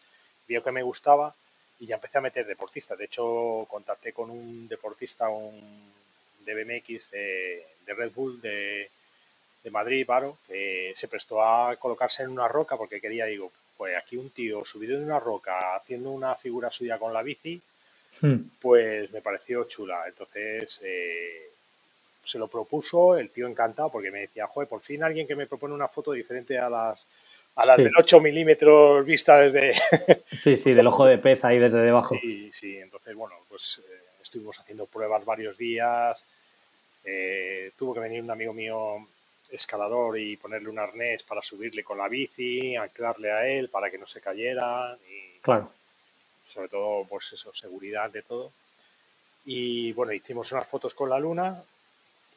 vio 0.48 0.64
que 0.64 0.72
me 0.72 0.82
gustaba 0.82 1.34
y 1.80 1.86
ya 1.86 1.96
empecé 1.96 2.18
a 2.18 2.22
meter 2.22 2.46
deportistas. 2.46 2.98
De 2.98 3.06
hecho, 3.06 3.66
contacté 3.70 4.12
con 4.12 4.30
un 4.30 4.68
deportista, 4.68 5.30
un 5.30 5.94
de 6.54 6.64
BMX 6.64 7.12
de, 7.12 7.64
Red 7.88 8.12
Bull 8.14 8.42
de, 8.42 8.90
de 9.64 9.72
Madrid, 9.72 10.06
Paro, 10.06 10.38
que 10.48 10.94
se 10.96 11.08
prestó 11.08 11.44
a 11.44 11.76
colocarse 11.78 12.24
en 12.24 12.30
una 12.30 12.48
roca 12.48 12.78
porque 12.78 13.02
quería, 13.02 13.26
digo, 13.26 13.52
pues 13.78 13.96
aquí 13.96 14.18
un 14.18 14.30
tío 14.32 14.66
subido 14.66 14.98
en 14.98 15.06
una 15.06 15.20
roca 15.20 15.76
haciendo 15.76 16.12
una 16.12 16.36
figura 16.36 16.70
suya 16.70 16.98
con 16.98 17.14
la 17.14 17.24
bici, 17.24 17.62
hmm. 18.22 18.36
pues 18.62 19.12
me 19.12 19.22
pareció 19.22 19.64
chula. 19.66 20.04
Entonces, 20.08 20.82
eh, 20.84 21.50
se 22.24 22.38
lo 22.38 22.48
propuso, 22.48 23.18
el 23.18 23.30
tío 23.30 23.48
encantado, 23.48 23.92
porque 23.92 24.12
me 24.12 24.22
decía, 24.22 24.48
joder, 24.48 24.70
por 24.70 24.82
fin 24.82 25.04
alguien 25.04 25.28
que 25.28 25.36
me 25.36 25.48
propone 25.48 25.74
una 25.74 25.88
foto 25.88 26.12
diferente 26.12 26.58
a 26.58 26.70
las, 26.70 27.08
a 27.56 27.66
las 27.66 27.78
del 27.78 27.94
8 27.98 28.20
milímetros 28.20 29.06
vista 29.06 29.38
desde... 29.38 29.74
sí, 30.28 30.56
sí, 30.56 30.74
del 30.74 30.88
ojo 30.88 31.06
de 31.06 31.18
pez 31.18 31.44
ahí 31.44 31.58
desde 31.58 31.80
debajo. 31.80 32.16
Sí, 32.22 32.52
sí, 32.54 32.78
entonces, 32.78 33.16
bueno, 33.16 33.36
pues 33.48 33.82
eh, 33.90 34.00
estuvimos 34.22 34.60
haciendo 34.60 34.86
pruebas 34.86 35.26
varios 35.26 35.58
días, 35.58 36.26
eh, 37.12 37.72
tuvo 37.78 37.94
que 37.94 38.00
venir 38.02 38.22
un 38.22 38.32
amigo 38.32 38.54
mío 38.54 39.08
escalador 39.50 40.20
y 40.20 40.38
ponerle 40.38 40.70
un 40.70 40.80
arnés 40.80 41.24
para 41.24 41.42
subirle 41.42 41.84
con 41.84 41.98
la 41.98 42.08
bici, 42.08 42.76
anclarle 42.76 43.32
a 43.32 43.48
él 43.48 43.70
para 43.70 43.90
que 43.90 43.98
no 43.98 44.06
se 44.06 44.22
cayera. 44.22 44.98
Y 45.10 45.40
claro. 45.40 45.72
Sobre 46.54 46.70
todo, 46.70 47.06
pues 47.06 47.34
eso, 47.34 47.54
seguridad 47.54 48.10
de 48.12 48.22
todo. 48.22 48.52
Y 49.46 49.92
bueno, 49.94 50.14
hicimos 50.14 50.52
unas 50.52 50.68
fotos 50.68 50.94
con 50.94 51.10
la 51.10 51.20
luna, 51.20 51.64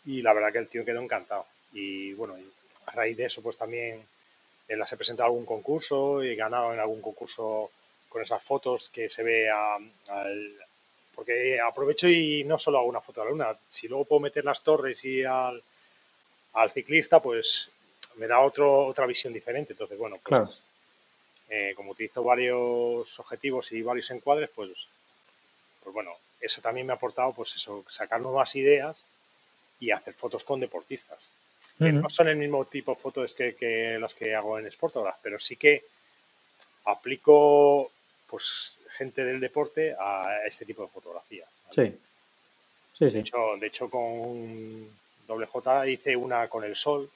y 0.05 0.23
la 0.23 0.33
verdad 0.33 0.53
que 0.53 0.59
el 0.59 0.68
tío 0.68 0.85
quedó 0.85 1.01
encantado. 1.01 1.47
Y 1.73 2.12
bueno, 2.14 2.37
a 2.87 2.93
raíz 2.93 3.16
de 3.16 3.27
eso 3.27 3.43
pues 3.43 3.57
también 3.57 4.05
él 4.68 4.81
he 4.81 4.97
presentado 4.97 5.25
a 5.25 5.31
algún 5.31 5.47
concurso 5.47 6.23
y 6.23 6.31
he 6.31 6.35
ganado 6.35 6.73
en 6.73 6.81
algún 6.81 7.01
concurso 7.01 7.70
con 8.09 8.23
esas 8.23 8.43
fotos 8.43 8.89
que 8.89 9.09
se 9.09 9.23
ve 9.23 9.51
al... 9.51 10.62
Porque 11.15 11.61
aprovecho 11.61 12.09
y 12.09 12.45
no 12.45 12.59
solo 12.59 12.79
hago 12.79 12.89
una 12.89 13.01
foto 13.01 13.21
de 13.21 13.27
la 13.27 13.31
luna, 13.33 13.59
si 13.69 13.89
luego 13.89 14.05
puedo 14.05 14.21
meter 14.21 14.45
las 14.45 14.63
torres 14.63 15.05
y 15.05 15.23
al, 15.25 15.63
al 16.55 16.71
ciclista, 16.71 17.21
pues 17.21 17.71
me 18.17 18.27
da 18.27 18.41
otro, 18.41 18.87
otra 18.87 19.07
visión 19.07 19.33
diferente. 19.33 19.73
Entonces, 19.73 19.99
bueno, 19.99 20.19
pues 20.23 20.63
eh, 21.49 21.75
como 21.77 21.91
utilizo 21.93 22.23
varios 22.23 23.19
objetivos 23.19 23.73
y 23.73 23.83
varios 23.83 24.11
encuadres, 24.11 24.51
pues, 24.55 24.71
pues 25.83 25.93
bueno, 25.93 26.13
eso 26.41 26.61
también 26.61 26.87
me 26.87 26.93
ha 26.93 26.97
aportado, 26.97 27.33
pues 27.33 27.55
eso, 27.57 27.85
sacar 27.89 28.21
nuevas 28.21 28.57
ideas 28.57 29.05
y 29.79 29.91
hacer 29.91 30.15
fotos 30.15 30.45
con 30.45 30.61
deportistas. 30.61 31.19
Que 31.79 31.93
no 31.93 32.09
son 32.09 32.29
el 32.29 32.37
mismo 32.37 32.65
tipo 32.67 32.95
de 32.95 33.01
fotos 33.01 33.35
que, 33.35 33.99
las 34.01 34.15
que 34.15 34.35
hago 34.35 34.59
en 34.59 34.71
Sportograph, 34.71 35.19
pero 35.23 35.39
sí 35.39 35.57
que 35.57 35.85
aplico 36.85 37.91
pues 38.27 38.77
gente 38.93 39.24
del 39.24 39.40
deporte 39.40 39.95
a 39.99 40.40
este 40.47 40.64
tipo 40.64 40.82
de 40.82 40.88
fotografía. 40.88 41.45
Sí. 41.70 41.95
Sí, 42.93 43.11
sí. 43.11 43.22
De 43.61 43.66
hecho, 43.66 43.88
con 43.88 44.88
doble 45.26 45.47
J 45.47 45.88
hice 45.88 46.14
una 46.16 46.49
con 46.49 46.64
el 46.64 46.76
sol. 46.76 47.09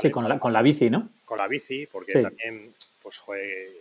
Sí, 0.00 0.10
con 0.10 0.28
la, 0.28 0.38
con 0.38 0.52
la 0.52 0.62
bici, 0.62 0.90
¿no? 0.90 1.08
Con 1.24 1.38
la 1.38 1.48
bici, 1.48 1.86
porque 1.86 2.20
también, 2.20 2.74
pues, 3.02 3.20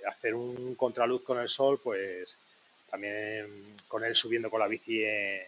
hacer 0.07 0.34
un 0.34 0.76
contraluz 0.76 1.23
con 1.23 1.39
el 1.39 1.49
sol, 1.49 1.80
pues, 1.84 2.38
también 2.89 3.76
con 3.88 4.05
él 4.05 4.15
subiendo 4.15 4.49
con 4.49 4.59
la 4.61 4.67
bici 4.67 5.03
en, 5.03 5.41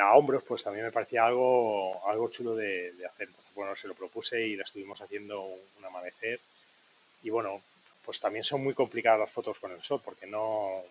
a 0.00 0.14
hombros, 0.14 0.42
pues 0.42 0.62
también 0.62 0.86
me 0.86 0.92
parecía 0.92 1.26
algo, 1.26 2.06
algo 2.08 2.28
chulo 2.30 2.54
de, 2.56 2.92
hacer. 3.06 3.28
Entonces, 3.28 3.52
bueno, 3.54 3.76
se 3.76 3.88
lo 3.88 3.94
propuse 3.94 4.46
y 4.46 4.56
la 4.56 4.64
estuvimos 4.64 5.00
haciendo 5.00 5.42
un, 5.42 5.84
amanecer. 5.84 6.40
Y 7.22 7.30
bueno, 7.30 7.60
pues 8.04 8.20
también 8.20 8.44
son 8.44 8.62
muy 8.62 8.74
complicadas 8.74 9.20
las 9.20 9.30
fotos 9.30 9.58
con 9.58 9.72
el 9.72 9.82
sol, 9.82 10.00
porque 10.04 10.26
no, 10.26 10.82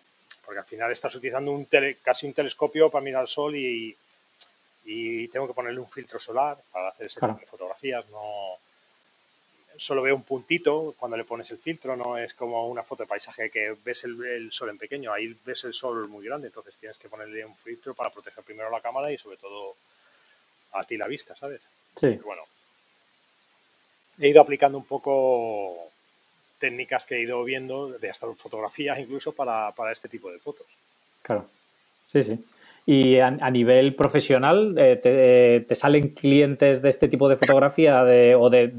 porque 0.44 0.60
al 0.60 0.64
final 0.64 0.90
estás 0.90 1.14
utilizando 1.14 1.50
un 1.50 1.68
casi 2.02 2.26
un 2.26 2.32
telescopio 2.32 2.90
para 2.90 3.04
mirar 3.04 3.22
el 3.22 3.28
sol 3.28 3.54
y, 3.56 3.96
y 4.84 5.28
tengo 5.28 5.46
que 5.46 5.54
ponerle 5.54 5.80
un 5.80 5.88
filtro 5.88 6.18
solar 6.18 6.58
para 6.72 6.88
hacer 6.88 7.06
ese 7.06 7.20
tipo 7.20 7.38
de 7.38 7.46
fotografías. 7.46 8.08
No, 8.10 8.58
solo 9.76 10.02
veo 10.02 10.14
un 10.14 10.22
puntito 10.22 10.94
cuando 10.98 11.16
le 11.16 11.24
pones 11.24 11.50
el 11.50 11.58
filtro, 11.58 11.96
no 11.96 12.16
es 12.16 12.34
como 12.34 12.68
una 12.68 12.82
foto 12.82 13.02
de 13.02 13.08
paisaje 13.08 13.50
que 13.50 13.76
ves 13.84 14.04
el, 14.04 14.50
sol 14.50 14.70
en 14.70 14.78
pequeño, 14.78 15.12
ahí 15.12 15.36
ves 15.44 15.64
el 15.64 15.74
sol 15.74 16.08
muy 16.08 16.24
grande, 16.24 16.48
entonces 16.48 16.76
tienes 16.76 16.98
que 16.98 17.08
ponerle 17.08 17.44
un 17.44 17.54
filtro 17.54 17.94
para 17.94 18.10
proteger 18.10 18.44
primero 18.44 18.70
la 18.70 18.80
cámara 18.80 19.10
y 19.12 19.18
sobre 19.18 19.36
todo 19.36 19.76
a 20.72 20.84
ti 20.84 20.96
la 20.96 21.06
vista, 21.06 21.36
¿sabes? 21.36 21.60
Sí. 21.98 22.18
bueno, 22.24 22.42
he 24.18 24.28
ido 24.28 24.40
aplicando 24.40 24.78
un 24.78 24.84
poco 24.84 25.91
técnicas 26.62 27.06
que 27.06 27.16
he 27.16 27.22
ido 27.22 27.42
viendo 27.42 27.88
de 27.88 28.08
hasta 28.08 28.32
fotografías 28.34 28.96
incluso 29.00 29.32
para, 29.32 29.74
este 29.90 30.08
tipo 30.08 30.30
de 30.30 30.38
fotos. 30.38 30.66
Claro, 31.20 31.44
sí, 32.10 32.22
sí. 32.22 32.38
Y 32.86 33.18
a, 33.18 33.50
nivel 33.50 33.96
profesional, 33.96 34.74
eh, 34.78 35.64
te, 35.68 35.74
salen 35.74 36.10
clientes 36.10 36.80
de 36.80 36.88
este 36.88 37.08
tipo 37.08 37.28
de 37.28 37.36
fotografía 37.36 38.02
o 38.38 38.48
de, 38.50 38.70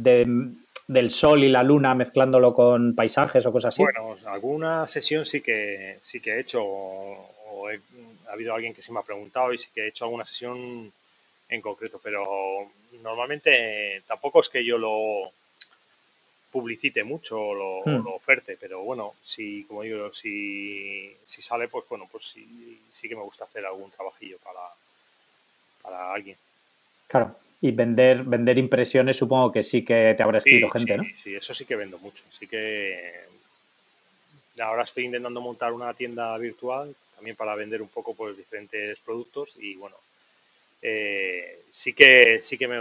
del 0.88 1.12
sol 1.12 1.44
y 1.44 1.50
la 1.50 1.64
luna 1.64 1.94
mezclándolo 1.94 2.54
con 2.54 2.96
paisajes 2.96 3.46
o 3.46 3.52
cosas 3.52 3.74
así? 3.74 3.84
Bueno, 3.84 4.16
alguna 4.26 4.88
sesión 4.88 5.26
sí 5.26 5.42
que 5.42 5.98
sí 6.02 6.22
que 6.22 6.32
he 6.32 6.40
hecho 6.40 6.62
o, 6.64 7.68
ha 8.28 8.32
habido 8.34 8.54
alguien 8.56 8.74
que 8.74 8.82
se 8.82 8.92
me 8.94 9.00
ha 9.00 9.04
preguntado 9.04 9.54
y 9.54 9.58
sí 9.58 9.70
que 9.74 9.82
he 9.82 9.88
hecho 9.90 10.06
alguna 10.06 10.26
sesión 10.26 10.92
en 11.50 11.62
concreto, 11.62 12.00
pero 12.02 12.26
normalmente 13.02 14.04
tampoco 14.08 14.40
es 14.40 14.50
que 14.50 14.66
yo 14.66 14.78
lo 14.78 15.32
publicite 16.54 17.04
mucho 17.04 17.42
o 17.42 17.56
lo, 17.56 17.82
hmm. 17.84 18.08
oferte, 18.14 18.58
pero 18.62 18.84
bueno, 18.84 19.16
si 19.24 19.64
como 19.64 19.82
digo, 19.82 20.14
si, 20.14 21.12
si 21.26 21.42
sale, 21.42 21.68
pues 21.68 21.86
bueno, 21.90 22.08
pues 22.12 22.26
sí, 22.26 22.80
sí 22.94 23.10
que 23.10 23.16
me 23.16 23.24
gusta 23.24 23.46
hacer 23.46 23.66
algún 23.66 23.90
trabajillo 23.90 24.38
para, 24.38 24.62
para 25.82 26.14
alguien. 26.14 26.38
Claro. 27.08 27.36
Y 27.60 27.72
vender, 27.72 28.24
vender 28.24 28.60
impresiones 28.60 29.18
supongo 29.18 29.52
que 29.52 29.64
sí 29.64 29.84
que 29.84 30.14
te 30.16 30.22
habrá 30.22 30.38
escrito 30.38 30.70
gente, 30.70 30.98
¿no? 30.98 31.04
Sí, 31.18 31.34
eso 31.34 31.54
sí 31.56 31.66
que 31.66 31.76
vendo 31.76 31.98
mucho. 31.98 32.24
Así 32.28 32.46
que 32.46 33.24
ahora 34.60 34.84
estoy 34.84 35.06
intentando 35.06 35.42
montar 35.42 35.74
una 35.74 35.94
tienda 35.94 36.38
virtual 36.38 36.94
también 37.16 37.36
para 37.36 37.56
vender 37.56 37.82
un 37.82 37.88
poco 37.88 38.14
pues 38.14 38.38
diferentes 38.38 39.00
productos 39.00 39.56
y 39.60 39.76
bueno, 39.76 39.96
eh, 40.82 41.62
sí 41.72 41.94
que 41.94 42.40
sí 42.44 42.58
que 42.58 42.68
me, 42.68 42.80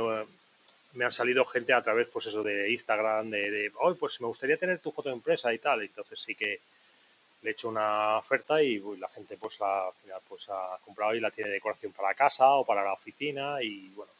me, 0.94 1.04
han 1.04 1.12
salido 1.12 1.44
gente 1.44 1.72
a 1.72 1.82
través 1.82 2.08
pues 2.08 2.26
eso 2.26 2.42
de 2.42 2.70
Instagram, 2.70 3.30
de, 3.30 3.50
de 3.50 3.72
oh, 3.80 3.94
pues 3.94 4.20
me 4.20 4.26
gustaría 4.26 4.56
tener 4.56 4.78
tu 4.78 4.92
foto 4.92 5.08
de 5.08 5.16
empresa 5.16 5.52
y 5.52 5.58
tal. 5.58 5.82
Entonces 5.82 6.20
sí 6.20 6.34
que 6.34 6.60
le 7.42 7.50
he 7.50 7.52
hecho 7.52 7.68
una 7.68 8.18
oferta 8.18 8.62
y 8.62 8.80
la 8.98 9.08
gente 9.08 9.36
pues 9.36 9.58
la, 9.60 9.90
pues 10.28 10.48
ha 10.48 10.78
comprado 10.84 11.14
y 11.14 11.20
la 11.20 11.30
tiene 11.30 11.50
de 11.50 11.54
decoración 11.54 11.92
para 11.92 12.14
casa 12.14 12.48
o 12.50 12.64
para 12.64 12.84
la 12.84 12.92
oficina 12.92 13.62
y 13.62 13.88
bueno, 13.94 14.12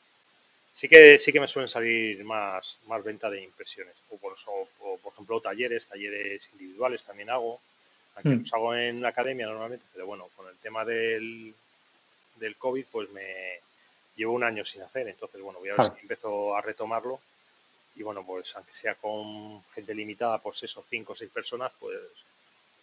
sí 0.73 0.89
que 0.89 1.18
sí 1.18 1.33
que 1.33 1.41
me 1.41 1.49
suelen 1.49 1.68
salir 1.68 2.25
más, 2.25 2.79
más 2.87 3.03
venta 3.05 3.31
de 3.31 3.43
impresiones. 3.43 3.95
O 4.11 4.18
por, 4.18 4.35
por 5.01 5.12
ejemplo, 5.12 5.41
talleres, 5.41 5.87
talleres 5.87 6.51
individuales 6.53 7.05
también 7.05 7.31
hago. 7.31 7.61
Aunque 8.16 8.31
hmm. 8.31 8.41
los 8.41 8.53
hago 8.53 8.75
en 8.75 9.01
la 9.01 9.09
academia 9.09 9.47
normalmente, 9.47 9.87
pero 9.93 10.07
bueno, 10.07 10.29
con 10.37 10.49
el 10.49 10.57
tema 10.57 10.85
del, 10.85 11.55
del 12.37 12.57
COVID, 12.57 12.85
pues 12.91 13.11
me 13.11 13.61
llevo 14.17 14.33
un 14.33 14.45
año 14.45 14.65
sin 14.65 14.83
hacer. 14.83 15.09
Entonces, 15.09 15.41
bueno, 15.41 15.59
voy 15.61 15.71
a 15.71 15.77
ver 15.77 15.87
si 15.87 16.01
empiezo 16.03 16.57
a 16.57 16.61
retomarlo. 16.61 17.21
Y 17.97 18.03
bueno, 18.03 18.25
pues 18.25 18.55
aunque 18.57 18.75
sea 18.75 18.95
con 18.95 19.63
gente 19.75 19.95
limitada, 19.95 20.39
pues 20.39 20.63
eso, 20.63 20.85
cinco 20.89 21.13
o 21.13 21.17
seis 21.17 21.31
personas, 21.31 21.73
pues 21.79 21.99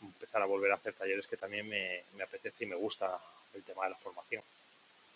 empezar 0.02 0.42
a 0.42 0.46
volver 0.46 0.72
a 0.72 0.76
hacer 0.76 0.94
talleres 0.94 1.28
que 1.28 1.38
también 1.38 1.68
me, 1.68 2.04
me 2.16 2.24
apetece 2.24 2.64
y 2.66 2.68
me 2.68 2.76
gusta 2.76 3.18
el 3.54 3.64
tema 3.64 3.86
de 3.86 3.92
la 3.92 3.96
formación. 3.98 4.44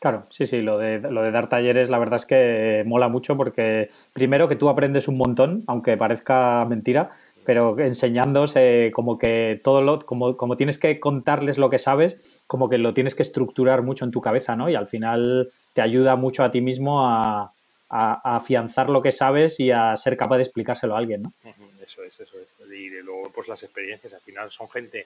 Claro, 0.03 0.27
sí, 0.29 0.45
sí, 0.45 0.61
lo 0.61 0.77
de, 0.77 0.99
lo 0.99 1.21
de 1.21 1.31
dar 1.31 1.47
talleres 1.47 1.89
la 1.89 1.97
verdad 1.97 2.17
es 2.17 2.25
que 2.25 2.83
mola 2.85 3.07
mucho 3.07 3.37
porque 3.37 3.89
primero 4.11 4.49
que 4.49 4.57
tú 4.57 4.67
aprendes 4.67 5.07
un 5.07 5.15
montón, 5.15 5.63
aunque 5.65 5.95
parezca 5.95 6.65
mentira, 6.65 7.11
pero 7.45 7.79
enseñándose 7.79 8.91
como 8.93 9.17
que 9.17 9.59
todo 9.63 9.81
lo, 9.81 10.05
como, 10.05 10.37
como 10.37 10.57
tienes 10.57 10.79
que 10.79 10.99
contarles 10.99 11.57
lo 11.57 11.69
que 11.69 11.79
sabes, 11.79 12.43
como 12.47 12.69
que 12.69 12.77
lo 12.77 12.93
tienes 12.93 13.15
que 13.15 13.23
estructurar 13.23 13.81
mucho 13.81 14.05
en 14.05 14.11
tu 14.11 14.21
cabeza, 14.21 14.55
¿no? 14.55 14.69
Y 14.69 14.75
al 14.75 14.87
final 14.87 15.51
te 15.73 15.81
ayuda 15.81 16.15
mucho 16.15 16.43
a 16.43 16.51
ti 16.51 16.61
mismo 16.61 17.05
a, 17.05 17.51
afianzar 17.95 18.89
lo 18.89 19.03
que 19.03 19.11
sabes 19.11 19.59
y 19.59 19.69
a 19.69 19.95
ser 19.95 20.17
capaz 20.17 20.37
de 20.37 20.43
explicárselo 20.43 20.95
a 20.95 20.97
alguien, 20.97 21.21
¿no? 21.21 21.33
Eso 21.79 22.03
es, 22.03 22.19
eso 22.19 22.37
es. 22.39 22.71
Y 22.71 22.89
luego, 23.03 23.31
pues 23.31 23.47
las 23.47 23.61
experiencias, 23.61 24.13
al 24.13 24.21
final 24.21 24.49
son 24.49 24.67
gente 24.67 25.05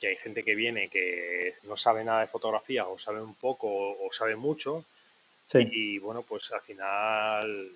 que 0.00 0.08
hay 0.08 0.16
gente 0.16 0.42
que 0.42 0.56
viene 0.56 0.88
que 0.88 1.54
no 1.64 1.76
sabe 1.76 2.02
nada 2.02 2.22
de 2.22 2.26
fotografía 2.26 2.88
o 2.88 2.98
sabe 2.98 3.22
un 3.22 3.34
poco 3.34 3.68
o, 3.68 4.08
sabe 4.12 4.34
mucho. 4.34 4.84
Y, 5.52 5.98
bueno, 5.98 6.22
pues 6.22 6.50
al 6.52 6.62
final 6.62 7.70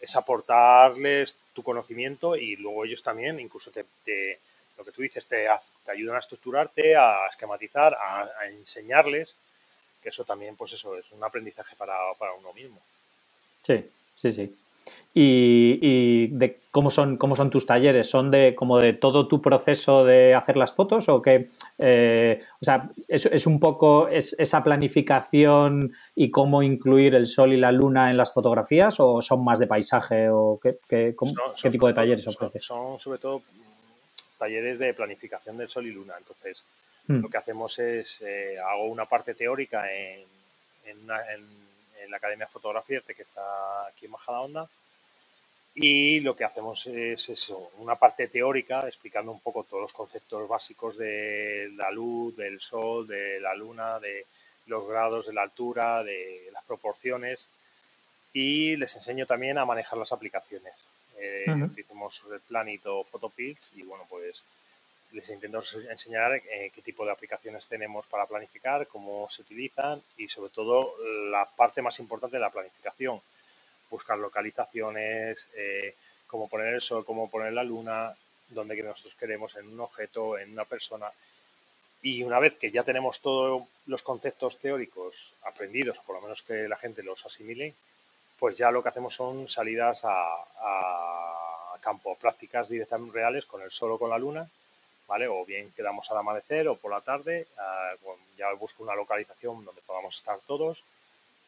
es 0.00 0.16
aportarles 0.16 1.36
tu 1.52 1.62
conocimiento 1.62 2.36
y 2.36 2.56
luego 2.56 2.84
ellos 2.84 3.02
también, 3.02 3.40
incluso 3.40 3.70
te, 3.70 3.84
lo 4.76 4.84
que 4.84 4.92
tú 4.92 5.02
dices, 5.02 5.26
te, 5.26 5.48
te, 5.84 5.90
ayudan 5.90 6.16
a 6.16 6.20
estructurarte, 6.20 6.96
a 6.96 7.26
esquematizar, 7.28 7.94
a, 7.94 8.22
a, 8.22 8.46
enseñarles, 8.48 9.36
que 10.02 10.08
eso 10.08 10.24
también, 10.24 10.56
pues 10.56 10.72
eso, 10.72 10.96
es 10.96 11.10
un 11.12 11.22
aprendizaje 11.22 11.76
para, 11.76 11.96
para 12.18 12.32
uno 12.32 12.52
mismo. 12.52 12.80
Sí, 13.62 13.84
sí, 14.16 14.32
sí 14.32 14.56
y, 15.12 16.28
de 16.28 16.60
cómo 16.70 16.90
son, 16.90 17.16
cómo 17.16 17.34
son 17.34 17.50
tus 17.50 17.66
talleres. 17.66 18.08
¿Son 18.08 18.30
de 18.30 18.54
como 18.54 18.78
de 18.78 18.92
todo 18.92 19.26
tu 19.26 19.42
proceso 19.42 20.04
de 20.04 20.34
hacer 20.34 20.56
las 20.56 20.72
fotos 20.72 21.08
o 21.08 21.20
que, 21.20 21.48
eh, 21.78 22.42
o 22.60 22.64
sea, 22.64 22.90
es, 23.08 23.46
un 23.46 23.58
poco 23.58 24.08
esa 24.08 24.62
planificación 24.62 25.92
y 26.14 26.30
cómo 26.30 26.62
incluir 26.62 27.14
el 27.14 27.26
sol 27.26 27.52
y 27.52 27.56
la 27.56 27.72
luna 27.72 28.10
en 28.10 28.16
las 28.16 28.32
fotografías 28.32 29.00
o 29.00 29.20
son 29.20 29.44
más 29.44 29.58
de 29.58 29.66
paisaje 29.66 30.28
o 30.30 30.60
qué, 30.62 30.78
qué, 30.88 31.14
tipo 31.70 31.86
de 31.88 31.94
talleres 31.94 32.26
ofreces? 32.26 32.64
Son, 32.64 32.98
sobre 32.98 33.18
todo 33.18 33.42
talleres 34.38 34.78
de 34.78 34.94
planificación 34.94 35.58
del 35.58 35.68
sol 35.68 35.86
y 35.86 35.92
luna. 35.92 36.14
Entonces, 36.16 36.64
hmm. 37.08 37.20
lo 37.20 37.28
que 37.28 37.36
hacemos 37.36 37.78
es, 37.78 38.22
eh, 38.22 38.58
hago 38.58 38.86
una 38.86 39.06
parte 39.06 39.34
teórica 39.34 39.92
en, 39.92 40.24
en, 40.84 41.06
la 41.06 42.16
Academia 42.16 42.46
de 42.46 42.52
Fotografía, 42.52 43.00
que 43.06 43.22
está 43.22 43.86
aquí 43.86 44.06
en 44.06 44.12
Majadahonda, 44.12 44.68
y 45.74 46.20
lo 46.20 46.34
que 46.34 46.44
hacemos 46.44 46.86
es 46.86 47.28
eso, 47.28 47.70
una 47.78 47.96
parte 47.96 48.28
teórica 48.28 48.86
explicando 48.88 49.32
un 49.32 49.40
poco 49.40 49.64
todos 49.64 49.82
los 49.82 49.92
conceptos 49.92 50.48
básicos 50.48 50.96
de 50.96 51.70
la 51.76 51.90
luz, 51.90 52.36
del 52.36 52.60
sol, 52.60 53.06
de 53.06 53.40
la 53.40 53.54
luna, 53.54 54.00
de 54.00 54.26
los 54.66 54.86
grados 54.86 55.26
de 55.26 55.32
la 55.32 55.42
altura, 55.42 56.02
de 56.02 56.48
las 56.52 56.64
proporciones. 56.64 57.46
Y 58.32 58.76
les 58.76 58.94
enseño 58.96 59.26
también 59.26 59.58
a 59.58 59.64
manejar 59.64 59.98
las 59.98 60.12
aplicaciones. 60.12 60.74
Eh, 61.18 61.46
Utilizamos 61.52 62.22
el 62.32 62.40
Planet 62.40 62.86
o 62.86 63.04
Photopills 63.04 63.72
y 63.76 63.82
bueno, 63.82 64.06
pues 64.08 64.42
les 65.12 65.28
intento 65.30 65.62
enseñar 65.88 66.34
eh, 66.34 66.70
qué 66.74 66.82
tipo 66.82 67.04
de 67.04 67.12
aplicaciones 67.12 67.66
tenemos 67.66 68.06
para 68.06 68.26
planificar, 68.26 68.86
cómo 68.86 69.28
se 69.28 69.42
utilizan 69.42 70.00
y 70.16 70.28
sobre 70.28 70.50
todo 70.50 70.94
la 71.30 71.44
parte 71.44 71.82
más 71.82 71.98
importante 71.98 72.36
de 72.36 72.40
la 72.40 72.50
planificación, 72.50 73.20
buscar 73.90 74.18
localizaciones, 74.18 75.48
eh, 75.54 75.94
cómo 76.26 76.48
poner 76.48 76.74
el 76.74 76.80
sol, 76.80 77.04
cómo 77.04 77.28
poner 77.28 77.52
la 77.52 77.64
luna, 77.64 78.14
donde 78.48 78.80
nosotros 78.82 79.14
queremos, 79.14 79.56
en 79.56 79.68
un 79.68 79.80
objeto, 79.80 80.38
en 80.38 80.52
una 80.52 80.64
persona. 80.64 81.10
Y 82.02 82.22
una 82.22 82.38
vez 82.38 82.56
que 82.56 82.70
ya 82.70 82.82
tenemos 82.82 83.20
todos 83.20 83.62
los 83.86 84.02
conceptos 84.02 84.58
teóricos 84.58 85.34
aprendidos, 85.42 85.98
o 85.98 86.02
por 86.02 86.16
lo 86.16 86.22
menos 86.22 86.42
que 86.42 86.68
la 86.68 86.76
gente 86.76 87.02
los 87.02 87.26
asimile, 87.26 87.74
pues 88.38 88.56
ya 88.56 88.70
lo 88.70 88.82
que 88.82 88.88
hacemos 88.88 89.14
son 89.14 89.48
salidas 89.48 90.02
a, 90.04 91.76
campo, 91.80 92.14
prácticas 92.16 92.68
directamente 92.68 93.14
reales 93.14 93.46
con 93.46 93.62
el 93.62 93.70
sol 93.70 93.92
o 93.92 93.98
con 93.98 94.10
la 94.10 94.18
luna, 94.18 94.46
¿vale? 95.08 95.26
O 95.28 95.46
bien 95.46 95.72
quedamos 95.72 96.10
al 96.10 96.18
amanecer 96.18 96.68
o 96.68 96.76
por 96.76 96.90
la 96.90 97.00
tarde, 97.00 97.46
ah, 97.58 97.94
ya 98.36 98.52
busco 98.52 98.82
una 98.82 98.94
localización 98.94 99.64
donde 99.64 99.80
podamos 99.80 100.14
estar 100.14 100.38
todos 100.46 100.84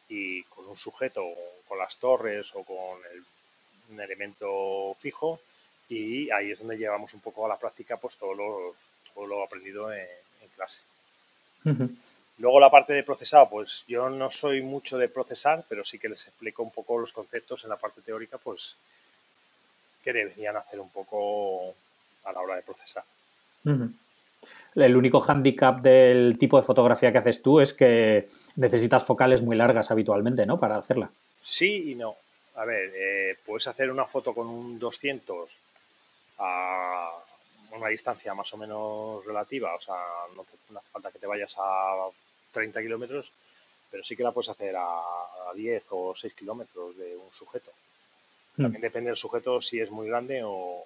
y 0.09 0.43
con 0.43 0.67
un 0.67 0.77
sujeto, 0.77 1.23
con 1.67 1.77
las 1.77 1.97
torres 1.97 2.51
o 2.55 2.63
con 2.63 2.99
un 3.89 3.99
elemento 3.99 4.95
fijo 4.99 5.39
y 5.89 6.29
ahí 6.31 6.51
es 6.51 6.59
donde 6.59 6.77
llevamos 6.77 7.13
un 7.13 7.19
poco 7.19 7.45
a 7.45 7.49
la 7.49 7.57
práctica 7.57 7.97
pues 7.97 8.17
todo 8.17 8.33
lo, 8.33 8.75
todo 9.13 9.25
lo 9.27 9.43
aprendido 9.43 9.91
en, 9.91 10.07
clase. 10.55 10.81
Luego 12.37 12.59
la 12.59 12.69
parte 12.69 12.93
de 12.93 13.03
procesado, 13.03 13.49
pues 13.49 13.85
yo 13.87 14.07
no 14.09 14.29
soy 14.29 14.61
mucho 14.61 14.99
de 14.99 15.09
procesar, 15.09 15.65
pero 15.67 15.83
sí 15.83 15.97
que 15.97 16.09
les 16.09 16.27
explico 16.27 16.61
un 16.61 16.69
poco 16.69 16.99
los 16.99 17.11
conceptos 17.11 17.63
en 17.63 17.71
la 17.71 17.77
parte 17.77 18.01
teórica, 18.01 18.37
pues 18.37 18.75
que 20.03 20.13
deberían 20.13 20.57
hacer 20.57 20.79
un 20.79 20.89
poco 20.89 21.73
a 22.25 22.31
la 22.31 22.41
hora 22.41 22.55
de 22.55 22.61
procesar 22.61 23.03
el 24.75 24.95
único 24.95 25.19
hándicap 25.19 25.81
del 25.81 26.37
tipo 26.37 26.57
de 26.57 26.63
fotografía 26.63 27.11
que 27.11 27.17
haces 27.19 27.41
tú 27.41 27.59
es 27.59 27.73
que 27.73 28.27
necesitas 28.55 29.03
focales 29.03 29.41
muy 29.41 29.55
largas 29.55 29.91
habitualmente, 29.91 30.45
¿no? 30.45 30.59
Para 30.59 30.77
hacerla. 30.77 31.11
Sí 31.43 31.91
y 31.91 31.95
no. 31.95 32.15
A 32.55 32.65
ver, 32.65 32.91
eh, 32.95 33.37
puedes 33.45 33.67
hacer 33.67 33.89
una 33.91 34.05
foto 34.05 34.33
con 34.33 34.47
un 34.47 34.79
200 34.79 35.49
a 36.39 37.11
una 37.71 37.87
distancia 37.87 38.33
más 38.33 38.53
o 38.53 38.57
menos 38.57 39.25
relativa, 39.25 39.73
o 39.75 39.81
sea, 39.81 39.95
no, 40.35 40.41
hace 40.77 40.89
falta 40.91 41.11
que 41.11 41.19
te 41.19 41.27
vayas 41.27 41.55
a 41.57 42.07
30 42.51 42.81
kilómetros, 42.81 43.31
pero 43.89 44.03
sí 44.03 44.15
que 44.15 44.23
la 44.23 44.31
puedes 44.31 44.49
hacer 44.49 44.75
a, 44.77 45.01
10 45.55 45.83
o 45.91 46.15
6 46.15 46.33
kilómetros 46.33 46.97
de 46.97 47.15
un 47.15 47.31
sujeto. 47.31 47.71
Hmm. 48.55 48.63
También 48.63 48.81
depende 48.81 49.09
del 49.09 49.17
sujeto 49.17 49.61
si 49.61 49.79
es 49.79 49.91
muy 49.91 50.07
grande 50.07 50.41
o 50.43 50.83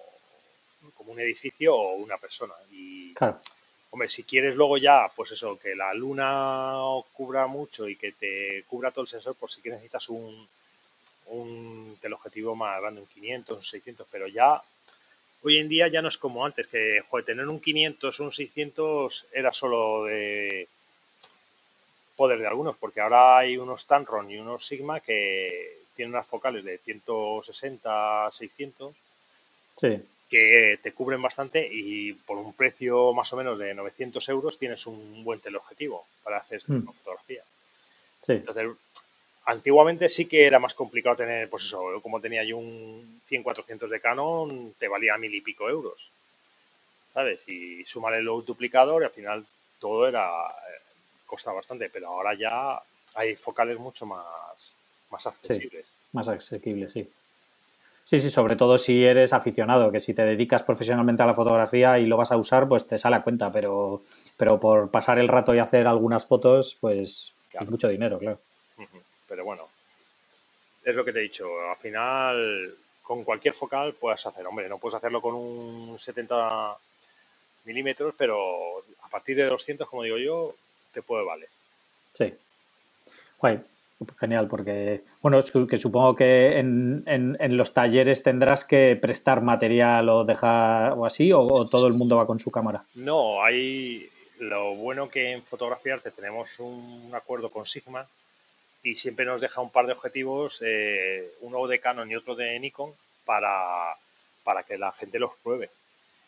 como 0.94 1.12
un 1.12 1.20
edificio 1.20 1.74
o 1.74 1.94
una 1.94 2.18
persona. 2.18 2.54
Y 2.70 3.14
claro. 3.14 3.40
Hombre, 3.90 4.10
si 4.10 4.24
quieres 4.24 4.54
luego 4.54 4.76
ya, 4.76 5.10
pues 5.14 5.32
eso, 5.32 5.58
que 5.58 5.74
la 5.74 5.94
luna 5.94 6.74
cubra 7.12 7.46
mucho 7.46 7.88
y 7.88 7.96
que 7.96 8.12
te 8.12 8.64
cubra 8.68 8.90
todo 8.90 9.02
el 9.02 9.08
sensor, 9.08 9.34
por 9.34 9.50
si 9.50 9.66
necesitas 9.68 10.08
un, 10.10 10.46
un 11.28 11.96
teleobjetivo 12.00 12.54
más 12.54 12.80
grande, 12.80 13.00
un 13.00 13.06
500, 13.06 13.56
un 13.56 13.62
600, 13.62 14.06
pero 14.10 14.28
ya 14.28 14.62
hoy 15.42 15.58
en 15.58 15.68
día 15.68 15.88
ya 15.88 16.02
no 16.02 16.08
es 16.08 16.18
como 16.18 16.44
antes, 16.44 16.66
que 16.66 17.02
joder, 17.08 17.24
tener 17.24 17.48
un 17.48 17.60
500 17.60 18.20
o 18.20 18.24
un 18.24 18.32
600 18.32 19.26
era 19.32 19.52
solo 19.52 20.04
de 20.04 20.68
poder 22.14 22.40
de 22.40 22.46
algunos, 22.46 22.76
porque 22.76 23.00
ahora 23.00 23.38
hay 23.38 23.56
unos 23.56 23.86
Tanron 23.86 24.30
y 24.30 24.36
unos 24.36 24.66
Sigma 24.66 25.00
que 25.00 25.78
tienen 25.96 26.14
unas 26.14 26.26
focales 26.26 26.62
de 26.62 26.76
160, 26.76 28.30
600. 28.32 28.94
Sí 29.76 30.02
que 30.28 30.78
te 30.82 30.92
cubren 30.92 31.22
bastante 31.22 31.66
y 31.70 32.12
por 32.12 32.36
un 32.36 32.52
precio 32.52 33.12
más 33.14 33.32
o 33.32 33.36
menos 33.36 33.58
de 33.58 33.74
900 33.74 34.28
euros 34.28 34.58
tienes 34.58 34.86
un 34.86 35.24
buen 35.24 35.40
teleobjetivo 35.40 36.04
para 36.22 36.38
hacer 36.38 36.60
hmm. 36.66 36.84
fotografía. 36.84 37.42
Entonces, 38.26 38.70
antiguamente 39.46 40.08
sí 40.08 40.26
que 40.26 40.46
era 40.46 40.58
más 40.58 40.74
complicado 40.74 41.16
tener, 41.16 41.48
pues 41.48 41.64
eso, 41.64 42.00
como 42.02 42.20
tenía 42.20 42.44
yo 42.44 42.58
un 42.58 43.20
100-400 43.30 43.88
de 43.88 44.00
Canon, 44.00 44.74
te 44.78 44.88
valía 44.88 45.16
mil 45.16 45.34
y 45.34 45.40
pico 45.40 45.68
euros. 45.68 46.10
¿Sabes? 47.14 47.48
Y 47.48 47.84
sumar 47.84 48.14
el 48.14 48.26
duplicador 48.26 49.02
y 49.02 49.06
al 49.06 49.10
final 49.10 49.46
todo 49.80 50.06
era, 50.06 50.28
eh, 50.28 50.80
costaba 51.26 51.56
bastante, 51.56 51.88
pero 51.88 52.08
ahora 52.08 52.34
ya 52.34 52.80
hay 53.14 53.34
focales 53.34 53.78
mucho 53.78 54.04
más, 54.04 54.74
más 55.10 55.26
accesibles. 55.26 55.94
más 56.12 56.28
asequibles, 56.28 56.92
sí. 56.92 57.08
Sí, 58.08 58.18
sí, 58.20 58.30
sobre 58.30 58.56
todo 58.56 58.78
si 58.78 59.04
eres 59.04 59.34
aficionado, 59.34 59.92
que 59.92 60.00
si 60.00 60.14
te 60.14 60.24
dedicas 60.24 60.62
profesionalmente 60.62 61.22
a 61.22 61.26
la 61.26 61.34
fotografía 61.34 61.98
y 61.98 62.06
lo 62.06 62.16
vas 62.16 62.32
a 62.32 62.38
usar, 62.38 62.66
pues 62.66 62.86
te 62.86 62.96
sale 62.96 63.16
a 63.16 63.22
cuenta, 63.22 63.52
pero, 63.52 64.00
pero 64.38 64.58
por 64.58 64.90
pasar 64.90 65.18
el 65.18 65.28
rato 65.28 65.54
y 65.54 65.58
hacer 65.58 65.86
algunas 65.86 66.24
fotos, 66.24 66.78
pues 66.80 67.34
es 67.52 67.68
mucho 67.68 67.86
dinero, 67.86 68.18
claro. 68.18 68.40
Pero 69.28 69.44
bueno, 69.44 69.68
es 70.84 70.96
lo 70.96 71.04
que 71.04 71.12
te 71.12 71.18
he 71.18 71.24
dicho, 71.24 71.50
al 71.68 71.76
final 71.76 72.74
con 73.02 73.24
cualquier 73.24 73.52
focal 73.52 73.92
puedes 73.92 74.24
hacer, 74.24 74.46
hombre, 74.46 74.70
no 74.70 74.78
puedes 74.78 74.96
hacerlo 74.96 75.20
con 75.20 75.34
un 75.34 75.98
70 75.98 76.78
milímetros, 77.66 78.14
pero 78.16 78.84
a 79.02 79.08
partir 79.10 79.36
de 79.36 79.44
200, 79.44 79.86
como 79.86 80.04
digo 80.04 80.16
yo, 80.16 80.54
te 80.94 81.02
puede 81.02 81.26
valer. 81.26 81.50
Sí. 82.16 82.34
Guay. 83.38 83.60
Genial, 84.16 84.46
porque, 84.46 85.02
bueno, 85.20 85.40
es 85.40 85.50
que 85.50 85.76
supongo 85.76 86.14
que 86.14 86.58
en, 86.58 87.02
en, 87.06 87.56
los 87.56 87.74
talleres 87.74 88.22
tendrás 88.22 88.64
que 88.64 88.96
prestar 89.00 89.42
material 89.42 90.08
o 90.08 90.24
dejar 90.24 90.92
o 90.92 91.04
así, 91.04 91.32
o, 91.32 91.66
todo 91.66 91.88
el 91.88 91.94
mundo 91.94 92.16
va 92.16 92.26
con 92.26 92.38
su 92.38 92.52
cámara. 92.52 92.84
No, 92.94 93.42
hay 93.42 94.08
lo 94.38 94.76
bueno 94.76 95.08
que 95.08 95.32
en 95.32 95.42
fotografiarte 95.42 96.12
tenemos 96.12 96.60
un 96.60 97.10
acuerdo 97.12 97.50
con 97.50 97.66
Sigma 97.66 98.06
y 98.84 98.94
siempre 98.94 99.24
nos 99.24 99.40
deja 99.40 99.60
un 99.60 99.70
par 99.70 99.86
de 99.86 99.94
objetivos, 99.94 100.62
eh, 100.64 101.32
uno 101.40 101.66
de 101.66 101.80
Canon 101.80 102.08
y 102.08 102.14
otro 102.14 102.36
de 102.36 102.56
Nikon, 102.60 102.92
para, 103.24 103.96
para 104.44 104.62
que 104.62 104.78
la 104.78 104.92
gente 104.92 105.18
los 105.18 105.32
pruebe. 105.42 105.70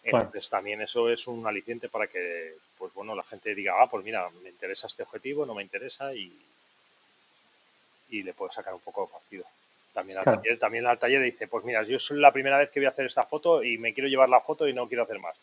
Entonces 0.03 0.51
también 0.51 0.81
eso 0.81 1.09
es 1.09 1.29
un 1.29 1.47
aliciente 1.47 1.89
para 1.89 2.09
que, 2.09 2.55
pues 2.77 2.93
bueno, 2.95 3.15
la 3.15 3.23
gente 3.23 3.55
diga, 3.55 3.75
ah, 3.81 3.87
pues 3.89 4.05
mira, 4.05 4.29
me 4.43 4.49
interesa 4.49 4.89
este 4.89 5.05
objetivo, 5.05 5.47
no 5.47 5.55
me 5.55 5.63
interesa 5.63 6.13
y, 6.15 6.33
y 8.11 8.23
le 8.23 8.35
puedes 8.35 8.55
sacar 8.55 8.75
un 8.75 8.81
poco 8.81 9.07
de 9.07 9.13
partido. 9.13 9.45
También 9.93 10.19
al, 10.19 10.25
taller, 10.25 10.59
también 10.59 10.87
al 10.87 10.99
taller 10.99 11.23
dice, 11.23 11.49
pues 11.49 11.65
mira, 11.65 11.83
yo 11.83 11.99
soy 11.99 12.21
la 12.21 12.33
primera 12.33 12.59
vez 12.59 12.71
que 12.71 12.81
voy 12.81 12.87
a 12.87 12.91
hacer 12.91 13.07
esta 13.07 13.25
foto 13.25 13.63
y 13.63 13.79
me 13.79 13.93
quiero 13.93 14.09
llevar 14.09 14.29
la 14.29 14.41
foto 14.41 14.69
y 14.69 14.73
no 14.73 14.89
quiero 14.89 15.03
hacer 15.03 15.19
más. 15.19 15.35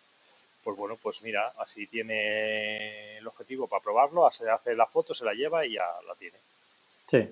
Pues 0.63 0.78
bueno, 0.78 0.97
pues 1.01 1.22
mira, 1.22 1.53
así 1.57 1.88
tiene 1.88 3.18
el 3.18 3.28
objetivo 3.28 3.68
para 3.68 3.84
probarlo, 3.84 4.26
hace 4.26 4.76
la 4.76 4.86
foto, 4.86 5.13
se 5.13 5.26
la 5.26 5.34
lleva 5.34 5.65
y 5.65 5.74
ya 5.74 5.86
la 6.07 6.15
tiene. 6.15 6.38
Sí, 7.07 7.30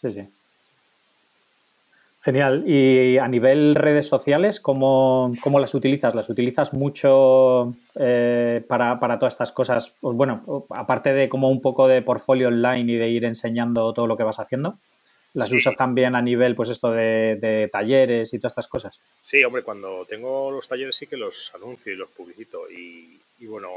sí, 0.00 0.10
sí. 0.10 0.28
Genial. 2.24 2.64
Y 2.66 3.18
a 3.18 3.28
nivel 3.28 3.74
redes 3.74 4.08
sociales, 4.08 4.58
¿cómo, 4.58 5.30
las 5.60 5.74
utilizas? 5.74 6.14
¿Las 6.14 6.30
utilizas 6.30 6.72
mucho 6.72 7.76
eh, 7.96 8.64
para, 8.66 8.98
todas 9.18 9.34
estas 9.34 9.52
cosas? 9.52 9.92
Pues 10.00 10.16
bueno, 10.16 10.66
aparte 10.70 11.12
de 11.12 11.28
como 11.28 11.50
un 11.50 11.60
poco 11.60 11.86
de 11.86 12.00
portfolio 12.00 12.48
online 12.48 12.90
y 12.90 12.96
de 12.96 13.08
ir 13.10 13.26
enseñando 13.26 13.92
todo 13.92 14.06
lo 14.06 14.16
que 14.16 14.22
vas 14.22 14.40
haciendo, 14.40 14.78
¿las 15.34 15.52
usas 15.52 15.76
también 15.76 16.16
a 16.16 16.22
nivel, 16.22 16.54
pues 16.54 16.70
esto 16.70 16.92
de, 16.92 17.68
talleres 17.70 18.32
y 18.32 18.38
todas 18.38 18.52
estas 18.52 18.68
cosas? 18.68 18.98
Sí, 19.22 19.44
hombre, 19.44 19.62
cuando 19.62 20.06
tengo 20.06 20.50
los 20.50 20.66
talleres 20.66 20.96
sí 20.96 21.06
que 21.06 21.18
los 21.18 21.52
anuncio 21.54 21.92
y 21.92 21.96
los 21.96 22.08
publicito. 22.08 22.70
Y, 22.70 23.20
y 23.40 23.46
bueno, 23.46 23.68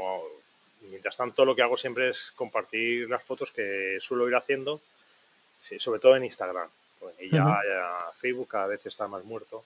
mientras 0.88 1.18
tanto 1.18 1.44
lo 1.44 1.54
que 1.54 1.60
hago 1.60 1.76
siempre 1.76 2.08
es 2.08 2.32
compartir 2.34 3.10
las 3.10 3.22
fotos 3.22 3.52
que 3.52 3.98
suelo 4.00 4.26
ir 4.26 4.36
haciendo, 4.36 4.80
sobre 5.58 6.00
todo 6.00 6.16
en 6.16 6.24
Instagram 6.24 6.70
y 7.18 7.30
ya, 7.30 7.60
Facebook 8.16 8.48
cada 8.48 8.66
vez 8.66 8.84
está 8.86 9.06
más 9.06 9.24
muerto. 9.24 9.64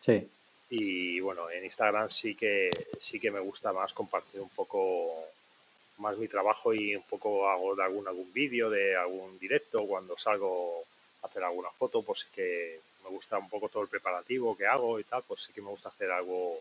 Sí. 0.00 0.28
Y 0.70 1.20
bueno, 1.20 1.50
en 1.50 1.64
Instagram 1.64 2.10
sí 2.10 2.34
que 2.34 2.70
sí 2.98 3.20
que 3.20 3.30
me 3.30 3.40
gusta 3.40 3.72
más 3.72 3.92
compartir 3.92 4.40
un 4.40 4.50
poco 4.50 5.24
más 5.98 6.16
mi 6.18 6.28
trabajo 6.28 6.74
y 6.74 6.94
un 6.94 7.02
poco 7.02 7.48
hago 7.48 7.74
de 7.74 7.84
algún 7.84 8.06
algún 8.06 8.32
vídeo, 8.32 8.68
de 8.68 8.96
algún 8.96 9.38
directo 9.38 9.86
cuando 9.86 10.16
salgo 10.18 10.84
a 11.22 11.26
hacer 11.26 11.42
alguna 11.42 11.70
foto, 11.70 12.02
pues 12.02 12.20
sí 12.20 12.26
que 12.34 12.80
me 13.04 13.10
gusta 13.10 13.38
un 13.38 13.48
poco 13.48 13.68
todo 13.68 13.82
el 13.84 13.88
preparativo 13.88 14.56
que 14.56 14.66
hago 14.66 14.98
y 14.98 15.04
tal, 15.04 15.22
pues 15.26 15.42
sí 15.42 15.52
que 15.52 15.62
me 15.62 15.68
gusta 15.68 15.88
hacer 15.88 16.10
algo 16.10 16.58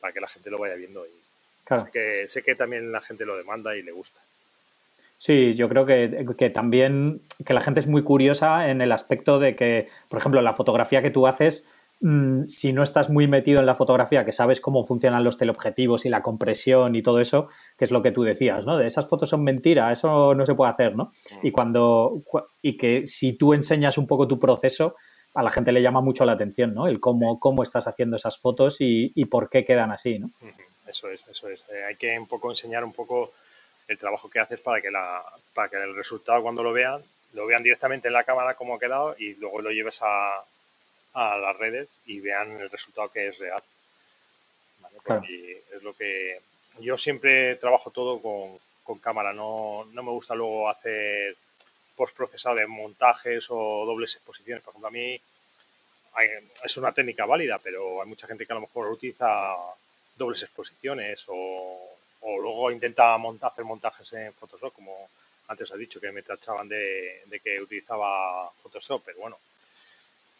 para 0.00 0.12
que 0.12 0.20
la 0.20 0.28
gente 0.28 0.50
lo 0.50 0.58
vaya 0.58 0.74
viendo 0.74 1.06
y 1.06 1.10
sé, 1.68 1.90
que, 1.92 2.28
sé 2.28 2.42
que 2.42 2.54
también 2.54 2.92
la 2.92 3.00
gente 3.00 3.24
lo 3.24 3.36
demanda 3.36 3.76
y 3.76 3.82
le 3.82 3.92
gusta. 3.92 4.20
Sí, 5.18 5.54
yo 5.54 5.68
creo 5.68 5.86
que, 5.86 6.50
también 6.50 7.22
que 7.44 7.54
la 7.54 7.60
gente 7.60 7.80
es 7.80 7.86
muy 7.86 8.02
curiosa 8.02 8.68
en 8.68 8.80
el 8.80 8.92
aspecto 8.92 9.38
de 9.38 9.56
que, 9.56 9.88
por 10.08 10.18
ejemplo, 10.18 10.42
la 10.42 10.52
fotografía 10.52 11.00
que 11.00 11.10
tú 11.10 11.26
haces, 11.26 11.66
mm, 12.00 12.42
si 12.42 12.74
no 12.74 12.82
estás 12.82 13.08
muy 13.08 13.26
metido 13.26 13.60
en 13.60 13.66
la 13.66 13.74
fotografía, 13.74 14.26
que 14.26 14.32
sabes 14.32 14.60
cómo 14.60 14.84
funcionan 14.84 15.24
los 15.24 15.38
teleobjetivos 15.38 16.04
y 16.04 16.10
la 16.10 16.22
compresión 16.22 16.94
y 16.94 17.02
todo 17.02 17.20
eso, 17.20 17.48
que 17.78 17.86
es 17.86 17.90
lo 17.90 18.02
que 18.02 18.12
tú 18.12 18.24
decías, 18.24 18.66
¿no? 18.66 18.76
De 18.76 18.86
esas 18.86 19.08
fotos 19.08 19.30
son 19.30 19.42
mentira, 19.42 19.90
eso 19.90 20.34
no 20.34 20.44
se 20.44 20.54
puede 20.54 20.70
hacer, 20.70 20.94
¿no? 20.96 21.10
Y 21.42 21.50
cuando 21.50 22.20
y 22.60 22.76
que 22.76 23.06
si 23.06 23.32
tú 23.32 23.54
enseñas 23.54 23.96
un 23.96 24.06
poco 24.06 24.28
tu 24.28 24.38
proceso, 24.38 24.96
a 25.32 25.42
la 25.42 25.50
gente 25.50 25.72
le 25.72 25.82
llama 25.82 26.00
mucho 26.00 26.24
la 26.24 26.32
atención, 26.32 26.74
¿no? 26.74 26.86
El 26.86 27.00
cómo, 27.00 27.38
cómo 27.40 27.62
estás 27.62 27.86
haciendo 27.86 28.16
esas 28.16 28.38
fotos 28.38 28.80
y, 28.80 29.12
y 29.14 29.26
por 29.26 29.48
qué 29.48 29.64
quedan 29.64 29.92
así, 29.92 30.18
¿no? 30.18 30.30
Eso 30.86 31.08
es, 31.08 31.26
eso 31.26 31.48
es. 31.48 31.60
Eh, 31.70 31.84
hay 31.88 31.96
que 31.96 32.18
un 32.18 32.26
poco 32.26 32.50
enseñar 32.50 32.84
un 32.84 32.92
poco 32.92 33.32
el 33.88 33.98
trabajo 33.98 34.28
que 34.28 34.40
haces 34.40 34.60
para 34.60 34.80
que, 34.80 34.90
la, 34.90 35.24
para 35.54 35.68
que 35.68 35.76
el 35.76 35.94
resultado 35.94 36.42
cuando 36.42 36.62
lo 36.62 36.72
vean, 36.72 37.02
lo 37.32 37.46
vean 37.46 37.62
directamente 37.62 38.08
en 38.08 38.14
la 38.14 38.24
cámara 38.24 38.54
como 38.54 38.74
ha 38.74 38.80
quedado 38.80 39.14
y 39.18 39.34
luego 39.34 39.60
lo 39.60 39.70
lleves 39.70 40.00
a, 40.02 40.44
a 41.14 41.36
las 41.38 41.56
redes 41.56 41.98
y 42.06 42.20
vean 42.20 42.60
el 42.60 42.70
resultado 42.70 43.10
que 43.10 43.28
es 43.28 43.38
real. 43.38 43.62
es 45.72 45.82
lo 45.82 45.94
que 45.94 46.40
yo 46.80 46.98
siempre 46.98 47.56
trabajo 47.56 47.90
todo 47.90 48.20
con, 48.20 48.58
con 48.82 48.98
cámara, 48.98 49.32
no, 49.32 49.86
no, 49.92 50.02
me 50.02 50.10
gusta 50.10 50.34
luego 50.34 50.68
hacer 50.68 51.36
postprocesado 51.96 52.56
de 52.56 52.66
montajes 52.66 53.46
o 53.50 53.84
dobles 53.86 54.14
exposiciones. 54.14 54.62
Por 54.62 54.72
ejemplo, 54.72 54.88
a 54.88 54.92
mí 54.92 55.20
es 56.64 56.76
una 56.76 56.92
técnica 56.92 57.24
válida, 57.24 57.58
pero 57.58 58.02
hay 58.02 58.08
mucha 58.08 58.26
gente 58.26 58.46
que 58.46 58.52
a 58.52 58.56
lo 58.56 58.62
mejor 58.62 58.88
utiliza 58.88 59.54
dobles 60.16 60.42
exposiciones 60.42 61.24
o, 61.28 61.95
o 62.28 62.40
luego 62.40 62.70
intenta 62.72 63.14
hacer 63.42 63.64
montajes 63.64 64.12
en 64.14 64.32
Photoshop, 64.32 64.72
como 64.72 65.08
antes 65.48 65.70
has 65.70 65.78
dicho, 65.78 66.00
que 66.00 66.10
me 66.10 66.22
tachaban 66.22 66.68
de, 66.68 67.22
que 67.42 67.60
utilizaba 67.60 68.50
Photoshop, 68.62 69.02
pero 69.04 69.20
bueno, 69.20 69.38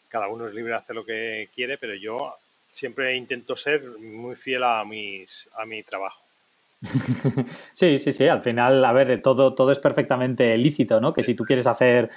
cada 0.09 0.27
uno 0.27 0.47
es 0.47 0.53
libre 0.53 0.71
de 0.71 0.77
hacer 0.77 0.95
lo 0.95 1.05
que 1.05 1.49
quiere, 1.55 1.77
pero 1.77 1.95
yo 1.95 2.35
siempre 2.69 3.15
intento 3.15 3.55
ser 3.55 3.81
muy 3.99 4.35
fiel 4.35 4.63
a, 4.63 4.83
mis, 4.83 5.49
a 5.57 5.65
mi 5.65 5.81
trabajo. 5.83 6.21
Sí, 7.73 7.97
sí, 7.99 8.11
sí, 8.11 8.27
al 8.27 8.41
final, 8.41 8.83
a 8.83 8.91
ver, 8.91 9.21
todo, 9.21 9.53
todo 9.53 9.71
es 9.71 9.79
perfectamente 9.79 10.57
lícito, 10.57 10.99
¿no? 10.99 11.13
Que 11.13 11.23
si 11.23 11.35
tú 11.35 11.45
quieres 11.45 11.67
hacer 11.67 12.09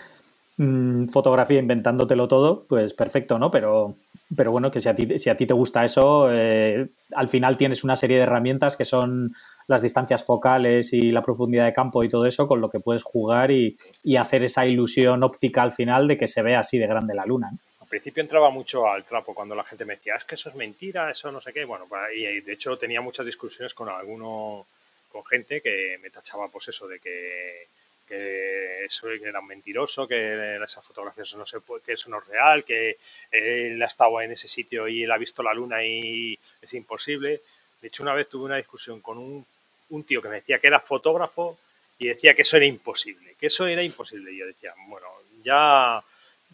mm, 0.57 1.07
fotografía 1.09 1.61
inventándotelo 1.61 2.27
todo, 2.27 2.65
pues 2.69 2.93
perfecto, 2.93 3.39
¿no? 3.39 3.51
Pero, 3.51 3.95
pero 4.37 4.51
bueno, 4.53 4.71
que 4.71 4.81
si 4.81 4.89
a 4.89 4.95
ti, 4.95 5.19
si 5.19 5.31
a 5.31 5.37
ti 5.37 5.47
te 5.47 5.55
gusta 5.55 5.85
eso, 5.85 6.29
eh, 6.31 6.89
al 7.15 7.29
final 7.29 7.57
tienes 7.57 7.85
una 7.85 7.97
serie 7.97 8.17
de 8.17 8.23
herramientas 8.25 8.77
que 8.77 8.85
son 8.85 9.35
las 9.71 9.83
distancias 9.83 10.25
focales 10.25 10.93
y 10.93 11.13
la 11.13 11.23
profundidad 11.23 11.65
de 11.65 11.73
campo 11.73 12.03
y 12.03 12.09
todo 12.09 12.27
eso, 12.27 12.49
con 12.49 12.61
lo 12.61 12.69
que 12.69 12.81
puedes 12.81 13.05
jugar 13.05 13.53
y, 13.53 13.77
hacer 14.19 14.43
esa 14.43 14.67
ilusión 14.67 15.23
óptica 15.23 15.63
al 15.63 15.71
final 15.71 16.09
de 16.09 16.19
que 16.19 16.27
se 16.27 16.43
vea 16.43 16.59
así 16.59 16.77
de 16.77 16.89
grande 16.89 17.15
la 17.15 17.25
luna. 17.25 17.51
Al 17.81 17.87
principio 17.87 18.21
entraba 18.21 18.51
mucho 18.51 18.89
al 18.89 19.05
trapo 19.05 19.33
cuando 19.33 19.55
la 19.55 19.63
gente 19.63 19.85
me 19.85 19.95
decía, 19.95 20.17
es 20.17 20.25
que 20.25 20.35
eso 20.35 20.49
es 20.49 20.57
mentira, 20.57 21.09
eso 21.09 21.31
no 21.31 21.41
sé 21.41 21.53
qué. 21.53 21.65
Bueno, 21.65 21.87
y 22.15 22.41
de 22.41 22.53
hecho 22.53 22.77
tenía 22.77 23.01
muchas 23.01 23.25
discusiones 23.25 23.73
con 23.73 23.89
alguno, 23.89 24.67
con 25.09 25.25
gente 25.25 25.61
que 25.61 25.99
me 26.03 26.11
tachaba, 26.11 26.49
pues 26.49 26.67
eso, 26.69 26.89
de 26.89 26.99
que, 26.99 27.69
que 28.09 28.85
eso 28.87 29.09
era 29.09 29.39
un 29.39 29.47
mentiroso, 29.47 30.09
que 30.09 30.57
esa 30.57 30.83
fotografía 30.83 31.23
eso 31.23 31.39
no, 31.39 31.47
se 31.47 31.59
que 31.87 31.93
eso 31.93 32.11
no 32.11 32.19
es 32.19 32.27
real, 32.27 32.65
que 32.65 32.97
él 33.31 33.81
ha 33.81 33.87
estado 33.87 34.21
en 34.21 34.33
ese 34.33 34.49
sitio 34.49 34.89
y 34.89 35.05
él 35.05 35.13
ha 35.13 35.17
visto 35.17 35.45
la 35.45 35.55
luna 35.55 35.87
y 35.87 36.37
es 36.61 36.75
imposible. 36.75 37.41
De 37.81 37.89
hecho, 37.89 38.03
una 38.03 38.15
vez 38.15 38.29
tuve 38.29 38.47
una 38.47 38.57
discusión 38.57 39.01
con 39.01 39.17
un 39.17 39.47
un 39.91 40.05
tío 40.05 40.23
que 40.23 40.29
me 40.29 40.37
decía 40.37 40.59
que 40.59 40.67
era 40.67 40.81
fotógrafo 40.81 41.59
y 41.99 42.09
decía 42.09 42.35
que 42.35 42.43
eso 42.43 42.57
era 42.57 42.67
imposible, 42.67 43.35
que 43.39 43.47
eso 43.47 43.67
era 43.67 43.83
imposible. 43.83 44.33
Y 44.33 44.39
yo 44.39 44.47
decía, 44.47 44.75
bueno, 44.89 45.07
ya, 45.43 46.03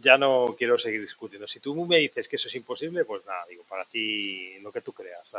ya 0.00 0.18
no 0.18 0.54
quiero 0.58 0.78
seguir 0.78 1.00
discutiendo. 1.00 1.46
Si 1.46 1.60
tú 1.60 1.86
me 1.86 1.98
dices 1.98 2.28
que 2.28 2.36
eso 2.36 2.48
es 2.48 2.54
imposible, 2.54 3.04
pues 3.04 3.24
nada, 3.26 3.44
digo, 3.48 3.64
para 3.68 3.84
ti 3.84 4.58
lo 4.60 4.72
que 4.72 4.80
tú 4.80 4.92
creas. 4.92 5.30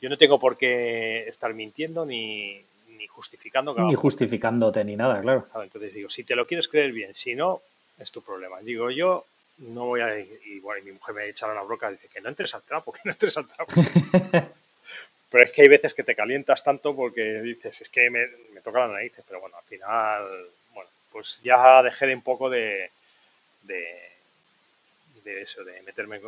yo 0.00 0.08
no 0.08 0.16
tengo 0.16 0.38
por 0.38 0.56
qué 0.56 1.28
estar 1.28 1.52
mintiendo 1.54 2.06
ni, 2.06 2.64
ni 2.96 3.06
justificando. 3.06 3.74
Ni 3.74 3.94
justificándote 3.94 4.84
ni 4.84 4.96
nada, 4.96 5.20
claro. 5.20 5.48
Entonces 5.62 5.94
digo, 5.94 6.08
si 6.08 6.24
te 6.24 6.36
lo 6.36 6.46
quieres 6.46 6.68
creer 6.68 6.92
bien, 6.92 7.14
si 7.14 7.34
no, 7.34 7.62
es 7.98 8.12
tu 8.12 8.22
problema. 8.22 8.60
Digo, 8.60 8.90
yo 8.90 9.26
no 9.58 9.86
voy 9.86 10.00
a... 10.00 10.18
Y 10.18 10.60
bueno, 10.60 10.82
y 10.82 10.84
mi 10.86 10.92
mujer 10.92 11.14
me 11.14 11.22
ha 11.22 11.26
echado 11.26 11.54
la 11.54 11.62
broca, 11.62 11.90
dice 11.90 12.08
que 12.08 12.20
no 12.20 12.28
entres 12.28 12.54
al 12.54 12.62
trapo, 12.62 12.92
que 12.92 13.00
no 13.04 13.12
entres 13.12 13.36
al 13.36 13.48
trapo. 13.48 13.72
Pero 15.32 15.44
es 15.44 15.52
que 15.52 15.62
hay 15.62 15.68
veces 15.68 15.94
que 15.94 16.04
te 16.04 16.14
calientas 16.14 16.62
tanto 16.62 16.94
porque 16.94 17.40
dices, 17.40 17.80
es 17.80 17.88
que 17.88 18.10
me, 18.10 18.26
toca 18.62 18.80
la 18.80 18.88
nariz, 18.88 19.14
pero 19.26 19.40
bueno, 19.40 19.56
al 19.56 19.64
final, 19.64 20.22
bueno, 20.74 20.90
pues 21.10 21.40
ya 21.42 21.82
dejé 21.82 22.14
un 22.14 22.20
poco 22.20 22.50
de, 22.50 22.90
de, 23.62 23.96
eso, 25.24 25.64
de 25.64 25.80
meterme 25.82 26.20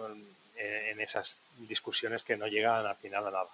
en, 0.57 1.01
esas 1.01 1.39
discusiones 1.59 2.23
que 2.23 2.39
no 2.39 2.47
llegan 2.47 2.87
al 2.87 2.97
final 2.97 3.27
a 3.27 3.31
nada. 3.31 3.49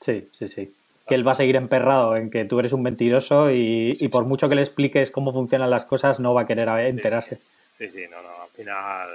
Sí, 0.00 0.26
sí, 0.32 0.48
sí. 0.48 0.74
Que 1.06 1.14
él 1.14 1.28
va 1.28 1.32
a 1.32 1.34
seguir 1.34 1.56
emperrado 1.56 2.16
en 2.16 2.30
que 2.30 2.46
tú 2.46 2.58
eres 2.58 2.72
un 2.72 2.82
mentiroso 2.82 3.50
y, 3.50 4.08
por 4.10 4.24
mucho 4.24 4.48
que 4.48 4.54
le 4.54 4.62
expliques 4.62 5.10
cómo 5.10 5.30
funcionan 5.30 5.68
las 5.68 5.84
cosas, 5.84 6.20
no 6.20 6.32
va 6.32 6.42
a 6.42 6.46
querer 6.46 6.68
enterarse. 6.86 7.38
Sí, 7.76 7.90
sí, 7.90 8.06
no, 8.08 8.22
no, 8.22 8.42
al 8.44 8.50
final 8.50 9.10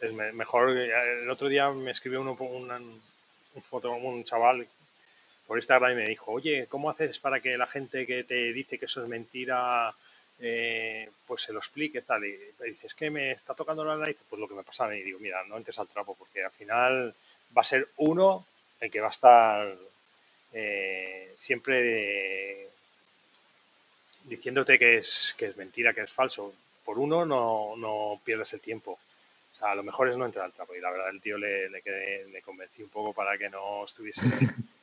es 0.00 0.12
mejor. 0.12 0.70
El 0.70 1.28
otro 1.28 1.48
día 1.48 1.68
me 1.70 1.90
escribió 1.90 2.20
uno, 2.20 2.36
un, 2.38 2.70
un, 2.70 3.62
foto, 3.62 3.92
un 3.92 4.22
chaval 4.22 4.68
por 5.46 5.58
Instagram 5.58 5.92
y 5.92 5.96
me 5.96 6.08
dijo, 6.08 6.32
oye, 6.32 6.66
¿cómo 6.68 6.90
haces 6.90 7.18
para 7.18 7.40
que 7.40 7.56
la 7.58 7.66
gente 7.66 8.06
que 8.06 8.24
te 8.24 8.52
dice 8.52 8.78
que 8.78 8.86
eso 8.86 9.02
es 9.02 9.08
mentira, 9.08 9.94
eh, 10.40 11.08
pues 11.26 11.42
se 11.42 11.52
lo 11.52 11.58
explique? 11.58 12.02
Tal? 12.02 12.24
Y 12.24 12.38
me 12.58 12.66
dice, 12.66 12.86
es 12.86 12.94
que 12.94 13.10
me 13.10 13.32
está 13.32 13.54
tocando 13.54 13.84
la 13.84 13.96
nariz, 13.96 14.16
pues 14.28 14.40
lo 14.40 14.48
que 14.48 14.54
me 14.54 14.62
pasa, 14.62 14.94
y 14.94 15.02
digo, 15.02 15.18
mira, 15.20 15.44
no 15.44 15.56
entres 15.56 15.78
al 15.78 15.88
trapo, 15.88 16.14
porque 16.14 16.42
al 16.42 16.50
final 16.50 17.14
va 17.56 17.62
a 17.62 17.64
ser 17.64 17.88
uno 17.98 18.46
el 18.80 18.90
que 18.90 19.00
va 19.00 19.08
a 19.08 19.10
estar 19.10 19.76
eh, 20.52 21.34
siempre 21.36 22.68
diciéndote 24.24 24.78
que 24.78 24.98
es, 24.98 25.34
que 25.36 25.46
es 25.46 25.56
mentira, 25.56 25.92
que 25.92 26.02
es 26.02 26.12
falso. 26.12 26.54
Por 26.84 26.98
uno 26.98 27.24
no, 27.24 27.76
no 27.76 28.20
pierdes 28.24 28.52
el 28.54 28.60
tiempo. 28.60 28.92
O 28.92 29.56
sea, 29.56 29.70
a 29.70 29.74
lo 29.74 29.82
mejor 29.82 30.08
es 30.08 30.16
no 30.16 30.26
entrar 30.26 30.46
al 30.46 30.52
trapo. 30.52 30.74
Y 30.74 30.80
la 30.80 30.90
verdad, 30.90 31.10
el 31.10 31.20
tío 31.20 31.38
le, 31.38 31.68
le, 31.70 31.82
le 32.30 32.42
convencí 32.42 32.82
un 32.82 32.88
poco 32.88 33.12
para 33.12 33.38
que 33.38 33.48
no 33.50 33.84
estuviese 33.84 34.22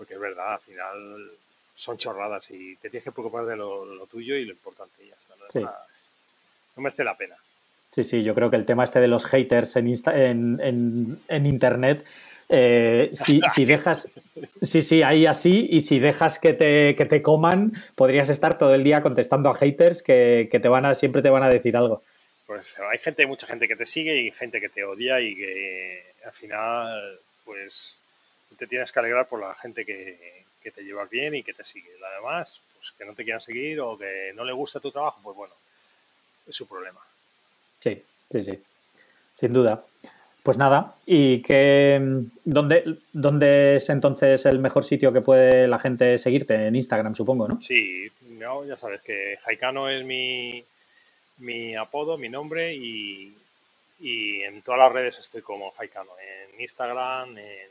porque 0.00 0.14
es 0.14 0.20
verdad, 0.20 0.54
al 0.54 0.60
final 0.60 1.30
son 1.74 1.98
chorradas 1.98 2.50
y 2.52 2.74
te 2.76 2.88
tienes 2.88 3.04
que 3.04 3.12
preocupar 3.12 3.44
de 3.44 3.54
lo, 3.54 3.84
tuyo 4.10 4.34
y 4.34 4.46
lo 4.46 4.52
importante 4.52 5.04
y 5.04 5.08
ya 5.08 5.14
está. 5.14 5.34
¿no? 5.60 5.70
no 6.76 6.82
merece 6.82 7.04
la 7.04 7.14
pena. 7.14 7.36
Sí, 7.90 8.02
sí, 8.02 8.22
yo 8.22 8.34
creo 8.34 8.48
que 8.48 8.56
el 8.56 8.64
tema 8.64 8.82
este 8.82 8.98
de 8.98 9.08
los 9.08 9.26
haters 9.26 9.76
en, 9.76 9.88
en, 10.58 11.18
en, 11.28 11.44
Internet, 11.44 12.02
eh, 12.48 13.10
si, 13.12 13.42
si, 13.54 13.66
dejas, 13.66 14.08
sí, 14.62 14.80
sí, 14.80 15.02
ahí 15.02 15.26
así, 15.26 15.66
y 15.68 15.82
si 15.82 15.98
dejas 15.98 16.38
que 16.38 16.54
te, 16.54 16.96
que 16.96 17.04
te 17.04 17.20
coman, 17.20 17.74
podrías 17.94 18.30
estar 18.30 18.56
todo 18.56 18.72
el 18.72 18.82
día 18.82 19.02
contestando 19.02 19.50
a 19.50 19.54
haters 19.54 20.02
que, 20.02 20.48
que, 20.50 20.60
te 20.60 20.68
van 20.68 20.86
a, 20.86 20.94
siempre 20.94 21.20
te 21.20 21.28
van 21.28 21.42
a 21.42 21.50
decir 21.50 21.76
algo. 21.76 22.02
pues 22.46 22.74
hay 22.90 22.96
gente, 22.96 23.26
mucha 23.26 23.46
gente 23.46 23.68
que 23.68 23.76
te 23.76 23.84
sigue 23.84 24.16
y 24.16 24.30
gente 24.30 24.62
que 24.62 24.70
te 24.70 24.82
odia 24.82 25.20
y 25.20 25.36
que 25.36 26.04
al 26.24 26.32
final, 26.32 27.18
pues 27.44 28.00
te 28.60 28.66
tienes 28.66 28.92
que 28.92 28.98
alegrar 28.98 29.26
por 29.26 29.40
la 29.40 29.54
gente 29.54 29.86
que, 29.86 30.44
que 30.62 30.70
te 30.70 30.82
llevas 30.82 31.08
bien 31.08 31.34
y 31.34 31.42
que 31.42 31.54
te 31.54 31.64
sigue. 31.64 31.88
Además, 32.12 32.60
pues 32.74 32.92
que 32.92 33.06
no 33.06 33.14
te 33.14 33.24
quieran 33.24 33.40
seguir 33.40 33.80
o 33.80 33.96
que 33.96 34.32
no 34.34 34.44
le 34.44 34.52
gusta 34.52 34.80
tu 34.80 34.90
trabajo, 34.90 35.18
pues 35.22 35.34
bueno, 35.34 35.54
es 36.46 36.54
su 36.54 36.68
problema. 36.68 37.00
Sí, 37.80 38.02
sí, 38.30 38.42
sí, 38.42 38.62
sin 39.32 39.54
duda. 39.54 39.82
Pues 40.42 40.58
nada, 40.58 40.94
¿y 41.06 41.40
qué, 41.40 41.98
dónde, 42.44 42.98
dónde 43.14 43.76
es 43.76 43.88
entonces 43.88 44.44
el 44.44 44.58
mejor 44.58 44.84
sitio 44.84 45.10
que 45.10 45.22
puede 45.22 45.66
la 45.66 45.78
gente 45.78 46.18
seguirte? 46.18 46.66
En 46.66 46.76
Instagram, 46.76 47.14
supongo, 47.14 47.48
¿no? 47.48 47.60
Sí, 47.62 48.10
ya 48.66 48.76
sabes 48.76 49.00
que 49.00 49.38
Jaicano 49.42 49.88
es 49.88 50.04
mi, 50.04 50.62
mi 51.38 51.76
apodo, 51.76 52.18
mi 52.18 52.28
nombre 52.28 52.74
y, 52.74 53.34
y 54.00 54.42
en 54.42 54.60
todas 54.62 54.80
las 54.80 54.92
redes 54.92 55.18
estoy 55.18 55.40
como 55.40 55.70
Jaicano, 55.72 56.10
en 56.18 56.60
Instagram, 56.60 57.38
en, 57.38 57.69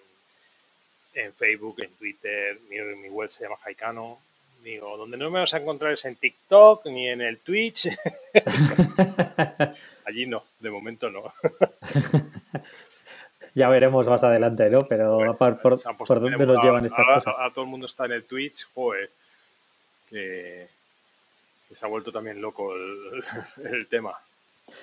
en 1.14 1.34
Facebook, 1.34 1.82
en 1.82 1.92
Twitter, 1.92 2.58
mi, 2.70 2.80
mi 2.96 3.10
web 3.10 3.30
se 3.30 3.44
llama 3.44 3.58
Jaicano, 3.58 4.20
Digo, 4.64 4.98
donde 4.98 5.16
no 5.18 5.32
me 5.32 5.40
vas 5.40 5.54
a 5.54 5.58
encontrar 5.58 5.94
es 5.94 6.04
en 6.04 6.18
TikTok 6.18 6.86
ni 6.88 7.08
en 7.08 7.22
el 7.22 7.40
Twitch. 7.40 7.88
Allí 10.06 10.26
no, 10.26 10.44
de 10.60 10.70
momento 10.70 11.10
no. 11.10 11.24
ya 13.56 13.70
veremos 13.70 14.08
más 14.10 14.22
adelante, 14.24 14.70
¿no? 14.70 14.82
Pero 14.82 15.36
por, 15.38 15.62
por, 15.62 16.20
dónde 16.20 16.46
nos 16.46 16.62
llevan 16.62 16.86
estas 16.86 17.06
cosas. 17.08 17.34
Ahora 17.38 17.54
todo 17.54 17.64
el 17.64 17.72
mundo 17.72 17.86
está 17.86 18.06
en 18.06 18.12
el 18.12 18.26
Twitch, 18.26 18.68
joder, 18.74 19.10
que, 20.10 20.68
se 21.72 21.86
ha 21.86 21.90
vuelto 21.90 22.12
también 22.12 22.42
loco 22.42 22.76
el 22.76 23.88
tema. 23.90 24.14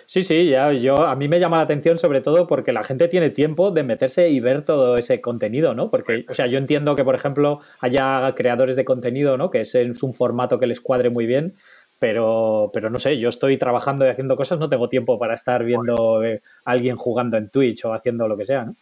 Sí, 0.06 0.22
sí, 0.22 0.48
ya 0.48 0.72
yo 0.72 0.96
a 1.04 1.16
mí 1.16 1.26
me 1.26 1.40
llama 1.40 1.56
la 1.56 1.64
atención 1.64 1.98
sobre 1.98 2.20
todo 2.20 2.46
porque 2.46 2.72
la 2.72 2.84
gente 2.84 3.08
tiene 3.08 3.30
tiempo 3.30 3.72
de 3.72 3.82
meterse 3.82 4.28
y 4.28 4.38
ver 4.38 4.64
todo 4.64 4.96
ese 4.96 5.20
contenido, 5.20 5.74
¿no? 5.74 5.90
Porque, 5.90 6.24
o 6.28 6.34
sea, 6.34 6.46
yo 6.46 6.58
entiendo 6.58 6.94
que, 6.94 7.02
por 7.02 7.16
ejemplo, 7.16 7.60
haya 7.80 8.32
creadores 8.36 8.76
de 8.76 8.84
contenido, 8.84 9.36
¿no? 9.36 9.50
Que 9.50 9.62
es, 9.62 9.74
un 9.74 10.14
formato 10.14 10.60
que 10.60 10.68
les 10.68 10.80
cuadre 10.80 11.10
muy 11.10 11.26
bien, 11.26 11.56
pero, 11.98 12.70
pero 12.72 12.88
no 12.88 13.00
sé, 13.00 13.18
yo 13.18 13.28
estoy 13.28 13.58
trabajando 13.58 14.06
y 14.06 14.08
haciendo 14.08 14.36
cosas, 14.36 14.60
no 14.60 14.68
tengo 14.68 14.88
tiempo 14.88 15.18
para 15.18 15.34
estar 15.34 15.64
viendo 15.64 16.20
a 16.20 16.28
eh, 16.28 16.40
alguien 16.64 16.96
jugando 16.96 17.36
en 17.36 17.48
Twitch 17.50 17.84
o 17.84 17.92
haciendo 17.92 18.28
lo 18.28 18.36
que 18.36 18.44
sea, 18.44 18.64
¿no? 18.64 18.76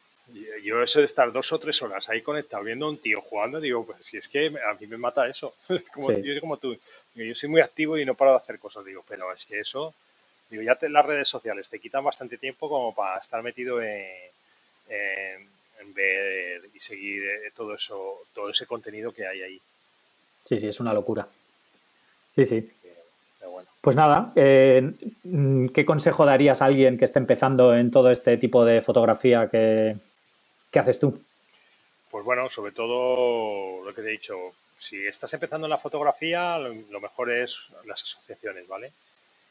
Yo 0.62 0.82
eso 0.82 1.00
de 1.00 1.04
estar 1.04 1.30
dos 1.30 1.52
o 1.52 1.58
tres 1.58 1.80
horas 1.82 2.08
ahí 2.08 2.22
conectado 2.22 2.64
viendo 2.64 2.86
a 2.86 2.88
un 2.88 2.96
tío 2.98 3.20
jugando, 3.20 3.60
digo, 3.60 3.84
pues 3.84 3.98
si 4.02 4.16
es 4.16 4.28
que 4.28 4.46
a 4.46 4.74
mí 4.80 4.86
me 4.86 4.96
mata 4.96 5.28
eso. 5.28 5.54
como, 5.92 6.10
Yo 6.10 6.32
soy 6.32 6.40
como 6.40 6.56
tú, 6.56 6.76
yo 7.14 7.34
soy 7.34 7.48
muy 7.50 7.60
activo 7.60 7.98
y 7.98 8.04
no 8.04 8.14
paro 8.14 8.32
de 8.32 8.38
hacer 8.38 8.58
cosas, 8.58 8.84
digo, 8.84 9.04
pero 9.06 9.32
es 9.32 9.44
que 9.44 9.60
eso 9.60 9.94
Digo, 10.54 10.62
ya 10.62 10.78
las 10.88 11.04
redes 11.04 11.28
sociales 11.28 11.68
te 11.68 11.80
quitan 11.80 12.04
bastante 12.04 12.38
tiempo 12.38 12.68
como 12.68 12.94
para 12.94 13.18
estar 13.18 13.42
metido 13.42 13.82
en, 13.82 14.06
ver 15.92 16.62
y 16.72 16.78
seguir 16.78 17.24
eh, 17.24 17.50
todo 17.54 17.74
eso, 17.74 18.20
todo 18.32 18.50
ese 18.50 18.66
contenido 18.66 19.12
que 19.12 19.26
hay 19.26 19.42
ahí. 19.42 19.60
Sí, 20.44 20.58
sí, 20.58 20.68
es 20.68 20.78
una 20.78 20.92
locura. 20.92 21.26
Sí, 22.34 22.44
sí. 22.44 22.70
Pues 23.80 23.96
nada, 23.96 24.32
eh, 24.36 24.92
¿qué 25.74 25.84
consejo 25.84 26.24
darías 26.24 26.62
a 26.62 26.66
alguien 26.66 26.98
que 26.98 27.04
esté 27.04 27.18
empezando 27.18 27.74
en 27.74 27.90
todo 27.90 28.12
este 28.12 28.38
tipo 28.38 28.64
de 28.64 28.80
fotografía 28.80 29.48
que, 29.50 29.96
haces 30.72 31.00
tú? 31.00 31.20
Pues 32.10 32.24
bueno, 32.24 32.48
sobre 32.48 32.72
todo 32.72 33.84
lo 33.84 33.92
que 33.92 34.02
te 34.02 34.08
he 34.08 34.12
dicho, 34.12 34.36
si 34.76 35.04
estás 35.04 35.34
empezando 35.34 35.66
en 35.66 35.70
la 35.70 35.78
fotografía, 35.78 36.58
lo 36.58 37.00
mejor 37.00 37.32
es 37.32 37.66
las 37.86 38.02
asociaciones, 38.04 38.68
¿vale? 38.68 38.92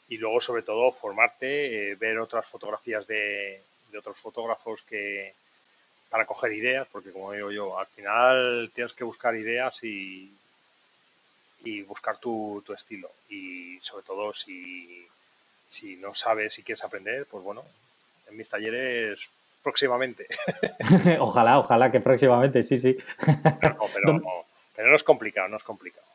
Y 0.10 0.18
luego 0.18 0.41
sobre 0.41 0.64
todo 0.64 0.91
formarte, 0.91 1.91
eh, 1.91 1.95
ver 1.95 2.20
otras 2.20 2.47
fotografías 2.47 3.08
de, 3.08 3.62
otros 3.97 4.18
fotógrafos 4.18 4.82
que 4.82 5.34
para 6.10 6.26
coger 6.26 6.51
ideas, 6.54 6.88
porque 6.91 7.12
como 7.12 7.32
digo 7.32 7.51
yo, 7.51 7.78
al 7.78 7.88
final 7.88 8.72
tienes 8.74 8.93
que 8.93 9.04
buscar 9.04 9.36
ideas 9.36 9.84
y, 9.84 10.32
y 11.64 11.82
buscar 11.84 12.18
tu, 12.18 12.64
estilo. 12.76 13.10
Y 13.30 13.80
sobre 13.82 14.04
todo 14.04 14.34
si, 14.34 15.08
si 15.68 15.95
no 15.95 16.14
sabes 16.14 16.58
y 16.60 16.64
quieres 16.64 16.84
aprender, 16.84 17.26
pues 17.30 17.43
bueno, 17.43 17.64
en 18.30 18.38
mis 18.38 18.49
talleres 18.49 19.28
próximamente. 19.64 20.28
ojalá, 21.20 21.60
ojalá 21.60 21.91
que 21.91 21.99
próximamente, 21.99 22.62
sí, 22.64 22.78
sí. 22.78 22.97
pero, 23.62 23.78
pero, 24.76 24.89
no, 24.89 24.95
es 24.95 25.04
complicado, 25.04 25.47
no 25.47 25.58
es 25.58 25.64
complicado. 25.64 26.06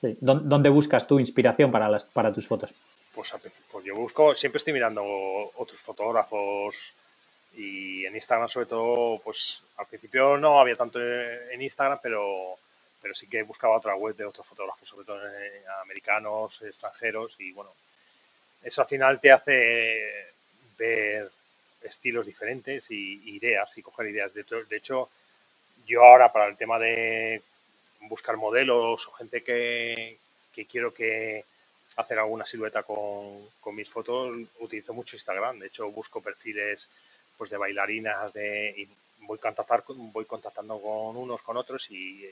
Sí. 0.00 0.16
¿Dónde 0.20 0.68
buscas 0.68 1.06
tu 1.06 1.18
inspiración 1.18 1.70
para, 1.70 1.88
las, 1.88 2.04
para 2.04 2.32
tus 2.32 2.46
fotos? 2.46 2.74
Pues, 3.14 3.32
pues, 3.70 3.84
yo 3.84 3.94
busco, 3.94 4.34
siempre 4.34 4.56
estoy 4.56 4.72
mirando 4.72 5.04
otros 5.04 5.80
fotógrafos 5.80 6.94
y 7.56 8.04
en 8.04 8.16
Instagram 8.16 8.48
sobre 8.48 8.66
todo, 8.66 9.20
pues 9.20 9.62
al 9.76 9.86
principio 9.86 10.36
no 10.36 10.58
había 10.60 10.74
tanto 10.74 11.00
en 11.00 11.62
Instagram, 11.62 12.00
pero, 12.02 12.58
pero 13.00 13.14
sí 13.14 13.28
que 13.28 13.44
buscaba 13.44 13.76
otra 13.76 13.94
web 13.94 14.16
de 14.16 14.24
otros 14.24 14.44
fotógrafos, 14.44 14.88
sobre 14.88 15.06
todo 15.06 15.20
eh, 15.28 15.62
americanos, 15.82 16.60
extranjeros 16.62 17.36
y 17.38 17.52
bueno, 17.52 17.70
eso 18.62 18.82
al 18.82 18.88
final 18.88 19.20
te 19.20 19.30
hace 19.30 20.32
ver 20.76 21.30
estilos 21.82 22.26
diferentes 22.26 22.90
y 22.90 23.36
ideas 23.36 23.78
y 23.78 23.82
coger 23.82 24.08
ideas. 24.08 24.32
De, 24.34 24.76
hecho, 24.76 25.08
yo 25.86 26.02
ahora 26.02 26.32
para 26.32 26.48
el 26.48 26.56
tema 26.56 26.80
de 26.80 27.42
buscar 28.08 28.36
modelos 28.36 29.06
o 29.06 29.12
gente 29.12 29.44
que, 29.44 30.18
que 30.52 30.66
quiero 30.66 30.92
que 30.92 31.44
hacer 31.96 32.18
alguna 32.18 32.46
silueta 32.46 32.82
con, 32.82 33.48
mis 33.74 33.88
fotos, 33.88 34.36
utilizo 34.60 34.92
mucho 34.92 35.16
Instagram. 35.16 35.58
De 35.58 35.68
hecho, 35.68 35.90
busco 35.90 36.20
perfiles 36.20 36.88
pues 37.36 37.50
de 37.50 37.56
bailarinas 37.56 38.32
de, 38.32 38.74
y 38.76 38.88
voy, 39.26 39.38
contactar, 39.38 39.84
voy 39.88 40.24
contactando 40.24 40.80
con 40.80 41.16
unos, 41.16 41.42
con 41.42 41.56
otros 41.56 41.90
y 41.90 42.28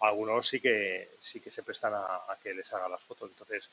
algunos 0.00 0.46
sí 0.46 0.60
que, 0.60 1.08
sí 1.18 1.40
que 1.40 1.50
se 1.50 1.62
prestan 1.62 1.94
a, 1.94 2.36
que 2.42 2.54
les 2.54 2.72
haga 2.72 2.88
las 2.88 3.00
fotos. 3.00 3.30
Entonces, 3.30 3.70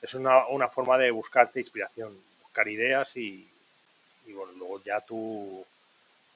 es 0.00 0.14
una, 0.14 0.46
una, 0.46 0.68
forma 0.68 0.96
de 0.98 1.10
buscarte 1.10 1.60
inspiración, 1.60 2.16
buscar 2.42 2.68
ideas 2.68 3.16
y, 3.16 3.48
y 4.26 4.32
bueno, 4.32 4.52
luego 4.52 4.82
ya 4.82 5.00
tú 5.00 5.64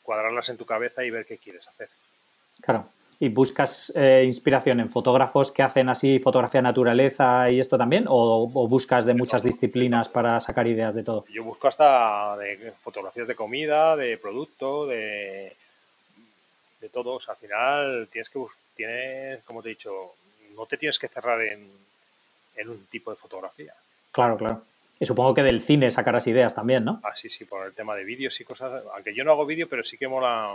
cuadrarlas 0.02 0.48
en 0.48 0.56
tu 0.58 0.66
cabeza 0.66 1.04
y 1.04 1.10
ver 1.10 1.26
qué 1.26 1.38
quieres 1.38 1.68
hacer. 1.68 1.88
Claro 2.60 2.90
y 3.20 3.28
buscas 3.28 3.92
eh, 3.96 4.22
inspiración 4.24 4.78
en 4.80 4.88
fotógrafos 4.88 5.50
que 5.50 5.62
hacen 5.62 5.88
así 5.88 6.18
fotografía 6.20 6.62
naturaleza 6.62 7.50
y 7.50 7.58
esto 7.58 7.76
también 7.76 8.04
o, 8.08 8.46
buscas 8.68 9.06
de 9.06 9.14
muchas 9.14 9.42
disciplinas 9.42 10.08
para 10.08 10.38
sacar 10.38 10.66
ideas 10.68 10.94
de 10.94 11.02
todo? 11.02 11.24
Yo 11.28 11.42
busco 11.42 11.66
hasta 11.66 12.36
de 12.36 12.72
fotografías 12.80 13.26
de 13.26 13.34
comida, 13.34 13.96
de 13.96 14.18
producto, 14.18 14.86
de 14.86 15.52
de 16.80 16.88
todo. 16.88 17.18
al 17.26 17.36
final 17.36 18.08
tienes 18.10 18.30
que 18.30 18.40
tienes, 18.76 19.42
como 19.44 19.62
te 19.62 19.70
he 19.70 19.70
dicho, 19.70 19.92
no 20.54 20.66
te 20.66 20.76
tienes 20.76 20.98
que 20.98 21.08
cerrar 21.08 21.40
en, 21.42 21.68
en 22.56 22.68
un 22.68 22.86
tipo 22.86 23.10
de 23.10 23.16
fotografía. 23.16 23.74
Claro, 24.12 24.36
claro. 24.36 24.62
Y 25.00 25.06
supongo 25.06 25.34
que 25.34 25.42
del 25.42 25.60
cine 25.60 25.90
sacarás 25.90 26.26
ideas 26.26 26.54
también, 26.54 26.84
¿no? 26.84 27.00
Ah, 27.04 27.14
sí, 27.14 27.28
sí, 27.30 27.44
por 27.44 27.66
el 27.66 27.74
tema 27.74 27.94
de 27.94 28.04
vídeos 28.04 28.40
y 28.40 28.44
cosas. 28.44 28.82
Aunque 28.94 29.14
yo 29.14 29.24
no 29.24 29.32
hago 29.32 29.46
vídeo, 29.46 29.68
pero 29.68 29.84
sí 29.84 29.96
que 29.96 30.08
mola 30.08 30.52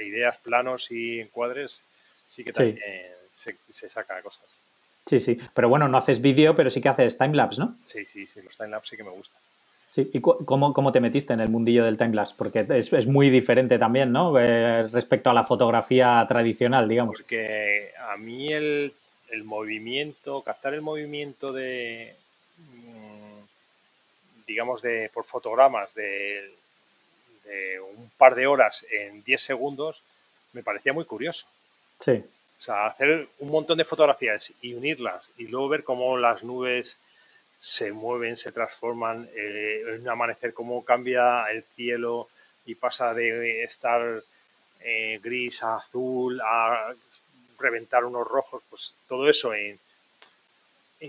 ideas, 0.00 0.38
planos 0.38 0.90
y 0.90 1.20
encuadres 1.20 1.82
sí 2.26 2.44
que 2.44 2.52
también 2.52 2.78
se, 3.32 3.56
se, 3.70 3.88
saca 3.88 4.20
cosas. 4.22 4.58
Sí, 5.06 5.20
sí. 5.20 5.38
Pero 5.54 5.68
bueno, 5.68 5.86
no 5.88 5.98
haces 5.98 6.20
vídeo, 6.20 6.56
pero 6.56 6.68
sí 6.70 6.80
que 6.80 6.88
haces 6.88 7.16
timelapse, 7.16 7.60
¿no? 7.60 7.76
Sí, 7.84 8.04
sí, 8.04 8.26
sí. 8.26 8.42
Los 8.42 8.56
timelapse 8.56 8.90
sí 8.90 8.96
que 8.96 9.04
me 9.04 9.10
gustan. 9.10 9.40
Sí. 9.90 10.10
¿Y 10.12 10.20
cómo, 10.20 10.74
cómo, 10.74 10.92
te 10.92 11.00
metiste 11.00 11.32
en 11.32 11.40
el 11.40 11.48
mundillo 11.48 11.84
del 11.84 11.96
timelapse? 11.96 12.34
Porque 12.36 12.66
es, 12.68 12.92
es 12.92 13.06
muy 13.06 13.30
diferente 13.30 13.78
también, 13.78 14.12
¿no? 14.12 14.38
Eh, 14.38 14.88
respecto 14.88 15.30
a 15.30 15.34
la 15.34 15.44
fotografía 15.44 16.24
tradicional, 16.28 16.88
digamos. 16.88 17.16
Porque 17.16 17.92
a 17.98 18.16
mí 18.16 18.52
el, 18.52 18.92
el 19.30 19.44
movimiento, 19.44 20.42
captar 20.42 20.74
el 20.74 20.82
movimiento 20.82 21.52
de, 21.52 22.14
mm, 22.58 24.44
digamos, 24.46 24.82
de 24.82 25.10
por 25.14 25.24
fotogramas 25.24 25.94
de, 25.94 26.50
de 27.44 27.80
un 27.80 28.10
par 28.18 28.34
de 28.34 28.46
horas 28.46 28.84
en 28.90 29.22
10 29.22 29.40
segundos, 29.40 30.02
me 30.52 30.62
parecía 30.62 30.92
muy 30.92 31.04
curioso. 31.04 31.46
Sí. 32.00 32.24
O 32.58 32.60
sea, 32.60 32.86
hacer 32.86 33.28
un 33.38 33.50
montón 33.50 33.78
de 33.78 33.84
fotografías 33.84 34.52
y 34.62 34.74
unirlas 34.74 35.30
y 35.36 35.46
luego 35.48 35.68
ver 35.68 35.84
cómo 35.84 36.16
las 36.16 36.42
nubes 36.42 36.98
se 37.60 37.92
mueven, 37.92 38.36
se 38.36 38.52
transforman, 38.52 39.28
eh, 39.34 39.82
en 39.86 40.02
un 40.02 40.08
amanecer, 40.08 40.54
cómo 40.54 40.84
cambia 40.84 41.44
el 41.50 41.62
cielo 41.62 42.28
y 42.64 42.74
pasa 42.74 43.12
de 43.12 43.62
estar 43.62 44.22
eh, 44.80 45.20
gris 45.22 45.62
a 45.62 45.76
azul 45.76 46.40
a 46.40 46.94
reventar 47.58 48.04
unos 48.04 48.26
rojos, 48.26 48.62
pues 48.68 48.94
todo 49.08 49.28
eso 49.28 49.54
en, 49.54 49.78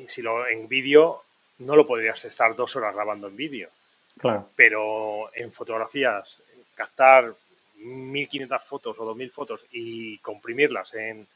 si 0.08 0.22
lo, 0.22 0.48
en 0.48 0.68
vídeo 0.68 1.24
no 1.60 1.76
lo 1.76 1.86
podrías 1.86 2.24
estar 2.26 2.56
dos 2.56 2.76
horas 2.76 2.94
grabando 2.94 3.28
en 3.28 3.36
vídeo. 3.36 3.70
Claro. 4.18 4.50
Pero 4.56 5.30
en 5.34 5.52
fotografías, 5.52 6.42
captar 6.76 7.34
1500 7.78 8.64
fotos 8.64 9.00
o 9.00 9.06
2000 9.06 9.32
fotos 9.32 9.66
y 9.72 10.18
comprimirlas 10.20 10.94
en 10.96 11.28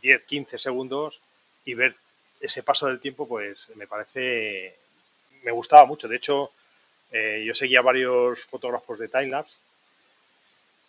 10, 0.00 0.24
15 0.24 0.58
segundos 0.58 1.20
y 1.64 1.74
ver 1.74 1.94
ese 2.40 2.62
paso 2.62 2.86
del 2.86 3.00
tiempo, 3.00 3.26
pues 3.26 3.70
me 3.76 3.86
parece, 3.86 4.76
me 5.42 5.50
gustaba 5.50 5.84
mucho. 5.86 6.08
De 6.08 6.16
hecho, 6.16 6.52
eh, 7.10 7.42
yo 7.44 7.54
seguía 7.54 7.82
varios 7.82 8.46
fotógrafos 8.46 8.98
de 8.98 9.08
timelapse 9.08 9.58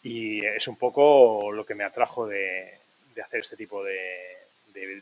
y 0.03 0.45
es 0.45 0.67
un 0.67 0.77
poco 0.77 1.51
lo 1.51 1.65
que 1.65 1.75
me 1.75 1.83
atrajo 1.83 2.27
de, 2.27 2.77
hacer 3.23 3.41
este 3.41 3.57
tipo 3.57 3.83
de, 3.83 4.37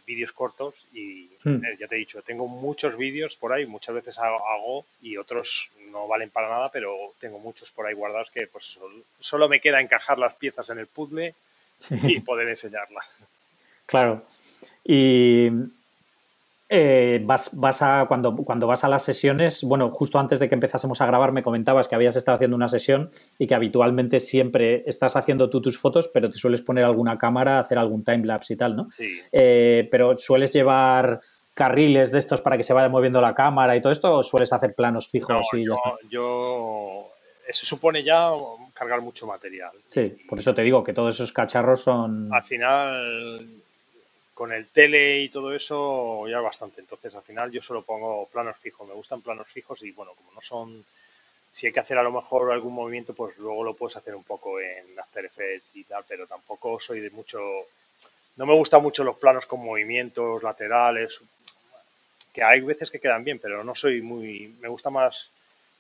vídeos 0.08 0.32
cortos 0.32 0.88
y 0.92 1.30
hmm. 1.44 1.64
eh, 1.64 1.78
ya 1.80 1.88
te 1.88 1.96
he 1.96 2.00
dicho, 2.00 2.24
tengo 2.24 2.48
muchos 2.48 2.98
vídeos 2.98 3.36
por 3.36 3.54
ahí, 3.54 3.68
muchas 3.68 3.94
veces 3.94 4.18
hago, 4.18 4.86
y 5.02 5.18
otros 5.18 5.70
no 5.92 6.08
valen 6.08 6.30
para 6.30 6.50
nada, 6.50 6.70
pero 6.72 6.96
tengo 7.20 7.40
muchos 7.40 7.72
por 7.72 7.86
ahí 7.86 7.94
guardados 7.94 8.32
que 8.32 8.48
pues 8.48 8.80
solo, 9.20 9.50
me 9.50 9.60
queda 9.60 9.82
encajar 9.82 10.20
las 10.20 10.36
piezas 10.36 10.70
en 10.70 10.80
el 10.80 10.88
puzzle 10.88 11.34
y 11.90 12.20
poder 12.22 12.50
enseñarlas. 12.50 13.22
Claro. 13.86 14.24
Y 14.84 15.50
eh, 16.70 17.22
vas, 17.24 17.52
vas 17.54 17.82
a, 17.82 18.06
cuando, 18.08 18.36
cuando 18.36 18.68
vas 18.68 18.84
a 18.84 18.90
las 18.90 19.04
sesiones, 19.04 19.64
bueno, 19.64 19.90
justo 19.90 20.20
antes 20.20 20.40
de 20.40 20.50
que 20.50 20.56
empezásemos 20.56 21.00
a 21.00 21.06
grabar 21.06 21.32
me 21.32 21.42
comentabas 21.42 21.88
que 21.88 21.96
habías 21.96 22.18
estado 22.18 22.36
haciendo 22.36 22.58
una 22.58 22.68
sesión 22.68 23.10
y 23.40 23.48
que 23.48 23.56
habitualmente 23.56 24.20
siempre 24.20 24.84
estás 24.86 25.16
haciendo 25.16 25.50
tú 25.50 25.62
tus 25.62 25.78
fotos, 25.78 26.10
pero 26.14 26.30
te 26.30 26.38
sueles 26.38 26.62
poner 26.62 26.84
alguna 26.84 27.18
cámara, 27.18 27.60
hacer 27.60 27.78
algún 27.78 28.04
timelapse 28.04 28.54
y 28.54 28.58
tal, 28.58 28.76
¿no? 28.76 28.90
Sí. 28.92 29.22
Eh, 29.32 29.88
pero 29.90 30.18
sueles 30.18 30.52
llevar 30.52 31.22
carriles 31.58 32.12
de 32.12 32.20
estos 32.20 32.40
para 32.40 32.56
que 32.56 32.62
se 32.62 32.72
vaya 32.72 32.88
moviendo 32.88 33.20
la 33.20 33.34
cámara 33.34 33.76
y 33.76 33.82
todo 33.82 33.92
esto 33.92 34.14
o 34.14 34.22
sueles 34.24 34.54
hacer 34.54 34.76
planos 34.76 35.08
fijos 35.08 35.42
y 35.54 35.66
yo, 35.66 35.74
ya 35.74 35.90
está? 35.92 36.08
Yo, 36.08 37.10
eso 37.48 37.66
supone 37.66 38.04
ya 38.04 38.30
cargar 38.76 39.02
mucho 39.02 39.26
material. 39.26 39.72
Sí, 39.88 40.24
por 40.30 40.38
eso 40.38 40.54
te 40.54 40.62
digo 40.62 40.84
que 40.84 40.94
todos 40.94 41.16
esos 41.16 41.34
cacharros 41.34 41.82
son... 41.82 42.32
Al 42.32 42.44
final 42.44 43.48
con 44.36 44.54
el 44.54 44.68
tele 44.68 45.22
y 45.22 45.30
todo 45.30 45.52
eso 45.52 46.28
ya 46.28 46.40
bastante. 46.40 46.80
Entonces 46.80 47.16
al 47.16 47.24
final 47.24 47.50
yo 47.50 47.60
solo 47.60 47.82
pongo 47.82 48.28
planos 48.32 48.56
fijos, 48.58 48.88
me 48.88 48.94
gustan 48.94 49.24
planos 49.24 49.48
fijos 49.48 49.82
y 49.82 49.90
bueno, 49.94 50.12
como 50.16 50.32
no 50.32 50.42
son, 50.42 50.86
si 51.52 51.66
hay 51.66 51.74
que 51.74 51.80
hacer 51.80 51.98
a 51.98 52.04
lo 52.04 52.12
mejor 52.12 52.52
algún 52.52 52.76
movimiento, 52.76 53.16
pues 53.16 53.36
luego 53.40 53.64
lo 53.64 53.74
puedes 53.74 53.98
hacer 53.98 54.14
un 54.14 54.24
poco 54.24 54.60
en 54.62 55.00
After 55.00 55.26
Effects 55.26 55.70
y 55.74 55.86
tal, 55.86 56.04
pero 56.08 56.28
tampoco 56.28 56.80
soy 56.80 57.00
de 57.00 57.10
mucho, 57.10 57.40
no 58.36 58.46
me 58.46 58.54
gustan 58.54 58.84
mucho 58.84 59.04
los 59.04 59.18
planos 59.18 59.48
con 59.48 59.66
movimientos 59.66 60.44
laterales, 60.44 61.20
que 62.38 62.44
hay 62.44 62.62
veces 62.62 62.92
que 62.92 63.00
quedan 63.00 63.24
bien, 63.24 63.40
pero 63.42 63.64
no 63.64 63.74
soy 63.74 64.00
muy, 64.00 64.56
me 64.62 64.68
gusta 64.68 64.92
más 64.92 65.32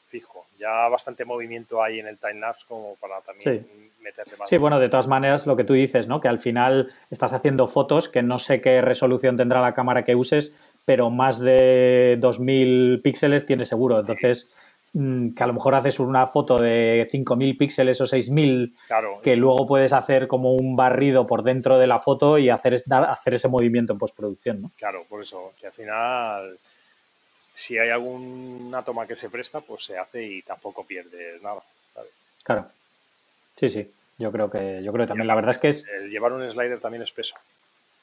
fijo. 0.07 0.47
Ya 0.57 0.87
bastante 0.87 1.23
movimiento 1.23 1.83
hay 1.83 1.99
en 1.99 2.07
el 2.07 2.17
timelapse 2.17 2.65
como 2.67 2.95
para 2.95 3.21
también 3.21 3.63
sí. 3.63 3.91
meterle 4.01 4.37
más. 4.37 4.49
Sí, 4.49 4.57
bueno, 4.57 4.79
de 4.79 4.89
todas 4.89 5.05
maneras, 5.05 5.45
lo 5.45 5.55
que 5.55 5.63
tú 5.63 5.73
dices, 5.73 6.07
¿no? 6.07 6.19
Que 6.19 6.29
al 6.29 6.39
final 6.39 6.91
estás 7.11 7.33
haciendo 7.33 7.67
fotos 7.67 8.09
que 8.09 8.23
no 8.23 8.39
sé 8.39 8.59
qué 8.59 8.81
resolución 8.81 9.37
tendrá 9.37 9.61
la 9.61 9.75
cámara 9.75 10.03
que 10.03 10.15
uses, 10.15 10.51
pero 10.83 11.11
más 11.11 11.37
de 11.37 12.17
2000 12.19 13.01
píxeles 13.03 13.45
tiene 13.45 13.67
seguro. 13.67 13.99
Entonces, 13.99 14.51
que 15.35 15.43
a 15.43 15.47
lo 15.47 15.53
mejor 15.53 15.75
haces 15.75 15.99
una 15.99 16.25
foto 16.25 16.57
de 16.57 17.07
5000 17.11 17.57
píxeles 17.57 18.01
o 18.01 18.07
6000 18.07 18.75
que 19.21 19.35
luego 19.35 19.67
puedes 19.67 19.93
hacer 19.93 20.27
como 20.27 20.53
un 20.53 20.75
barrido 20.75 21.27
por 21.27 21.43
dentro 21.43 21.77
de 21.77 21.87
la 21.87 21.99
foto 21.99 22.37
y 22.37 22.49
hacer, 22.49 22.75
hacer 22.89 23.33
ese 23.35 23.47
movimiento 23.47 23.93
en 23.93 23.99
postproducción, 23.99 24.61
¿no? 24.61 24.71
Claro, 24.77 25.05
por 25.07 25.21
eso, 25.21 25.53
que 25.59 25.67
al 25.67 25.73
final 25.73 26.57
si 27.53 27.77
hay 27.79 27.89
alguna 27.89 28.83
toma 28.83 29.07
que 29.07 29.15
se 29.15 29.29
presta, 29.31 29.61
pues 29.61 29.83
se 29.83 29.97
hace 29.97 30.23
y 30.23 30.41
tampoco 30.43 30.85
pierde 30.85 31.39
nada. 31.41 31.61
Claro. 32.43 32.67
Sí, 33.55 33.67
sí. 33.67 33.91
Yo 34.19 34.31
creo 34.31 34.49
que, 34.49 34.81
yo 34.83 34.91
creo 34.93 35.05
que 35.05 35.09
también. 35.09 35.27
La 35.27 35.35
verdad 35.35 35.51
es 35.51 35.57
que 35.57 35.69
es. 35.69 35.87
El 35.87 36.09
llevar 36.09 36.33
un 36.33 36.49
slider 36.51 36.79
también 36.79 37.03
es 37.03 37.11
peso. 37.11 37.35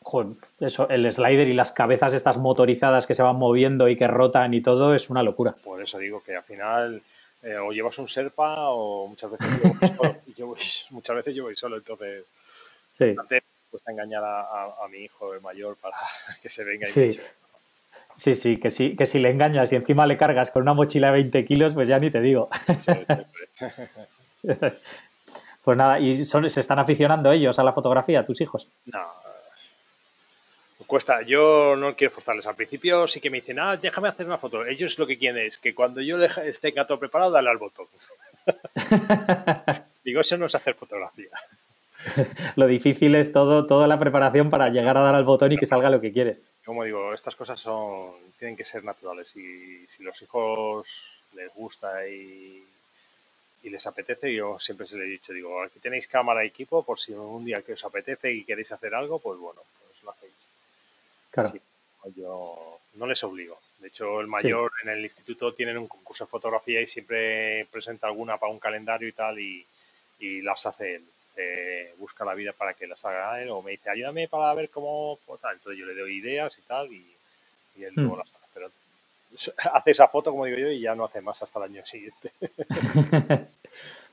Joder, 0.05 0.35
eso, 0.61 0.87
el 0.91 1.11
slider 1.11 1.49
y 1.49 1.55
las 1.55 1.73
cabezas 1.73 2.13
estas 2.13 2.37
motorizadas 2.37 3.07
que 3.07 3.15
se 3.15 3.23
van 3.23 3.37
moviendo 3.37 3.89
y 3.89 3.97
que 3.97 4.07
rotan 4.07 4.53
y 4.53 4.61
todo 4.61 4.95
es 4.95 5.09
una 5.09 5.23
locura. 5.23 5.57
Por 5.65 5.83
eso 5.83 5.99
digo 5.99 6.23
que 6.23 6.37
al 6.37 6.43
final 6.43 7.03
eh, 7.43 7.57
o 7.57 7.73
llevas 7.73 7.99
un 7.99 8.07
serpa 8.07 8.69
o 8.69 9.09
muchas 9.09 9.31
veces 9.31 9.49
yo 9.63 9.69
voy 9.73 9.89
solo. 9.89 10.17
yo 10.37 10.55
muchas 10.91 11.17
veces 11.17 11.35
yo 11.35 11.45
voy 11.45 11.57
solo, 11.57 11.79
entonces 11.79 12.25
sí. 12.93 13.15
antes 13.19 13.43
cuesta 13.71 13.93
engañar 13.93 14.23
a, 14.25 14.87
mi 14.91 14.99
hijo 14.99 15.33
mayor 15.43 15.77
para 15.77 15.97
que 16.43 16.51
se 16.51 16.65
venga 16.65 16.87
y 16.87 16.93
sí. 16.93 17.21
Sí, 18.17 18.35
sí, 18.37 18.59
que 18.59 18.71
sí, 18.71 18.95
que 18.95 19.07
si 19.07 19.19
le 19.19 19.31
engañas 19.31 19.73
y 19.73 19.77
encima 19.77 20.07
le 20.07 20.17
cargas 20.17 20.51
con 20.53 20.63
una 20.63 20.75
mochila 20.75 21.09
de 21.09 21.15
20 21.15 21.45
kilos, 21.45 21.75
pues 21.75 21.89
ya 21.89 21.99
ni 21.99 22.13
te 22.13 22.21
digo. 22.21 22.49
pues 25.65 25.77
nada, 25.77 25.99
¿y 25.99 26.25
son, 26.25 26.49
se 26.49 26.61
están 26.61 26.79
aficionando 26.79 27.33
ellos 27.33 27.59
a 27.59 27.65
la 27.65 27.73
fotografía, 27.73 28.25
tus 28.25 28.41
hijos? 28.41 28.69
No, 28.85 29.01
cuesta. 30.87 31.23
Yo 31.23 31.77
no 31.77 31.95
quiero 31.95 32.13
forzarles. 32.13 32.47
Al 32.47 32.57
principio 32.57 33.09
sí 33.09 33.21
que 33.21 33.31
me 33.31 33.41
dicen, 33.41 33.59
ah, 33.59 33.77
déjame 33.77 34.09
hacer 34.09 34.27
una 34.27 34.39
foto. 34.39 34.65
Ellos 34.65 34.99
lo 34.99 35.07
que 35.07 35.19
quieren 35.19 35.47
es 35.47 35.59
que 35.59 35.75
cuando 35.75 36.01
yo 36.01 36.23
esté 36.23 36.73
todo 36.73 36.99
preparado, 36.99 37.31
dale 37.31 37.51
al 37.51 37.59
botón. 37.59 37.87
Digo, 40.05 40.21
eso 40.21 40.37
no 40.37 40.47
es 40.47 40.55
hacer 40.55 40.75
fotografía. 40.75 41.31
lo 42.57 42.67
difícil 42.67 43.15
es 43.15 43.33
todo, 43.33 43.67
toda 43.67 43.87
la 43.87 43.99
preparación 43.99 44.51
para 44.51 44.69
llegar 44.69 44.97
a 44.97 45.01
dar 45.01 45.15
al 45.15 45.25
botón 45.25 45.53
y 45.53 45.57
que 45.57 45.67
salga 45.67 45.91
lo 45.91 46.01
que 46.01 46.13
quieres. 46.13 46.41
Como 46.65 46.85
digo, 46.85 47.15
estas 47.15 47.35
cosas 47.35 47.61
son 47.61 48.13
tienen 48.39 48.57
que 48.57 48.65
ser 48.65 48.85
naturales 48.85 49.35
y 49.37 49.87
si 49.87 50.03
los 50.03 50.21
hijos 50.23 50.87
les 51.35 51.53
gusta 51.55 52.07
y, 52.07 52.63
les 53.63 53.87
apetece, 53.87 54.33
yo 54.35 54.59
siempre 54.59 54.87
se 54.87 54.97
les 54.99 55.07
he 55.07 55.11
dicho, 55.11 55.33
digo, 55.33 55.63
aquí 55.63 55.81
tenéis 55.81 56.07
cámara 56.07 56.45
y 56.45 56.49
equipo 56.49 56.83
por 56.83 57.01
si 57.01 57.15
un 57.15 57.47
día 57.47 57.63
que 57.63 57.73
os 57.73 57.85
apetece 57.85 58.31
y 58.31 58.45
queréis 58.45 58.71
hacer 58.73 58.95
algo, 58.95 59.19
pues 59.19 59.39
bueno, 59.39 59.63
yo 62.15 62.79
no 62.95 63.07
les 63.07 63.23
obligo. 63.25 63.59
De 63.79 63.89
hecho, 63.89 64.21
el 64.21 64.29
mayor 64.29 64.73
en 64.83 64.91
el 64.91 65.05
instituto 65.05 65.53
tienen 65.53 65.77
un 65.77 65.89
concurso 65.89 66.25
de 66.25 66.31
fotografía 66.31 66.81
y 66.81 66.87
siempre 66.87 67.67
presenta 67.71 68.07
alguna 68.07 68.39
para 68.39 68.53
un 68.53 68.59
calendario 68.59 69.09
y 69.09 69.13
tal 69.13 69.39
y, 69.39 69.67
y 70.21 70.43
las 70.43 70.65
hace 70.67 70.97
él. 70.97 71.05
Busca 71.99 72.25
la 72.25 72.35
vida 72.35 72.53
para 72.53 72.75
que 72.75 72.87
las 72.87 73.05
haga 73.05 73.43
él 73.43 73.51
o 73.51 73.61
me 73.61 73.73
dice 73.73 73.91
ayúdame 73.91 74.29
para 74.29 74.55
ver 74.55 74.71
cómo 74.71 75.19
pues, 75.27 75.41
entonces 75.53 75.79
yo 75.79 75.85
le 75.87 75.95
doy 75.95 76.19
ideas 76.19 76.57
y 76.59 76.63
tal 76.63 76.93
y, 76.93 77.05
él 77.79 77.93
hmm. 77.95 78.01
luego 78.01 78.17
las 78.19 78.33
hace. 78.33 78.47
Pero 78.55 78.71
hace 79.75 79.91
esa 79.91 80.09
foto 80.09 80.31
como 80.31 80.45
digo 80.45 80.59
yo 80.59 80.69
y 80.69 80.81
ya 80.81 80.95
no 80.95 81.05
hace 81.05 81.21
más 81.21 81.43
hasta 81.43 81.59
el 81.59 81.73
año 81.73 81.85
siguiente. 81.85 82.33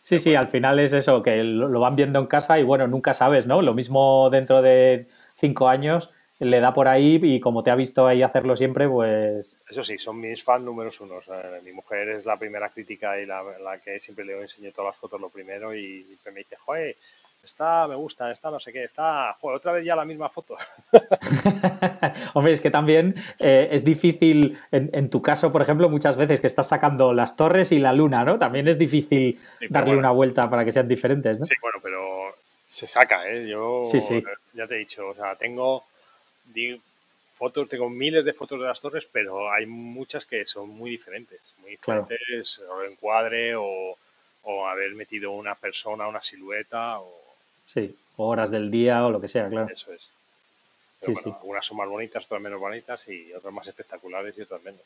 Sí 0.04 0.18
sí 0.18 0.34
al 0.34 0.48
final 0.48 0.80
es 0.80 0.94
eso 0.94 1.22
que 1.22 1.44
lo 1.44 1.80
van 1.80 1.96
viendo 1.96 2.18
en 2.18 2.26
casa 2.26 2.58
y 2.58 2.64
bueno 2.64 2.88
nunca 2.88 3.14
sabes 3.14 3.46
no 3.46 3.62
lo 3.62 3.76
mismo 3.76 4.32
dentro 4.32 4.64
de 4.64 5.06
cinco 5.36 5.70
años 5.70 6.12
le 6.42 6.60
da 6.60 6.74
por 6.74 6.88
ahí 6.88 7.20
y 7.22 7.40
como 7.40 7.64
te 7.64 7.70
ha 7.70 7.76
visto 7.76 8.08
ahí 8.08 8.24
hacerlo 8.24 8.58
siempre, 8.58 8.90
pues... 8.90 9.62
Eso 9.70 9.84
sí, 9.84 9.98
son 9.98 10.20
mis 10.20 10.44
fans 10.44 10.64
números 10.64 11.00
uno. 11.02 11.22
mi 11.64 11.72
mujer 11.72 12.10
es 12.10 12.26
la 12.26 12.38
primera 12.38 12.70
crítica 12.70 13.20
y 13.20 13.26
la, 13.26 13.44
que 13.84 14.00
siempre 14.00 14.26
le 14.26 14.42
enseño 14.42 14.72
todas 14.72 14.90
las 14.90 14.98
fotos 14.98 15.22
lo 15.22 15.30
primero 15.30 15.76
y 15.76 16.06
me 16.26 16.40
dice, 16.40 16.56
joder, 16.58 16.96
esta 17.44 17.88
me 17.88 17.96
gusta, 17.96 18.32
esta 18.32 18.52
no 18.52 18.60
sé 18.60 18.72
qué, 18.72 18.84
está, 18.84 19.36
joder, 19.40 19.58
otra 19.58 19.72
vez 19.72 19.86
ya 19.86 19.96
la 19.96 20.06
misma 20.06 20.30
foto. 20.30 20.56
Hombre, 22.34 22.54
es 22.54 22.62
que 22.62 22.70
también 22.70 23.16
eh, 23.40 23.70
es 23.72 23.84
difícil, 23.84 24.60
en, 24.72 25.10
tu 25.10 25.22
caso, 25.22 25.52
por 25.52 25.62
ejemplo, 25.62 25.90
muchas 25.90 26.18
veces 26.18 26.40
que 26.40 26.48
estás 26.48 26.68
sacando 26.70 27.14
las 27.14 27.36
torres 27.36 27.72
y 27.72 27.80
la 27.80 27.94
luna, 27.94 28.24
¿no? 28.24 28.38
También 28.38 28.68
es 28.68 28.78
difícil 28.78 29.40
darle 29.70 29.98
una 29.98 30.12
vuelta 30.12 30.50
para 30.50 30.66
que 30.66 30.72
sean 30.72 30.88
diferentes, 30.88 31.40
¿no? 31.40 31.46
Sí, 31.46 31.56
bueno, 31.62 31.80
pero 31.82 32.36
se 32.68 32.88
saca, 32.88 33.28
¿eh? 33.28 33.48
Yo 33.48 33.84
sí, 33.86 34.02
sí. 34.02 34.24
ya 34.54 34.68
te 34.68 34.76
he 34.76 34.80
dicho, 34.80 35.10
o 35.10 35.16
sea, 35.16 35.36
tengo 35.36 35.84
fotos, 37.34 37.70
tengo 37.70 37.90
miles 37.90 38.26
de 38.26 38.34
fotos 38.34 38.60
de 38.60 38.68
las 38.68 38.80
torres, 38.80 39.08
pero 39.12 39.52
hay 39.52 39.66
muchas 39.66 40.26
que 40.26 40.46
son 40.46 40.70
muy 40.70 40.92
diferentes, 40.92 41.40
muy 41.60 41.72
diferentes, 41.72 42.60
o 42.60 42.84
encuadre 42.84 43.56
o, 43.56 43.98
haber 44.68 44.94
metido 44.96 45.32
una 45.32 45.56
persona, 45.56 46.08
una 46.08 46.22
silueta 46.22 47.00
o... 47.00 47.14
Sí, 47.66 47.96
horas 48.18 48.52
del 48.52 48.70
día 48.70 49.06
o 49.06 49.12
lo 49.12 49.22
que 49.22 49.28
sea, 49.28 49.50
claro. 49.50 49.68
Eso 49.72 49.94
es. 49.94 50.10
Pero 51.00 51.14
bueno, 51.14 51.36
algunas 51.36 51.66
son 51.66 51.78
más 51.78 51.90
bonitas, 51.90 52.26
otras 52.26 52.42
menos 52.42 52.60
bonitas 52.60 53.08
y 53.08 53.34
otras 53.34 53.54
más 53.54 53.68
espectaculares 53.68 54.38
y 54.38 54.42
otras 54.42 54.62
menos. 54.62 54.82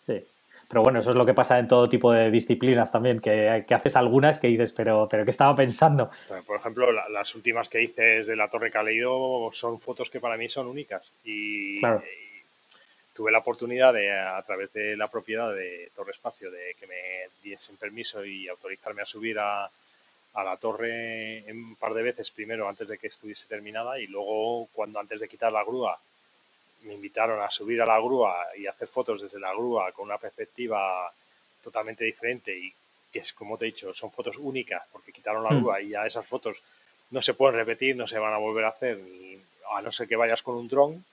Sí. 0.00 0.24
Pero 0.68 0.82
bueno, 0.82 1.00
eso 1.00 1.10
es 1.10 1.16
lo 1.16 1.26
que 1.26 1.34
pasa 1.34 1.58
en 1.58 1.68
todo 1.68 1.88
tipo 1.88 2.12
de 2.12 2.30
disciplinas 2.30 2.90
también, 2.90 3.20
que, 3.20 3.64
haces 3.68 3.96
algunas 3.96 4.38
que 4.38 4.48
dices, 4.48 4.72
pero, 4.72 5.08
pero 5.10 5.24
¿qué 5.24 5.30
estaba 5.30 5.54
pensando? 5.54 6.10
Por 6.46 6.56
ejemplo, 6.56 6.90
las 6.92 7.34
últimas 7.34 7.68
que 7.68 7.82
hice 7.82 8.24
de 8.24 8.36
la 8.36 8.48
Torre 8.48 8.70
Caleido 8.70 9.50
son 9.52 9.80
fotos 9.80 10.10
que 10.10 10.20
para 10.20 10.36
mí 10.36 10.48
son 10.48 10.66
únicas. 10.66 11.12
Y, 11.24 11.80
tuve 13.14 13.30
la 13.30 13.38
oportunidad 13.38 13.92
de, 13.94 14.10
a 14.10 14.42
través 14.42 14.72
de 14.72 14.96
la 14.96 15.08
propiedad 15.08 15.54
de 15.54 15.90
Torre 15.94 16.10
Espacio, 16.10 16.50
de 16.50 16.74
que 16.78 16.86
me 16.88 17.28
diesen 17.42 17.76
permiso 17.76 18.24
y 18.24 18.48
autorizarme 18.48 19.02
a 19.02 19.06
subir 19.06 19.38
a, 19.38 19.70
a 20.34 20.42
la 20.44 20.56
torre 20.56 21.44
un 21.48 21.76
par 21.76 21.94
de 21.94 22.02
veces, 22.02 22.30
primero 22.30 22.68
antes 22.68 22.88
de 22.88 22.98
que 22.98 23.06
estuviese 23.06 23.46
terminada 23.46 23.98
y 24.00 24.08
luego 24.08 24.66
cuando 24.72 24.98
antes 24.98 25.20
de 25.20 25.28
quitar 25.28 25.52
la 25.52 25.62
grúa 25.62 25.98
me 26.84 26.94
invitaron 26.94 27.40
a 27.40 27.50
subir 27.50 27.80
a 27.82 27.86
la 27.86 27.98
grúa 27.98 28.46
y 28.56 28.66
hacer 28.66 28.88
fotos 28.88 29.22
desde 29.22 29.40
la 29.40 29.52
grúa 29.52 29.92
con 29.92 30.06
una 30.06 30.18
perspectiva 30.18 31.12
totalmente 31.62 32.04
diferente 32.04 32.56
y 32.56 32.72
que 33.12 33.20
es, 33.20 33.32
como 33.32 33.56
te 33.56 33.64
he 33.64 33.72
dicho, 33.72 33.94
son 33.94 34.10
fotos 34.10 34.36
únicas 34.38 34.82
porque 34.92 35.12
quitaron 35.12 35.44
la 35.44 35.50
hmm. 35.50 35.60
grúa 35.60 35.80
y 35.80 35.90
ya 35.90 36.06
esas 36.06 36.26
fotos 36.26 36.60
no 37.10 37.22
se 37.22 37.34
pueden 37.34 37.56
repetir, 37.56 37.96
no 37.96 38.06
se 38.06 38.18
van 38.18 38.32
a 38.32 38.38
volver 38.38 38.64
a 38.64 38.68
hacer, 38.68 38.98
a 39.74 39.82
no 39.82 39.92
ser 39.92 40.08
que 40.08 40.16
vayas 40.16 40.42
con 40.42 40.56
un 40.56 40.68
dron. 40.68 41.04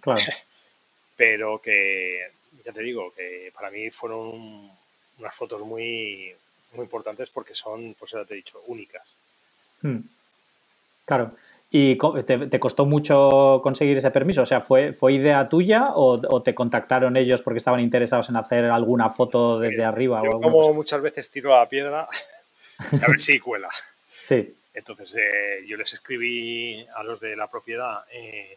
Claro. 0.00 0.20
Pero 1.16 1.60
que, 1.60 2.30
ya 2.64 2.72
te 2.72 2.82
digo, 2.82 3.12
que 3.12 3.52
para 3.54 3.70
mí 3.70 3.90
fueron 3.90 4.70
unas 5.18 5.34
fotos 5.34 5.60
muy, 5.60 6.34
muy 6.72 6.84
importantes 6.84 7.28
porque 7.28 7.54
son, 7.54 7.94
pues 7.98 8.12
ya 8.12 8.24
te 8.24 8.34
he 8.34 8.38
dicho, 8.38 8.62
únicas. 8.66 9.06
Hmm. 9.82 10.00
Claro. 11.04 11.36
¿Y 11.72 11.96
te, 11.96 12.58
costó 12.58 12.84
mucho 12.84 13.60
conseguir 13.62 13.96
ese 13.96 14.10
permiso? 14.10 14.42
O 14.42 14.46
sea, 14.46 14.60
¿fue, 14.60 14.92
fue 14.92 15.12
idea 15.12 15.48
tuya 15.48 15.90
o, 15.94 16.42
te 16.42 16.52
contactaron 16.52 17.16
ellos 17.16 17.42
porque 17.42 17.58
estaban 17.58 17.78
interesados 17.78 18.28
en 18.28 18.36
hacer 18.36 18.64
alguna 18.64 19.08
foto 19.08 19.60
desde 19.60 19.84
arriba? 19.84 20.20
o 20.22 20.40
como 20.40 20.74
muchas 20.74 21.00
veces 21.00 21.30
tiro 21.30 21.54
a 21.54 21.60
la 21.60 21.68
piedra, 21.68 22.08
a 23.02 23.06
ver 23.06 23.20
si 23.20 23.38
cuela. 23.38 23.68
Sí. 24.08 24.52
Entonces 24.74 25.14
eh, 25.14 25.64
yo 25.66 25.76
les 25.76 25.92
escribí 25.92 26.84
a 26.94 27.04
los 27.04 27.20
de 27.20 27.36
la 27.36 27.46
propiedad 27.48 28.04
eh, 28.12 28.56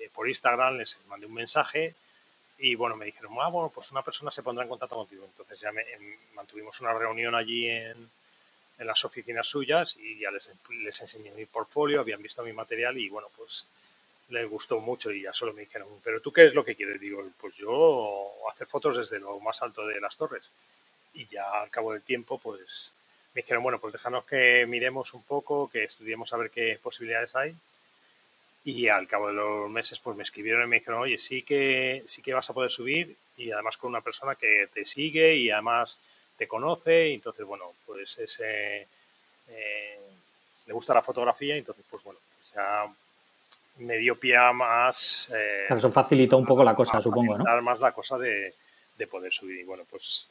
eh, 0.00 0.10
por 0.14 0.26
Instagram, 0.26 0.78
les 0.78 0.98
mandé 1.08 1.26
un 1.26 1.34
mensaje 1.34 1.94
y 2.58 2.76
bueno, 2.76 2.96
me 2.96 3.04
dijeron, 3.04 3.32
ah, 3.42 3.48
bueno, 3.48 3.70
pues 3.74 3.90
una 3.90 4.02
persona 4.02 4.30
se 4.30 4.42
pondrá 4.42 4.64
en 4.64 4.70
contacto 4.70 4.96
contigo. 4.96 5.24
Entonces 5.24 5.60
ya 5.60 5.70
me, 5.72 5.82
em, 5.82 6.16
mantuvimos 6.34 6.80
una 6.80 6.94
reunión 6.94 7.34
allí 7.34 7.68
en, 7.68 8.08
en, 8.82 8.86
las 8.86 9.04
oficinas 9.04 9.46
suyas 9.46 9.96
y 9.96 10.18
ya 10.18 10.30
les, 10.30 10.50
les 10.70 11.00
enseñé 11.00 11.30
mi 11.32 11.46
portfolio, 11.46 12.00
habían 12.00 12.22
visto 12.22 12.42
mi 12.42 12.52
material 12.52 12.98
y 12.98 13.08
bueno, 13.08 13.28
pues 13.36 13.66
les 14.28 14.48
gustó 14.48 14.80
mucho 14.80 15.10
y 15.10 15.22
ya 15.22 15.32
solo 15.32 15.52
me 15.52 15.62
dijeron, 15.62 15.88
pero 16.02 16.20
tú 16.20 16.32
qué 16.32 16.46
es 16.46 16.54
lo 16.54 16.64
que 16.64 16.74
quieres? 16.74 17.00
Digo, 17.00 17.22
pues 17.40 17.56
yo 17.56 18.32
hacer 18.50 18.66
fotos 18.66 18.96
desde 18.96 19.20
lo 19.20 19.38
más 19.40 19.62
alto 19.62 19.86
de 19.86 20.00
las 20.00 20.16
torres. 20.16 20.44
Y 21.14 21.26
ya 21.26 21.62
al 21.62 21.70
cabo 21.70 21.92
del 21.92 22.02
tiempo, 22.02 22.38
pues 22.38 22.92
me 23.34 23.42
dijeron, 23.42 23.62
bueno, 23.62 23.78
pues 23.78 23.92
déjanos 23.92 24.24
que 24.24 24.66
miremos 24.66 25.12
un 25.14 25.22
poco, 25.22 25.68
que 25.68 25.84
estudiemos 25.84 26.32
a 26.32 26.38
ver 26.38 26.50
qué 26.50 26.78
posibilidades 26.82 27.36
hay 27.36 27.54
y 28.64 28.88
al 28.88 29.06
cabo 29.06 29.28
de 29.28 29.34
los 29.34 29.70
meses 29.70 29.98
pues 29.98 30.16
me 30.16 30.22
escribieron 30.22 30.64
y 30.64 30.66
me 30.68 30.78
dijeron, 30.78 31.00
oye, 31.00 31.18
sí 31.18 31.42
que, 31.42 32.02
sí 32.06 32.22
que 32.22 32.34
vas 32.34 32.48
a 32.48 32.54
poder 32.54 32.70
subir 32.70 33.16
y 33.36 33.50
además 33.50 33.76
con 33.76 33.90
una 33.90 34.02
persona 34.02 34.34
que 34.36 34.68
te 34.72 34.84
sigue 34.84 35.34
y 35.36 35.50
además 35.50 35.98
te 36.36 36.48
conoce 36.48 37.08
y 37.08 37.14
entonces, 37.14 37.44
bueno, 37.46 37.72
pues 37.86 38.18
ese, 38.18 38.86
eh, 39.48 40.00
le 40.66 40.72
gusta 40.72 40.94
la 40.94 41.02
fotografía 41.02 41.54
y 41.54 41.58
entonces, 41.58 41.84
pues 41.88 42.02
bueno, 42.02 42.20
pues 42.36 42.52
ya 42.54 42.86
me 43.78 43.98
dio 43.98 44.18
pie 44.18 44.36
a 44.36 44.52
más... 44.52 45.30
Eh, 45.34 45.66
eso 45.68 45.90
facilitó 45.90 46.36
un 46.36 46.46
poco 46.46 46.64
la 46.64 46.74
cosa, 46.74 47.00
supongo, 47.00 47.38
¿no? 47.38 47.62
más 47.62 47.80
la 47.80 47.92
cosa 47.92 48.18
de, 48.18 48.54
de 48.96 49.06
poder 49.06 49.32
subir 49.32 49.60
y 49.60 49.64
bueno, 49.64 49.84
pues 49.90 50.28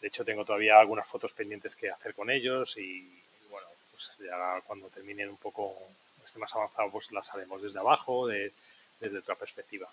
de 0.00 0.08
hecho 0.08 0.24
tengo 0.24 0.44
todavía 0.44 0.78
algunas 0.78 1.06
fotos 1.06 1.32
pendientes 1.32 1.76
que 1.76 1.90
hacer 1.90 2.14
con 2.14 2.30
ellos 2.30 2.76
y 2.76 3.08
bueno, 3.50 3.66
pues 3.90 4.12
ya 4.18 4.60
cuando 4.66 4.88
terminen 4.88 5.28
un 5.28 5.36
poco 5.36 5.76
esté 6.24 6.38
más 6.38 6.54
avanzado, 6.54 6.90
pues 6.90 7.12
las 7.12 7.32
haremos 7.34 7.62
desde 7.62 7.78
abajo, 7.78 8.26
desde 8.26 9.18
otra 9.18 9.34
perspectiva. 9.34 9.88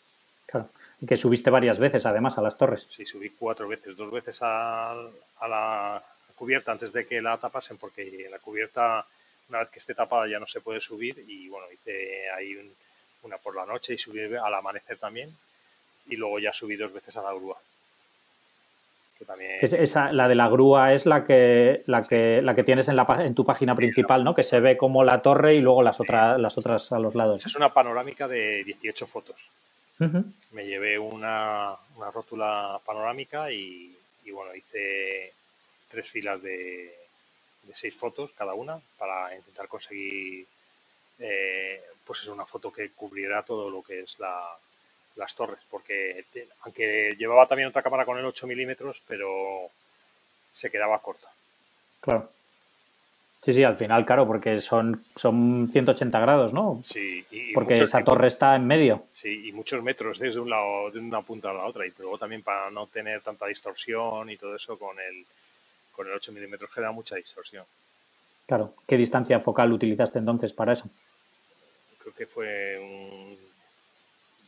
Claro, 0.50 0.70
y 1.02 1.06
que 1.06 1.18
subiste 1.18 1.50
varias 1.50 1.80
veces 1.80 2.06
además 2.06 2.38
a 2.38 2.42
las 2.42 2.58
torres. 2.58 2.88
Sí, 2.90 3.06
subí 3.06 3.30
cuatro 3.32 3.68
veces, 3.68 3.96
dos 3.96 4.12
veces 4.12 4.40
a, 4.42 4.96
la 5.42 6.04
cubierta 6.36 6.72
antes 6.72 6.92
de 6.92 7.06
que 7.06 7.22
la 7.22 7.38
tapasen, 7.38 7.78
porque 7.78 8.28
la 8.32 8.40
cubierta, 8.40 9.06
una 9.50 9.60
vez 9.60 9.70
que 9.70 9.80
esté 9.80 9.94
tapada, 9.94 10.28
ya 10.28 10.40
no 10.40 10.48
se 10.48 10.62
puede 10.62 10.82
subir. 10.82 11.24
Y 11.28 11.48
bueno, 11.50 11.68
hice 11.72 12.30
ahí 12.32 12.58
una 13.24 13.38
por 13.38 13.56
la 13.56 13.66
noche 13.66 13.94
y 13.94 13.98
subí 13.98 14.22
al 14.22 14.54
amanecer 14.54 14.98
también. 14.98 15.30
Y 16.08 16.16
luego 16.16 16.40
ya 16.40 16.52
subí 16.52 16.76
dos 16.76 16.92
veces 16.92 17.16
a 17.18 17.22
la 17.22 17.34
grúa. 17.34 17.58
Esa, 19.62 20.14
la 20.14 20.30
de 20.30 20.36
la 20.36 20.48
grúa 20.48 20.94
es 20.94 21.06
la 21.06 21.26
que, 21.26 21.84
la 21.88 22.02
que, 22.02 22.42
la 22.42 22.56
que 22.56 22.64
tienes 22.64 22.88
en, 22.88 22.96
la, 22.96 23.06
en 23.20 23.36
tu 23.36 23.44
página 23.46 23.76
principal, 23.76 24.24
¿no? 24.24 24.34
Que 24.34 24.44
se 24.44 24.62
ve 24.62 24.78
como 24.78 25.04
la 25.04 25.22
torre 25.22 25.56
y 25.56 25.60
luego 25.60 25.84
las, 25.84 26.00
otras 26.00 26.40
las 26.40 26.58
otras 26.58 26.92
a 26.94 27.00
los 27.00 27.16
lados. 27.16 27.46
Es 27.46 27.56
una 27.56 27.70
panorámica 27.70 28.30
de 28.30 28.64
18 28.64 29.08
fotos. 29.08 29.36
Me 30.52 30.66
llevé 30.66 30.98
una, 30.98 31.76
rótula 32.14 32.80
panorámica 32.86 33.52
y, 33.52 33.96
bueno, 34.32 34.56
hice 34.56 35.34
tres 35.90 36.10
filas 36.10 36.42
de, 36.42 36.96
de, 37.64 37.76
seis 37.76 37.96
fotos 37.96 38.32
cada 38.38 38.54
una 38.54 38.80
para 38.98 39.36
intentar 39.36 39.68
conseguir 39.68 40.46
eh, 41.20 41.82
pues 42.06 42.22
es 42.22 42.28
una 42.28 42.46
foto 42.46 42.72
que 42.72 42.92
cubriera 42.92 43.44
todo 43.44 43.70
lo 43.70 43.84
que 43.84 44.02
es 44.02 44.20
la, 44.20 44.42
las 45.16 45.36
torres, 45.36 45.60
porque 45.70 46.26
aunque 46.62 47.16
llevaba 47.18 47.46
también 47.46 47.70
otra 47.70 47.84
cámara 47.84 48.06
con 48.06 48.18
el 48.18 48.26
8 48.26 48.48
milímetros, 48.48 49.02
pero 49.08 49.70
se 50.54 50.72
quedaba 50.72 51.02
corta. 51.02 51.28
Claro. 52.00 52.32
Sí, 53.42 53.54
sí, 53.54 53.64
al 53.64 53.78
final, 53.78 54.06
claro, 54.06 54.28
porque 54.28 54.60
son, 54.60 55.02
son 55.16 55.70
180 55.72 56.20
grados, 56.20 56.54
¿no? 56.54 56.82
Sí, 56.84 57.26
y 57.32 57.54
porque 57.54 57.76
esa 57.76 58.04
torre 58.04 58.28
está 58.28 58.56
en 58.56 58.68
medio. 58.68 59.06
Sí, 59.14 59.48
y 59.48 59.52
muchos 59.54 59.82
metros 59.82 60.20
desde 60.20 60.42
un 60.42 60.50
lado, 60.50 60.92
de 60.92 61.00
una 61.00 61.22
punta 61.22 61.52
a 61.52 61.54
la 61.54 61.66
otra, 61.66 61.88
y 61.88 61.94
luego 61.98 62.18
también 62.18 62.44
para 62.44 62.70
no 62.70 62.88
tener 62.88 63.22
tanta 63.22 63.48
distorsión 63.48 64.30
y 64.30 64.36
todo 64.36 64.56
eso 64.58 64.78
con 64.78 65.00
el, 65.00 65.26
con 65.94 66.06
el 66.08 66.14
8 66.14 66.34
milímetros 66.34 66.70
genera 66.70 66.92
mucha 66.92 67.16
distorsión. 67.16 67.64
Claro, 68.46 68.74
¿qué 68.86 68.98
distancia 68.98 69.40
focal 69.40 69.72
utilizaste 69.72 70.20
entonces 70.20 70.52
para 70.52 70.74
eso? 70.74 70.90
Creo 72.00 72.14
que 72.14 72.26
fue 72.26 72.78
un 72.78 73.38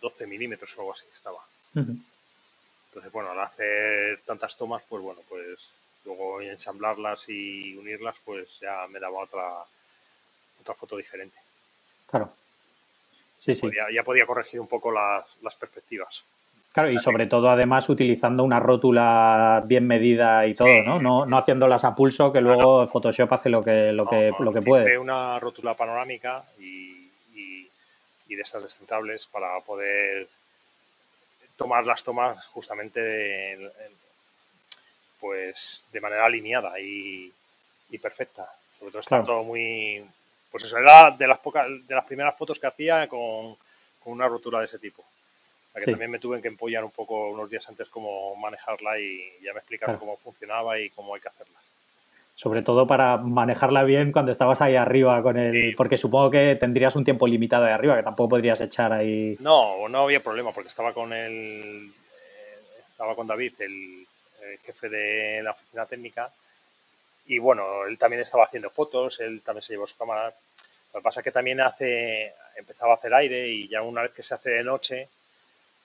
12 0.01 0.27
milímetros 0.27 0.75
o 0.75 0.81
algo 0.81 0.93
así 0.93 1.05
estaba. 1.13 1.39
Entonces, 1.73 3.11
bueno, 3.13 3.31
al 3.31 3.39
hacer 3.39 4.19
tantas 4.23 4.57
tomas, 4.57 4.83
pues 4.89 5.01
bueno, 5.01 5.21
pues 5.29 5.59
luego 6.05 6.41
ensamblarlas 6.41 7.29
y 7.29 7.75
unirlas, 7.77 8.15
pues 8.23 8.59
ya 8.59 8.87
me 8.89 8.99
daba 8.99 9.19
otra, 9.19 9.47
otra 10.61 10.73
foto 10.75 10.97
diferente. 10.97 11.37
Claro. 12.07 12.31
Sí, 13.39 13.55
sí. 13.55 13.69
ya 13.91 14.03
podía 14.03 14.25
corregir 14.25 14.59
un 14.59 14.67
poco 14.67 14.91
las, 14.91 15.55
perspectivas. 15.55 16.23
Claro, 16.71 16.91
y 16.91 16.97
sobre 16.97 17.25
todo 17.25 17.49
además 17.49 17.89
utilizando 17.89 18.43
una 18.43 18.59
rótula 18.59 19.63
bien 19.65 19.87
medida 19.87 20.45
y 20.45 20.53
todo, 20.53 20.83
¿no? 20.83 21.01
¿no? 21.01 21.25
No 21.25 21.37
haciéndolas 21.37 21.83
a 21.83 21.95
pulso, 21.95 22.31
que 22.31 22.39
luego 22.39 22.87
Photoshop 22.87 23.33
hace 23.33 23.49
lo 23.49 23.63
que, 23.63 23.91
lo 23.91 24.05
que, 24.05 24.31
lo 24.39 24.53
que 24.53 24.61
puede. 24.61 24.97
una 24.97 25.37
rótula 25.39 25.73
panorámica 25.73 26.45
y 26.59 26.91
y 28.31 28.35
de 28.35 28.43
estas 28.43 28.63
descentrables 28.63 29.27
para 29.27 29.59
poder 29.59 30.25
tomar 31.57 31.85
las 31.85 32.01
tomas 32.01 32.47
justamente 32.47 33.57
pues 35.21 35.85
de 35.93 36.01
manera 36.01 36.25
alineada 36.25 36.77
y, 36.79 37.31
perfecta. 38.01 38.45
Sobre 38.79 38.91
todo 38.91 39.01
está 39.01 39.23
todo 39.23 39.43
muy 39.43 40.03
pues 40.51 40.65
eso 40.65 40.77
era 40.77 41.11
de 41.11 41.27
las 41.27 41.39
pocas 41.39 41.67
de 41.87 41.95
las 41.95 42.03
primeras 42.03 42.35
fotos 42.37 42.59
que 42.59 42.67
hacía 42.67 43.07
con, 43.07 43.55
una 44.05 44.27
rotura 44.27 44.59
de 44.59 44.65
ese 44.65 44.79
tipo. 44.79 45.03
que 45.73 45.85
también 45.85 46.11
me 46.11 46.19
tuve 46.19 46.41
que 46.41 46.49
empollar 46.49 46.83
un 46.83 46.91
poco 46.91 47.29
unos 47.29 47.49
días 47.49 47.67
antes 47.69 47.87
cómo 47.87 48.35
manejarla 48.35 48.99
y 48.99 49.21
ya 49.41 49.53
me 49.53 49.59
explicaron 49.59 49.97
cómo 49.97 50.17
funcionaba 50.17 50.79
y 50.79 50.89
cómo 50.89 51.15
hay 51.15 51.21
que 51.21 51.29
hacerla. 51.29 51.59
Sobre 52.35 52.63
todo 52.63 52.87
para 52.87 53.17
manejarla 53.17 53.83
bien 53.83 54.11
cuando 54.11 54.31
estabas 54.31 54.61
ahí 54.61 54.75
arriba 54.75 55.21
con 55.21 55.37
el... 55.37 55.75
Porque 55.75 55.97
supongo 55.97 56.31
que 56.31 56.55
tendrías 56.55 56.95
un 56.95 57.05
tiempo 57.05 57.27
limitado 57.27 57.65
ahí 57.65 57.71
arriba, 57.71 57.95
que 57.95 58.03
tampoco 58.03 58.29
podrías 58.29 58.59
echar 58.61 58.91
ahí... 58.91 59.37
No, 59.39 59.87
no 59.87 60.05
había 60.05 60.21
problema, 60.21 60.51
porque 60.51 60.69
estaba 60.69 60.91
con 60.91 61.13
el... 61.13 61.85
Eh, 61.87 62.81
estaba 62.89 63.15
con 63.15 63.27
David, 63.27 63.53
el, 63.59 64.07
jefe 64.63 64.89
de 64.89 65.41
la 65.43 65.51
oficina 65.51 65.85
técnica, 65.85 66.31
y 67.27 67.39
bueno, 67.39 67.85
él 67.85 67.97
también 67.97 68.21
estaba 68.21 68.45
haciendo 68.45 68.69
fotos, 68.69 69.19
él 69.19 69.41
también 69.41 69.61
se 69.61 69.73
llevó 69.73 69.87
su 69.87 69.97
cámara. 69.97 70.33
Lo 70.93 70.99
que 70.99 71.03
pasa 71.03 71.19
es 71.21 71.23
que 71.23 71.31
también 71.31 71.61
hace, 71.61 72.33
empezaba 72.55 72.93
a 72.93 72.95
hacer 72.95 73.13
aire 73.13 73.47
y 73.47 73.67
ya 73.67 73.81
una 73.81 74.01
vez 74.01 74.11
que 74.11 74.23
se 74.23 74.33
hace 74.33 74.49
de 74.49 74.63
noche, 74.63 75.07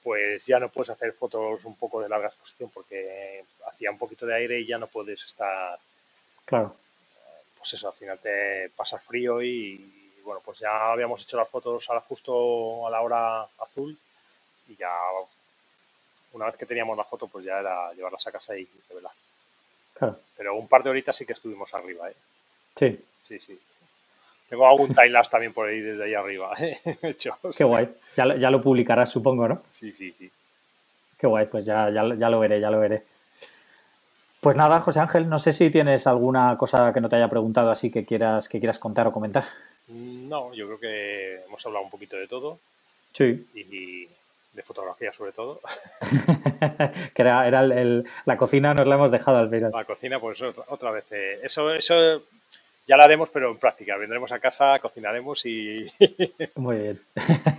pues 0.03 0.47
ya 0.47 0.59
no 0.59 0.71
puedes 0.71 0.91
hacer 0.91 1.13
fotos 1.13 1.65
un 1.65 1.77
poco 1.77 2.01
de 2.01 2.09
larga 2.09 2.29
exposición 2.29 2.71
porque 2.71 3.45
hacía 3.67 3.91
un 3.91 3.99
poquito 3.99 4.27
de 4.27 4.35
aire 4.35 4.61
y 4.61 4.67
ya 4.67 4.79
no 4.79 4.87
puedes 4.87 5.25
estar 5.25 5.79
Claro. 6.47 6.77
Pues 7.59 7.75
eso, 7.75 7.89
al 7.89 7.95
final 7.95 8.19
te 8.21 8.71
pasa 8.71 8.99
frío 8.99 9.43
y, 9.43 10.15
bueno, 10.25 10.41
pues 10.43 10.61
ya 10.61 10.93
habíamos 10.93 11.23
hecho 11.23 11.37
las 11.37 11.49
fotos 11.49 11.87
justo 12.09 12.87
a 12.87 12.91
la 12.91 13.03
hora 13.03 13.43
azul 13.43 13.99
y 14.69 14.77
ya 14.77 14.91
una 16.37 16.47
vez 16.47 16.57
que 16.57 16.67
teníamos 16.67 16.97
la 16.97 17.05
foto 17.05 17.27
pues 17.27 17.45
ya 17.45 17.61
era 17.61 17.93
llevarlas 17.95 18.27
a 18.27 18.33
casa 18.33 18.57
y 18.57 18.69
revelar. 18.89 19.13
Claro. 19.95 20.21
Pero 20.37 20.55
un 20.57 20.69
par 20.69 20.83
de 20.83 20.91
horitas 20.91 21.17
sí 21.17 21.25
que 21.25 21.33
estuvimos 21.33 21.73
arriba, 21.75 22.11
¿eh? 22.11 22.15
Sí. 22.77 23.05
Sí, 23.23 23.41
sí. 23.41 23.59
Tengo 24.49 24.69
algún 24.69 24.89
timelapse 24.89 25.31
también 25.31 25.53
por 25.53 25.67
ahí 25.69 25.81
desde 25.81 26.05
ahí 26.05 26.15
arriba. 26.15 26.53
¿eh? 26.61 26.79
Hecho, 27.03 27.37
Qué 27.57 27.65
guay. 27.65 27.89
Ya, 28.17 28.37
ya, 28.37 28.51
lo 28.51 28.61
publicarás, 28.61 29.11
supongo, 29.11 29.49
¿no? 29.49 29.63
Sí, 29.71 29.91
sí, 29.93 30.13
sí. 30.13 30.31
Qué 31.19 31.27
guay, 31.27 31.47
pues 31.47 31.65
ya, 31.65 31.91
ya, 31.91 32.03
ya 32.15 32.29
lo 32.29 32.39
veré, 32.39 32.61
ya 32.61 32.71
lo 32.71 32.79
veré. 32.79 33.03
Pues 34.41 34.55
nada, 34.55 34.81
José 34.81 35.01
Ángel, 35.01 35.29
no 35.29 35.39
sé 35.39 35.53
si 35.53 35.71
tienes 35.71 36.07
alguna 36.07 36.57
cosa 36.59 36.93
que 36.93 37.01
no 37.01 37.09
te 37.09 37.17
haya 37.17 37.29
preguntado 37.29 37.71
así 37.71 37.91
que 37.91 38.05
quieras, 38.05 38.49
que 38.49 38.61
quieras 38.61 38.79
contar 38.79 39.07
o 39.07 39.13
comentar. 39.13 39.45
Mm, 39.89 40.29
no, 40.29 40.53
yo 40.53 40.67
creo 40.67 40.79
que 40.79 41.41
hemos 41.47 41.65
hablado 41.67 41.85
un 41.87 41.91
poquito 41.91 42.17
de 42.17 42.29
todo. 42.29 42.59
Sí. 43.13 43.49
Y 43.55 44.07
de 44.57 44.63
fotografía 44.63 45.13
sobre 45.13 45.33
todo. 45.33 45.61
que 47.15 47.23
era, 47.23 47.47
era 47.47 47.63
la 47.63 48.37
cocina, 48.37 48.75
nos 48.75 48.89
la 48.89 48.95
hemos 48.97 49.11
dejado 49.11 49.37
al 49.37 49.51
final. 49.51 49.71
La 49.73 49.85
cocina, 49.85 50.19
pues 50.19 50.43
otra, 50.43 50.91
vez. 50.91 51.05
Eh, 51.13 51.41
eso, 51.43 51.71
eso 51.73 52.23
ya 52.87 52.97
lo 52.97 53.03
haremos, 53.05 53.29
pero 53.29 53.51
en 53.51 53.59
práctica. 53.59 53.97
Vendremos 53.97 54.33
a 54.33 54.39
casa, 54.39 54.79
cocinaremos 54.79 55.45
y. 55.45 55.87
Muy 56.57 56.77
bien. 56.77 57.01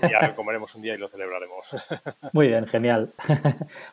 ya 0.02 0.28
lo 0.28 0.36
comeremos 0.36 0.74
un 0.76 0.82
día 0.82 0.96
y 0.96 0.98
lo 0.98 1.08
celebraremos. 1.08 1.68
Muy 2.34 2.48
bien, 2.48 2.66
genial. 2.66 3.14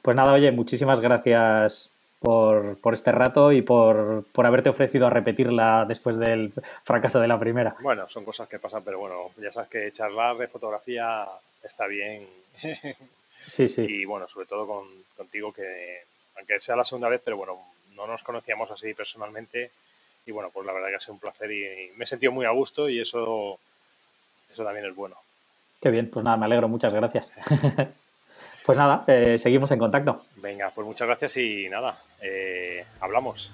Pues 0.00 0.16
nada, 0.16 0.32
oye, 0.32 0.50
muchísimas 0.50 1.00
gracias 1.00 1.90
por, 2.20 2.78
por 2.80 2.94
este 2.94 3.12
rato 3.12 3.52
y 3.52 3.60
por, 3.60 4.24
por, 4.32 4.46
haberte 4.46 4.70
ofrecido 4.70 5.06
a 5.06 5.10
repetirla 5.10 5.84
después 5.86 6.16
del 6.16 6.54
fracaso 6.82 7.20
de 7.20 7.28
la 7.28 7.38
primera. 7.38 7.76
Bueno, 7.80 8.08
son 8.08 8.24
cosas 8.24 8.48
que 8.48 8.58
pasan, 8.58 8.82
pero 8.82 8.98
bueno, 8.98 9.30
ya 9.36 9.52
sabes 9.52 9.68
que 9.68 9.92
charlar 9.92 10.38
de 10.38 10.48
fotografía 10.48 11.26
está 11.62 11.86
bien. 11.86 12.26
Sí, 13.46 13.68
sí. 13.68 13.86
Y 13.88 14.04
bueno, 14.04 14.26
sobre 14.28 14.46
todo 14.46 14.66
con, 14.66 14.86
contigo, 15.16 15.52
que 15.52 16.02
aunque 16.36 16.60
sea 16.60 16.76
la 16.76 16.84
segunda 16.84 17.08
vez, 17.08 17.20
pero 17.24 17.36
bueno, 17.36 17.58
no 17.94 18.06
nos 18.06 18.22
conocíamos 18.22 18.70
así 18.70 18.94
personalmente. 18.94 19.70
Y 20.26 20.32
bueno, 20.32 20.50
pues 20.52 20.66
la 20.66 20.72
verdad 20.72 20.88
que 20.88 20.96
ha 20.96 21.00
sido 21.00 21.14
un 21.14 21.20
placer 21.20 21.50
y, 21.52 21.92
me 21.96 22.04
he 22.04 22.06
sentido 22.06 22.32
muy 22.32 22.46
a 22.46 22.50
gusto 22.50 22.88
y 22.88 23.00
eso, 23.00 23.58
eso 24.50 24.64
también 24.64 24.86
es 24.86 24.94
bueno. 24.94 25.16
Qué 25.80 25.90
bien, 25.90 26.10
pues 26.10 26.24
nada, 26.24 26.36
me 26.36 26.46
alegro, 26.46 26.68
muchas 26.68 26.92
gracias. 26.94 27.30
pues 28.64 28.78
nada, 28.78 29.04
eh, 29.06 29.38
seguimos 29.38 29.70
en 29.72 29.78
contacto. 29.78 30.24
Venga, 30.36 30.70
pues 30.74 30.86
muchas 30.86 31.06
gracias 31.06 31.36
y 31.36 31.68
nada, 31.68 31.98
eh, 32.22 32.84
hablamos. 33.00 33.52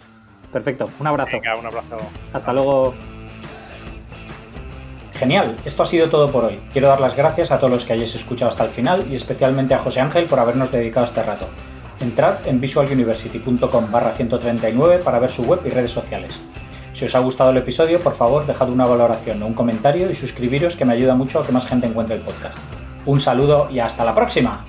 Perfecto, 0.52 0.88
un 1.00 1.06
abrazo. 1.06 1.32
Venga, 1.32 1.56
un 1.56 1.66
abrazo. 1.66 1.98
Hasta 2.32 2.52
luego. 2.52 2.94
Genial, 5.20 5.54
esto 5.66 5.82
ha 5.82 5.86
sido 5.86 6.08
todo 6.08 6.32
por 6.32 6.46
hoy. 6.46 6.58
Quiero 6.72 6.88
dar 6.88 6.98
las 6.98 7.14
gracias 7.14 7.52
a 7.52 7.58
todos 7.58 7.70
los 7.70 7.84
que 7.84 7.92
hayáis 7.92 8.14
escuchado 8.14 8.48
hasta 8.48 8.64
el 8.64 8.70
final 8.70 9.04
y 9.10 9.14
especialmente 9.14 9.74
a 9.74 9.78
José 9.78 10.00
Ángel 10.00 10.24
por 10.24 10.38
habernos 10.38 10.72
dedicado 10.72 11.04
este 11.04 11.22
rato. 11.22 11.46
Entrad 12.00 12.36
en 12.46 12.58
visualuniversity.com 12.58 13.90
barra 13.90 14.12
139 14.12 15.00
para 15.04 15.18
ver 15.18 15.28
su 15.28 15.42
web 15.42 15.60
y 15.66 15.68
redes 15.68 15.90
sociales. 15.90 16.40
Si 16.94 17.04
os 17.04 17.14
ha 17.14 17.18
gustado 17.18 17.50
el 17.50 17.58
episodio, 17.58 17.98
por 17.98 18.14
favor, 18.14 18.46
dejad 18.46 18.70
una 18.70 18.86
valoración 18.86 19.42
o 19.42 19.46
un 19.46 19.52
comentario 19.52 20.08
y 20.08 20.14
suscribiros 20.14 20.74
que 20.74 20.86
me 20.86 20.94
ayuda 20.94 21.14
mucho 21.14 21.38
a 21.38 21.44
que 21.44 21.52
más 21.52 21.66
gente 21.66 21.86
encuentre 21.86 22.16
el 22.16 22.22
podcast. 22.22 22.58
Un 23.04 23.20
saludo 23.20 23.68
y 23.70 23.78
hasta 23.78 24.06
la 24.06 24.14
próxima. 24.14 24.64